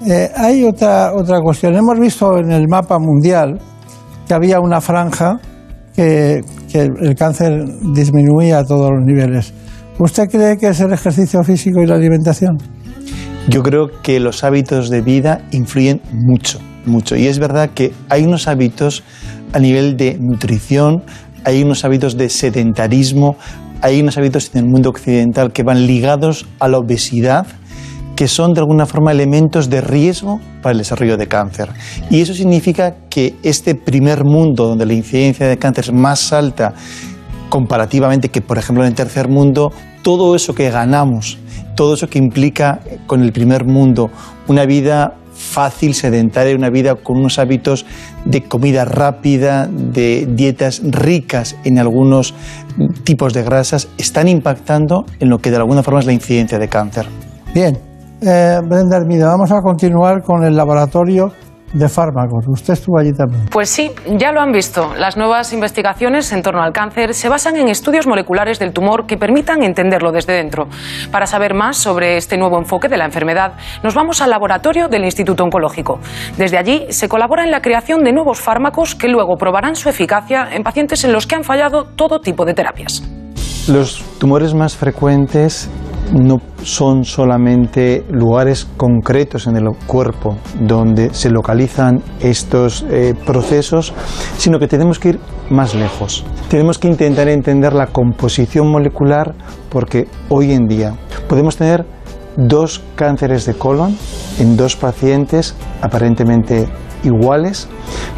eh, 0.07 0.31
hay 0.37 0.63
otra, 0.63 1.15
otra 1.17 1.41
cuestión. 1.41 1.75
Hemos 1.75 1.99
visto 1.99 2.39
en 2.39 2.53
el 2.53 2.69
mapa 2.69 3.01
mundial 3.01 3.59
que 4.29 4.33
había 4.33 4.61
una 4.61 4.81
franja 4.81 5.41
que, 5.97 6.43
que 6.71 6.83
el 6.83 7.17
cáncer 7.17 7.65
disminuía 7.93 8.61
a 8.61 8.65
todos 8.65 8.93
los 8.93 9.05
niveles. 9.05 9.53
¿Usted 9.99 10.29
cree 10.31 10.59
que 10.59 10.69
es 10.69 10.79
el 10.79 10.93
ejercicio 10.93 11.43
físico 11.43 11.83
y 11.83 11.87
la 11.87 11.97
alimentación? 11.97 12.57
Yo 13.49 13.65
creo 13.65 13.89
que 14.01 14.21
los 14.21 14.45
hábitos 14.45 14.91
de 14.91 15.01
vida 15.01 15.43
influyen 15.51 16.01
mucho, 16.13 16.61
mucho. 16.87 17.17
Y 17.17 17.27
es 17.27 17.39
verdad 17.39 17.71
que 17.75 17.93
hay 18.09 18.25
unos 18.25 18.49
hábitos 18.49 19.03
a 19.53 19.59
nivel 19.59 19.97
de 19.97 20.19
nutrición, 20.21 21.03
hay 21.45 21.63
unos 21.63 21.85
hábitos 21.85 22.17
de 22.17 22.29
sedentarismo, 22.29 23.37
hay 23.83 24.01
unos 24.01 24.17
hábitos 24.19 24.51
en 24.55 24.65
el 24.65 24.71
mundo 24.71 24.91
occidental 24.91 25.53
que 25.53 25.63
van 25.63 25.87
ligados 25.87 26.47
a 26.59 26.69
la 26.69 26.79
obesidad, 26.79 27.47
que 28.17 28.29
son 28.29 28.55
de 28.55 28.61
alguna 28.61 28.87
forma 28.87 29.13
elementos 29.13 29.69
de 29.69 29.81
riesgo 29.81 30.41
para 30.63 30.73
el 30.73 30.79
desarrollo 30.79 31.17
de 31.17 31.29
cáncer. 31.29 31.69
Y 32.11 32.21
eso 32.21 32.35
significa 32.35 32.95
que 33.11 33.35
este 33.43 33.75
primer 33.75 34.25
mundo, 34.25 34.67
donde 34.69 34.87
la 34.87 34.95
incidencia 34.95 35.47
de 35.47 35.59
cáncer 35.59 35.85
es 35.85 35.93
más 35.93 36.33
alta 36.33 36.75
comparativamente 37.51 38.31
que, 38.31 38.41
por 38.41 38.59
ejemplo, 38.59 38.85
en 38.85 38.89
el 38.89 38.95
tercer 38.95 39.29
mundo, 39.29 39.71
todo 40.03 40.35
eso 40.35 40.55
que 40.55 40.71
ganamos, 40.71 41.39
todo 41.75 41.95
eso 41.95 42.09
que 42.09 42.19
implica 42.19 42.81
con 43.07 43.23
el 43.23 43.33
primer 43.33 43.67
mundo 43.67 44.11
una 44.49 44.65
vida 44.65 45.15
fácil, 45.37 45.95
sedentaria, 45.95 46.55
una 46.57 46.71
vida 46.71 46.95
con 46.97 47.19
unos 47.19 47.39
hábitos 47.39 47.87
de 48.25 48.43
comida 48.43 48.85
rápida, 48.85 49.69
de 49.71 50.27
dietas 50.29 50.81
ricas 50.85 51.57
en 51.65 51.79
algunos 51.79 52.35
tipos 53.05 53.33
de 53.33 53.43
grasas, 53.43 53.89
están 53.99 54.29
impactando 54.29 55.05
en 55.21 55.29
lo 55.29 55.39
que 55.39 55.51
de 55.51 55.57
alguna 55.57 55.83
forma 55.83 56.01
es 56.01 56.07
la 56.07 56.13
incidencia 56.13 56.59
de 56.59 56.69
cáncer. 56.69 57.07
Bien, 57.55 57.79
eh, 58.21 58.61
Brenda 58.67 58.97
Hermida, 58.97 59.27
vamos 59.29 59.53
a 59.53 59.61
continuar 59.61 60.23
con 60.23 60.45
el 60.45 60.57
laboratorio 60.57 61.33
de 61.79 61.89
fármacos. 61.89 62.47
Usted 62.49 62.75
estuvo 62.75 62.99
allí 62.99 63.13
también. 63.13 63.47
Pues 63.51 63.69
sí, 63.69 63.93
ya 64.17 64.33
lo 64.33 64.41
han 64.41 64.53
visto. 64.53 64.95
Las 64.97 65.17
nuevas 65.17 65.53
investigaciones 65.53 66.33
en 66.33 66.43
torno 66.43 66.63
al 66.63 66.73
cáncer 66.73 67.15
se 67.15 67.29
basan 67.29 67.57
en 67.57 67.69
estudios 67.69 68.07
moleculares 68.07 68.59
del 68.59 68.73
tumor 68.73 69.07
que 69.07 69.17
permitan 69.17 69.63
entenderlo 69.63 70.13
desde 70.13 70.33
dentro. 70.33 70.69
Para 71.11 71.27
saber 71.27 71.55
más 71.55 71.77
sobre 71.77 72.17
este 72.17 72.39
nuevo 72.39 72.59
enfoque 72.59 72.89
de 72.89 72.97
la 72.97 73.05
enfermedad, 73.05 73.53
nos 73.83 73.95
vamos 73.95 74.23
al 74.23 74.31
laboratorio 74.31 74.89
del 74.89 75.05
Instituto 75.05 75.45
Oncológico. 75.45 76.01
Desde 76.37 76.59
allí 76.59 76.87
se 76.91 77.09
colabora 77.09 77.45
en 77.45 77.51
la 77.51 77.61
creación 77.61 78.03
de 78.03 78.13
nuevos 78.13 78.41
fármacos 78.41 78.95
que 78.95 79.09
luego 79.09 79.37
probarán 79.37 79.77
su 79.77 79.89
eficacia 79.89 80.49
en 80.53 80.63
pacientes 80.63 81.05
en 81.05 81.13
los 81.13 81.27
que 81.27 81.35
han 81.35 81.45
fallado 81.45 81.85
todo 81.85 82.21
tipo 82.21 82.45
de 82.45 82.55
terapias. 82.55 83.03
Los 83.69 84.01
tumores 84.19 84.55
más 84.55 84.77
frecuentes 84.77 85.69
no 86.13 86.41
son 86.63 87.05
solamente 87.05 88.05
lugares 88.11 88.67
concretos 88.77 89.47
en 89.47 89.57
el 89.57 89.69
cuerpo 89.87 90.37
donde 90.61 91.13
se 91.15 91.31
localizan 91.31 92.03
estos 92.21 92.85
eh, 92.91 93.15
procesos, 93.27 93.93
sino 94.37 94.59
que 94.59 94.69
tenemos 94.69 94.99
que 94.99 95.11
ir 95.11 95.21
más 95.51 95.75
lejos. 95.75 96.25
Tenemos 96.49 96.79
que 96.79 96.89
intentar 96.89 97.29
entender 97.29 97.73
la 97.73 97.89
composición 97.89 98.71
molecular 98.71 99.35
porque 99.71 100.09
hoy 100.29 100.53
en 100.53 100.67
día 100.67 100.95
podemos 101.29 101.57
tener 101.57 101.96
dos 102.37 102.83
cánceres 102.95 103.47
de 103.47 103.55
colon 103.55 103.97
en 104.39 104.57
dos 104.57 104.77
pacientes 104.77 105.55
aparentemente 105.81 106.69
iguales, 107.05 107.69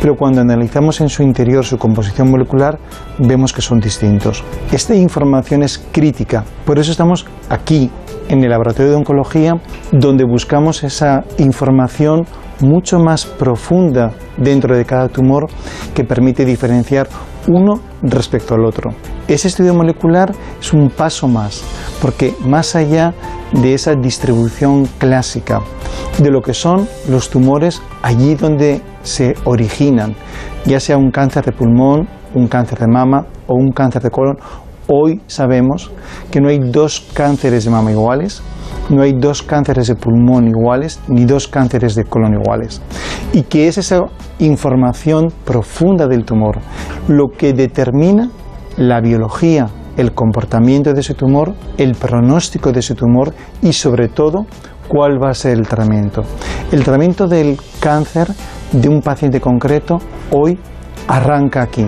pero 0.01 0.15
cuando 0.17 0.41
analizamos 0.41 1.01
en 1.01 1.09
su 1.09 1.23
interior 1.23 1.65
su 1.65 1.79
composición 1.79 2.31
molecular 2.31 2.79
vemos 3.19 3.53
que 3.53 3.63
son 3.63 3.81
distintos. 3.81 4.43
Esta 4.73 4.95
información 4.95 5.63
es 5.63 5.79
crítica, 5.93 6.45
por 6.65 6.79
eso 6.79 6.91
estamos 6.91 7.27
aquí 7.49 7.91
en 8.29 8.43
el 8.43 8.51
laboratorio 8.51 8.93
de 8.93 8.97
oncología 8.97 9.55
donde 9.93 10.25
buscamos 10.25 10.85
esa 10.85 11.25
información 11.39 12.27
mucho 12.61 12.99
más 12.99 13.25
profunda 13.27 14.13
dentro 14.37 14.77
de 14.77 14.85
cada 14.85 15.09
tumor 15.09 15.47
que 15.95 16.05
permite 16.05 16.45
diferenciar 16.45 17.09
uno 17.47 17.81
respecto 18.03 18.55
al 18.55 18.65
otro. 18.65 18.91
Ese 19.27 19.49
estudio 19.49 19.75
molecular 19.75 20.33
es 20.61 20.73
un 20.73 20.91
paso 20.91 21.29
más, 21.29 21.63
porque 22.01 22.35
más 22.45 22.75
allá 22.75 23.15
de 23.53 23.75
esa 23.75 23.95
distribución 23.95 24.87
clásica 24.99 25.61
de 26.19 26.31
lo 26.31 26.41
que 26.43 26.55
son 26.55 26.89
los 27.09 27.31
tumores 27.31 27.83
allí 28.03 28.35
donde 28.35 28.83
se 29.03 29.35
originan, 29.45 30.15
ya 30.65 30.81
sea 30.81 30.97
un 30.97 31.11
cáncer 31.11 31.45
de 31.45 31.53
pulmón, 31.53 32.09
un 32.35 32.47
cáncer 32.49 32.79
de 32.79 32.89
mama 32.89 33.27
o 33.47 33.55
un 33.55 33.71
cáncer 33.71 34.03
de 34.03 34.11
colon, 34.11 34.39
hoy 34.89 35.21
sabemos 35.27 35.91
que 36.31 36.41
no 36.41 36.49
hay 36.49 36.59
dos 36.59 37.07
cánceres 37.13 37.65
de 37.65 37.71
mama 37.71 37.93
iguales, 37.93 38.43
no 38.91 39.03
hay 39.03 39.13
dos 39.13 39.43
cánceres 39.43 39.87
de 39.87 39.95
pulmón 39.95 40.49
iguales, 40.49 40.99
ni 41.09 41.25
dos 41.25 41.47
cánceres 41.47 41.95
de 41.95 42.05
colon 42.05 42.35
iguales. 42.35 42.83
Y 43.33 43.43
que 43.43 43.69
es 43.69 43.79
esa 43.79 44.01
información 44.39 45.33
profunda 45.45 46.07
del 46.07 46.25
tumor 46.25 46.59
lo 47.07 47.29
que 47.29 47.53
determina 47.53 48.31
la 48.77 49.01
biología, 49.01 49.69
el 49.97 50.13
comportamiento 50.15 50.95
de 50.95 51.01
ese 51.01 51.15
tumor, 51.15 51.55
el 51.77 51.95
pronóstico 51.95 52.73
de 52.73 52.81
ese 52.81 52.95
tumor 52.95 53.35
y 53.63 53.73
sobre 53.73 54.09
todo 54.09 54.47
cuál 54.89 55.23
va 55.23 55.31
a 55.31 55.35
ser 55.35 55.59
el 55.59 55.67
tratamiento. 55.67 56.23
El 56.73 56.83
tratamiento 56.83 57.27
del 57.27 57.59
cáncer 57.81 58.29
de 58.73 58.89
un 58.89 59.01
paciente 59.01 59.41
concreto 59.41 59.99
hoy 60.31 60.59
arranca 61.09 61.63
aquí. 61.63 61.87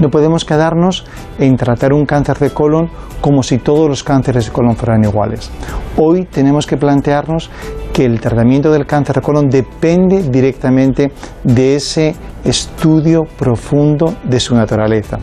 No 0.00 0.08
podemos 0.08 0.44
quedarnos 0.44 1.04
en 1.38 1.56
tratar 1.56 1.92
un 1.92 2.06
cáncer 2.06 2.38
de 2.38 2.50
colon 2.50 2.88
como 3.20 3.42
si 3.42 3.58
todos 3.58 3.88
los 3.88 4.02
cánceres 4.02 4.46
de 4.46 4.52
colon 4.52 4.76
fueran 4.76 5.04
iguales. 5.04 5.50
Hoy 5.98 6.24
tenemos 6.24 6.66
que 6.66 6.76
plantearnos 6.78 7.50
que 7.92 8.06
el 8.06 8.20
tratamiento 8.20 8.70
del 8.70 8.86
cáncer 8.86 9.16
de 9.16 9.20
colon 9.20 9.48
depende 9.48 10.22
directamente 10.22 11.12
de 11.44 11.74
ese 11.76 12.14
estudio 12.44 13.24
profundo 13.38 14.14
de 14.24 14.40
su 14.40 14.54
naturaleza. 14.54 15.18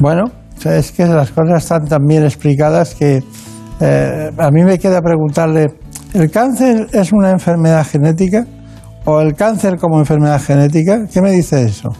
Bueno, 0.00 0.24
es 0.64 0.90
que 0.92 1.06
las 1.06 1.30
cosas 1.30 1.62
están 1.62 1.86
tan 1.86 2.04
bien 2.04 2.24
explicadas 2.24 2.94
que 2.94 3.22
eh, 3.80 4.30
a 4.36 4.50
mí 4.50 4.64
me 4.64 4.78
queda 4.78 5.00
preguntarle, 5.00 5.66
¿el 6.14 6.30
cáncer 6.30 6.88
es 6.92 7.12
una 7.12 7.30
enfermedad 7.30 7.86
genética? 7.86 8.46
¿O 9.08 9.20
el 9.20 9.34
cáncer 9.34 9.76
como 9.78 10.00
enfermedad 10.00 10.42
genética? 10.42 11.06
¿Qué 11.06 11.22
me 11.22 11.30
dice 11.30 11.62
eso? 11.62 11.90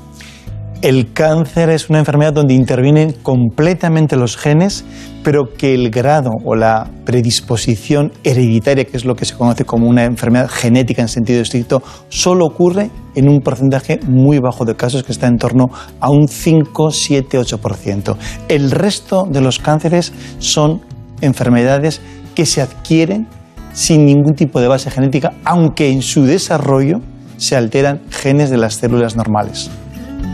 El 0.82 1.12
cáncer 1.12 1.70
es 1.70 1.88
una 1.88 2.00
enfermedad 2.00 2.32
donde 2.32 2.52
intervienen 2.52 3.12
completamente 3.22 4.16
los 4.16 4.36
genes, 4.36 4.84
pero 5.22 5.44
que 5.56 5.72
el 5.72 5.90
grado 5.90 6.32
o 6.44 6.56
la 6.56 6.90
predisposición 7.04 8.10
hereditaria, 8.24 8.84
que 8.86 8.96
es 8.96 9.04
lo 9.04 9.14
que 9.14 9.24
se 9.24 9.36
conoce 9.36 9.64
como 9.64 9.88
una 9.88 10.04
enfermedad 10.04 10.48
genética 10.48 11.00
en 11.00 11.06
sentido 11.06 11.40
estricto, 11.40 11.80
solo 12.08 12.44
ocurre 12.44 12.90
en 13.14 13.28
un 13.28 13.38
porcentaje 13.40 14.00
muy 14.08 14.40
bajo 14.40 14.64
de 14.64 14.74
casos 14.74 15.04
que 15.04 15.12
está 15.12 15.28
en 15.28 15.38
torno 15.38 15.66
a 16.00 16.10
un 16.10 16.26
5, 16.26 16.90
7, 16.90 17.38
8%. 17.38 18.16
El 18.48 18.72
resto 18.72 19.28
de 19.30 19.40
los 19.40 19.60
cánceres 19.60 20.12
son 20.40 20.82
enfermedades 21.20 22.00
que 22.34 22.46
se 22.46 22.62
adquieren 22.62 23.28
sin 23.76 24.06
ningún 24.06 24.34
tipo 24.34 24.58
de 24.58 24.68
base 24.68 24.90
genética, 24.90 25.34
aunque 25.44 25.90
en 25.90 26.00
su 26.00 26.24
desarrollo 26.24 27.00
se 27.36 27.56
alteran 27.56 28.00
genes 28.08 28.48
de 28.48 28.56
las 28.56 28.76
células 28.76 29.16
normales. 29.16 29.70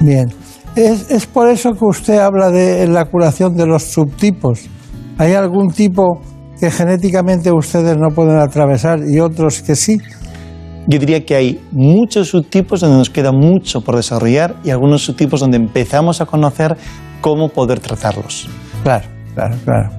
Bien. 0.01 0.29
Es, 0.77 1.11
es, 1.11 1.27
por 1.27 1.49
eso 1.49 1.73
que 1.73 1.85
usted 1.85 2.19
habla 2.19 2.51
de 2.51 2.87
la 2.87 3.05
curación 3.07 3.57
de 3.57 3.67
los 3.67 3.83
subtipos. 3.83 4.61
¿Hay 5.19 5.33
algún 5.33 5.73
tipo 5.73 6.23
que 6.61 6.71
genéticamente 6.71 7.51
ustedes 7.51 7.97
no 7.99 8.15
pueden 8.15 8.39
atravesar 8.39 9.01
y 9.07 9.19
otros 9.19 9.61
que 9.61 9.75
sí? 9.75 9.99
Yo 10.87 11.01
diría 11.01 11.25
que 11.27 11.35
hay 11.35 11.61
muchos 11.73 12.29
subtipos 12.29 12.81
donde 12.81 12.99
nos 12.99 13.11
queda 13.11 13.33
mucho 13.33 13.81
por 13.81 13.97
desarrollar 13.97 14.55
y 14.63 14.71
algunos 14.71 15.03
subtipos 15.03 15.41
donde 15.41 15.57
empezamos 15.57 16.21
a 16.21 16.27
conocer 16.27 16.77
cómo 17.21 17.49
poder 17.49 17.81
tratarlos. 17.81 18.49
Claro, 18.85 19.09
claro, 19.35 19.57
claro. 19.65 19.91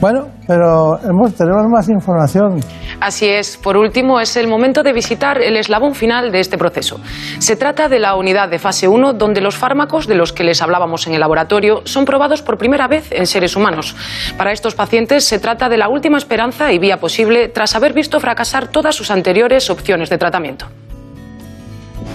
Bueno, 0.00 0.28
pero 0.52 0.98
hemos, 1.02 1.34
tenemos 1.34 1.66
más 1.70 1.88
información. 1.88 2.60
Así 3.00 3.26
es. 3.26 3.56
Por 3.56 3.78
último, 3.78 4.20
es 4.20 4.36
el 4.36 4.48
momento 4.48 4.82
de 4.82 4.92
visitar 4.92 5.40
el 5.40 5.56
eslabón 5.56 5.94
final 5.94 6.30
de 6.30 6.40
este 6.40 6.58
proceso. 6.58 7.00
Se 7.38 7.56
trata 7.56 7.88
de 7.88 7.98
la 7.98 8.16
unidad 8.16 8.50
de 8.50 8.58
fase 8.58 8.86
1, 8.86 9.14
donde 9.14 9.40
los 9.40 9.56
fármacos 9.56 10.06
de 10.06 10.14
los 10.14 10.34
que 10.34 10.44
les 10.44 10.60
hablábamos 10.60 11.06
en 11.06 11.14
el 11.14 11.20
laboratorio 11.20 11.80
son 11.84 12.04
probados 12.04 12.42
por 12.42 12.58
primera 12.58 12.86
vez 12.86 13.10
en 13.12 13.26
seres 13.26 13.56
humanos. 13.56 13.96
Para 14.36 14.52
estos 14.52 14.74
pacientes 14.74 15.24
se 15.24 15.38
trata 15.38 15.70
de 15.70 15.78
la 15.78 15.88
última 15.88 16.18
esperanza 16.18 16.70
y 16.70 16.78
vía 16.78 16.98
posible 16.98 17.48
tras 17.48 17.74
haber 17.74 17.94
visto 17.94 18.20
fracasar 18.20 18.68
todas 18.68 18.94
sus 18.94 19.10
anteriores 19.10 19.70
opciones 19.70 20.10
de 20.10 20.18
tratamiento. 20.18 20.66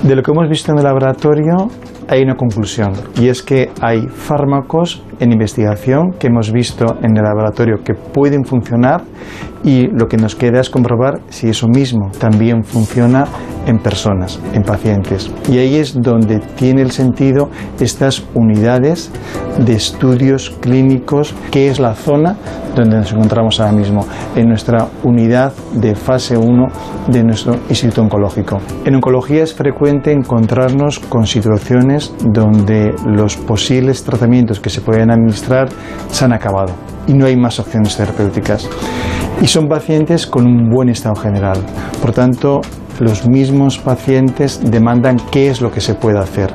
De 0.07 0.15
lo 0.15 0.23
que 0.23 0.31
hemos 0.31 0.47
visto 0.47 0.71
en 0.71 0.77
el 0.77 0.85
laboratorio 0.85 1.67
hay 2.07 2.21
una 2.21 2.35
conclusión 2.35 2.93
y 3.19 3.27
es 3.27 3.43
que 3.43 3.69
hay 3.81 4.07
fármacos 4.07 5.03
en 5.19 5.33
investigación 5.33 6.13
que 6.17 6.27
hemos 6.27 6.49
visto 6.53 6.85
en 7.03 7.17
el 7.17 7.23
laboratorio 7.23 7.83
que 7.83 7.93
pueden 7.93 8.45
funcionar 8.45 9.01
y 9.67 9.87
lo 9.87 10.07
que 10.07 10.15
nos 10.15 10.33
queda 10.33 10.61
es 10.61 10.69
comprobar 10.69 11.19
si 11.27 11.49
eso 11.49 11.67
mismo 11.67 12.09
también 12.17 12.63
funciona 12.63 13.25
en 13.65 13.79
personas, 13.79 14.39
en 14.53 14.63
pacientes. 14.63 15.29
Y 15.51 15.57
ahí 15.57 15.75
es 15.75 16.01
donde 16.01 16.39
tiene 16.39 16.81
el 16.81 16.91
sentido 16.91 17.49
estas 17.77 18.23
unidades 18.33 19.11
de 19.59 19.73
estudios 19.73 20.51
clínicos, 20.61 21.35
que 21.51 21.67
es 21.67 21.81
la 21.81 21.95
zona 21.95 22.37
donde 22.77 22.95
nos 22.95 23.11
encontramos 23.11 23.59
ahora 23.59 23.73
mismo, 23.73 24.05
en 24.37 24.47
nuestra 24.47 24.87
unidad 25.03 25.51
de 25.73 25.95
fase 25.95 26.37
1 26.37 26.67
de 27.09 27.23
nuestro 27.25 27.55
Instituto 27.67 28.03
Oncológico. 28.03 28.61
En 28.85 28.95
oncología 28.95 29.43
es 29.43 29.53
frecuente 29.53 30.13
encontrarnos 30.13 30.99
con 30.99 31.25
situaciones 31.25 32.15
donde 32.23 32.95
los 33.05 33.35
posibles 33.35 34.01
tratamientos 34.05 34.61
que 34.61 34.69
se 34.69 34.79
pueden 34.79 35.11
administrar 35.11 35.67
se 36.09 36.23
han 36.23 36.31
acabado 36.31 36.96
y 37.07 37.13
no 37.13 37.25
hay 37.25 37.35
más 37.35 37.59
opciones 37.59 37.97
terapéuticas. 37.97 38.69
Y 39.41 39.47
son 39.47 39.67
pacientes 39.67 40.27
con 40.27 40.45
un 40.45 40.69
buen 40.69 40.89
estado 40.89 41.15
general. 41.15 41.57
Por 42.01 42.11
tanto, 42.11 42.61
los 42.99 43.27
mismos 43.27 43.77
pacientes 43.77 44.59
demandan 44.63 45.17
qué 45.31 45.49
es 45.49 45.61
lo 45.61 45.71
que 45.71 45.81
se 45.81 45.93
puede 45.93 46.19
hacer. 46.19 46.51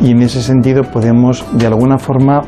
Y 0.00 0.10
en 0.10 0.22
ese 0.22 0.42
sentido 0.42 0.82
podemos, 0.82 1.44
de 1.52 1.66
alguna 1.66 1.98
forma, 1.98 2.42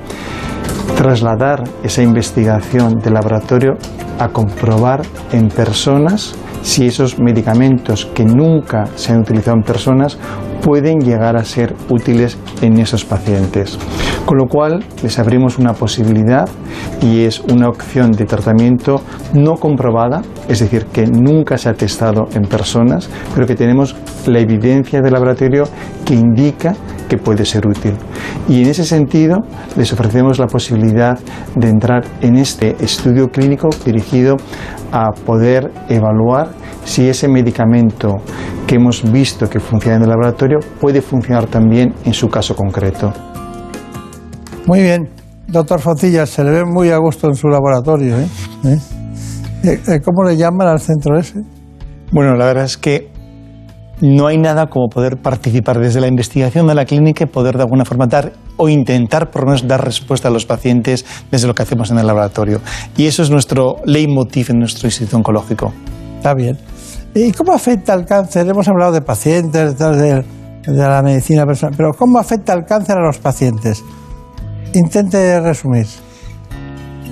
trasladar 0.96 1.64
esa 1.82 2.02
investigación 2.02 2.98
de 2.98 3.10
laboratorio 3.10 3.72
a 4.18 4.28
comprobar 4.28 5.02
en 5.32 5.48
personas 5.48 6.36
si 6.64 6.86
esos 6.86 7.18
medicamentos 7.18 8.06
que 8.06 8.24
nunca 8.24 8.86
se 8.96 9.12
han 9.12 9.20
utilizado 9.20 9.58
en 9.58 9.62
personas 9.62 10.18
pueden 10.62 10.98
llegar 10.98 11.36
a 11.36 11.44
ser 11.44 11.76
útiles 11.90 12.38
en 12.62 12.80
esos 12.80 13.04
pacientes. 13.04 13.78
Con 14.24 14.38
lo 14.38 14.46
cual 14.46 14.82
les 15.02 15.18
abrimos 15.18 15.58
una 15.58 15.74
posibilidad 15.74 16.48
y 17.02 17.24
es 17.24 17.40
una 17.40 17.68
opción 17.68 18.12
de 18.12 18.24
tratamiento 18.24 19.02
no 19.34 19.56
comprobada, 19.56 20.22
es 20.48 20.60
decir, 20.60 20.86
que 20.86 21.06
nunca 21.06 21.58
se 21.58 21.68
ha 21.68 21.74
testado 21.74 22.28
en 22.34 22.44
personas, 22.44 23.10
pero 23.34 23.46
que 23.46 23.54
tenemos 23.54 23.94
la 24.26 24.40
evidencia 24.40 25.02
del 25.02 25.12
laboratorio 25.12 25.64
que 26.06 26.14
indica 26.14 26.74
que 27.14 27.22
puede 27.22 27.44
ser 27.44 27.66
útil. 27.66 27.94
Y 28.48 28.62
en 28.62 28.68
ese 28.68 28.84
sentido 28.84 29.38
les 29.76 29.92
ofrecemos 29.92 30.38
la 30.38 30.46
posibilidad 30.46 31.18
de 31.54 31.68
entrar 31.68 32.02
en 32.20 32.36
este 32.36 32.76
estudio 32.84 33.28
clínico 33.28 33.68
dirigido 33.84 34.36
a 34.90 35.10
poder 35.12 35.70
evaluar 35.88 36.48
si 36.84 37.08
ese 37.08 37.28
medicamento 37.28 38.16
que 38.66 38.76
hemos 38.76 39.10
visto 39.10 39.48
que 39.48 39.60
funciona 39.60 39.96
en 39.96 40.02
el 40.02 40.08
laboratorio 40.08 40.58
puede 40.80 41.00
funcionar 41.00 41.46
también 41.46 41.94
en 42.04 42.12
su 42.12 42.28
caso 42.28 42.56
concreto. 42.56 43.12
Muy 44.66 44.80
bien, 44.80 45.08
doctor 45.46 45.80
Foncilla, 45.80 46.26
se 46.26 46.42
le 46.42 46.50
ve 46.50 46.64
muy 46.64 46.90
a 46.90 46.96
gusto 46.98 47.28
en 47.28 47.34
su 47.34 47.48
laboratorio. 47.48 48.18
¿eh? 48.18 48.28
¿Eh? 48.64 49.80
¿Eh? 49.86 50.00
¿Cómo 50.04 50.24
le 50.24 50.36
llaman 50.36 50.68
al 50.68 50.80
centro 50.80 51.18
ese? 51.18 51.42
Bueno, 52.10 52.34
la 52.34 52.46
verdad 52.46 52.64
es 52.64 52.76
que 52.76 53.13
no 54.00 54.26
hay 54.26 54.38
nada 54.38 54.66
como 54.66 54.88
poder 54.88 55.16
participar 55.16 55.78
desde 55.78 56.00
la 56.00 56.08
investigación 56.08 56.66
de 56.66 56.74
la 56.74 56.84
clínica 56.84 57.24
y 57.24 57.26
poder 57.26 57.56
de 57.56 57.62
alguna 57.62 57.84
forma 57.84 58.06
dar 58.06 58.32
o 58.56 58.68
intentar 58.68 59.30
por 59.30 59.42
lo 59.42 59.46
menos 59.48 59.66
dar 59.66 59.84
respuesta 59.84 60.28
a 60.28 60.30
los 60.30 60.46
pacientes 60.46 61.04
desde 61.30 61.46
lo 61.46 61.54
que 61.54 61.62
hacemos 61.62 61.90
en 61.90 61.98
el 61.98 62.06
laboratorio. 62.06 62.60
Y 62.96 63.06
eso 63.06 63.22
es 63.22 63.30
nuestro 63.30 63.76
leitmotiv 63.84 64.50
en 64.50 64.58
nuestro 64.58 64.88
instituto 64.88 65.16
oncológico. 65.16 65.72
Está 66.16 66.34
bien. 66.34 66.58
¿Y 67.14 67.30
cómo 67.32 67.52
afecta 67.52 67.94
el 67.94 68.04
cáncer? 68.04 68.48
Hemos 68.48 68.66
hablado 68.68 68.92
de 68.92 69.00
pacientes, 69.00 69.78
de, 69.78 70.24
de 70.24 70.24
la 70.66 71.02
medicina 71.02 71.46
personal, 71.46 71.74
pero 71.76 71.92
¿cómo 71.92 72.18
afecta 72.18 72.52
el 72.52 72.64
cáncer 72.64 72.98
a 72.98 73.06
los 73.06 73.18
pacientes? 73.18 73.84
Intente 74.74 75.40
resumir. 75.40 75.86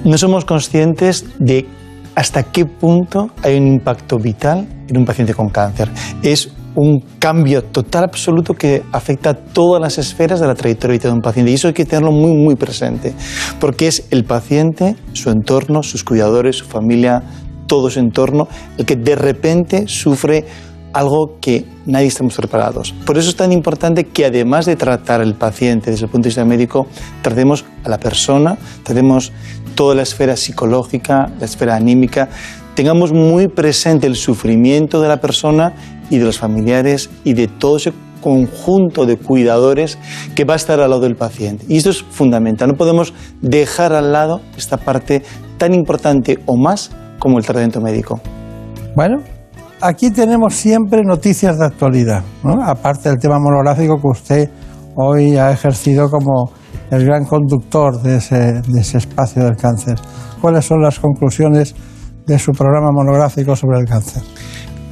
No 0.04 0.18
somos 0.18 0.44
conscientes 0.44 1.24
de 1.38 1.68
hasta 2.16 2.42
qué 2.42 2.66
punto 2.66 3.30
hay 3.42 3.56
un 3.56 3.68
impacto 3.68 4.18
vital 4.18 4.66
en 4.88 4.98
un 4.98 5.04
paciente 5.04 5.32
con 5.34 5.48
cáncer. 5.48 5.88
Es 6.22 6.52
un 6.74 7.00
cambio 7.18 7.62
total 7.64 8.04
absoluto 8.04 8.54
que 8.54 8.82
afecta 8.92 9.30
a 9.30 9.34
todas 9.34 9.80
las 9.80 9.98
esferas 9.98 10.40
de 10.40 10.46
la 10.46 10.54
trayectoria 10.54 10.98
de 10.98 11.10
un 11.10 11.20
paciente. 11.20 11.50
Y 11.50 11.54
eso 11.54 11.68
hay 11.68 11.74
que 11.74 11.84
tenerlo 11.84 12.12
muy, 12.12 12.32
muy 12.32 12.56
presente, 12.56 13.14
porque 13.60 13.88
es 13.88 14.06
el 14.10 14.24
paciente, 14.24 14.96
su 15.12 15.30
entorno, 15.30 15.82
sus 15.82 16.04
cuidadores, 16.04 16.56
su 16.56 16.64
familia, 16.64 17.22
todo 17.66 17.90
su 17.90 18.00
entorno, 18.00 18.48
el 18.78 18.86
que 18.86 18.96
de 18.96 19.14
repente 19.16 19.84
sufre 19.86 20.44
algo 20.92 21.38
que 21.40 21.64
nadie 21.86 22.06
estamos 22.06 22.34
preparados. 22.36 22.92
Por 23.06 23.16
eso 23.16 23.30
es 23.30 23.36
tan 23.36 23.52
importante 23.52 24.04
que 24.04 24.26
además 24.26 24.66
de 24.66 24.76
tratar 24.76 25.20
al 25.20 25.34
paciente 25.34 25.90
desde 25.90 26.04
el 26.04 26.10
punto 26.10 26.24
de 26.24 26.28
vista 26.28 26.44
médico, 26.44 26.86
tratemos 27.22 27.64
a 27.84 27.88
la 27.88 27.98
persona, 27.98 28.58
tratemos 28.82 29.32
toda 29.74 29.94
la 29.94 30.02
esfera 30.02 30.36
psicológica, 30.36 31.30
la 31.38 31.46
esfera 31.46 31.76
anímica, 31.76 32.28
tengamos 32.74 33.12
muy 33.12 33.48
presente 33.48 34.06
el 34.06 34.16
sufrimiento 34.16 35.00
de 35.00 35.08
la 35.08 35.18
persona 35.20 35.74
y 36.12 36.18
de 36.18 36.26
los 36.26 36.38
familiares 36.38 37.08
y 37.24 37.32
de 37.32 37.48
todo 37.48 37.78
ese 37.78 37.92
conjunto 38.20 39.06
de 39.06 39.16
cuidadores 39.16 39.98
que 40.36 40.44
va 40.44 40.52
a 40.52 40.56
estar 40.56 40.78
al 40.78 40.90
lado 40.90 41.00
del 41.00 41.16
paciente. 41.16 41.64
Y 41.68 41.78
esto 41.78 41.88
es 41.88 42.02
fundamental, 42.02 42.68
no 42.68 42.74
podemos 42.74 43.14
dejar 43.40 43.94
al 43.94 44.12
lado 44.12 44.42
esta 44.56 44.76
parte 44.76 45.22
tan 45.56 45.72
importante 45.72 46.38
o 46.44 46.56
más 46.56 46.90
como 47.18 47.38
el 47.38 47.44
tratamiento 47.44 47.80
médico. 47.80 48.20
Bueno, 48.94 49.22
aquí 49.80 50.10
tenemos 50.10 50.54
siempre 50.54 51.02
noticias 51.02 51.58
de 51.58 51.64
actualidad, 51.64 52.22
¿no? 52.44 52.62
aparte 52.62 53.08
del 53.08 53.18
tema 53.18 53.38
monográfico 53.38 53.96
que 53.96 54.08
usted 54.08 54.50
hoy 54.94 55.38
ha 55.38 55.50
ejercido 55.50 56.10
como 56.10 56.52
el 56.90 57.06
gran 57.06 57.24
conductor 57.24 58.02
de 58.02 58.16
ese, 58.16 58.60
de 58.68 58.80
ese 58.80 58.98
espacio 58.98 59.44
del 59.44 59.56
cáncer. 59.56 59.94
¿Cuáles 60.42 60.66
son 60.66 60.82
las 60.82 61.00
conclusiones 61.00 61.74
de 62.26 62.38
su 62.38 62.52
programa 62.52 62.90
monográfico 62.92 63.56
sobre 63.56 63.78
el 63.78 63.86
cáncer? 63.86 64.22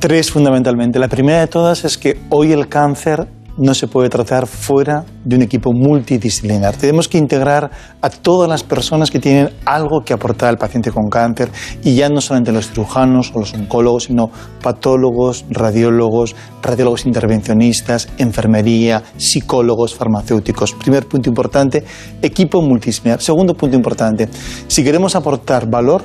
Tres 0.01 0.31
fundamentalmente. 0.31 0.99
La 0.99 1.09
primera 1.09 1.41
de 1.41 1.47
todas 1.47 1.85
es 1.85 1.99
que 1.99 2.19
hoy 2.31 2.53
el 2.53 2.69
cáncer 2.69 3.29
no 3.59 3.75
se 3.75 3.87
puede 3.87 4.09
tratar 4.09 4.47
fuera 4.47 5.05
de 5.27 5.37
un 5.37 5.43
equipo 5.43 5.75
multidisciplinar. 5.75 6.75
Tenemos 6.75 7.07
que 7.07 7.19
integrar 7.19 7.71
a 8.01 8.09
todas 8.09 8.49
las 8.49 8.63
personas 8.63 9.11
que 9.11 9.19
tienen 9.19 9.51
algo 9.67 10.01
que 10.03 10.15
aportar 10.15 10.49
al 10.49 10.57
paciente 10.57 10.91
con 10.91 11.11
cáncer 11.11 11.51
y 11.85 11.97
ya 11.97 12.09
no 12.09 12.23
solamente 12.23 12.51
los 12.51 12.71
cirujanos 12.71 13.31
o 13.35 13.41
los 13.41 13.53
oncólogos, 13.53 14.05
sino 14.05 14.31
patólogos, 14.63 15.45
radiólogos, 15.51 16.35
radiólogos 16.63 17.05
intervencionistas, 17.05 18.09
enfermería, 18.17 19.03
psicólogos, 19.19 19.95
farmacéuticos. 19.95 20.73
Primer 20.73 21.07
punto 21.07 21.29
importante, 21.29 21.85
equipo 22.23 22.63
multidisciplinar. 22.63 23.21
Segundo 23.21 23.53
punto 23.53 23.77
importante, 23.77 24.31
si 24.67 24.83
queremos 24.83 25.15
aportar 25.15 25.69
valor, 25.69 26.01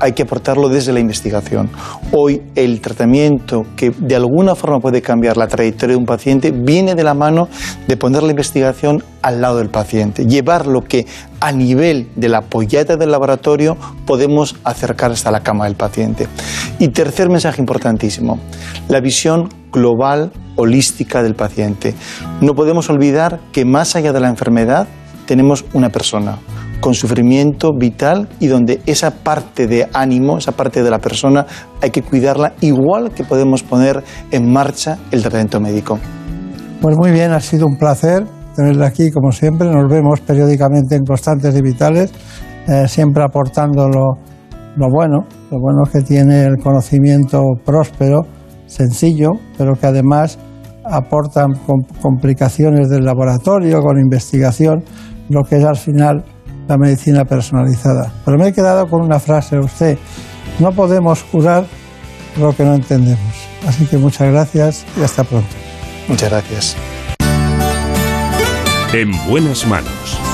hay 0.00 0.12
que 0.12 0.22
aportarlo 0.22 0.68
desde 0.68 0.92
la 0.92 1.00
investigación. 1.00 1.70
Hoy 2.12 2.42
el 2.54 2.80
tratamiento 2.80 3.64
que 3.76 3.90
de 3.90 4.16
alguna 4.16 4.54
forma 4.54 4.80
puede 4.80 5.02
cambiar 5.02 5.36
la 5.36 5.48
trayectoria 5.48 5.94
de 5.94 6.00
un 6.00 6.06
paciente 6.06 6.50
viene 6.50 6.94
de 6.94 7.04
la 7.04 7.14
mano 7.14 7.48
de 7.86 7.96
poner 7.96 8.22
la 8.22 8.30
investigación 8.30 9.02
al 9.22 9.40
lado 9.40 9.58
del 9.58 9.70
paciente, 9.70 10.26
llevar 10.26 10.66
lo 10.66 10.82
que 10.82 11.06
a 11.40 11.52
nivel 11.52 12.08
de 12.16 12.28
la 12.28 12.42
polleta 12.42 12.96
del 12.96 13.10
laboratorio 13.10 13.76
podemos 14.06 14.56
acercar 14.64 15.10
hasta 15.12 15.30
la 15.30 15.42
cama 15.42 15.64
del 15.64 15.76
paciente. 15.76 16.26
Y 16.78 16.88
tercer 16.88 17.28
mensaje 17.30 17.60
importantísimo, 17.60 18.38
la 18.88 19.00
visión 19.00 19.48
global, 19.72 20.30
holística 20.56 21.22
del 21.22 21.34
paciente. 21.34 21.94
No 22.40 22.54
podemos 22.54 22.90
olvidar 22.90 23.40
que 23.52 23.64
más 23.64 23.96
allá 23.96 24.12
de 24.12 24.20
la 24.20 24.28
enfermedad 24.28 24.86
tenemos 25.26 25.64
una 25.72 25.88
persona, 25.88 26.38
con 26.80 26.94
sufrimiento 26.94 27.72
vital 27.72 28.28
y 28.40 28.46
donde 28.46 28.80
esa 28.86 29.10
parte 29.10 29.66
de 29.66 29.88
ánimo, 29.92 30.38
esa 30.38 30.52
parte 30.52 30.82
de 30.82 30.90
la 30.90 30.98
persona, 30.98 31.46
hay 31.80 31.90
que 31.90 32.02
cuidarla 32.02 32.54
igual 32.60 33.12
que 33.12 33.24
podemos 33.24 33.62
poner 33.62 34.02
en 34.30 34.52
marcha 34.52 34.98
el 35.10 35.22
tratamiento 35.22 35.60
médico. 35.60 35.98
Pues 36.80 36.96
muy 36.96 37.10
bien, 37.10 37.32
ha 37.32 37.40
sido 37.40 37.66
un 37.66 37.76
placer 37.76 38.24
tenerla 38.54 38.86
aquí 38.86 39.10
como 39.10 39.32
siempre. 39.32 39.68
Nos 39.70 39.90
vemos 39.90 40.20
periódicamente 40.20 40.96
en 40.96 41.04
Constantes 41.04 41.56
y 41.56 41.62
Vitales, 41.62 42.12
eh, 42.68 42.86
siempre 42.88 43.24
aportando 43.24 43.88
lo, 43.88 44.14
lo 44.76 44.88
bueno, 44.90 45.26
lo 45.50 45.58
bueno 45.58 45.84
que 45.90 46.00
tiene 46.02 46.44
el 46.44 46.56
conocimiento 46.62 47.42
próspero, 47.64 48.22
sencillo, 48.66 49.30
pero 49.56 49.74
que 49.74 49.86
además 49.86 50.38
aportan 50.84 51.52
complicaciones 52.02 52.88
del 52.90 53.04
laboratorio, 53.04 53.80
con 53.80 53.98
investigación, 53.98 54.84
lo 55.30 55.42
que 55.42 55.56
es 55.56 55.64
al 55.64 55.76
final 55.76 56.24
la 56.68 56.78
medicina 56.78 57.24
personalizada. 57.24 58.12
Pero 58.24 58.38
me 58.38 58.48
he 58.48 58.52
quedado 58.52 58.88
con 58.88 59.02
una 59.02 59.18
frase 59.20 59.56
de 59.56 59.62
usted, 59.62 59.98
no 60.58 60.72
podemos 60.72 61.22
curar 61.24 61.66
lo 62.38 62.54
que 62.54 62.64
no 62.64 62.74
entendemos. 62.74 63.34
Así 63.66 63.86
que 63.86 63.96
muchas 63.96 64.30
gracias 64.30 64.84
y 64.98 65.02
hasta 65.02 65.24
pronto. 65.24 65.48
Muchas 66.08 66.30
gracias. 66.30 66.76
En 68.92 69.10
buenas 69.28 69.66
manos. 69.66 70.33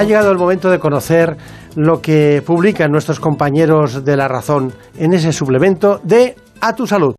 Ha 0.00 0.04
llegado 0.04 0.30
el 0.30 0.38
momento 0.38 0.70
de 0.70 0.78
conocer 0.78 1.36
lo 1.76 2.00
que 2.00 2.42
publican 2.46 2.90
nuestros 2.90 3.20
compañeros 3.20 4.02
de 4.02 4.16
La 4.16 4.28
Razón 4.28 4.72
en 4.96 5.12
ese 5.12 5.30
suplemento 5.30 6.00
de 6.02 6.36
A 6.62 6.74
tu 6.74 6.86
Salud. 6.86 7.14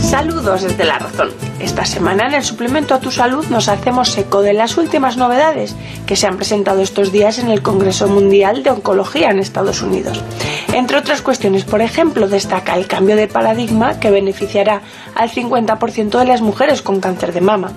Saludos 0.00 0.62
desde 0.62 0.84
La 0.84 0.98
Razón. 0.98 1.28
Esta 1.60 1.84
semana 1.84 2.26
en 2.26 2.34
el 2.34 2.42
suplemento 2.42 2.94
a 2.94 3.00
tu 3.00 3.10
salud 3.12 3.46
nos 3.48 3.68
hacemos 3.68 4.16
eco 4.18 4.42
de 4.42 4.54
las 4.54 4.76
últimas 4.76 5.16
novedades 5.16 5.76
que 6.06 6.16
se 6.16 6.26
han 6.26 6.36
presentado 6.36 6.80
estos 6.80 7.12
días 7.12 7.38
en 7.38 7.48
el 7.48 7.62
Congreso 7.62 8.08
Mundial 8.08 8.62
de 8.62 8.70
Oncología 8.70 9.30
en 9.30 9.38
Estados 9.38 9.82
Unidos. 9.82 10.24
Entre 10.72 10.96
otras 10.96 11.22
cuestiones, 11.22 11.64
por 11.64 11.80
ejemplo, 11.80 12.28
destaca 12.28 12.74
el 12.76 12.86
cambio 12.86 13.14
de 13.14 13.28
paradigma 13.28 14.00
que 14.00 14.10
beneficiará 14.10 14.82
al 15.14 15.30
50% 15.30 16.18
de 16.18 16.24
las 16.24 16.42
mujeres 16.42 16.82
con 16.82 17.00
cáncer 17.00 17.32
de 17.32 17.40
mama. 17.40 17.72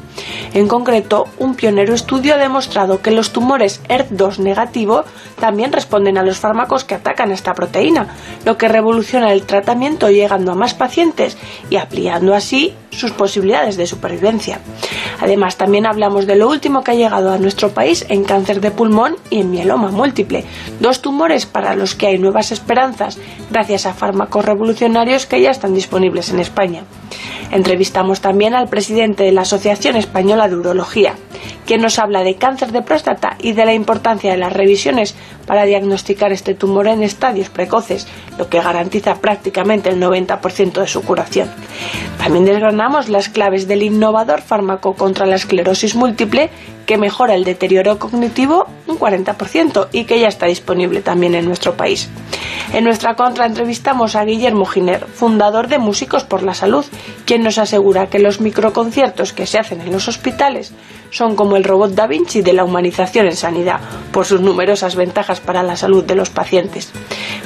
En 0.53 0.67
concreto, 0.67 1.27
un 1.37 1.53
pionero 1.53 1.93
estudio 1.93 2.33
ha 2.33 2.37
demostrado 2.37 3.01
que 3.01 3.11
los 3.11 3.31
tumores 3.31 3.81
ERT2 3.87 4.39
negativo 4.39 5.03
también 5.39 5.71
responden 5.71 6.17
a 6.17 6.23
los 6.23 6.39
fármacos 6.39 6.83
que 6.83 6.95
atacan 6.95 7.31
esta 7.31 7.53
proteína, 7.53 8.07
lo 8.45 8.57
que 8.57 8.67
revoluciona 8.67 9.31
el 9.31 9.43
tratamiento 9.43 10.09
llegando 10.09 10.51
a 10.51 10.55
más 10.55 10.73
pacientes 10.73 11.37
y 11.69 11.77
ampliando 11.77 12.33
así 12.33 12.73
sus 12.89 13.11
posibilidades 13.11 13.77
de 13.77 13.85
supervivencia. 13.85 14.59
Además, 15.21 15.55
también 15.55 15.85
hablamos 15.85 16.25
de 16.25 16.35
lo 16.35 16.49
último 16.49 16.83
que 16.83 16.91
ha 16.91 16.95
llegado 16.95 17.31
a 17.31 17.37
nuestro 17.37 17.69
país 17.69 18.05
en 18.09 18.23
cáncer 18.23 18.59
de 18.59 18.71
pulmón 18.71 19.17
y 19.29 19.41
en 19.41 19.51
mieloma 19.51 19.91
múltiple, 19.91 20.45
dos 20.79 21.01
tumores 21.01 21.45
para 21.45 21.75
los 21.75 21.93
que 21.93 22.07
hay 22.07 22.17
nuevas 22.17 22.51
esperanzas 22.51 23.19
gracias 23.51 23.85
a 23.85 23.93
fármacos 23.93 24.45
revolucionarios 24.45 25.27
que 25.27 25.41
ya 25.41 25.51
están 25.51 25.75
disponibles 25.75 26.29
en 26.31 26.39
España. 26.39 26.83
Entrevistamos 27.51 28.21
también 28.21 28.53
al 28.53 28.67
presidente 28.67 29.23
de 29.23 29.31
la 29.31 29.41
Asociación 29.41 29.95
Española 29.95 30.47
de 30.47 30.55
Urología, 30.55 31.15
quien 31.65 31.81
nos 31.81 31.99
habla 31.99 32.23
de 32.23 32.35
cáncer 32.35 32.71
de 32.71 32.81
próstata 32.81 33.37
y 33.39 33.53
de 33.53 33.65
la 33.65 33.73
importancia 33.73 34.31
de 34.31 34.37
las 34.37 34.53
revisiones 34.53 35.15
para 35.49 35.65
diagnosticar 35.65 36.31
este 36.31 36.53
tumor 36.53 36.87
en 36.87 37.01
estadios 37.01 37.49
precoces, 37.49 38.05
lo 38.37 38.49
que 38.49 38.61
garantiza 38.61 39.15
prácticamente 39.15 39.89
el 39.89 39.99
90% 39.99 40.73
de 40.73 40.87
su 40.87 41.01
curación. 41.01 41.49
También 42.19 42.45
desgranamos 42.45 43.09
las 43.09 43.29
claves 43.29 43.67
del 43.67 43.81
innovador 43.81 44.41
fármaco 44.41 44.93
contra 44.93 45.25
la 45.25 45.37
esclerosis 45.37 45.95
múltiple 45.95 46.51
que 46.85 46.99
mejora 46.99 47.33
el 47.33 47.45
deterioro 47.45 47.97
cognitivo 47.97 48.67
un 48.85 48.99
40% 48.99 49.87
y 49.91 50.03
que 50.03 50.19
ya 50.19 50.27
está 50.27 50.45
disponible 50.45 51.01
también 51.01 51.33
en 51.33 51.45
nuestro 51.45 51.73
país. 51.75 52.09
En 52.71 52.83
nuestra 52.83 53.15
contra 53.15 53.47
entrevistamos 53.47 54.15
a 54.15 54.25
Guillermo 54.25 54.65
Giner, 54.65 55.03
fundador 55.07 55.67
de 55.67 55.79
Músicos 55.79 56.25
por 56.25 56.43
la 56.43 56.53
Salud, 56.53 56.85
quien 57.25 57.41
nos 57.41 57.57
asegura 57.57 58.07
que 58.11 58.19
los 58.19 58.39
microconciertos 58.39 59.33
que 59.33 59.47
se 59.47 59.57
hacen 59.57 59.81
en 59.81 59.91
los 59.91 60.07
hospitales 60.07 60.73
son 61.11 61.35
como 61.35 61.57
el 61.57 61.63
robot 61.63 61.91
Da 61.91 62.07
Vinci 62.07 62.41
de 62.41 62.53
la 62.53 62.63
humanización 62.63 63.27
en 63.27 63.35
sanidad, 63.35 63.79
por 64.11 64.25
sus 64.25 64.41
numerosas 64.41 64.95
ventajas 64.95 65.39
para 65.39 65.63
la 65.63 65.75
salud 65.75 66.03
de 66.03 66.15
los 66.15 66.29
pacientes. 66.29 66.91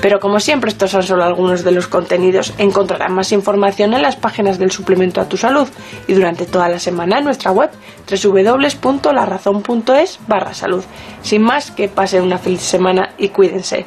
Pero 0.02 0.20
como 0.20 0.40
siempre 0.40 0.70
estos 0.70 0.92
son 0.92 1.04
solo 1.04 1.24
algunos 1.24 1.64
de 1.64 1.72
los 1.72 1.88
contenidos, 1.88 2.54
encontrarán 2.58 3.14
más 3.14 3.32
información 3.32 3.94
en 3.94 4.02
las 4.02 4.16
páginas 4.16 4.60
del 4.60 4.72
suplemento 4.72 5.22
a 5.22 5.30
tu 5.30 5.38
salud 5.38 5.68
y 6.08 6.14
durante 6.14 6.46
toda 6.46 6.70
la 6.70 6.80
semana 6.80 7.20
en 7.20 7.26
nuestra 7.26 7.52
web 7.52 7.70
www.larazón.es 8.10 10.20
barra 10.28 10.54
salud. 10.54 10.84
Sin 11.22 11.42
más, 11.42 11.72
que 11.72 11.88
pasen 11.88 12.24
una 12.24 12.38
feliz 12.38 12.62
semana 12.62 13.12
y 13.18 13.30
cuídense. 13.30 13.86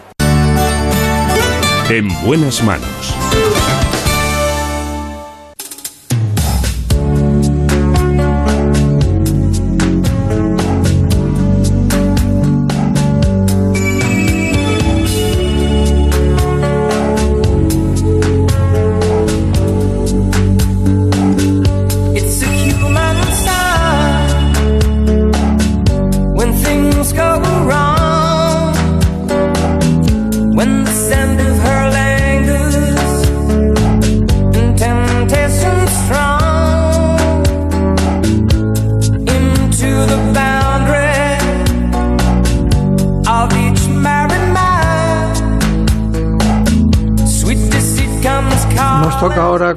En 1.89 2.09
buenas 2.25 2.65
manos. 2.65 3.15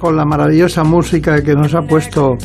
Con 0.10 0.16
la 0.16 0.26
maravillosa 0.26 0.84
música 0.84 1.44
que 1.44 1.54
nos 1.54 1.76
ha 1.76 1.84
puesto 1.84 2.36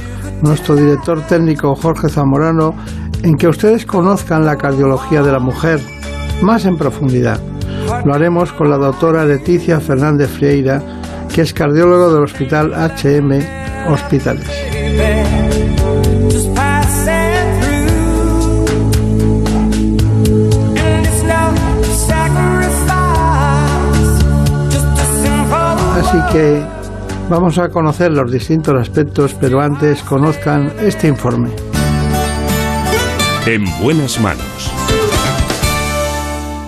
nuestro 0.42 0.76
director 0.76 1.22
técnico 1.22 1.74
Jorge 1.74 2.10
Zamorano 2.10 2.74
en 3.22 3.36
que 3.36 3.48
ustedes 3.48 3.86
conozcan 3.86 4.44
la 4.44 4.56
cardiología 4.56 5.22
de 5.22 5.32
la 5.32 5.38
mujer 5.38 5.80
más 6.42 6.66
en 6.66 6.76
profundidad. 6.76 7.40
Lo 8.04 8.12
haremos 8.12 8.52
con 8.52 8.68
la 8.68 8.76
doctora 8.76 9.24
Leticia 9.24 9.80
Fernández 9.80 10.28
Frieira, 10.28 10.82
que 11.34 11.40
es 11.40 11.54
cardiólogo 11.54 12.12
del 12.12 12.24
Hospital 12.24 12.74
HM 12.74 13.32
Hospitales. 13.90 14.46
Así 25.96 26.18
que 26.30 26.73
vamos 27.28 27.58
a 27.58 27.68
conocer 27.68 28.10
los 28.10 28.30
distintos 28.30 28.74
aspectos, 28.80 29.34
pero 29.34 29.60
antes 29.60 30.02
conozcan 30.02 30.72
este 30.80 31.08
informe. 31.08 31.50
En 33.46 33.64
buenas 33.82 34.20
manos. 34.20 34.72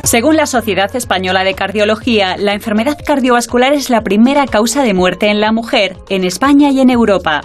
Según 0.05 0.37
la 0.37 0.47
Sociedad 0.47 0.95
Española 0.95 1.43
de 1.43 1.55
Cardiología, 1.55 2.37
la 2.37 2.55
enfermedad 2.55 2.97
cardiovascular 3.05 3.73
es 3.73 3.91
la 3.91 4.03
primera 4.03 4.47
causa 4.47 4.83
de 4.83 4.95
muerte 4.95 5.31
en 5.31 5.41
la 5.41 5.53
mujer, 5.53 5.97
en 6.09 6.23
España 6.23 6.71
y 6.71 6.81
en 6.81 6.91
Europa. 6.91 7.41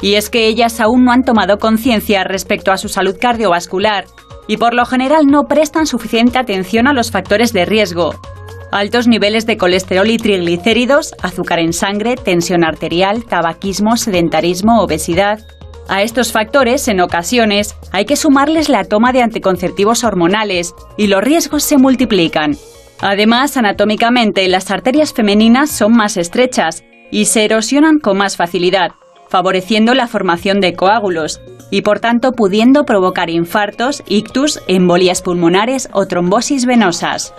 Y 0.00 0.14
es 0.14 0.28
que 0.28 0.48
ellas 0.48 0.80
aún 0.80 1.04
no 1.04 1.12
han 1.12 1.22
tomado 1.22 1.58
conciencia 1.58 2.24
respecto 2.24 2.72
a 2.72 2.76
su 2.76 2.88
salud 2.88 3.16
cardiovascular 3.20 4.06
y 4.48 4.56
por 4.56 4.74
lo 4.74 4.84
general 4.84 5.26
no 5.26 5.44
prestan 5.44 5.86
suficiente 5.86 6.38
atención 6.38 6.88
a 6.88 6.92
los 6.92 7.12
factores 7.12 7.52
de 7.52 7.64
riesgo. 7.66 8.20
Altos 8.72 9.06
niveles 9.06 9.44
de 9.44 9.58
colesterol 9.58 10.08
y 10.08 10.16
triglicéridos, 10.16 11.14
azúcar 11.22 11.58
en 11.58 11.74
sangre, 11.74 12.16
tensión 12.16 12.64
arterial, 12.64 13.26
tabaquismo, 13.26 13.98
sedentarismo, 13.98 14.80
obesidad. 14.80 15.40
A 15.90 16.00
estos 16.00 16.32
factores, 16.32 16.88
en 16.88 17.02
ocasiones, 17.02 17.76
hay 17.92 18.06
que 18.06 18.16
sumarles 18.16 18.70
la 18.70 18.84
toma 18.84 19.12
de 19.12 19.20
anticonceptivos 19.20 20.04
hormonales 20.04 20.74
y 20.96 21.08
los 21.08 21.22
riesgos 21.22 21.64
se 21.64 21.76
multiplican. 21.76 22.56
Además, 23.02 23.58
anatómicamente, 23.58 24.48
las 24.48 24.70
arterias 24.70 25.12
femeninas 25.12 25.70
son 25.70 25.92
más 25.92 26.16
estrechas 26.16 26.82
y 27.10 27.26
se 27.26 27.44
erosionan 27.44 27.98
con 27.98 28.16
más 28.16 28.38
facilidad, 28.38 28.92
favoreciendo 29.28 29.92
la 29.92 30.08
formación 30.08 30.60
de 30.60 30.72
coágulos 30.72 31.42
y 31.70 31.82
por 31.82 32.00
tanto 32.00 32.32
pudiendo 32.32 32.84
provocar 32.84 33.28
infartos, 33.28 34.02
ictus, 34.08 34.62
embolías 34.66 35.20
pulmonares 35.20 35.90
o 35.92 36.06
trombosis 36.06 36.64
venosas. 36.64 37.34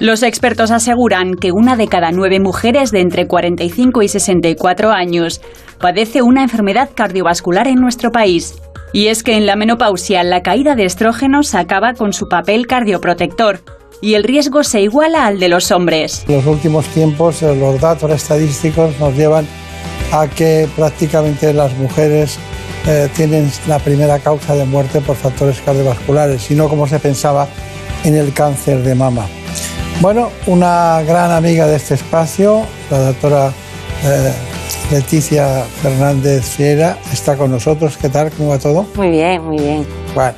Los 0.00 0.22
expertos 0.22 0.70
aseguran 0.70 1.34
que 1.34 1.50
una 1.52 1.76
de 1.76 1.88
cada 1.88 2.12
nueve 2.12 2.38
mujeres 2.40 2.90
de 2.90 3.00
entre 3.00 3.26
45 3.26 4.02
y 4.02 4.08
64 4.08 4.90
años 4.92 5.40
padece 5.80 6.22
una 6.22 6.42
enfermedad 6.42 6.90
cardiovascular 6.94 7.66
en 7.66 7.80
nuestro 7.80 8.10
país. 8.10 8.54
Y 8.92 9.08
es 9.08 9.22
que 9.22 9.36
en 9.36 9.46
la 9.46 9.56
menopausia 9.56 10.22
la 10.22 10.42
caída 10.42 10.74
de 10.74 10.84
estrógenos 10.84 11.54
acaba 11.54 11.94
con 11.94 12.12
su 12.12 12.28
papel 12.28 12.66
cardioprotector 12.66 13.60
y 14.00 14.14
el 14.14 14.22
riesgo 14.22 14.62
se 14.62 14.80
iguala 14.80 15.26
al 15.26 15.40
de 15.40 15.48
los 15.48 15.70
hombres. 15.72 16.24
En 16.28 16.36
los 16.36 16.46
últimos 16.46 16.86
tiempos 16.86 17.42
eh, 17.42 17.54
los 17.54 17.80
datos 17.80 18.10
estadísticos 18.10 18.98
nos 19.00 19.14
llevan 19.14 19.46
a 20.12 20.26
que 20.28 20.68
prácticamente 20.76 21.52
las 21.52 21.76
mujeres 21.76 22.38
eh, 22.86 23.08
tienen 23.14 23.50
la 23.66 23.78
primera 23.78 24.18
causa 24.20 24.54
de 24.54 24.64
muerte 24.64 25.00
por 25.00 25.16
factores 25.16 25.60
cardiovasculares 25.60 26.50
y 26.50 26.54
no 26.54 26.68
como 26.68 26.86
se 26.86 26.98
pensaba 26.98 27.48
en 28.04 28.14
el 28.14 28.32
cáncer 28.32 28.82
de 28.82 28.94
mama. 28.94 29.26
Bueno, 30.00 30.30
una 30.46 31.02
gran 31.02 31.32
amiga 31.32 31.66
de 31.66 31.76
este 31.76 31.94
espacio, 31.94 32.62
la 32.90 32.98
doctora 32.98 33.50
eh, 34.04 34.32
Leticia 34.92 35.64
Fernández 35.82 36.44
Fiera, 36.44 36.96
está 37.12 37.36
con 37.36 37.50
nosotros. 37.50 37.96
¿Qué 37.96 38.08
tal? 38.08 38.30
¿Cómo 38.30 38.50
va 38.50 38.58
todo? 38.58 38.86
Muy 38.94 39.10
bien, 39.10 39.42
muy 39.44 39.58
bien. 39.58 39.86
Bueno, 40.14 40.34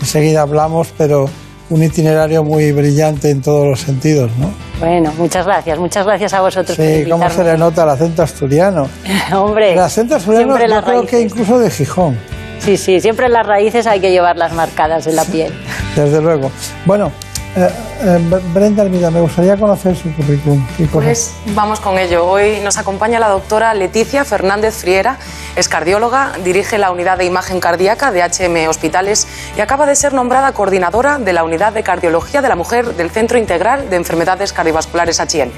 enseguida 0.00 0.42
hablamos, 0.42 0.92
pero 0.98 1.26
un 1.70 1.82
itinerario 1.82 2.42
muy 2.42 2.72
brillante 2.72 3.30
en 3.30 3.40
todos 3.40 3.66
los 3.68 3.80
sentidos, 3.80 4.32
¿no? 4.38 4.50
Bueno, 4.80 5.12
muchas 5.16 5.46
gracias, 5.46 5.78
muchas 5.78 6.04
gracias 6.04 6.34
a 6.34 6.40
vosotros 6.40 6.76
por 6.76 6.84
Sí, 6.84 7.04
cómo 7.08 7.30
se 7.30 7.44
le 7.44 7.56
nota 7.56 7.84
el 7.84 7.90
acento 7.90 8.22
asturiano. 8.24 8.88
Hombre, 9.32 9.74
El 9.74 9.78
acento 9.78 10.16
asturiano 10.16 10.58
yo 10.58 10.82
creo 10.82 11.06
que 11.06 11.20
incluso 11.20 11.58
de 11.60 11.70
Gijón, 11.70 12.18
Sí, 12.58 12.76
sí, 12.78 13.00
siempre 13.00 13.28
las 13.28 13.46
raíces 13.46 13.86
hay 13.86 14.00
que 14.00 14.10
llevarlas 14.10 14.52
marcadas 14.54 15.06
en 15.06 15.16
la 15.16 15.24
piel. 15.24 15.52
desde 15.94 16.20
luego. 16.20 16.50
Bueno, 16.86 17.12
eh, 17.56 17.68
eh, 18.02 18.40
Brenda, 18.52 18.84
mira, 18.84 19.10
me 19.10 19.20
gustaría 19.20 19.56
conocer 19.56 19.96
su 19.96 20.12
currículum. 20.14 20.64
Pues 20.92 21.34
vamos 21.54 21.80
con 21.80 21.98
ello. 21.98 22.26
Hoy 22.26 22.60
nos 22.62 22.78
acompaña 22.78 23.20
la 23.20 23.28
doctora 23.28 23.72
Leticia 23.74 24.24
Fernández 24.24 24.74
Friera, 24.74 25.18
es 25.56 25.68
cardióloga, 25.68 26.32
dirige 26.42 26.78
la 26.78 26.90
unidad 26.90 27.18
de 27.18 27.24
imagen 27.24 27.60
cardíaca 27.60 28.10
de 28.10 28.22
HM 28.22 28.68
Hospitales 28.68 29.26
y 29.56 29.60
acaba 29.60 29.86
de 29.86 29.94
ser 29.94 30.12
nombrada 30.12 30.52
coordinadora 30.52 31.18
de 31.18 31.32
la 31.32 31.44
unidad 31.44 31.72
de 31.72 31.82
cardiología 31.82 32.42
de 32.42 32.48
la 32.48 32.56
mujer 32.56 32.96
del 32.96 33.10
Centro 33.10 33.38
Integral 33.38 33.88
de 33.88 33.96
Enfermedades 33.96 34.52
Cardiovasculares 34.52 35.20
HM. 35.20 35.50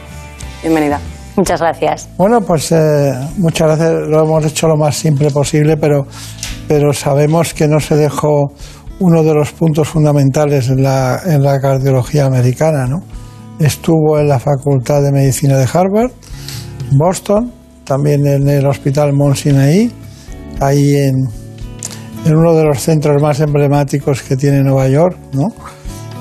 Bienvenida. 0.63 1.01
Muchas 1.37 1.61
gracias. 1.61 2.09
Bueno, 2.17 2.41
pues 2.41 2.73
eh, 2.73 3.13
muchas 3.37 3.69
gracias. 3.69 4.09
Lo 4.09 4.23
hemos 4.23 4.45
hecho 4.45 4.69
lo 4.69 4.77
más 4.77 4.97
simple 4.97 5.31
posible, 5.31 5.77
pero 5.77 6.07
pero 6.69 6.93
sabemos 6.93 7.55
que 7.55 7.69
no 7.69 7.81
se 7.81 7.95
dejó 7.95 8.53
uno 8.99 9.23
de 9.23 9.35
los 9.35 9.53
puntos 9.53 9.89
fundamentales 9.89 10.69
en 10.69 10.83
la, 10.83 11.21
en 11.25 11.43
la 11.43 11.61
cardiología 11.61 12.27
americana. 12.27 12.87
¿no? 12.87 13.03
Estuvo 13.59 14.19
en 14.19 14.29
la 14.29 14.39
Facultad 14.39 15.03
de 15.03 15.13
Medicina 15.13 15.57
de 15.57 15.67
Harvard, 15.73 16.11
Boston, 16.93 17.53
también 17.85 18.27
en 18.27 18.49
el 18.49 18.67
Hospital 18.67 19.13
Mount 19.13 19.39
ahí 20.61 20.97
en, 20.97 21.29
en 22.25 22.37
uno 22.37 22.55
de 22.55 22.65
los 22.65 22.81
centros 22.81 23.21
más 23.21 23.41
emblemáticos 23.41 24.23
que 24.23 24.37
tiene 24.37 24.63
Nueva 24.63 24.89
York, 24.89 25.17
¿no? 25.33 25.49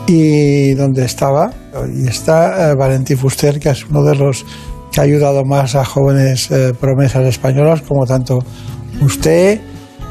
y 0.08 0.74
donde 0.76 1.06
estaba 1.06 1.52
y 1.94 2.08
está 2.08 2.72
eh, 2.72 2.76
Valentín 2.76 3.18
Fuster, 3.18 3.60
que 3.60 3.70
es 3.70 3.86
uno 3.86 4.04
de 4.04 4.16
los 4.16 4.46
que 4.92 5.02
ha 5.02 5.04
ayudado 5.04 5.44
más 5.44 5.76
a 5.76 5.84
jóvenes 5.84 6.50
eh, 6.52 6.74
promesas 6.80 7.26
españolas, 7.26 7.82
como 7.82 8.06
tanto 8.06 8.40
usted 9.02 9.60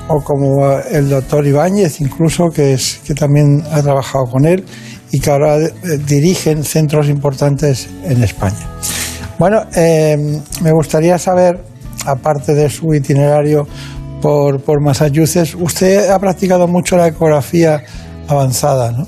o 0.09 0.21
como 0.21 0.79
el 0.79 1.09
doctor 1.09 1.47
Ibáñez, 1.47 2.01
incluso, 2.01 2.51
que, 2.51 2.75
es, 2.75 3.01
que 3.07 3.15
también 3.15 3.63
ha 3.71 3.83
trabajado 3.83 4.25
con 4.27 4.45
él 4.45 4.65
y 5.13 5.21
que 5.21 5.31
ahora 5.31 5.57
eh, 5.57 5.71
dirigen 6.07 6.65
centros 6.65 7.09
importantes 7.09 7.89
en 8.05 8.23
España. 8.23 8.69
Bueno, 9.39 9.63
me 9.75 10.73
gustaría 10.73 11.19
saber, 11.19 11.61
aparte 12.07 12.55
de 12.55 12.71
su 12.71 12.95
itinerario 12.95 13.67
por, 14.23 14.63
por 14.63 14.81
Massachusetts, 14.81 15.57
usted 15.59 16.09
ha 16.09 16.19
practicado 16.19 16.69
mucho 16.69 16.97
la 16.97 17.09
ecografía 17.09 17.83
avanzada, 18.29 18.93
¿no? 18.93 19.07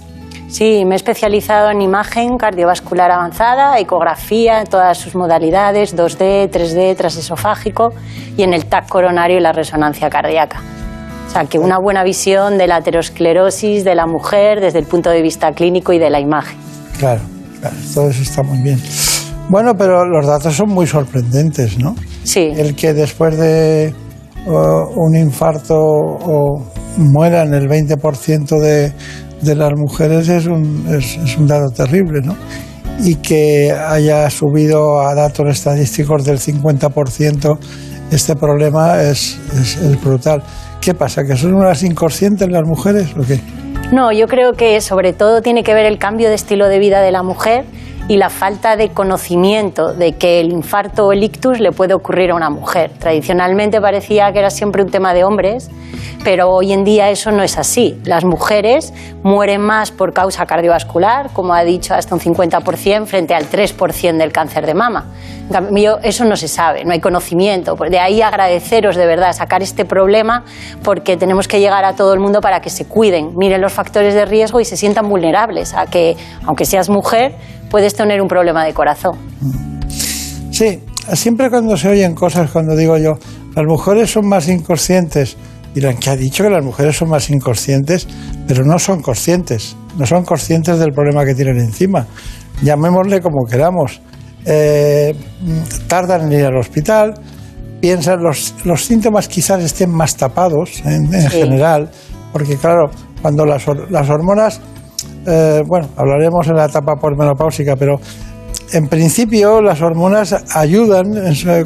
Sí, 0.49 0.85
me 0.85 0.95
he 0.95 0.97
especializado 0.97 1.71
en 1.71 1.83
imagen 1.83 2.39
cardiovascular 2.39 3.11
avanzada, 3.11 3.79
ecografía, 3.79 4.61
en 4.61 4.67
todas 4.67 4.97
sus 4.97 5.15
modalidades, 5.15 5.97
2D, 5.97 6.51
3D, 6.51 6.97
transesofágico 6.97 7.93
y 8.37 8.43
en 8.43 8.55
el 8.55 8.67
TAC 8.67 8.89
coronario 8.89 9.39
y 9.39 9.41
la 9.41 9.53
resonancia 9.53 10.09
cardíaca. 10.09 10.63
O 11.27 11.31
sea, 11.31 11.45
que 11.45 11.59
una 11.59 11.79
buena 11.79 12.05
visión 12.05 12.57
de 12.57 12.67
la 12.67 12.77
aterosclerosis 12.77 13.85
de 13.85 13.95
la 13.95 14.07
mujer 14.07 14.61
desde 14.61 14.79
el 14.79 14.87
punto 14.87 15.11
de 15.11 15.23
vista 15.23 15.53
clínico 15.53 15.93
y 15.93 15.99
de 15.99 16.11
la 16.11 16.21
imagen. 16.21 16.57
Claro, 16.99 17.21
claro, 17.61 17.77
todo 17.95 18.11
eso 18.11 18.23
está 18.23 18.43
muy 18.43 18.63
bien. 18.63 18.81
Bueno, 19.49 19.75
pero 19.77 20.05
los 20.07 20.27
datos 20.27 20.55
son 20.55 20.71
muy 20.71 20.87
sorprendentes, 20.87 21.79
¿no? 21.79 21.95
Sí. 22.25 22.51
El 22.57 22.75
que 22.75 22.93
después 22.95 23.37
de 23.37 23.95
un 24.47 25.17
infarto 25.17 25.77
o 25.77 26.63
mueran 26.97 27.53
el 27.55 27.69
20% 27.69 28.61
de, 28.61 28.93
de 29.43 29.55
las 29.55 29.73
mujeres 29.77 30.29
es 30.29 30.47
un, 30.47 30.87
es, 30.89 31.17
es 31.17 31.37
un 31.37 31.47
dato 31.47 31.71
terrible, 31.71 32.21
¿no? 32.23 32.37
Y 33.01 33.17
que 33.17 33.73
haya 33.73 34.31
subido 34.31 35.01
a 35.01 35.15
datos 35.15 35.47
estadísticos 35.49 36.25
del 36.25 36.39
50% 36.39 37.59
este 38.11 38.37
problema 38.37 39.03
es, 39.03 39.39
es, 39.61 39.77
es 39.77 40.01
brutal. 40.01 40.43
¿Qué 40.81 40.95
pasa? 40.95 41.25
¿Que 41.25 41.37
son 41.37 41.55
unas 41.55 41.83
inconscientes 41.83 42.49
las 42.49 42.65
mujeres 42.65 43.09
o 43.17 43.23
qué? 43.23 43.41
No, 43.93 44.13
yo 44.13 44.27
creo 44.27 44.55
que 44.55 44.81
sobre 44.81 45.13
todo 45.13 45.43
tiene 45.43 45.63
que 45.63 45.75
ver 45.75 45.87
el 45.87 45.99
cambio 45.99 46.29
de 46.29 46.35
estilo 46.35 46.69
de 46.69 46.79
vida 46.79 47.01
de 47.03 47.13
la 47.13 47.23
mujer 47.23 47.65
y 48.09 48.17
la 48.17 48.31
falta 48.31 48.77
de 48.77 48.91
conocimiento 48.91 49.93
de 49.93 50.13
que 50.13 50.39
el 50.41 50.53
infarto 50.53 51.07
o 51.07 51.13
el 51.13 51.25
ictus 51.25 51.59
le 51.59 51.73
puede 51.73 51.95
ocurrir 51.95 52.31
a 52.31 52.37
una 52.37 52.51
mujer. 52.51 52.93
Tradicionalmente 52.99 53.81
parecía 53.81 54.33
que 54.33 54.39
era 54.39 54.51
siempre 54.51 54.83
un 54.83 54.91
tema 54.91 55.13
de 55.13 55.25
hombres, 55.25 55.71
pero 56.23 56.51
hoy 56.51 56.73
en 56.73 56.85
día 56.85 57.11
eso 57.11 57.33
no 57.33 57.43
es 57.43 57.59
así. 57.59 58.01
Las 58.05 58.25
mujeres 58.25 58.93
mueren 59.25 59.61
más 59.61 59.91
por 59.91 60.13
causa 60.13 60.47
cardiovascular, 60.47 61.31
como 61.33 61.53
ha 61.53 61.65
dicho, 61.65 61.95
hasta 61.95 62.15
un 62.15 62.21
50% 62.21 63.07
frente 63.07 63.35
al 63.35 63.51
3% 63.51 64.17
del 64.17 64.33
cáncer 64.33 64.67
de 64.67 64.75
mama. 64.75 65.07
En 65.47 65.53
cambio, 65.53 65.99
eso 66.03 66.25
no 66.25 66.37
se 66.37 66.49
sabe, 66.49 66.85
no 66.85 66.93
hay 66.93 67.01
conocimiento. 67.01 67.77
De 67.77 67.99
ahí 67.99 68.23
agradeceros 68.23 68.97
de 68.97 69.07
verdad 69.07 69.33
sacar 69.33 69.63
este 69.63 69.85
problema 69.85 70.45
porque 70.83 71.17
tenemos 71.17 71.49
que 71.49 71.61
llegar 71.61 71.85
a 71.85 71.95
todo 71.95 72.15
el 72.15 72.21
mundo 72.21 72.41
para 72.41 72.61
que 72.61 72.71
se 72.71 72.87
cuiden, 72.87 73.37
miren 73.37 73.61
los 73.61 73.73
factores 73.73 74.15
de 74.15 74.25
riesgo 74.25 74.61
y 74.61 74.65
se 74.65 74.77
sientan 74.77 75.09
vulnerables 75.09 75.75
a 75.75 75.87
que, 75.87 76.17
aunque 76.45 76.65
seas 76.65 76.89
mujer, 76.89 77.35
puedes 77.71 77.95
tener 77.97 78.21
un 78.23 78.29
problema 78.29 78.65
de 78.65 78.73
corazón. 78.75 79.17
Sí, 80.51 80.81
siempre 81.15 81.51
cuando 81.51 81.77
se 81.77 81.89
oyen 81.89 82.15
cosas, 82.15 82.51
cuando 82.51 82.75
digo 82.77 82.97
yo, 82.99 83.15
las 83.55 83.65
mujeres 83.67 84.11
son 84.11 84.27
más 84.29 84.49
inconscientes, 84.49 85.37
dirán 85.75 85.97
que 85.99 86.11
ha 86.11 86.17
dicho 86.17 86.45
que 86.45 86.51
las 86.51 86.65
mujeres 86.65 86.97
son 86.97 87.09
más 87.11 87.29
inconscientes, 87.31 88.07
pero 88.47 88.65
no 88.65 88.79
son 88.79 89.03
conscientes, 89.03 89.77
no 89.99 90.07
son 90.07 90.25
conscientes 90.25 90.79
del 90.79 90.93
problema 90.93 91.25
que 91.25 91.35
tienen 91.35 91.59
encima. 91.59 92.07
Llamémosle 92.63 93.21
como 93.21 93.45
queramos. 93.47 94.01
Eh, 94.49 95.13
tardan 95.89 96.33
en 96.33 96.39
ir 96.39 96.47
al 96.47 96.57
hospital, 96.57 97.15
piensan, 97.81 98.23
los, 98.23 98.55
los 98.65 98.85
síntomas 98.85 99.27
quizás 99.29 99.63
estén 99.63 99.91
más 99.91 100.17
tapados 100.17 100.83
en, 100.85 101.13
en 101.13 101.23
Sí. 101.23 101.41
general, 101.41 101.91
porque 102.33 102.57
claro, 102.57 102.85
cuando 103.21 103.45
las, 103.45 103.65
las 103.91 104.09
hormonas, 104.09 104.61
eh, 105.27 105.63
bueno, 105.67 105.89
hablaremos 105.97 106.47
en 106.49 106.57
la 106.57 106.67
etapa 106.67 106.97
posmenopáusica, 106.97 107.77
pero 107.77 107.99
en 108.73 108.89
principio 108.89 109.63
las 109.63 109.81
hormonas 109.81 110.35
ayudan 110.57 111.13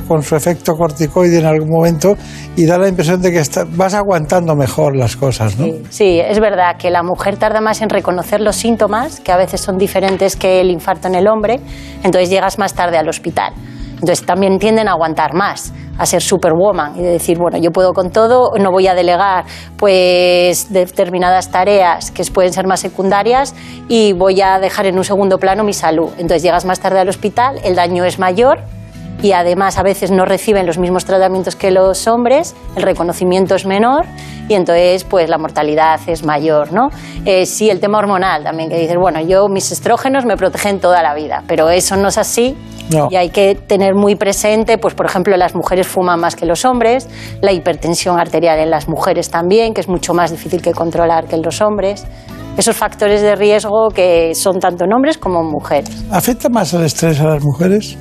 con 0.06 0.22
su 0.22 0.36
efecto 0.36 0.74
corticoide 0.76 1.38
en 1.38 1.46
algún 1.46 1.70
momento 1.70 2.14
y 2.56 2.66
da 2.66 2.76
la 2.76 2.88
impresión 2.88 3.22
de 3.22 3.30
que 3.32 3.38
está- 3.38 3.64
vas 3.66 3.94
aguantando 3.94 4.54
mejor 4.54 4.94
las 4.96 5.16
cosas, 5.16 5.58
¿no? 5.58 5.66
Sí, 5.88 6.20
es 6.20 6.38
verdad 6.40 6.76
que 6.78 6.90
la 6.90 7.02
mujer 7.02 7.38
tarda 7.38 7.62
más 7.62 7.80
en 7.80 7.88
reconocer 7.88 8.42
los 8.42 8.56
síntomas, 8.56 9.20
que 9.20 9.32
a 9.32 9.38
veces 9.38 9.62
son 9.62 9.78
diferentes 9.78 10.36
que 10.36 10.60
el 10.60 10.70
infarto 10.70 11.08
en 11.08 11.14
el 11.14 11.26
hombre, 11.26 11.60
entonces 12.04 12.28
llegas 12.28 12.58
más 12.58 12.74
tarde 12.74 12.98
al 12.98 13.08
hospital. 13.08 13.54
Entonces 14.00 14.24
también 14.24 14.58
tienden 14.58 14.88
a 14.88 14.92
aguantar 14.92 15.34
más, 15.34 15.72
a 15.98 16.06
ser 16.06 16.22
superwoman 16.22 16.98
y 16.98 17.02
de 17.02 17.10
decir, 17.10 17.38
bueno, 17.38 17.58
yo 17.58 17.70
puedo 17.70 17.92
con 17.92 18.10
todo, 18.10 18.52
no 18.58 18.70
voy 18.70 18.86
a 18.86 18.94
delegar 18.94 19.44
pues 19.76 20.72
determinadas 20.72 21.50
tareas 21.50 22.10
que 22.10 22.24
pueden 22.24 22.52
ser 22.52 22.66
más 22.66 22.80
secundarias 22.80 23.54
y 23.88 24.14
voy 24.14 24.40
a 24.40 24.58
dejar 24.58 24.86
en 24.86 24.96
un 24.96 25.04
segundo 25.04 25.38
plano 25.38 25.64
mi 25.64 25.74
salud. 25.74 26.08
Entonces 26.12 26.42
llegas 26.42 26.64
más 26.64 26.80
tarde 26.80 27.00
al 27.00 27.08
hospital, 27.08 27.60
el 27.62 27.76
daño 27.76 28.04
es 28.04 28.18
mayor 28.18 28.60
y 29.22 29.32
además 29.32 29.78
a 29.78 29.82
veces 29.82 30.10
no 30.10 30.24
reciben 30.24 30.66
los 30.66 30.78
mismos 30.78 31.04
tratamientos 31.04 31.56
que 31.56 31.70
los 31.70 32.06
hombres, 32.06 32.54
el 32.76 32.82
reconocimiento 32.82 33.54
es 33.54 33.66
menor 33.66 34.06
y 34.48 34.54
entonces 34.54 35.04
pues 35.04 35.28
la 35.28 35.38
mortalidad 35.38 36.00
es 36.06 36.24
mayor, 36.24 36.72
¿no? 36.72 36.88
Eh, 37.24 37.46
sí, 37.46 37.70
el 37.70 37.80
tema 37.80 37.98
hormonal 37.98 38.42
también, 38.44 38.68
que 38.70 38.78
dices, 38.78 38.96
bueno, 38.98 39.20
yo 39.20 39.46
mis 39.48 39.70
estrógenos 39.72 40.24
me 40.24 40.36
protegen 40.36 40.80
toda 40.80 41.02
la 41.02 41.14
vida, 41.14 41.42
pero 41.46 41.68
eso 41.70 41.96
no 41.96 42.08
es 42.08 42.18
así 42.18 42.56
No. 42.90 43.08
y 43.10 43.16
hay 43.16 43.28
que 43.30 43.54
tener 43.54 43.94
muy 43.94 44.16
presente, 44.16 44.78
pues 44.78 44.94
por 44.94 45.06
ejemplo, 45.06 45.36
las 45.36 45.54
mujeres 45.54 45.86
fuman 45.86 46.18
más 46.18 46.34
que 46.34 46.46
los 46.46 46.64
hombres, 46.64 47.08
la 47.42 47.52
hipertensión 47.52 48.18
arterial 48.18 48.58
en 48.58 48.70
las 48.70 48.88
mujeres 48.88 49.30
también, 49.30 49.74
que 49.74 49.82
es 49.82 49.88
mucho 49.88 50.14
más 50.14 50.30
difícil 50.30 50.62
que 50.62 50.72
controlar 50.72 51.26
que 51.26 51.36
en 51.36 51.42
los 51.42 51.60
hombres. 51.60 52.06
Esos 52.56 52.74
factores 52.76 53.22
de 53.22 53.36
riesgo 53.36 53.88
que 53.94 54.34
son 54.34 54.58
tanto 54.58 54.84
en 54.84 54.92
hombres 54.92 55.18
como 55.18 55.40
en 55.40 55.46
mujeres. 55.46 56.04
¿Afecta 56.10 56.48
más 56.48 56.74
el 56.74 56.82
estrés 56.84 57.20
a 57.20 57.24
las 57.26 57.42
mujeres? 57.44 57.96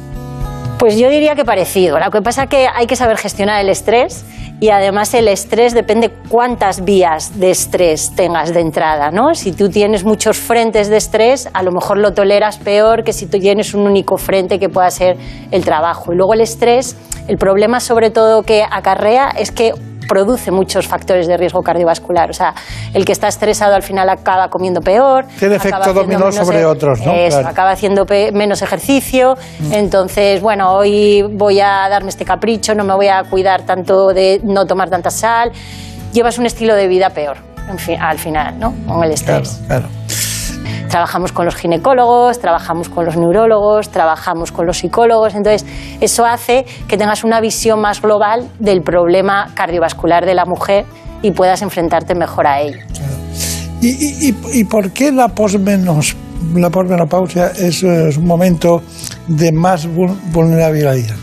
Pues 0.79 0.97
yo 0.97 1.09
diría 1.09 1.35
que 1.35 1.43
parecido. 1.43 1.99
Lo 1.99 2.09
que 2.09 2.21
pasa 2.21 2.43
es 2.43 2.49
que 2.49 2.69
hay 2.73 2.87
que 2.87 2.95
saber 2.95 3.17
gestionar 3.17 3.59
el 3.59 3.67
estrés 3.67 4.23
y 4.61 4.69
además 4.69 5.13
el 5.13 5.27
estrés 5.27 5.73
depende 5.73 6.09
cuántas 6.29 6.85
vías 6.85 7.37
de 7.37 7.51
estrés 7.51 8.15
tengas 8.15 8.53
de 8.53 8.61
entrada, 8.61 9.11
¿no? 9.11 9.35
Si 9.35 9.51
tú 9.51 9.69
tienes 9.69 10.05
muchos 10.05 10.37
frentes 10.37 10.87
de 10.87 10.95
estrés, 10.95 11.49
a 11.51 11.63
lo 11.63 11.73
mejor 11.73 11.97
lo 11.97 12.13
toleras 12.13 12.59
peor 12.59 13.03
que 13.03 13.11
si 13.11 13.25
tú 13.25 13.39
tienes 13.39 13.73
un 13.73 13.81
único 13.81 14.17
frente 14.17 14.57
que 14.57 14.69
pueda 14.69 14.89
ser 14.89 15.17
el 15.51 15.65
trabajo. 15.65 16.13
Y 16.13 16.15
luego 16.15 16.33
el 16.33 16.39
estrés, 16.39 16.95
el 17.27 17.37
problema 17.37 17.81
sobre 17.81 18.09
todo 18.09 18.43
que 18.43 18.63
acarrea 18.63 19.31
es 19.31 19.51
que 19.51 19.73
produce 20.09 20.51
muchos 20.51 20.87
factores 20.87 21.27
de 21.27 21.37
riesgo 21.37 21.61
cardiovascular. 21.61 22.29
O 22.31 22.33
sea, 22.33 22.53
el 22.93 23.05
que 23.05 23.13
está 23.13 23.27
estresado 23.29 23.75
al 23.75 23.83
final 23.83 24.09
acaba 24.09 24.49
comiendo 24.49 24.81
peor. 24.81 25.25
Tiene 25.37 25.55
efecto 25.55 25.93
dominó 25.93 26.31
sobre 26.31 26.61
e- 26.61 26.65
otros, 26.65 26.99
¿no? 27.05 27.13
Eso, 27.13 27.37
Claro. 27.37 27.47
acaba 27.47 27.71
haciendo 27.71 28.05
menos 28.33 28.61
ejercicio. 28.61 29.37
Entonces, 29.71 30.41
bueno, 30.41 30.73
hoy 30.73 31.21
voy 31.31 31.61
a 31.61 31.87
darme 31.89 32.09
este 32.09 32.25
capricho, 32.25 32.73
no 32.75 32.83
me 32.83 32.93
voy 32.95 33.07
a 33.07 33.23
cuidar 33.29 33.61
tanto 33.65 34.07
de 34.07 34.41
no 34.43 34.65
tomar 34.65 34.89
tanta 34.89 35.11
sal. 35.11 35.51
Llevas 36.11 36.39
un 36.39 36.47
estilo 36.47 36.73
de 36.75 36.87
vida 36.87 37.11
peor, 37.11 37.37
en 37.69 37.77
fin, 37.77 38.01
al 38.01 38.17
final, 38.17 38.57
¿no? 38.59 38.73
Con 38.87 39.03
el 39.03 39.11
estrés. 39.11 39.61
Claro. 39.67 39.87
Trabajamos 40.89 41.31
con 41.31 41.45
los 41.45 41.55
ginecólogos, 41.55 42.39
trabajamos 42.39 42.89
con 42.89 43.05
los 43.05 43.15
neurólogos, 43.15 43.89
trabajamos 43.89 44.51
con 44.51 44.65
los 44.65 44.79
psicólogos. 44.79 45.35
Entonces, 45.35 45.65
eso 46.01 46.25
hace 46.25 46.65
que 46.87 46.97
tengas 46.97 47.23
una 47.23 47.39
visión 47.41 47.79
más 47.79 48.01
global 48.01 48.47
del 48.59 48.81
problema 48.81 49.51
cardiovascular 49.53 50.25
de 50.25 50.33
la 50.33 50.45
mujer 50.45 50.85
y 51.21 51.31
puedas 51.31 51.61
enfrentarte 51.61 52.15
mejor 52.15 52.47
a 52.47 52.61
ello. 52.61 52.79
¿Y, 53.81 54.63
por 54.63 54.91
qué 54.91 55.11
la, 55.11 55.29
posmenos, 55.29 56.15
posmenopausia 56.71 57.51
es, 57.57 57.83
eh, 57.83 58.09
es 58.09 58.17
un 58.17 58.25
momento 58.25 58.81
de 59.27 59.51
más 59.51 59.87
vul- 59.87 60.17
vulnerabilidad? 60.33 61.15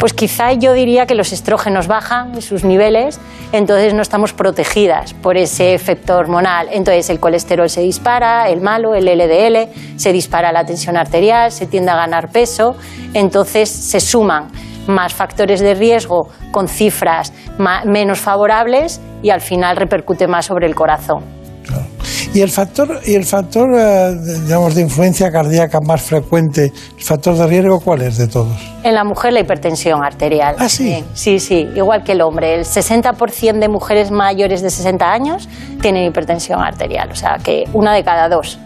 Pues 0.00 0.14
quizá 0.14 0.54
yo 0.54 0.72
diría 0.72 1.04
que 1.04 1.14
los 1.14 1.30
estrógenos 1.30 1.86
bajan 1.86 2.40
sus 2.40 2.64
niveles, 2.64 3.20
entonces 3.52 3.92
no 3.92 4.00
estamos 4.00 4.32
protegidas 4.32 5.12
por 5.12 5.36
ese 5.36 5.74
efecto 5.74 6.16
hormonal. 6.16 6.68
Entonces 6.72 7.10
el 7.10 7.20
colesterol 7.20 7.68
se 7.68 7.82
dispara, 7.82 8.48
el 8.48 8.62
malo, 8.62 8.94
el 8.94 9.04
LDL, 9.04 9.68
se 9.96 10.14
dispara 10.14 10.52
la 10.52 10.64
tensión 10.64 10.96
arterial, 10.96 11.52
se 11.52 11.66
tiende 11.66 11.90
a 11.90 11.96
ganar 11.96 12.30
peso, 12.30 12.76
entonces 13.12 13.68
se 13.68 14.00
suman 14.00 14.48
más 14.86 15.12
factores 15.12 15.60
de 15.60 15.74
riesgo 15.74 16.30
con 16.50 16.66
cifras 16.66 17.34
menos 17.84 18.20
favorables 18.20 19.02
y 19.22 19.28
al 19.28 19.42
final 19.42 19.76
repercute 19.76 20.26
más 20.26 20.46
sobre 20.46 20.66
el 20.66 20.74
corazón. 20.74 21.24
Y 22.32 22.42
el 22.42 22.50
factor, 22.50 23.00
y 23.04 23.16
el 23.16 23.24
factor 23.24 23.68
eh, 23.76 24.16
digamos, 24.44 24.76
de 24.76 24.82
influencia 24.82 25.32
cardíaca 25.32 25.80
más 25.80 26.00
frecuente, 26.00 26.72
el 26.96 27.02
factor 27.02 27.36
de 27.36 27.44
riesgo, 27.48 27.80
¿cuál 27.80 28.02
es 28.02 28.18
de 28.18 28.28
todos? 28.28 28.56
En 28.84 28.94
la 28.94 29.02
mujer 29.02 29.32
la 29.32 29.40
hipertensión 29.40 30.04
arterial. 30.04 30.54
¿Ah, 30.58 30.68
sí? 30.68 31.04
Sí, 31.12 31.40
sí, 31.40 31.68
igual 31.74 32.04
que 32.04 32.12
el 32.12 32.20
hombre. 32.20 32.54
El 32.54 32.64
60% 32.64 33.58
de 33.58 33.68
mujeres 33.68 34.12
mayores 34.12 34.62
de 34.62 34.70
60 34.70 35.12
años 35.12 35.48
tienen 35.82 36.06
hipertensión 36.06 36.60
arterial, 36.60 37.10
o 37.10 37.16
sea 37.16 37.38
que 37.42 37.64
una 37.72 37.92
de 37.92 38.04
cada 38.04 38.28
dos. 38.28 38.60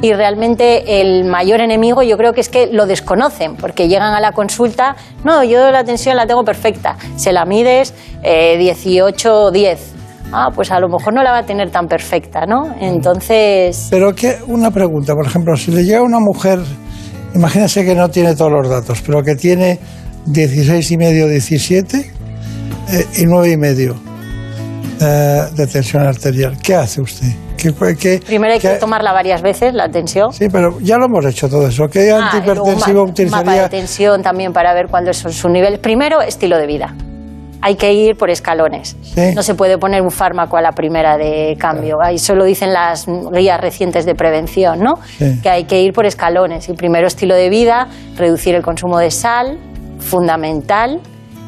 Y 0.00 0.14
realmente 0.14 1.02
el 1.02 1.24
mayor 1.24 1.60
enemigo 1.60 2.02
yo 2.02 2.16
creo 2.16 2.32
que 2.32 2.40
es 2.40 2.48
que 2.48 2.68
lo 2.68 2.86
desconocen, 2.86 3.56
porque 3.56 3.86
llegan 3.86 4.14
a 4.14 4.20
la 4.20 4.32
consulta, 4.32 4.96
no, 5.24 5.44
yo 5.44 5.70
la 5.70 5.84
tensión 5.84 6.16
la 6.16 6.26
tengo 6.26 6.42
perfecta, 6.42 6.96
se 7.16 7.32
la 7.32 7.44
mides 7.44 7.92
eh, 8.22 8.56
18 8.56 9.42
o 9.44 9.50
10. 9.50 9.99
Ah, 10.32 10.48
pues 10.54 10.70
a 10.70 10.78
lo 10.78 10.88
mejor 10.88 11.12
no 11.14 11.22
la 11.22 11.32
va 11.32 11.38
a 11.38 11.42
tener 11.46 11.70
tan 11.70 11.86
perfecta, 11.88 12.46
¿no? 12.46 12.74
Entonces... 12.80 13.88
Pero 13.90 14.14
que 14.14 14.36
una 14.46 14.70
pregunta, 14.70 15.14
por 15.14 15.26
ejemplo, 15.26 15.56
si 15.56 15.72
le 15.72 15.82
llega 15.84 15.98
a 15.98 16.02
una 16.02 16.20
mujer, 16.20 16.60
imagínese 17.34 17.84
que 17.84 17.94
no 17.94 18.08
tiene 18.08 18.34
todos 18.36 18.52
los 18.52 18.68
datos, 18.68 19.02
pero 19.04 19.22
que 19.22 19.34
tiene 19.34 19.78
16 20.26 20.90
y 20.92 20.96
medio, 20.96 21.26
17 21.28 21.96
eh, 21.98 23.06
y 23.18 23.24
9 23.26 23.50
y 23.52 23.56
medio 23.56 23.96
eh, 25.00 25.42
de 25.56 25.66
tensión 25.66 26.02
arterial, 26.06 26.56
¿qué 26.62 26.74
hace 26.74 27.00
usted? 27.00 27.28
¿Qué, 27.56 27.74
qué- 27.98 28.20
Primero 28.24 28.54
hay 28.54 28.60
que 28.60 28.68
tomarla 28.76 29.12
varias 29.12 29.42
veces, 29.42 29.74
la 29.74 29.88
tensión. 29.90 30.32
Sí, 30.32 30.46
pero 30.50 30.78
ya 30.80 30.96
lo 30.96 31.06
hemos 31.06 31.26
hecho 31.26 31.46
todo 31.48 31.66
eso. 31.68 31.88
¿Qué 31.88 32.10
Ah, 32.10 32.24
antihipertensivo 32.30 33.00
mapa 33.00 33.04
de 33.06 33.10
utilizaría? 33.10 33.68
tensión 33.68 34.22
también 34.22 34.52
para 34.52 34.72
ver 34.72 34.86
cuáles 34.88 35.18
son 35.18 35.30
sus 35.32 35.50
niveles. 35.50 35.78
Primero, 35.78 36.22
estilo 36.22 36.56
de 36.56 36.66
vida. 36.66 36.94
Hay 37.62 37.74
que 37.76 37.92
ir 37.92 38.16
por 38.16 38.30
escalones. 38.30 38.96
Sí. 39.02 39.32
No 39.34 39.42
se 39.42 39.54
puede 39.54 39.76
poner 39.78 40.02
un 40.02 40.10
fármaco 40.10 40.56
a 40.56 40.62
la 40.62 40.72
primera 40.72 41.16
de 41.18 41.56
cambio. 41.58 41.98
Ahí 42.02 42.18
solo 42.18 42.44
dicen 42.44 42.72
las 42.72 43.06
guías 43.06 43.60
recientes 43.60 44.06
de 44.06 44.14
prevención, 44.14 44.80
¿no? 44.80 44.94
Sí. 45.18 45.40
Que 45.42 45.50
hay 45.50 45.64
que 45.64 45.82
ir 45.82 45.92
por 45.92 46.06
escalones. 46.06 46.68
Y 46.68 46.72
primero 46.72 47.06
estilo 47.06 47.34
de 47.34 47.48
vida, 47.50 47.88
reducir 48.16 48.54
el 48.54 48.62
consumo 48.62 48.98
de 48.98 49.10
sal, 49.10 49.58
fundamental. 49.98 51.00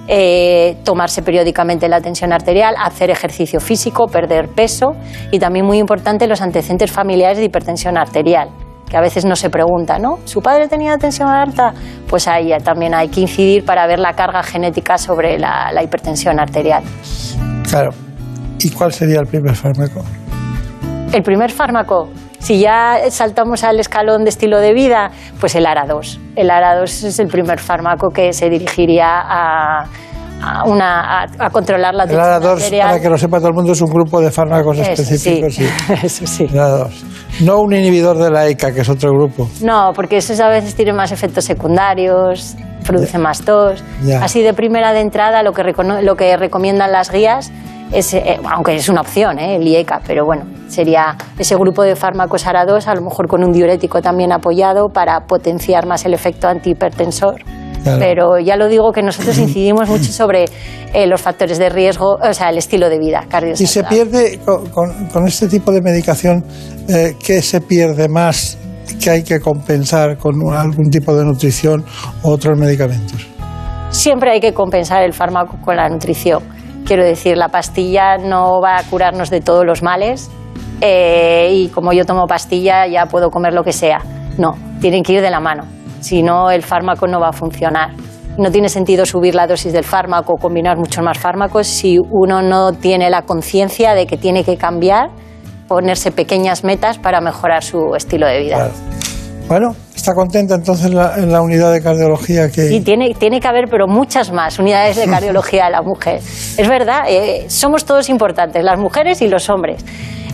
eh, 0.08 0.76
tomarse 0.84 1.22
periódicamente 1.22 1.88
la 1.88 2.00
tensión 2.00 2.32
arterial, 2.32 2.74
hacer 2.76 3.08
ejercicio 3.10 3.60
físico, 3.60 4.08
perder 4.08 4.48
peso 4.48 4.96
y 5.30 5.38
también 5.38 5.64
muy 5.64 5.78
importante 5.78 6.26
los 6.26 6.40
antecedentes 6.40 6.90
familiares 6.90 7.38
de 7.38 7.44
hipertensión 7.44 7.96
arterial 7.96 8.48
que 8.92 8.98
a 8.98 9.00
veces 9.00 9.24
no 9.24 9.34
se 9.36 9.48
pregunta, 9.48 9.98
¿no? 9.98 10.18
¿Su 10.26 10.42
padre 10.42 10.68
tenía 10.68 10.98
tensión 10.98 11.26
alta? 11.26 11.72
Pues 12.06 12.28
ahí 12.28 12.52
también 12.62 12.94
hay 12.94 13.08
que 13.08 13.22
incidir 13.22 13.64
para 13.64 13.86
ver 13.86 13.98
la 13.98 14.12
carga 14.12 14.42
genética 14.42 14.98
sobre 14.98 15.38
la, 15.38 15.72
la 15.72 15.82
hipertensión 15.82 16.38
arterial. 16.38 16.84
Claro. 17.70 17.88
¿Y 18.60 18.68
cuál 18.68 18.92
sería 18.92 19.20
el 19.20 19.26
primer 19.26 19.56
fármaco? 19.56 20.04
El 21.10 21.22
primer 21.22 21.50
fármaco, 21.50 22.10
si 22.38 22.60
ya 22.60 22.98
saltamos 23.08 23.64
al 23.64 23.80
escalón 23.80 24.24
de 24.24 24.28
estilo 24.28 24.58
de 24.58 24.74
vida, 24.74 25.10
pues 25.40 25.54
el 25.54 25.64
ARA2. 25.64 26.18
El 26.36 26.50
ARA2 26.50 26.82
es 26.82 27.18
el 27.18 27.28
primer 27.28 27.60
fármaco 27.60 28.10
que 28.10 28.34
se 28.34 28.50
dirigiría 28.50 29.08
a, 29.08 29.84
a 30.42 30.64
una, 30.68 31.22
a, 31.22 31.26
a 31.38 31.50
controlar 31.50 31.94
la 31.94 32.04
El 32.04 32.10
tensión 32.10 32.28
ARA2, 32.42 32.52
arterial. 32.52 32.88
para 32.88 33.00
que 33.00 33.08
lo 33.08 33.18
sepa 33.18 33.38
todo 33.38 33.48
el 33.48 33.54
mundo, 33.54 33.72
es 33.72 33.80
un 33.80 33.90
grupo 33.90 34.20
de 34.20 34.30
fármacos 34.30 34.78
Eso 34.78 34.90
específicos. 34.92 35.54
sí. 35.54 35.66
Eso 36.02 36.26
sí. 36.26 36.44
El 36.44 36.58
ARA2. 36.58 36.90
No 37.40 37.60
un 37.60 37.72
inhibidor 37.74 38.18
de 38.18 38.30
la 38.30 38.46
ECA, 38.48 38.72
que 38.72 38.80
es 38.82 38.88
otro 38.88 39.10
grupo. 39.10 39.48
No, 39.62 39.92
porque 39.94 40.18
esos 40.18 40.38
a 40.40 40.48
veces 40.48 40.74
tienen 40.74 40.96
más 40.96 41.12
efectos 41.12 41.44
secundarios, 41.44 42.56
producen 42.86 43.22
más 43.22 43.40
tos. 43.42 43.82
Ya. 44.02 44.22
Así 44.22 44.42
de 44.42 44.52
primera 44.52 44.92
de 44.92 45.00
entrada, 45.00 45.42
lo 45.42 45.52
que, 45.52 45.62
recono- 45.62 46.02
lo 46.02 46.16
que 46.16 46.36
recomiendan 46.36 46.92
las 46.92 47.10
guías 47.10 47.50
es, 47.92 48.14
eh, 48.14 48.38
aunque 48.50 48.74
es 48.74 48.88
una 48.88 49.02
opción, 49.02 49.38
eh, 49.38 49.56
el 49.56 49.66
IECA, 49.68 50.00
pero 50.06 50.24
bueno, 50.24 50.44
sería 50.68 51.14
ese 51.38 51.54
grupo 51.56 51.82
de 51.82 51.94
fármacos 51.96 52.46
ARA2, 52.46 52.86
a 52.86 52.94
lo 52.94 53.02
mejor 53.02 53.28
con 53.28 53.44
un 53.44 53.52
diurético 53.52 54.00
también 54.00 54.32
apoyado 54.32 54.88
para 54.88 55.20
potenciar 55.26 55.86
más 55.86 56.04
el 56.06 56.14
efecto 56.14 56.48
antihipertensor. 56.48 57.42
Claro. 57.82 57.98
Pero 57.98 58.38
ya 58.38 58.56
lo 58.56 58.68
digo 58.68 58.92
que 58.92 59.02
nosotros 59.02 59.36
incidimos 59.38 59.88
mucho 59.88 60.12
sobre 60.12 60.44
eh, 60.92 61.06
los 61.06 61.20
factores 61.20 61.58
de 61.58 61.68
riesgo, 61.68 62.14
o 62.22 62.32
sea, 62.32 62.50
el 62.50 62.58
estilo 62.58 62.88
de 62.88 62.98
vida 62.98 63.22
Y 63.24 63.28
cardiovascular. 63.28 63.68
se 63.68 63.82
pierde, 63.84 64.38
con, 64.44 64.66
con- 64.70 65.06
con 65.08 65.26
este 65.26 65.48
tipo 65.48 65.72
de 65.72 65.80
medicación, 65.82 66.44
eh, 66.88 67.16
¿qué 67.24 67.42
se 67.42 67.60
pierde 67.60 68.08
más 68.08 68.58
que 69.02 69.10
hay 69.10 69.22
que 69.24 69.40
compensar 69.40 70.16
con 70.18 70.34
algún 70.54 70.90
tipo 70.90 71.14
de 71.16 71.24
nutrición 71.24 71.84
u 72.22 72.28
otros 72.30 72.58
medicamentos? 72.58 73.26
Siempre 73.90 74.30
hay 74.32 74.40
que 74.40 74.54
compensar 74.54 75.02
el 75.02 75.12
fármaco 75.12 75.58
con 75.62 75.76
la 75.76 75.88
nutrición. 75.88 76.42
Quiero 76.86 77.04
decir, 77.04 77.36
la 77.36 77.48
pastilla 77.48 78.16
no 78.18 78.60
va 78.60 78.78
a 78.78 78.82
curarnos 78.84 79.28
de 79.30 79.40
todos 79.40 79.64
los 79.66 79.82
males 79.82 80.30
eh, 80.80 81.50
y 81.52 81.68
como 81.68 81.92
yo 81.92 82.04
tomo 82.04 82.26
pastilla 82.26 82.86
ya 82.86 83.06
puedo 83.06 83.30
comer 83.30 83.52
lo 83.54 83.62
que 83.64 83.72
sea. 83.72 83.98
No, 84.38 84.52
tienen 84.80 85.02
que 85.02 85.12
ir 85.14 85.20
de 85.22 85.30
la 85.30 85.40
mano. 85.40 85.64
Si 86.02 86.22
no, 86.22 86.50
el 86.50 86.62
fármaco 86.62 87.06
no 87.06 87.18
va 87.20 87.28
a 87.28 87.32
funcionar. 87.32 87.90
No 88.38 88.50
tiene 88.50 88.68
sentido 88.68 89.06
subir 89.06 89.34
la 89.34 89.46
dosis 89.46 89.72
del 89.72 89.84
fármaco 89.84 90.34
o 90.34 90.36
combinar 90.36 90.76
muchos 90.76 91.02
más 91.04 91.18
fármacos 91.18 91.66
si 91.66 91.98
uno 91.98 92.42
no 92.42 92.72
tiene 92.72 93.08
la 93.10 93.22
conciencia 93.22 93.94
de 93.94 94.06
que 94.06 94.16
tiene 94.16 94.42
que 94.44 94.56
cambiar, 94.56 95.10
ponerse 95.68 96.10
pequeñas 96.12 96.64
metas 96.64 96.98
para 96.98 97.20
mejorar 97.20 97.62
su 97.62 97.94
estilo 97.94 98.26
de 98.26 98.40
vida. 98.40 98.68
Bueno, 99.48 99.74
¿está 99.94 100.14
contenta 100.14 100.54
entonces 100.54 100.94
la- 100.94 101.16
en 101.18 101.30
la 101.30 101.42
unidad 101.42 101.72
de 101.72 101.82
cardiología 101.82 102.48
que... 102.48 102.68
Sí, 102.68 102.80
tiene, 102.80 103.12
tiene 103.14 103.38
que 103.40 103.48
haber, 103.48 103.68
pero 103.68 103.86
muchas 103.86 104.32
más 104.32 104.58
unidades 104.58 104.96
de 104.96 105.06
cardiología 105.06 105.66
de 105.66 105.70
la 105.72 105.82
mujer. 105.82 106.16
Es 106.56 106.68
verdad, 106.68 107.02
eh, 107.08 107.44
somos 107.48 107.84
todos 107.84 108.08
importantes, 108.08 108.64
las 108.64 108.78
mujeres 108.78 109.20
y 109.20 109.28
los 109.28 109.50
hombres. 109.50 109.84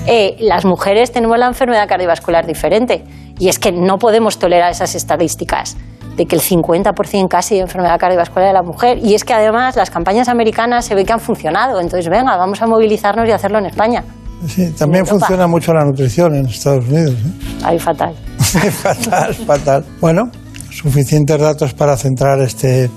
Eh, 0.07 0.37
las 0.39 0.65
mujeres 0.65 1.11
tenemos 1.11 1.37
la 1.39 1.47
enfermedad 1.47 1.89
cardiovascular 1.89 2.47
diferente 2.47 3.03
y 3.39 3.49
es 3.49 3.59
que 3.59 3.73
no 3.73 3.99
podemos 3.99 4.39
tolerar 4.39 4.71
esas 4.71 4.95
estadísticas 4.95 5.77
de 6.17 6.27
que 6.27 6.35
el 6.35 6.43
50% 6.43 7.29
casi 7.29 7.55
de 7.55 7.61
enfermedad 7.63 7.99
cardiovascular 7.99 8.49
de 8.49 8.53
la 8.53 8.63
mujer 8.63 8.99
y 8.99 9.15
es 9.15 9.25
que 9.25 9.33
además 9.33 9.77
las 9.77 9.91
campañas 9.91 10.29
americanas 10.29 10.85
se 10.85 10.95
ve 10.95 11.05
que 11.05 11.13
han 11.13 11.21
funcionado, 11.21 11.81
entonces 11.81 12.11
venga, 12.11 12.37
vamos 12.37 12.61
a 12.61 12.67
movilizarnos 12.67 13.29
y 13.29 13.33
hacerlo 13.33 13.59
en 13.59 13.67
España. 13.67 14.05
Sí, 14.47 14.71
también 14.73 15.07
funciona 15.07 15.47
mucho 15.47 15.73
la 15.73 15.85
nutrición 15.85 16.35
en 16.35 16.47
Estados 16.47 16.87
Unidos. 16.89 17.15
¿eh? 17.15 17.65
Ahí 17.65 17.79
fatal. 17.79 18.15
fatal, 18.39 19.35
fatal. 19.35 19.85
Bueno, 20.01 20.31
suficientes 20.71 21.41
datos 21.41 21.75
para 21.75 21.97
centrar 21.97 22.41
este 22.41 22.91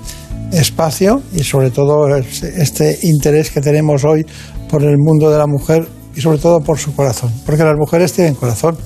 espacio 0.52 1.22
y 1.32 1.42
sobre 1.42 1.70
todo 1.70 2.14
este 2.16 2.98
interés 3.02 3.50
que 3.50 3.60
tenemos 3.60 4.04
hoy 4.04 4.24
por 4.68 4.82
el 4.82 4.96
mundo 4.98 5.30
de 5.30 5.38
la 5.38 5.46
mujer 5.46 5.86
y 6.14 6.20
sobre 6.20 6.38
todo 6.38 6.60
por 6.60 6.78
su 6.78 6.94
corazón, 6.94 7.32
porque 7.46 7.64
las 7.64 7.76
mujeres 7.76 8.12
tienen 8.12 8.34
corazón, 8.34 8.76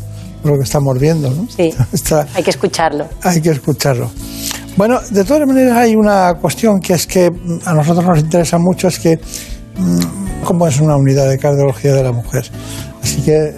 lo 0.47 0.57
que 0.57 0.65
estamos 0.65 0.99
viendo, 0.99 1.31
¿no? 1.31 1.47
Sí, 1.49 1.75
Está- 1.93 2.27
hay 2.35 2.43
que 2.43 2.51
escucharlo. 2.51 3.07
hay 3.23 3.41
que 3.41 3.51
escucharlo. 3.51 4.11
Bueno, 4.77 5.01
de 5.11 5.25
todas 5.25 5.47
maneras 5.47 5.77
hay 5.77 5.95
una 5.97 6.35
cuestión 6.41 6.81
que 6.81 6.95
es 6.95 7.07
que 7.07 7.31
mm, 7.31 7.61
a 7.65 7.73
nosotros 7.75 8.05
nos 8.05 8.19
interesa 8.19 8.59
mucho, 8.59 8.89
es 8.89 8.99
que 8.99 9.19
mm, 9.77 10.45
cómo 10.45 10.67
es 10.67 10.81
una 10.81 10.97
unidad 10.97 11.29
de 11.29 11.39
cardiología 11.39 11.95
de 11.95 12.03
la 12.03 12.13
mujer. 12.13 12.45
Así 13.03 13.23
que, 13.23 13.33
eh, 13.37 13.55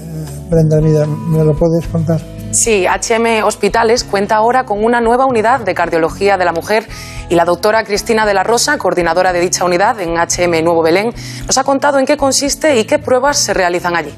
Brenda, 0.51 0.81
mira, 0.81 1.06
¿me 1.06 1.44
lo 1.44 1.55
puedes 1.55 1.86
contar? 1.89 2.20
Sí, 2.51 2.86
HM 2.86 3.44
Hospitales 3.44 4.05
cuenta 4.05 4.36
ahora 4.36 4.65
con 4.65 4.82
una 4.82 5.01
nueva 5.02 5.27
unidad 5.27 5.60
de 5.60 5.74
cardiología 5.74 6.39
de 6.39 6.47
la 6.47 6.52
mujer 6.52 6.86
y 7.28 7.35
la 7.35 7.44
doctora 7.44 7.85
Cristina 7.85 8.24
de 8.24 8.32
la 8.32 8.43
Rosa, 8.43 8.78
coordinadora 8.78 9.35
de 9.35 9.40
dicha 9.40 9.66
unidad 9.66 10.01
en 10.01 10.15
HM 10.16 10.65
Nuevo 10.65 10.82
Belén, 10.82 11.12
nos 11.47 11.59
ha 11.59 11.65
contado 11.65 11.98
en 11.98 12.06
qué 12.06 12.16
consiste 12.16 12.78
y 12.81 12.85
qué 12.85 12.98
pruebas 12.98 13.36
se 13.36 13.52
realizan 13.52 13.97
allí. 13.97 14.15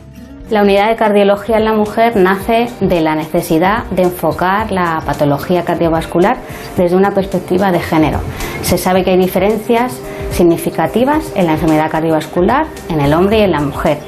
La 0.51 0.63
unidad 0.63 0.89
de 0.89 0.97
cardiología 0.97 1.59
en 1.59 1.65
la 1.65 1.73
mujer 1.73 2.17
nace 2.17 2.69
de 2.81 3.01
la 3.01 3.15
necesidad 3.15 3.85
de 3.93 4.03
enfocar 4.03 4.73
la 4.73 5.01
patología 5.07 5.65
cardiovascular 5.65 6.39
desde 6.77 6.97
una 6.97 7.13
perspectiva 7.13 7.71
de 7.71 7.79
género. 7.79 8.19
Se 8.63 8.77
sabe 8.77 9.05
que 9.05 9.13
hay 9.13 9.17
diferencias 9.17 10.01
significativas 10.33 11.33
en 11.37 11.47
la 11.47 11.53
enfermedad 11.53 11.89
cardiovascular 11.89 12.67
en 12.89 13.01
el 13.01 13.15
hombre 13.15 13.39
y 13.39 13.43
en 13.43 13.53
la 13.53 13.61
mujer. 13.61 13.99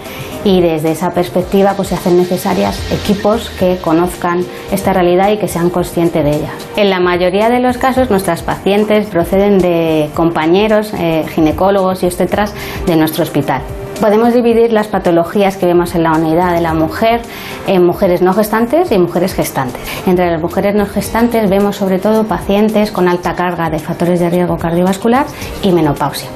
Y 0.43 0.61
desde 0.61 0.91
esa 0.91 1.15
perspectiva 1.15 1.75
pues, 1.77 1.89
se 1.89 1.95
hacen 1.95 2.17
necesarias 2.17 2.91
equipos 2.91 3.49
que 3.61 3.79
conozcan 3.81 4.45
esta 4.73 4.93
realidad 4.93 5.31
y 5.31 5.37
que 5.37 5.47
sean 5.47 5.71
conscientes 5.71 6.25
de 6.25 6.31
ella. 6.31 6.51
En 6.75 6.91
la 6.91 6.99
mayoría 6.99 7.51
de 7.51 7.61
los 7.61 7.79
casos 7.79 8.11
nuestras 8.11 8.43
pacientes 8.43 9.07
proceden 9.07 9.59
de 9.59 10.11
compañeros 10.17 10.93
eh, 10.99 11.25
ginecólogos 11.33 12.03
y 12.03 12.07
obstetras 12.07 12.53
de 12.85 12.97
nuestro 12.97 13.23
hospital. 13.23 13.63
Podemos 14.03 14.35
dividir 14.35 14.73
las 14.73 14.89
patologías 14.89 15.57
que 15.57 15.65
vemos 15.65 15.95
en 15.95 16.03
la 16.03 16.11
unidad 16.11 16.53
de 16.55 16.61
la 16.61 16.75
mujer 16.75 17.21
en 17.69 17.87
mujeres 17.87 18.21
no 18.21 18.33
gestantes 18.33 18.91
y 18.91 18.99
mujeres 18.99 19.33
gestantes. 19.33 19.81
Entre 20.09 20.29
las 20.29 20.43
mujeres 20.43 20.75
no 20.75 20.87
gestantes 20.87 21.49
vemos 21.49 21.77
sobre 21.77 22.01
todo 22.01 22.25
pacientes 22.25 22.91
con 22.91 23.07
alta 23.07 23.37
carga 23.37 23.71
de 23.71 23.79
factores 23.79 24.19
de 24.19 24.29
riesgo 24.29 24.59
cardiovascular 24.59 25.27
y 25.63 25.71
menopausia. 25.71 26.29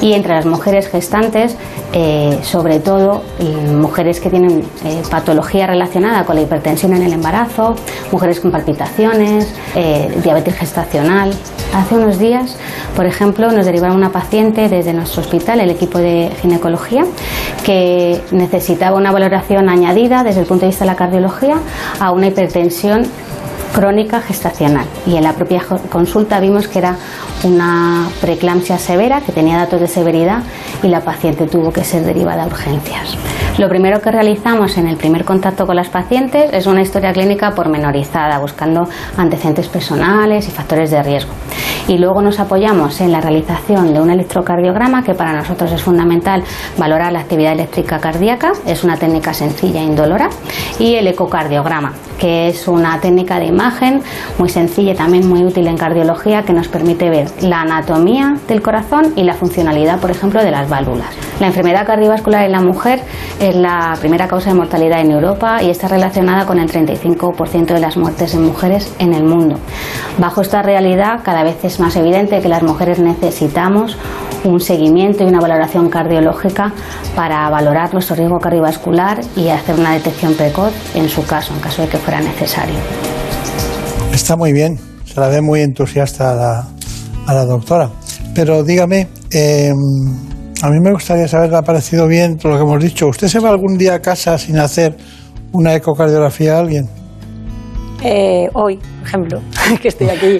Y 0.00 0.12
entre 0.12 0.34
las 0.34 0.46
mujeres 0.46 0.88
gestantes, 0.88 1.56
eh, 1.92 2.38
sobre 2.42 2.78
todo 2.78 3.22
mujeres 3.72 4.20
que 4.20 4.30
tienen 4.30 4.60
eh, 4.84 5.02
patología 5.10 5.66
relacionada 5.66 6.24
con 6.24 6.36
la 6.36 6.42
hipertensión 6.42 6.94
en 6.94 7.02
el 7.02 7.12
embarazo, 7.12 7.74
mujeres 8.12 8.40
con 8.40 8.50
palpitaciones, 8.50 9.52
eh, 9.74 10.08
diabetes 10.22 10.54
gestacional. 10.56 11.34
Hace 11.74 11.96
unos 11.96 12.18
días, 12.18 12.56
por 12.96 13.06
ejemplo, 13.06 13.52
nos 13.52 13.66
derivaron 13.66 13.96
una 13.96 14.10
paciente 14.10 14.68
desde 14.68 14.92
nuestro 14.92 15.22
hospital, 15.22 15.60
el 15.60 15.70
equipo 15.70 15.98
de 15.98 16.30
ginecología, 16.40 16.99
que 17.64 18.20
necesitaba 18.30 18.96
una 18.96 19.12
valoración 19.12 19.68
añadida 19.68 20.24
desde 20.24 20.40
el 20.40 20.46
punto 20.46 20.62
de 20.62 20.68
vista 20.68 20.84
de 20.84 20.90
la 20.90 20.96
cardiología 20.96 21.56
a 21.98 22.12
una 22.12 22.28
hipertensión 22.28 23.02
crónica 23.72 24.20
gestacional 24.20 24.86
y 25.06 25.16
en 25.16 25.24
la 25.24 25.32
propia 25.32 25.62
consulta 25.90 26.40
vimos 26.40 26.68
que 26.68 26.78
era 26.78 26.96
una 27.44 28.08
preeclampsia 28.20 28.78
severa 28.78 29.20
que 29.20 29.32
tenía 29.32 29.56
datos 29.56 29.80
de 29.80 29.88
severidad 29.88 30.42
y 30.82 30.88
la 30.88 31.00
paciente 31.00 31.46
tuvo 31.46 31.72
que 31.72 31.84
ser 31.84 32.04
derivada 32.04 32.44
a 32.44 32.46
urgencias. 32.46 33.16
Lo 33.58 33.68
primero 33.68 34.00
que 34.00 34.10
realizamos 34.10 34.78
en 34.78 34.86
el 34.86 34.96
primer 34.96 35.24
contacto 35.24 35.66
con 35.66 35.76
las 35.76 35.88
pacientes 35.88 36.50
es 36.52 36.66
una 36.66 36.82
historia 36.82 37.12
clínica 37.12 37.50
pormenorizada, 37.50 38.38
buscando 38.38 38.88
antecedentes 39.16 39.68
personales 39.68 40.48
y 40.48 40.50
factores 40.50 40.90
de 40.90 41.02
riesgo. 41.02 41.32
Y 41.88 41.98
luego 41.98 42.22
nos 42.22 42.38
apoyamos 42.40 43.00
en 43.00 43.12
la 43.12 43.20
realización 43.20 43.92
de 43.92 44.00
un 44.00 44.10
electrocardiograma, 44.10 45.02
que 45.02 45.14
para 45.14 45.32
nosotros 45.32 45.72
es 45.72 45.82
fundamental 45.82 46.42
valorar 46.78 47.12
la 47.12 47.20
actividad 47.20 47.52
eléctrica 47.52 47.98
cardíaca, 47.98 48.52
es 48.64 48.84
una 48.84 48.96
técnica 48.96 49.34
sencilla 49.34 49.80
e 49.80 49.84
indolora, 49.84 50.30
y 50.78 50.94
el 50.94 51.08
ecocardiograma, 51.08 51.92
que 52.20 52.48
es 52.48 52.68
una 52.68 53.00
técnica 53.00 53.40
de 53.40 53.46
imagen 53.46 54.02
muy 54.38 54.50
sencilla 54.50 54.92
y 54.92 54.94
también 54.94 55.28
muy 55.28 55.42
útil 55.42 55.66
en 55.66 55.76
cardiología 55.76 56.42
que 56.42 56.52
nos 56.52 56.68
permite 56.68 57.08
ver 57.08 57.28
la 57.40 57.62
anatomía 57.62 58.36
del 58.46 58.62
corazón 58.62 59.14
y 59.16 59.24
la 59.24 59.34
funcionalidad, 59.34 59.98
por 59.98 60.10
ejemplo, 60.10 60.44
de 60.44 60.50
las 60.50 60.68
válvulas. 60.68 61.08
La 61.40 61.46
enfermedad 61.46 61.86
cardiovascular 61.86 62.44
en 62.44 62.52
la 62.52 62.60
mujer 62.60 63.00
es 63.40 63.56
la 63.56 63.96
primera 63.98 64.28
causa 64.28 64.50
de 64.50 64.56
mortalidad 64.56 65.00
en 65.00 65.12
Europa 65.12 65.62
y 65.62 65.70
está 65.70 65.88
relacionada 65.88 66.44
con 66.44 66.58
el 66.58 66.70
35% 66.70 67.72
de 67.72 67.80
las 67.80 67.96
muertes 67.96 68.34
en 68.34 68.44
mujeres 68.44 68.94
en 68.98 69.14
el 69.14 69.24
mundo. 69.24 69.56
Bajo 70.18 70.42
esta 70.42 70.60
realidad, 70.60 71.20
cada 71.24 71.42
vez 71.42 71.64
es 71.64 71.80
más 71.80 71.96
evidente 71.96 72.40
que 72.40 72.48
las 72.48 72.62
mujeres 72.62 72.98
necesitamos 72.98 73.96
un 74.44 74.60
seguimiento 74.60 75.24
y 75.24 75.26
una 75.26 75.40
valoración 75.40 75.88
cardiológica 75.88 76.72
para 77.14 77.48
valorar 77.50 77.92
nuestro 77.92 78.16
riesgo 78.16 78.38
cardiovascular 78.38 79.20
y 79.36 79.48
hacer 79.48 79.78
una 79.78 79.92
detección 79.92 80.34
precoz 80.34 80.72
en 80.94 81.08
su 81.08 81.26
caso, 81.26 81.54
en 81.54 81.60
caso 81.60 81.82
de 81.82 81.88
que 81.88 81.98
fuera 81.98 82.09
necesario. 82.18 82.74
Está 84.12 84.36
muy 84.36 84.52
bien, 84.52 84.76
se 85.04 85.20
la 85.20 85.28
ve 85.28 85.40
muy 85.40 85.60
entusiasta 85.60 86.32
a 86.32 86.34
la, 86.34 86.68
a 87.26 87.34
la 87.34 87.44
doctora. 87.44 87.90
Pero 88.34 88.64
dígame, 88.64 89.06
eh, 89.30 89.70
a 90.62 90.68
mí 90.68 90.80
me 90.80 90.92
gustaría 90.92 91.28
saber, 91.28 91.50
¿le 91.50 91.56
ha 91.56 91.62
parecido 91.62 92.06
bien 92.06 92.36
todo 92.36 92.52
lo 92.52 92.58
que 92.58 92.64
hemos 92.64 92.82
dicho? 92.82 93.06
¿Usted 93.06 93.28
se 93.28 93.38
va 93.38 93.50
algún 93.50 93.78
día 93.78 93.94
a 93.94 94.00
casa 94.00 94.36
sin 94.38 94.58
hacer 94.58 94.96
una 95.52 95.74
ecocardiografía 95.74 96.56
a 96.56 96.60
alguien? 96.60 96.88
Eh, 98.02 98.48
hoy, 98.54 98.76
por 98.76 99.08
ejemplo, 99.08 99.40
que 99.82 99.88
estoy 99.88 100.08
aquí. 100.08 100.38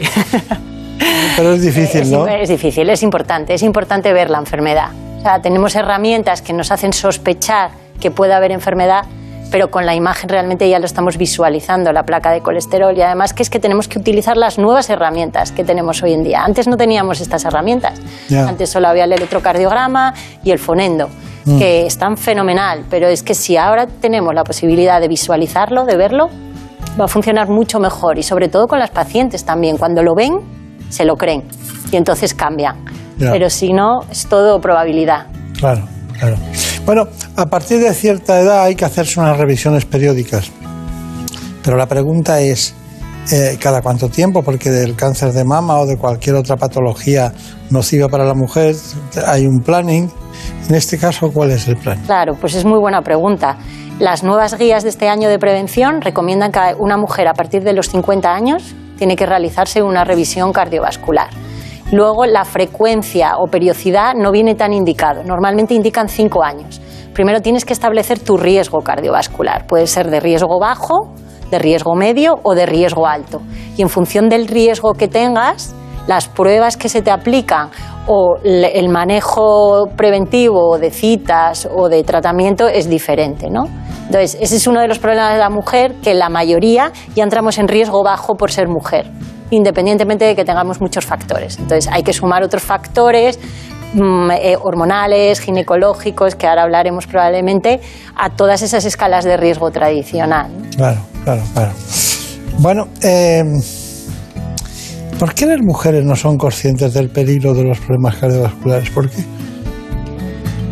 Pero 1.37 1.55
es 1.55 1.63
difícil, 1.63 2.11
¿no? 2.11 2.27
Es, 2.27 2.49
difícil, 2.49 2.89
es 2.91 3.03
importante, 3.03 3.55
es 3.55 3.63
importante 3.63 4.13
ver 4.13 4.31
la 4.31 4.39
enfermedad. 4.39 4.91
O 5.19 5.23
sea, 5.23 5.41
tenemos 5.41 5.75
herramientas 5.75 6.43
que 6.43 6.53
nos 6.53 6.71
hacen 6.71 6.93
sospechar 6.93 7.71
que 8.01 8.11
puede 8.11 8.35
haber 8.35 8.53
enfermedad, 8.53 9.05
pero 9.51 9.70
con 9.70 9.86
la 9.86 9.94
imagen 9.94 10.28
realmente 10.28 10.68
ya 10.68 10.78
lo 10.78 10.86
estamos 10.86 11.16
visualizando, 11.16 11.93
la 11.93 12.05
placa 12.05 12.31
de 12.31 12.40
colesterol, 12.40 12.97
y 12.97 13.02
además 13.02 13.32
que 13.32 13.43
es 13.43 13.51
que 13.51 13.59
tenemos 13.59 13.89
que 13.89 13.98
utilizar 13.98 14.36
las 14.36 14.59
nuevas 14.59 14.90
herramientas 14.90 15.52
que 15.52 15.64
tenemos 15.64 16.02
hoy 16.02 16.12
en 16.12 16.24
día. 16.24 16.44
Antes 16.44 16.68
no 16.68 16.77
teníamos 16.77 17.20
estas 17.20 17.44
herramientas, 17.44 18.01
antes 18.31 18.70
solo 18.70 18.89
había 18.89 19.05
el 19.05 19.12
electrocardiograma 19.12 20.14
y 20.44 20.51
el 20.51 20.59
fonendo, 20.59 21.09
mm. 21.44 21.59
que 21.59 21.86
están 21.86 22.16
fenomenal, 22.16 22.85
pero 22.89 23.09
es 23.09 23.22
que 23.22 23.35
si 23.35 23.56
ahora 23.56 23.86
tenemos 23.86 24.35
la 24.35 24.44
posibilidad 24.44 25.01
de 25.01 25.09
visualizarlo, 25.09 25.85
de 25.85 25.97
verlo, 25.97 26.31
va 26.98 27.05
a 27.05 27.09
funcionar 27.09 27.48
mucho 27.48 27.81
mejor 27.81 28.18
y 28.18 28.22
sobre 28.22 28.48
todo 28.48 28.68
con 28.68 28.78
las 28.78 28.90
pacientes 28.90 29.44
también. 29.44 29.77
Cuando 29.77 30.02
lo 30.02 30.14
ven, 30.14 30.40
se 30.89 31.05
lo 31.05 31.16
creen 31.16 31.44
y 31.90 31.97
entonces 31.97 32.35
cambian. 32.35 32.77
Pero 33.18 33.51
si 33.51 33.72
no, 33.74 34.05
es 34.10 34.27
todo 34.27 34.60
probabilidad. 34.62 35.27
Claro, 35.59 35.82
claro. 36.18 36.36
Bueno, 36.86 37.07
a 37.36 37.47
partir 37.47 37.81
de 37.81 37.93
cierta 37.94 38.40
edad 38.40 38.65
hay 38.65 38.74
que 38.74 38.85
hacerse 38.85 39.20
unas 39.20 39.36
revisiones 39.36 39.85
periódicas. 39.85 40.51
Pero 41.62 41.77
la 41.77 41.86
pregunta 41.86 42.40
es, 42.40 42.74
eh, 43.32 43.59
¿cada 43.61 43.82
cuánto 43.82 44.09
tiempo? 44.09 44.43
Porque 44.43 44.70
del 44.70 44.97
cáncer 44.97 45.32
de 45.32 45.44
mama 45.44 45.78
o 45.78 45.86
de 45.86 45.97
cualquier 45.97 46.36
otra 46.36 46.57
patología 46.57 47.32
nociva 47.70 48.09
para 48.09 48.24
la 48.24 48.35
mujer 48.35 48.74
hay 49.27 49.47
un 49.47 49.61
planning. 49.61 50.11
En 50.69 50.74
este 50.74 50.98
caso, 50.98 51.31
¿cuál 51.32 51.51
es 51.51 51.69
el 51.69 51.77
plan? 51.77 52.01
Claro, 52.07 52.35
pues 52.35 52.55
es 52.55 52.65
muy 52.65 52.78
buena 52.78 53.02
pregunta. 53.02 53.59
Las 53.98 54.23
nuevas 54.23 54.57
guías 54.57 54.82
de 54.82 54.89
este 54.89 55.09
año 55.09 55.28
de 55.28 55.39
prevención 55.39 56.01
recomiendan 56.01 56.51
que 56.51 56.61
una 56.78 56.97
mujer 56.97 57.28
a 57.28 57.35
partir 57.35 57.62
de 57.62 57.74
los 57.74 57.90
50 57.90 58.32
años 58.32 58.74
tiene 58.97 59.15
que 59.15 59.27
realizarse 59.27 59.82
una 59.82 60.05
revisión 60.05 60.52
cardiovascular. 60.52 61.28
Luego, 61.93 62.25
la 62.25 62.45
frecuencia 62.45 63.37
o 63.39 63.49
periodicidad 63.49 64.15
no 64.15 64.31
viene 64.31 64.55
tan 64.55 64.73
indicado. 64.73 65.25
Normalmente 65.25 65.75
indican 65.75 66.09
cinco 66.09 66.45
años. 66.45 66.81
Primero 67.12 67.43
tienes 67.43 67.65
que 67.65 67.73
establecer 67.73 68.21
tu 68.21 68.37
riesgo 68.37 68.79
cardiovascular. 68.81 69.67
Puede 69.67 69.89
ser 69.89 70.09
de 70.09 70.21
riesgo 70.21 70.61
bajo, 70.61 71.12
de 71.51 71.59
riesgo 71.59 71.97
medio 71.97 72.39
o 72.45 72.55
de 72.55 72.67
riesgo 72.67 73.07
alto. 73.07 73.43
Y 73.77 73.83
en 73.83 73.89
función 73.89 74.29
del 74.29 74.47
riesgo 74.47 74.95
que 74.95 75.09
tengas, 75.09 75.75
las 76.07 76.29
pruebas 76.29 76.77
que 76.77 76.89
se 76.89 77.03
te 77.03 77.11
aplican 77.11 77.71
o 78.06 78.36
el 78.43 78.89
manejo 78.89 79.89
preventivo 79.97 80.78
de 80.78 80.90
citas 80.90 81.68
o 81.72 81.89
de 81.89 82.02
tratamiento 82.02 82.66
es 82.68 82.89
diferente, 82.89 83.51
¿no? 83.51 83.64
Entonces, 84.06 84.36
ese 84.40 84.56
es 84.56 84.66
uno 84.66 84.81
de 84.81 84.89
los 84.89 84.98
problemas 84.98 85.35
de 85.35 85.39
la 85.39 85.51
mujer, 85.51 85.94
que 86.02 86.14
la 86.14 86.28
mayoría 86.28 86.93
ya 87.14 87.22
entramos 87.22 87.59
en 87.59 87.68
riesgo 87.68 88.02
bajo 88.02 88.35
por 88.35 88.51
ser 88.51 88.66
mujer 88.66 89.06
independientemente 89.51 90.24
de 90.24 90.36
que 90.36 90.44
tengamos 90.44 90.81
muchos 90.81 91.05
factores. 91.05 91.59
Entonces 91.59 91.89
hay 91.93 92.02
que 92.02 92.12
sumar 92.12 92.43
otros 92.43 92.62
factores 92.62 93.39
mm, 93.94 94.31
eh, 94.31 94.56
hormonales, 94.60 95.40
ginecológicos, 95.40 96.35
que 96.35 96.47
ahora 96.47 96.62
hablaremos 96.62 97.06
probablemente, 97.06 97.81
a 98.16 98.31
todas 98.31 98.62
esas 98.62 98.85
escalas 98.85 99.24
de 99.24 99.36
riesgo 99.36 99.70
tradicional. 99.70 100.51
Claro, 100.77 101.01
claro, 101.24 101.43
claro. 101.52 101.72
Bueno, 102.59 102.89
eh, 103.02 103.43
¿por 105.21 105.35
qué 105.35 105.45
las 105.45 105.61
mujeres 105.61 106.03
no 106.03 106.17
son 106.17 106.39
conscientes 106.39 106.95
del 106.95 107.11
peligro 107.11 107.53
de 107.53 107.63
los 107.63 107.79
problemas 107.79 108.17
cardiovasculares? 108.17 108.89
¿Por 108.89 109.11
qué? 109.11 109.23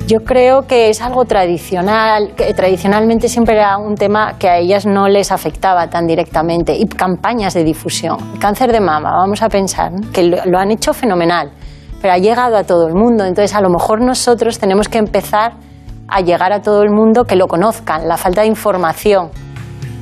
Yo 0.06 0.20
creo 0.20 0.62
que 0.62 0.88
es 0.88 1.02
algo 1.02 1.26
tradicional, 1.26 2.32
que 2.34 2.54
tradicionalmente 2.54 3.28
siempre 3.28 3.56
era 3.56 3.76
un 3.76 3.94
tema 3.94 4.38
que 4.38 4.48
a 4.48 4.56
ellas 4.56 4.86
no 4.86 5.06
les 5.06 5.30
afectaba 5.32 5.90
tan 5.90 6.06
directamente 6.06 6.74
y 6.74 6.86
campañas 6.86 7.52
de 7.52 7.62
difusión. 7.62 8.16
cáncer 8.40 8.72
de 8.72 8.80
mama, 8.80 9.10
vamos 9.10 9.42
a 9.42 9.50
pensar, 9.50 9.92
que 10.14 10.22
lo, 10.22 10.58
han 10.58 10.70
hecho 10.70 10.94
fenomenal, 10.94 11.50
pero 12.00 12.14
ha 12.14 12.18
llegado 12.18 12.56
a 12.56 12.64
todo 12.64 12.88
el 12.88 12.94
mundo, 12.94 13.26
entonces 13.26 13.54
a 13.54 13.60
lo 13.60 13.68
mejor 13.68 14.00
nosotros 14.00 14.58
tenemos 14.58 14.88
que 14.88 14.96
empezar 14.96 15.56
a 16.08 16.22
llegar 16.22 16.54
a 16.54 16.62
todo 16.62 16.82
el 16.82 16.90
mundo 16.90 17.24
que 17.24 17.36
lo 17.36 17.48
conozcan, 17.48 18.08
la 18.08 18.16
falta 18.16 18.40
de 18.40 18.46
información 18.46 19.28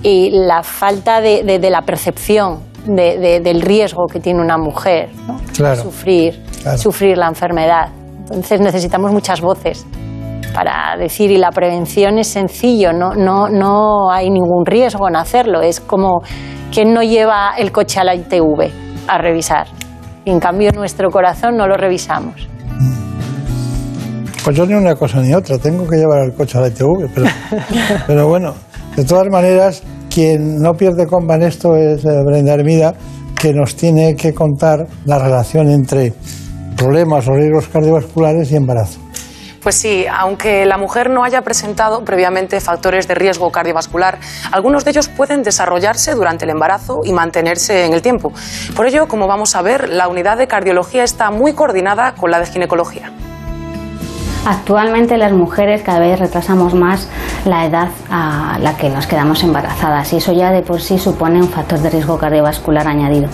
y 0.05 0.31
la 0.31 0.63
falta 0.63 1.21
de, 1.21 1.59
la 1.69 1.83
percepción 1.83 2.61
del 2.87 3.61
riesgo 3.61 4.07
que 4.07 4.21
tiene 4.21 4.41
una 4.41 4.57
mujer, 4.57 5.11
¿no? 5.27 5.39
sufrir, 5.77 6.43
sufrir 6.77 7.19
la 7.19 7.29
enfermedad. 7.29 7.89
Entonces 8.21 8.61
necesitamos 8.61 9.13
muchas 9.13 9.41
voces 9.41 9.87
para 10.57 10.97
decir, 10.99 11.31
y 11.31 11.37
la 11.37 11.51
prevención 11.51 12.19
es 12.19 12.29
sencillo, 12.29 12.93
no, 12.93 13.15
no, 13.15 13.49
no 13.49 14.11
hay 14.11 14.31
ningún 14.31 14.65
riesgo 14.65 15.07
en 15.07 15.17
hacerlo. 15.17 15.61
Es 15.61 15.81
como 15.81 16.23
quien 16.73 16.95
no 16.95 17.03
lleva 17.03 17.53
el 17.59 17.73
coche 17.73 18.01
a 18.01 18.05
la 18.05 18.15
ITV 18.15 18.71
a 19.07 19.19
revisar. 19.19 19.67
Y 20.25 20.31
en 20.31 20.41
cambio 20.41 20.73
nuestro 20.73 21.11
corazón 21.11 21.57
no 21.57 21.67
lo 21.67 21.77
revisamos. 21.77 22.49
Pues 24.45 24.57
yo 24.57 24.65
ni 24.65 24.75
una 24.75 24.95
cosa 24.95 25.21
ni 25.21 25.35
otra, 25.35 25.59
tengo 25.59 25.87
que 25.87 25.97
llevar 25.97 26.25
el 26.25 26.33
coche 26.33 26.57
a 26.57 26.63
la 26.63 26.69
ITV, 26.69 27.11
pero, 27.15 27.27
pero 28.07 28.29
bueno, 28.29 28.55
de 28.97 29.05
todas 29.05 29.29
maneras, 29.29 29.83
quien 30.17 30.63
no 30.63 30.73
pierde 30.73 31.07
comba 31.07 31.35
en 31.35 31.43
esto 31.43 31.77
es 31.77 32.03
eh, 32.07 32.23
Brenda 32.25 32.55
Hermida, 32.55 32.95
que 33.39 33.53
nos 33.53 33.77
tiene 33.77 34.17
que 34.17 34.33
contar 34.33 34.87
la 35.05 35.19
relación 35.19 35.69
entre 35.69 36.15
problemas 36.75 37.29
o 37.29 37.35
riesgos 37.35 37.69
cardiovasculares 37.69 38.51
y 38.51 38.57
embarazo. 38.57 38.99
Pues 39.63 39.75
sí, 39.75 40.07
aunque 40.11 40.65
la 40.65 40.79
mujer 40.79 41.11
no 41.11 41.23
haya 41.23 41.43
presentado 41.43 42.03
previamente 42.03 42.59
factores 42.63 43.07
de 43.09 43.15
riesgo 43.15 43.53
cardiovascular, 43.53 44.19
algunos 44.53 44.87
de 44.87 44.93
ellos 44.93 45.09
pueden 45.09 45.43
desarrollarse 45.43 46.15
durante 46.15 46.47
el 46.47 46.51
embarazo 46.51 47.03
y 47.05 47.13
mantenerse 47.13 47.85
en 47.85 47.93
el 47.93 48.01
tiempo. 48.01 48.33
Por 48.75 48.87
ello, 48.87 49.09
como 49.09 49.27
vamos 49.27 49.55
a 49.55 49.61
ver, 49.61 49.91
la 49.91 50.09
unidad 50.09 50.39
de 50.39 50.47
cardiología 50.47 51.05
está 51.05 51.31
muy 51.31 51.53
coordinada 51.53 52.15
con 52.15 52.31
la 52.31 52.41
de 52.41 52.47
ginecología. 52.47 53.13
Actualmente 54.49 55.17
las 55.17 55.33
mujeres 55.33 55.83
cada 55.83 55.99
vez 55.99 56.21
retrasamos 56.21 56.73
más 56.73 57.09
la 57.47 57.67
edad 57.67 57.89
a 58.09 58.61
la 58.61 58.77
que 58.77 58.89
nos 58.89 59.09
quedamos 59.09 59.43
embarazadas 59.43 60.13
y 60.13 60.19
eso 60.19 60.33
ya 60.33 60.53
de 60.53 60.63
por 60.63 60.81
sí 60.81 60.99
supone 60.99 61.41
un 61.43 61.49
factor 61.49 61.81
de 61.81 61.91
riesgo 61.91 62.17
cardiovascular 62.17 62.87
añadido. 62.87 63.29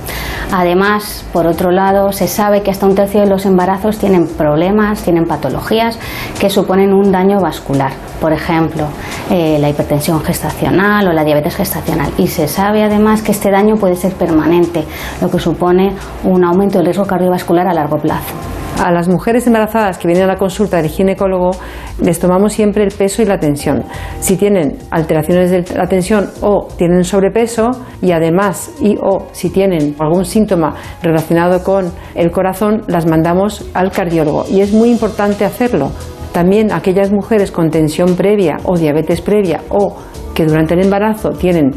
Además, 0.53 1.27
por 1.31 1.47
otro 1.47 1.71
lado, 1.71 2.13
se 2.13 2.29
sabe 2.29 2.63
que 2.63 2.71
hasta 2.71 2.87
un 2.87 2.95
tercio 2.95 3.21
de 3.21 3.27
los 3.27 3.45
embarazos 3.45 3.99
tienen 3.99 4.27
problemas, 4.27 5.03
tienen 5.03 5.27
patologías 5.27 5.99
que 6.41 6.49
suponen 6.49 6.95
un 6.95 7.13
daño 7.13 7.41
vascular. 7.41 7.93
Por 8.19 8.33
ejemplo, 8.33 8.87
eh, 9.31 9.59
la 9.61 9.69
hipertensión 9.69 10.23
gestacional 10.25 11.07
o 11.09 11.13
la 11.13 11.25
diabetes 11.25 11.57
gestacional. 11.57 12.11
Y 12.17 12.29
se 12.29 12.49
sabe 12.49 12.85
además 12.85 13.21
que 13.21 13.33
este 13.33 13.51
daño 13.51 13.77
puede 13.77 13.97
ser 13.97 14.15
permanente, 14.15 14.87
lo 15.21 15.31
que 15.31 15.39
supone 15.39 15.93
un 16.25 16.43
aumento 16.43 16.79
del 16.79 16.87
riesgo 16.87 17.05
cardiovascular 17.05 17.69
a 17.69 17.75
largo 17.75 17.99
plazo. 17.99 18.62
A 18.79 18.91
las 18.91 19.09
mujeres 19.09 19.47
embarazadas 19.47 19.99
que 19.99 20.09
vienen 20.09 20.25
a 20.25 20.33
la 20.33 20.37
consulta 20.37 20.79
del 20.79 20.91
ginecólogo 20.91 21.53
les 22.01 22.19
tomamos 22.19 22.53
siempre 22.53 22.83
el 22.83 22.91
peso 22.91 23.23
y 23.23 23.27
la 23.27 23.39
tensión. 23.39 23.85
Si 24.21 24.37
tienen 24.37 24.79
alteraciones 24.91 25.51
de 25.51 25.77
la 25.77 25.87
tensión 25.87 26.31
o 26.41 26.67
tienen 26.77 27.05
sobrepeso 27.05 27.71
y 28.01 28.13
además 28.13 28.73
y 28.81 28.97
o 29.01 29.27
si 29.33 29.51
tienen 29.51 29.95
algún 29.99 30.25
síntoma 30.25 30.75
relacionado 31.03 31.63
con 31.63 31.93
el 32.15 32.31
corazón, 32.31 32.83
las 32.89 33.07
mandamos 33.07 33.71
al 33.75 33.93
cardiólogo 33.93 34.47
y 34.51 34.63
es 34.63 34.73
muy 34.73 34.91
importante 34.91 35.45
hacerlo. 35.45 35.93
También 36.33 36.73
aquellas 36.73 37.13
mujeres 37.13 37.53
con 37.53 37.71
tensión 37.71 38.17
previa 38.17 38.57
o 38.65 38.77
diabetes 38.77 39.21
previa 39.21 39.61
o 39.69 39.97
que 40.35 40.47
durante 40.47 40.75
el 40.75 40.81
embarazo 40.81 41.31
tienen 41.31 41.73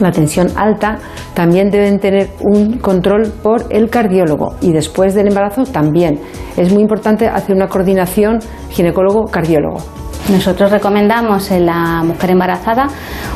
la 0.00 0.10
tensión 0.10 0.48
alta, 0.56 0.98
también 1.34 1.70
deben 1.70 1.98
tener 1.98 2.30
un 2.40 2.78
control 2.78 3.32
por 3.42 3.66
el 3.70 3.90
cardiólogo 3.90 4.54
y 4.60 4.72
después 4.72 5.14
del 5.14 5.28
embarazo 5.28 5.64
también. 5.64 6.20
Es 6.56 6.72
muy 6.72 6.82
importante 6.82 7.28
hacer 7.28 7.54
una 7.56 7.68
coordinación 7.68 8.38
ginecólogo-cardiólogo. 8.70 9.78
Nosotros 10.28 10.70
recomendamos 10.70 11.50
en 11.50 11.66
la 11.66 12.02
mujer 12.04 12.30
embarazada 12.30 12.88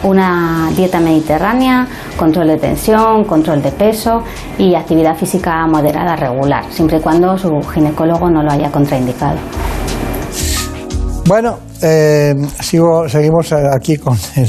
una 0.04 0.70
dieta 0.76 1.00
mediterránea, 1.00 1.88
control 2.16 2.48
de 2.48 2.56
tensión, 2.56 3.24
control 3.24 3.62
de 3.62 3.72
peso 3.72 4.22
y 4.58 4.74
actividad 4.74 5.16
física 5.16 5.66
moderada 5.66 6.14
regular, 6.14 6.64
siempre 6.70 6.98
y 6.98 7.00
cuando 7.00 7.36
su 7.36 7.50
ginecólogo 7.62 8.30
no 8.30 8.42
lo 8.42 8.52
haya 8.52 8.70
contraindicado. 8.70 9.38
Bueno, 11.26 11.58
eh, 11.82 12.34
sigo, 12.60 13.08
seguimos 13.08 13.50
aquí 13.52 13.96
con 13.96 14.16
el, 14.36 14.48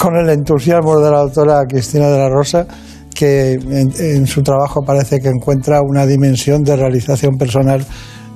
con 0.00 0.16
el 0.16 0.30
entusiasmo 0.30 0.98
de 0.98 1.10
la 1.10 1.18
doctora 1.18 1.66
Cristina 1.68 2.08
de 2.08 2.18
la 2.18 2.30
Rosa, 2.30 2.66
que 3.14 3.52
en, 3.52 4.26
su 4.26 4.42
trabajo 4.42 4.80
parece 4.82 5.20
que 5.20 5.28
encuentra 5.28 5.82
una 5.82 6.06
dimensión 6.06 6.62
de 6.62 6.74
realización 6.74 7.36
personal 7.36 7.84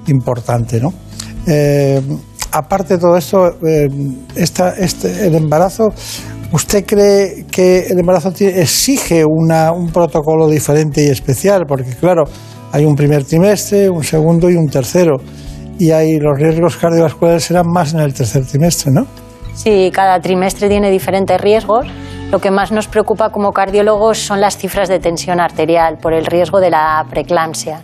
importante. 0.08 0.78
¿no? 0.78 0.92
Eh, 1.46 2.02
aparte 2.52 2.94
de 2.94 3.00
todo 3.00 3.16
esto, 3.16 3.56
eh, 3.66 3.88
este, 4.36 5.26
el 5.26 5.34
embarazo, 5.36 5.88
¿usted 6.52 6.84
cree 6.84 7.46
que 7.50 7.86
el 7.86 7.98
embarazo 7.98 8.30
exige 8.38 9.24
un 9.24 9.90
protocolo 9.90 10.48
diferente 10.48 11.02
y 11.02 11.08
especial? 11.08 11.64
Porque 11.66 11.94
claro, 11.98 12.24
hay 12.72 12.84
un 12.84 12.94
primer 12.94 13.24
trimestre, 13.24 13.88
un 13.88 14.04
segundo 14.04 14.50
y 14.50 14.56
un 14.56 14.68
tercero 14.68 15.16
y 15.78 15.90
ahí 15.90 16.18
los 16.18 16.38
riesgos 16.38 16.76
cardiovasculares 16.76 17.44
serán 17.44 17.66
más 17.68 17.94
en 17.94 18.00
el 18.00 18.12
tercer 18.12 18.44
trimestre, 18.44 18.92
¿no? 18.92 19.23
Sí, 19.54 19.90
cada 19.92 20.20
trimestre 20.20 20.68
tiene 20.68 20.90
diferentes 20.90 21.40
riesgos. 21.40 21.86
Lo 22.30 22.40
que 22.40 22.50
más 22.50 22.72
nos 22.72 22.88
preocupa 22.88 23.30
como 23.30 23.52
cardiólogos 23.52 24.18
son 24.18 24.40
las 24.40 24.56
cifras 24.56 24.88
de 24.88 24.98
tensión 24.98 25.40
arterial 25.40 25.98
por 25.98 26.12
el 26.12 26.26
riesgo 26.26 26.58
de 26.58 26.70
la 26.70 27.04
preeclampsia, 27.08 27.82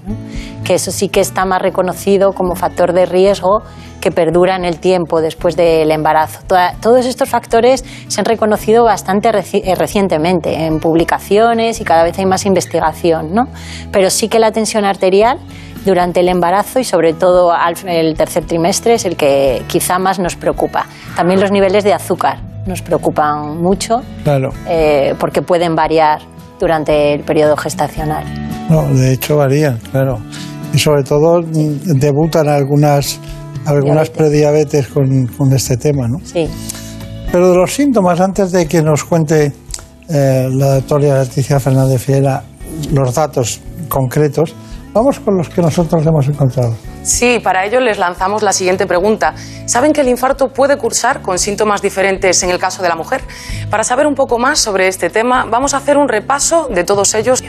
que 0.64 0.74
eso 0.74 0.90
sí 0.90 1.08
que 1.08 1.20
está 1.20 1.44
más 1.44 1.62
reconocido 1.62 2.32
como 2.32 2.56
factor 2.56 2.92
de 2.92 3.06
riesgo 3.06 3.62
que 4.00 4.10
perdura 4.10 4.56
en 4.56 4.64
el 4.64 4.80
tiempo 4.80 5.20
después 5.20 5.56
del 5.56 5.90
embarazo. 5.90 6.40
todos 6.80 7.06
estos 7.06 7.28
factores 7.28 7.84
se 8.08 8.20
han 8.20 8.24
reconocido 8.24 8.82
bastante 8.82 9.28
eh, 9.28 9.74
recientemente 9.76 10.66
en 10.66 10.80
publicaciones 10.80 11.80
y 11.80 11.84
cada 11.84 12.02
vez 12.02 12.18
hay 12.18 12.26
más 12.26 12.46
investigación, 12.46 13.34
¿no? 13.34 13.44
Pero 13.92 14.10
sí 14.10 14.28
que 14.28 14.38
la 14.38 14.52
tensión 14.52 14.84
arterial 14.84 15.38
durante 15.84 16.20
el 16.20 16.28
embarazo 16.28 16.78
y 16.80 16.84
sobre 16.84 17.14
todo 17.14 17.52
al 17.52 17.74
el 17.86 18.14
tercer 18.14 18.44
trimestre 18.44 18.94
es 18.94 19.04
el 19.04 19.16
que 19.16 19.62
quizá 19.66 19.98
más 19.98 20.18
nos 20.18 20.36
preocupa. 20.36 20.86
También 21.16 21.40
los 21.40 21.50
niveles 21.50 21.84
de 21.84 21.92
azúcar 21.92 22.38
nos 22.66 22.82
preocupan 22.82 23.60
mucho 23.60 24.02
claro. 24.22 24.50
Eh, 24.68 25.14
porque 25.18 25.42
pueden 25.42 25.74
variar 25.74 26.20
durante 26.58 27.14
el 27.14 27.24
periodo 27.24 27.56
gestacional. 27.56 28.24
No, 28.68 28.82
de 28.94 29.14
hecho 29.14 29.36
varían, 29.36 29.78
claro. 29.90 30.18
Y 30.72 30.78
sobre 30.78 31.02
todo 31.02 31.40
mm, 31.40 31.98
debutan 31.98 32.48
algunas, 32.48 33.18
algunas 33.64 34.10
prediabetes 34.10 34.88
con, 34.88 35.26
con, 35.26 35.52
este 35.52 35.76
tema, 35.76 36.06
¿no? 36.06 36.18
Sí. 36.22 36.48
Pero 37.32 37.50
de 37.50 37.56
los 37.56 37.72
síntomas, 37.72 38.20
antes 38.20 38.52
de 38.52 38.66
que 38.66 38.82
nos 38.82 39.04
cuente 39.04 39.52
eh, 40.08 40.48
la 40.50 40.74
doctora 40.74 41.22
Leticia 41.22 41.58
Fernández 41.58 42.02
Fiera 42.02 42.42
los 42.92 43.14
datos 43.14 43.60
concretos, 43.88 44.54
Vamos 44.92 45.20
con 45.20 45.36
los 45.36 45.48
que 45.48 45.62
nosotros 45.62 46.04
hemos 46.04 46.26
encontrado. 46.26 46.74
Sí, 47.02 47.38
para 47.42 47.64
ello 47.64 47.78
les 47.80 47.98
lanzamos 47.98 48.42
la 48.42 48.52
siguiente 48.52 48.86
pregunta. 48.86 49.34
¿Saben 49.66 49.92
que 49.92 50.00
el 50.00 50.08
infarto 50.08 50.48
puede 50.48 50.76
cursar 50.76 51.22
con 51.22 51.38
síntomas 51.38 51.80
diferentes 51.80 52.42
en 52.42 52.50
el 52.50 52.58
caso 52.58 52.82
de 52.82 52.88
la 52.88 52.96
mujer? 52.96 53.20
Para 53.70 53.84
saber 53.84 54.06
un 54.06 54.14
poco 54.14 54.38
más 54.38 54.58
sobre 54.58 54.88
este 54.88 55.08
tema, 55.08 55.46
vamos 55.48 55.74
a 55.74 55.76
hacer 55.76 55.96
un 55.96 56.08
repaso 56.08 56.68
de 56.68 56.82
todos 56.82 57.14
ellos. 57.14 57.44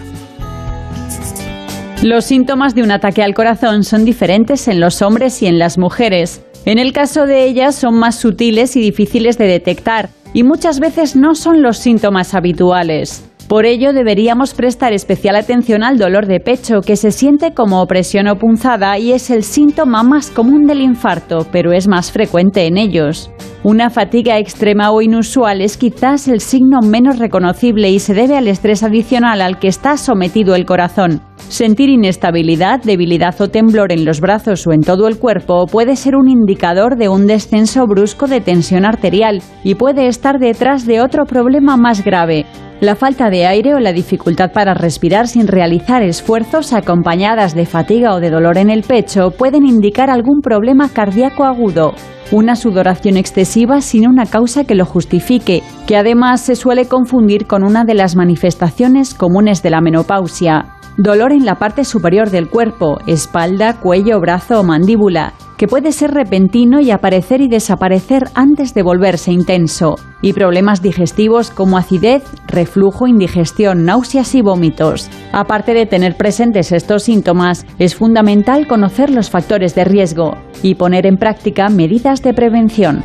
Los 2.03 2.25
síntomas 2.25 2.75
de 2.75 2.83
un 2.83 2.91
ataque 2.91 3.23
al 3.23 3.33
corazón 3.33 3.83
son 3.83 4.05
diferentes 4.05 4.67
en 4.67 4.79
los 4.79 5.01
hombres 5.01 5.41
y 5.41 5.47
en 5.47 5.57
las 5.57 5.77
mujeres. 5.79 6.43
En 6.65 6.77
el 6.77 6.93
caso 6.93 7.25
de 7.25 7.45
ellas 7.45 7.73
son 7.73 7.95
más 7.95 8.15
sutiles 8.15 8.75
y 8.75 8.81
difíciles 8.81 9.39
de 9.39 9.45
detectar 9.45 10.09
y 10.33 10.43
muchas 10.43 10.79
veces 10.79 11.15
no 11.15 11.33
son 11.33 11.63
los 11.63 11.77
síntomas 11.77 12.35
habituales. 12.35 13.30
Por 13.51 13.65
ello 13.65 13.91
deberíamos 13.91 14.53
prestar 14.53 14.93
especial 14.93 15.35
atención 15.35 15.83
al 15.83 15.97
dolor 15.97 16.25
de 16.25 16.39
pecho, 16.39 16.79
que 16.79 16.95
se 16.95 17.11
siente 17.11 17.53
como 17.53 17.81
opresión 17.81 18.29
o 18.29 18.37
punzada 18.37 18.97
y 18.97 19.11
es 19.11 19.29
el 19.29 19.43
síntoma 19.43 20.03
más 20.03 20.31
común 20.31 20.67
del 20.67 20.79
infarto, 20.79 21.45
pero 21.51 21.73
es 21.73 21.85
más 21.85 22.13
frecuente 22.13 22.65
en 22.65 22.77
ellos. 22.77 23.29
Una 23.63 23.91
fatiga 23.91 24.39
extrema 24.39 24.89
o 24.89 25.03
inusual 25.03 25.61
es 25.61 25.77
quizás 25.77 26.27
el 26.27 26.41
signo 26.41 26.79
menos 26.81 27.19
reconocible 27.19 27.91
y 27.91 27.99
se 27.99 28.15
debe 28.15 28.35
al 28.35 28.47
estrés 28.47 28.81
adicional 28.81 29.39
al 29.39 29.59
que 29.59 29.67
está 29.67 29.97
sometido 29.97 30.55
el 30.55 30.65
corazón. 30.65 31.21
Sentir 31.47 31.89
inestabilidad, 31.89 32.81
debilidad 32.81 33.39
o 33.39 33.49
temblor 33.49 33.91
en 33.91 34.03
los 34.03 34.19
brazos 34.19 34.65
o 34.65 34.73
en 34.73 34.81
todo 34.81 35.07
el 35.07 35.19
cuerpo 35.19 35.67
puede 35.67 35.95
ser 35.95 36.15
un 36.15 36.27
indicador 36.27 36.97
de 36.97 37.09
un 37.09 37.27
descenso 37.27 37.85
brusco 37.85 38.25
de 38.25 38.41
tensión 38.41 38.83
arterial 38.83 39.43
y 39.63 39.75
puede 39.75 40.07
estar 40.07 40.39
detrás 40.39 40.87
de 40.87 40.99
otro 41.01 41.25
problema 41.25 41.77
más 41.77 42.03
grave, 42.03 42.47
la 42.79 42.95
falta 42.95 43.29
de 43.29 43.45
aire 43.45 43.75
o 43.75 43.79
la 43.79 43.93
dificultad 43.93 44.53
para 44.53 44.73
respirar 44.73 45.27
sin 45.27 45.45
realizar 45.45 46.01
esfuerzos 46.01 46.73
acompañadas 46.73 47.53
de 47.53 47.67
fatiga 47.67 48.15
o 48.15 48.19
de 48.19 48.31
dolor 48.31 48.57
en 48.57 48.71
el 48.71 48.81
pecho 48.81 49.29
pueden 49.29 49.67
indicar 49.67 50.09
algún 50.09 50.41
problema 50.41 50.89
cardíaco 50.89 51.43
agudo. 51.43 51.93
Una 52.31 52.55
sudoración 52.55 53.17
excesiva 53.17 53.81
sin 53.81 54.07
una 54.07 54.25
causa 54.25 54.63
que 54.63 54.73
lo 54.73 54.85
justifique, 54.85 55.63
que 55.85 55.97
además 55.97 56.39
se 56.39 56.55
suele 56.55 56.85
confundir 56.85 57.45
con 57.45 57.61
una 57.65 57.83
de 57.83 57.93
las 57.93 58.15
manifestaciones 58.15 59.13
comunes 59.13 59.61
de 59.61 59.69
la 59.69 59.81
menopausia. 59.81 60.67
Dolor 60.97 61.31
en 61.31 61.45
la 61.45 61.55
parte 61.55 61.85
superior 61.85 62.29
del 62.29 62.49
cuerpo, 62.49 62.99
espalda, 63.07 63.79
cuello, 63.79 64.19
brazo 64.19 64.59
o 64.59 64.63
mandíbula, 64.63 65.33
que 65.57 65.67
puede 65.67 65.93
ser 65.93 66.11
repentino 66.11 66.81
y 66.81 66.91
aparecer 66.91 67.39
y 67.39 67.47
desaparecer 67.47 68.25
antes 68.33 68.73
de 68.73 68.83
volverse 68.83 69.31
intenso, 69.31 69.95
y 70.21 70.33
problemas 70.33 70.81
digestivos 70.81 71.49
como 71.49 71.77
acidez, 71.77 72.23
reflujo, 72.47 73.07
indigestión, 73.07 73.85
náuseas 73.85 74.35
y 74.35 74.41
vómitos. 74.41 75.09
Aparte 75.31 75.73
de 75.73 75.85
tener 75.85 76.17
presentes 76.17 76.73
estos 76.73 77.03
síntomas, 77.03 77.65
es 77.79 77.95
fundamental 77.95 78.67
conocer 78.67 79.11
los 79.11 79.29
factores 79.29 79.75
de 79.75 79.85
riesgo 79.85 80.35
y 80.61 80.75
poner 80.75 81.05
en 81.05 81.15
práctica 81.15 81.69
medidas 81.69 82.21
de 82.21 82.33
prevención. 82.33 83.01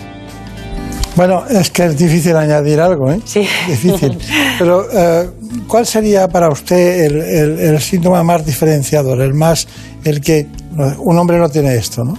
Bueno, 1.17 1.45
es 1.49 1.71
que 1.71 1.87
es 1.87 1.97
difícil 1.97 2.37
añadir 2.37 2.79
algo, 2.79 3.11
¿eh? 3.11 3.21
Sí. 3.25 3.47
Difícil. 3.67 4.19
Pero, 4.59 4.83
eh, 4.93 5.31
¿cuál 5.67 5.87
sería 5.87 6.29
para 6.29 6.49
usted 6.49 7.05
el, 7.05 7.81
síntoma 7.81 8.23
más 8.23 8.45
diferenciador, 8.45 9.21
el 9.21 9.35
más, 9.35 9.67
el 10.05 10.21
que 10.21 10.47
un 10.99 11.19
hombre 11.19 11.39
no 11.39 11.49
tiene 11.49 11.75
esto, 11.75 12.05
¿no? 12.05 12.19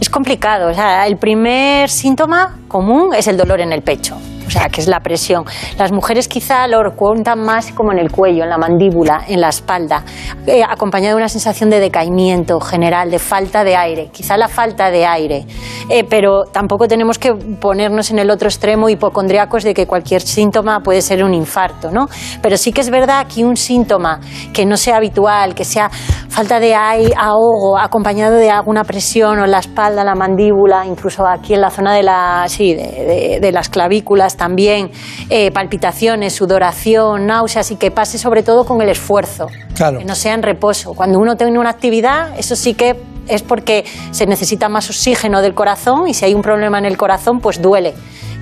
Es 0.00 0.08
complicado. 0.08 0.70
El 0.70 1.16
primer 1.18 1.90
síntoma 1.90 2.58
común 2.68 3.14
es 3.14 3.26
el 3.28 3.36
dolor 3.36 3.60
en 3.60 3.72
el 3.72 3.82
pecho 3.82 4.16
o 4.50 4.52
sea, 4.52 4.68
que 4.68 4.80
es 4.80 4.88
la 4.88 4.98
presión. 4.98 5.44
Las 5.78 5.92
mujeres 5.92 6.26
quizá 6.26 6.66
lo 6.66 6.80
cuentan 6.96 7.38
más 7.38 7.70
como 7.70 7.92
en 7.92 8.00
el 8.00 8.10
cuello, 8.10 8.42
en 8.42 8.50
la 8.50 8.58
mandíbula, 8.58 9.22
en 9.28 9.40
la 9.40 9.48
espalda, 9.48 10.02
eh, 10.44 10.62
acompañado 10.68 11.14
de 11.16 11.22
una 11.22 11.28
sensación 11.28 11.70
de 11.70 11.78
decaimiento 11.78 12.58
general, 12.60 13.12
de 13.12 13.20
falta 13.20 13.62
de 13.62 13.76
aire, 13.76 14.08
quizá 14.12 14.36
la 14.36 14.48
falta 14.48 14.90
de 14.90 15.06
aire, 15.06 15.46
eh, 15.88 16.02
pero 16.02 16.42
tampoco 16.52 16.88
tenemos 16.88 17.16
que 17.18 17.32
ponernos 17.32 18.10
en 18.10 18.18
el 18.18 18.28
otro 18.28 18.48
extremo 18.48 18.88
hipocondriacos 18.88 19.62
de 19.62 19.72
que 19.72 19.86
cualquier 19.86 20.20
síntoma 20.22 20.80
puede 20.80 21.00
ser 21.00 21.22
un 21.22 21.32
infarto, 21.32 21.92
¿no? 21.92 22.08
Pero 22.42 22.56
sí 22.56 22.72
que 22.72 22.80
es 22.80 22.90
verdad 22.90 23.28
que 23.32 23.44
un 23.44 23.56
síntoma 23.56 24.20
que 24.52 24.66
no 24.66 24.76
sea 24.76 24.96
habitual, 24.96 25.54
que 25.54 25.64
sea 25.64 25.88
falta 26.28 26.58
de 26.58 26.74
aire, 26.74 27.14
ahogo, 27.16 27.78
acompañado 27.78 28.34
de 28.34 28.50
alguna 28.50 28.82
presión 28.82 29.38
o 29.38 29.44
en 29.44 29.52
la 29.52 29.60
espalda, 29.60 30.02
la 30.02 30.16
mandíbula, 30.16 30.86
incluso 30.86 31.24
aquí 31.24 31.54
en 31.54 31.60
la 31.60 31.70
zona 31.70 31.94
de, 31.94 32.02
la, 32.02 32.44
sí, 32.48 32.74
de, 32.74 32.82
de- 32.82 33.38
de 33.40 33.52
las 33.52 33.68
clavículas 33.68 34.36
también, 34.40 34.90
eh, 35.28 35.50
palpitaciones, 35.50 36.32
sudoración, 36.32 37.26
náuseas 37.26 37.70
y 37.72 37.76
que 37.76 37.90
pase 37.90 38.16
sobre 38.16 38.42
todo 38.42 38.64
con 38.64 38.80
el 38.80 38.88
esfuerzo, 38.88 39.48
Claro. 39.74 39.98
que 39.98 40.06
no 40.06 40.14
sea 40.14 40.32
en 40.32 40.42
reposo. 40.42 40.94
Cuando 40.94 41.18
uno 41.18 41.36
tiene 41.36 41.58
una 41.58 41.68
actividad, 41.68 42.38
eso 42.38 42.56
sí 42.56 42.72
que 42.72 42.96
es 43.28 43.42
porque 43.42 43.84
se 44.12 44.24
necesita 44.24 44.70
más 44.70 44.88
oxígeno 44.88 45.42
del 45.42 45.52
corazón 45.52 46.08
y 46.08 46.14
si 46.14 46.24
hay 46.24 46.32
un 46.32 46.40
problema 46.40 46.78
en 46.78 46.86
el 46.86 46.96
corazón, 46.96 47.40
pues 47.40 47.60
duele 47.60 47.92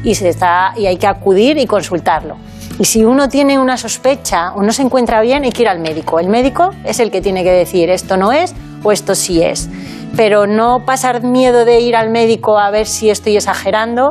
y, 0.05 0.15
se 0.15 0.29
está, 0.29 0.73
y 0.77 0.87
hay 0.87 0.99
que 0.99 1.09
acudir 1.09 1.59
y 1.59 1.67
consultarlo. 1.67 2.37
Y 2.79 2.85
si 2.85 3.05
uno 3.05 3.29
tiene 3.29 3.59
una 3.59 3.77
sospecha 3.77 4.53
o 4.55 4.63
no 4.63 4.73
se 4.73 4.83
encuentra 4.83 5.21
bien, 5.21 5.43
hay 5.43 5.51
que 5.51 5.63
ir 5.63 5.69
al 5.69 5.81
médico. 5.81 6.21
El 6.21 6.29
médico 6.29 6.71
es 6.85 7.01
el 7.01 7.11
que 7.11 7.21
tiene 7.21 7.43
que 7.43 7.51
decir 7.51 7.91
esto 7.91 8.17
no 8.17 8.31
es 8.31 8.55
o 8.85 8.93
esto 8.93 9.17
sí 9.17 9.43
es. 9.43 9.69
Pero 10.17 10.47
no 10.47 10.85
pasar 10.87 11.25
miedo 11.25 11.65
de 11.65 11.81
ir 11.81 11.97
al 11.97 12.11
médico 12.11 12.57
a 12.57 12.71
ver 12.71 12.87
si 12.87 13.11
estoy 13.11 13.37
exagerando, 13.37 14.11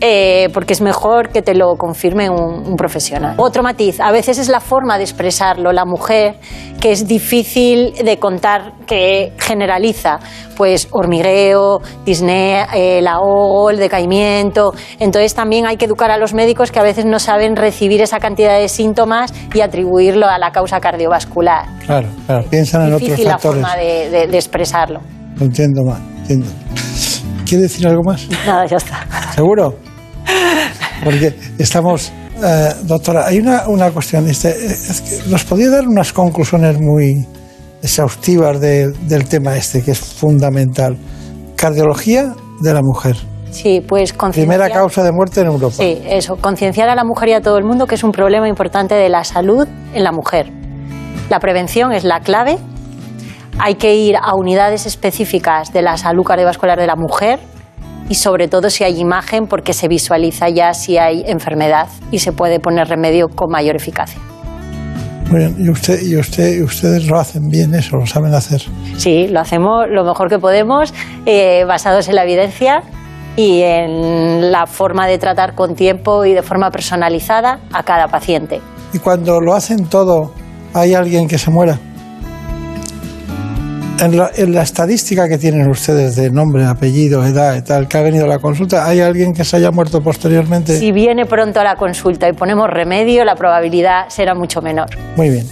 eh, 0.00 0.48
porque 0.54 0.72
es 0.72 0.80
mejor 0.80 1.28
que 1.30 1.42
te 1.42 1.54
lo 1.54 1.76
confirme 1.76 2.30
un, 2.30 2.66
un 2.66 2.76
profesional. 2.76 3.34
Otro 3.36 3.62
matiz, 3.62 4.00
a 4.00 4.10
veces 4.12 4.38
es 4.38 4.48
la 4.48 4.60
forma 4.60 4.96
de 4.98 5.04
expresarlo, 5.04 5.72
la 5.72 5.84
mujer, 5.84 6.36
que 6.80 6.92
es 6.92 7.06
difícil 7.06 7.92
de 8.02 8.18
contar, 8.18 8.72
que 8.86 9.32
generaliza, 9.38 10.18
pues 10.56 10.88
hormigueo, 10.90 11.80
disnea, 12.04 12.64
el 12.74 13.06
ahogo, 13.06 13.70
el 13.70 13.76
decaimiento. 13.78 14.72
Entonces 14.98 15.34
también 15.34 15.66
hay 15.66 15.76
que 15.76 15.84
educar 15.84 16.10
a 16.10 16.16
los 16.18 16.32
médicos 16.34 16.70
que 16.72 16.78
a 16.78 16.82
veces 16.82 17.04
no 17.04 17.18
saben 17.18 17.56
recibir 17.56 18.00
esa 18.00 18.18
cantidad 18.18 18.58
de 18.58 18.68
síntomas 18.68 19.32
y 19.54 19.60
atribuirlo 19.60 20.26
a 20.26 20.38
la 20.38 20.50
causa 20.52 20.80
cardiovascular. 20.80 21.66
Claro, 21.84 22.08
claro. 22.26 22.44
Piensan 22.48 22.82
en 22.82 22.86
otros 22.94 23.00
Difícil 23.02 23.24
la 23.26 23.32
factores. 23.32 23.60
forma 23.62 23.76
de, 23.76 24.08
de- 24.10 24.26
de 24.28 24.36
expresarlo. 24.36 25.00
Lo 25.36 25.44
entiendo 25.46 25.84
más. 25.84 26.00
Entiendo. 26.20 26.46
¿Quiere 27.46 27.62
decir 27.64 27.86
algo 27.86 28.02
más? 28.04 28.28
Nada, 28.46 28.64
ya 28.66 28.76
está. 28.76 29.06
¿Seguro? 29.34 29.74
Porque 31.04 31.34
estamos... 31.58 32.12
eh, 32.44 32.74
doctora, 32.84 33.26
hay 33.26 33.38
una, 33.38 33.68
una 33.68 33.90
cuestión. 33.90 34.28
este, 34.28 34.50
es 34.50 35.00
que 35.00 35.30
¿Nos 35.30 35.44
podría 35.44 35.70
dar 35.70 35.86
unas 35.86 36.12
conclusiones 36.12 36.78
muy 36.80 37.26
exhaustivas 37.82 38.60
de- 38.60 38.92
del 39.08 39.26
tema 39.28 39.56
este, 39.56 39.82
que 39.82 39.92
es 39.92 39.98
fundamental? 40.00 40.96
Cardiología 41.56 42.34
de 42.62 42.74
la 42.74 42.80
mujer. 42.82 43.16
Sí, 43.50 43.80
pues 43.86 44.12
Primera 44.12 44.70
causa 44.70 45.02
de 45.02 45.10
muerte 45.10 45.40
en 45.40 45.48
Europa. 45.48 45.74
Sí, 45.78 46.00
eso, 46.06 46.36
concienciar 46.36 46.88
a 46.88 46.94
la 46.94 47.04
mujer 47.04 47.30
y 47.30 47.32
a 47.32 47.40
todo 47.40 47.58
el 47.58 47.64
mundo 47.64 47.86
que 47.86 47.96
es 47.96 48.04
un 48.04 48.12
problema 48.12 48.48
importante 48.48 48.94
de 48.94 49.08
la 49.08 49.24
salud 49.24 49.66
en 49.92 50.04
la 50.04 50.12
mujer. 50.12 50.50
La 51.30 51.40
prevención 51.40 51.92
es 51.92 52.04
la 52.04 52.20
clave. 52.20 52.58
Hay 53.58 53.74
que 53.74 53.94
ir 53.96 54.14
a 54.16 54.34
unidades 54.36 54.86
específicas 54.86 55.72
de 55.72 55.82
la 55.82 55.96
salud 55.96 56.22
cardiovascular 56.22 56.78
de 56.78 56.86
la 56.86 56.94
mujer 56.96 57.40
y 58.10 58.16
sobre 58.16 58.48
todo 58.48 58.68
si 58.68 58.84
hay 58.84 59.00
imagen 59.00 59.46
porque 59.46 59.72
se 59.72 59.88
visualiza 59.88 60.48
ya 60.48 60.74
si 60.74 60.98
hay 60.98 61.22
enfermedad 61.26 61.86
y 62.10 62.18
se 62.18 62.32
puede 62.32 62.58
poner 62.58 62.88
remedio 62.88 63.28
con 63.28 63.50
mayor 63.50 63.76
eficacia. 63.76 64.20
Muy 65.30 65.38
bien. 65.38 65.54
¿Y, 65.60 65.70
usted, 65.70 66.02
y, 66.02 66.16
usted, 66.16 66.60
ustedes 66.60 67.06
lo 67.06 67.18
hacen 67.20 67.48
bien 67.48 67.72
eso? 67.72 67.96
¿Lo 67.96 68.04
saben 68.04 68.34
hacer? 68.34 68.62
Sí, 68.96 69.28
lo 69.28 69.38
hacemos 69.38 69.86
lo 69.88 70.04
mejor 70.04 70.28
que 70.28 70.40
podemos, 70.40 70.92
eh, 71.24 71.64
basados 71.68 72.08
en 72.08 72.16
la 72.16 72.24
evidencia 72.24 72.82
y 73.36 73.62
en 73.62 74.50
la 74.50 74.66
forma 74.66 75.06
de 75.06 75.18
tratar 75.18 75.54
con 75.54 75.76
tiempo 75.76 76.24
y 76.24 76.34
de 76.34 76.42
forma 76.42 76.72
personalizada 76.72 77.60
a 77.72 77.84
cada 77.84 78.08
paciente. 78.08 78.60
Y 78.92 78.98
cuando 78.98 79.40
lo 79.40 79.54
hacen 79.54 79.86
todo, 79.86 80.32
¿hay 80.74 80.94
alguien 80.94 81.28
que 81.28 81.38
se 81.38 81.52
muera? 81.52 81.78
En 84.00 84.16
la, 84.16 84.30
en 84.34 84.54
la 84.54 84.62
estadística 84.62 85.28
que 85.28 85.36
tienen 85.36 85.68
ustedes 85.68 86.16
de 86.16 86.30
nombre, 86.30 86.64
apellido, 86.64 87.22
edad 87.26 87.54
y 87.54 87.60
tal, 87.60 87.86
que 87.86 87.98
ha 87.98 88.00
venido 88.00 88.24
a 88.24 88.28
la 88.28 88.38
consulta, 88.38 88.86
¿hay 88.86 89.00
alguien 89.00 89.34
que 89.34 89.44
se 89.44 89.58
haya 89.58 89.70
muerto 89.70 90.02
posteriormente? 90.02 90.78
Si 90.78 90.90
viene 90.90 91.26
pronto 91.26 91.60
a 91.60 91.64
la 91.64 91.76
consulta 91.76 92.26
y 92.26 92.32
ponemos 92.32 92.70
remedio, 92.70 93.26
la 93.26 93.34
probabilidad 93.34 94.08
será 94.08 94.34
mucho 94.34 94.62
menor. 94.62 94.88
Muy 95.16 95.28
bien. 95.28 95.46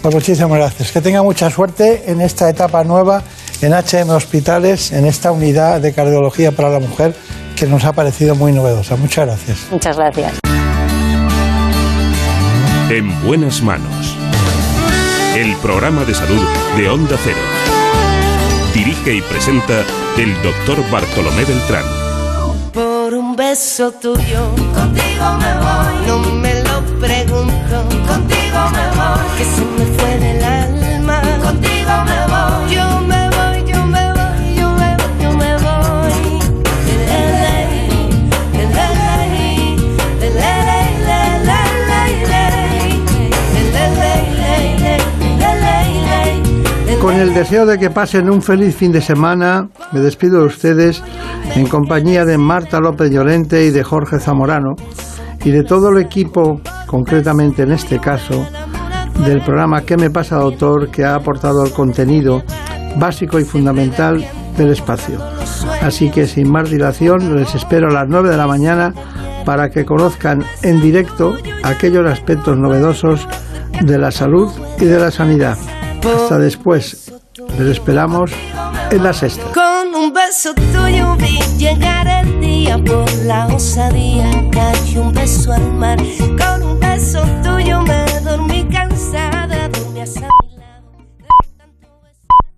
Pues 0.00 0.14
muchísimas 0.14 0.56
gracias. 0.56 0.92
Que 0.92 1.02
tenga 1.02 1.22
mucha 1.22 1.50
suerte 1.50 2.04
en 2.06 2.22
esta 2.22 2.48
etapa 2.48 2.84
nueva 2.84 3.22
en 3.60 3.72
HM 3.74 4.08
Hospitales, 4.08 4.92
en 4.92 5.04
esta 5.04 5.30
unidad 5.30 5.82
de 5.82 5.92
cardiología 5.92 6.52
para 6.52 6.70
la 6.70 6.80
mujer 6.80 7.14
que 7.54 7.66
nos 7.66 7.84
ha 7.84 7.92
parecido 7.92 8.34
muy 8.34 8.52
novedosa. 8.52 8.96
Muchas 8.96 9.26
gracias. 9.26 9.58
Muchas 9.70 9.98
gracias. 9.98 10.40
En 12.88 13.22
buenas 13.22 13.60
manos. 13.62 14.16
El 15.36 15.54
programa 15.56 16.04
de 16.04 16.14
salud 16.14 16.42
de 16.78 16.88
Onda 16.88 17.16
Cero. 17.22 17.69
Dirige 18.80 19.12
y 19.12 19.20
presenta 19.20 19.84
el 20.16 20.42
doctor 20.42 20.78
Bartolomé 20.90 21.44
Beltrán. 21.44 21.84
Por 22.72 23.12
un 23.12 23.36
beso 23.36 23.92
tuyo, 23.92 24.54
contigo 24.74 25.26
me 25.38 25.52
voy. 25.58 26.06
No 26.06 26.18
me 26.36 26.54
lo 26.62 26.80
pregunto, 26.98 27.84
contigo 28.08 28.70
me 28.72 28.86
voy. 28.96 29.36
Que 29.36 29.44
se 29.44 29.69
Con 47.00 47.14
el 47.16 47.32
deseo 47.32 47.64
de 47.64 47.78
que 47.78 47.88
pasen 47.88 48.28
un 48.28 48.42
feliz 48.42 48.76
fin 48.76 48.92
de 48.92 49.00
semana, 49.00 49.70
me 49.90 50.00
despido 50.00 50.40
de 50.40 50.46
ustedes 50.46 51.02
en 51.54 51.66
compañía 51.66 52.26
de 52.26 52.36
Marta 52.36 52.78
López 52.78 53.10
Llorente 53.10 53.64
y 53.64 53.70
de 53.70 53.82
Jorge 53.82 54.20
Zamorano 54.20 54.74
y 55.42 55.50
de 55.50 55.64
todo 55.64 55.88
el 55.88 55.98
equipo, 55.98 56.60
concretamente 56.86 57.62
en 57.62 57.72
este 57.72 57.98
caso, 57.98 58.46
del 59.24 59.40
programa 59.40 59.80
¿Qué 59.80 59.96
me 59.96 60.10
pasa, 60.10 60.36
doctor?, 60.36 60.90
que 60.90 61.02
ha 61.02 61.14
aportado 61.14 61.64
el 61.64 61.72
contenido 61.72 62.42
básico 62.96 63.40
y 63.40 63.44
fundamental 63.44 64.22
del 64.58 64.72
espacio. 64.72 65.18
Así 65.80 66.10
que 66.10 66.26
sin 66.26 66.50
más 66.50 66.70
dilación, 66.70 67.34
les 67.34 67.54
espero 67.54 67.88
a 67.88 67.94
las 67.94 68.08
9 68.08 68.28
de 68.28 68.36
la 68.36 68.46
mañana 68.46 68.92
para 69.46 69.70
que 69.70 69.86
conozcan 69.86 70.44
en 70.62 70.82
directo 70.82 71.34
aquellos 71.62 72.06
aspectos 72.06 72.58
novedosos 72.58 73.26
de 73.80 73.96
la 73.96 74.10
salud 74.10 74.50
y 74.78 74.84
de 74.84 75.00
la 75.00 75.10
sanidad. 75.10 75.56
Hasta 76.08 76.38
después. 76.38 77.12
Les 77.58 77.68
esperamos 77.68 78.30
en 78.90 79.02
la 79.02 79.12
sexta. 79.12 79.42
Con 79.52 79.94
un 79.94 80.12
beso 80.12 80.54
tuyo 80.54 81.16
vi 81.16 81.38
llegar 81.58 82.06
el 82.06 82.40
día 82.40 82.78
por 82.78 83.10
la 83.24 83.46
osadía. 83.46 84.30
Cayó 84.50 85.02
un 85.02 85.12
beso 85.12 85.52
al 85.52 85.72
mar. 85.72 85.98
Con 86.38 86.62
un 86.62 86.80
beso 86.80 87.22
tuyo 87.42 87.82
me 87.82 88.04
dormí 88.20 88.66
cansada, 88.70 89.68
dormí. 89.68 89.90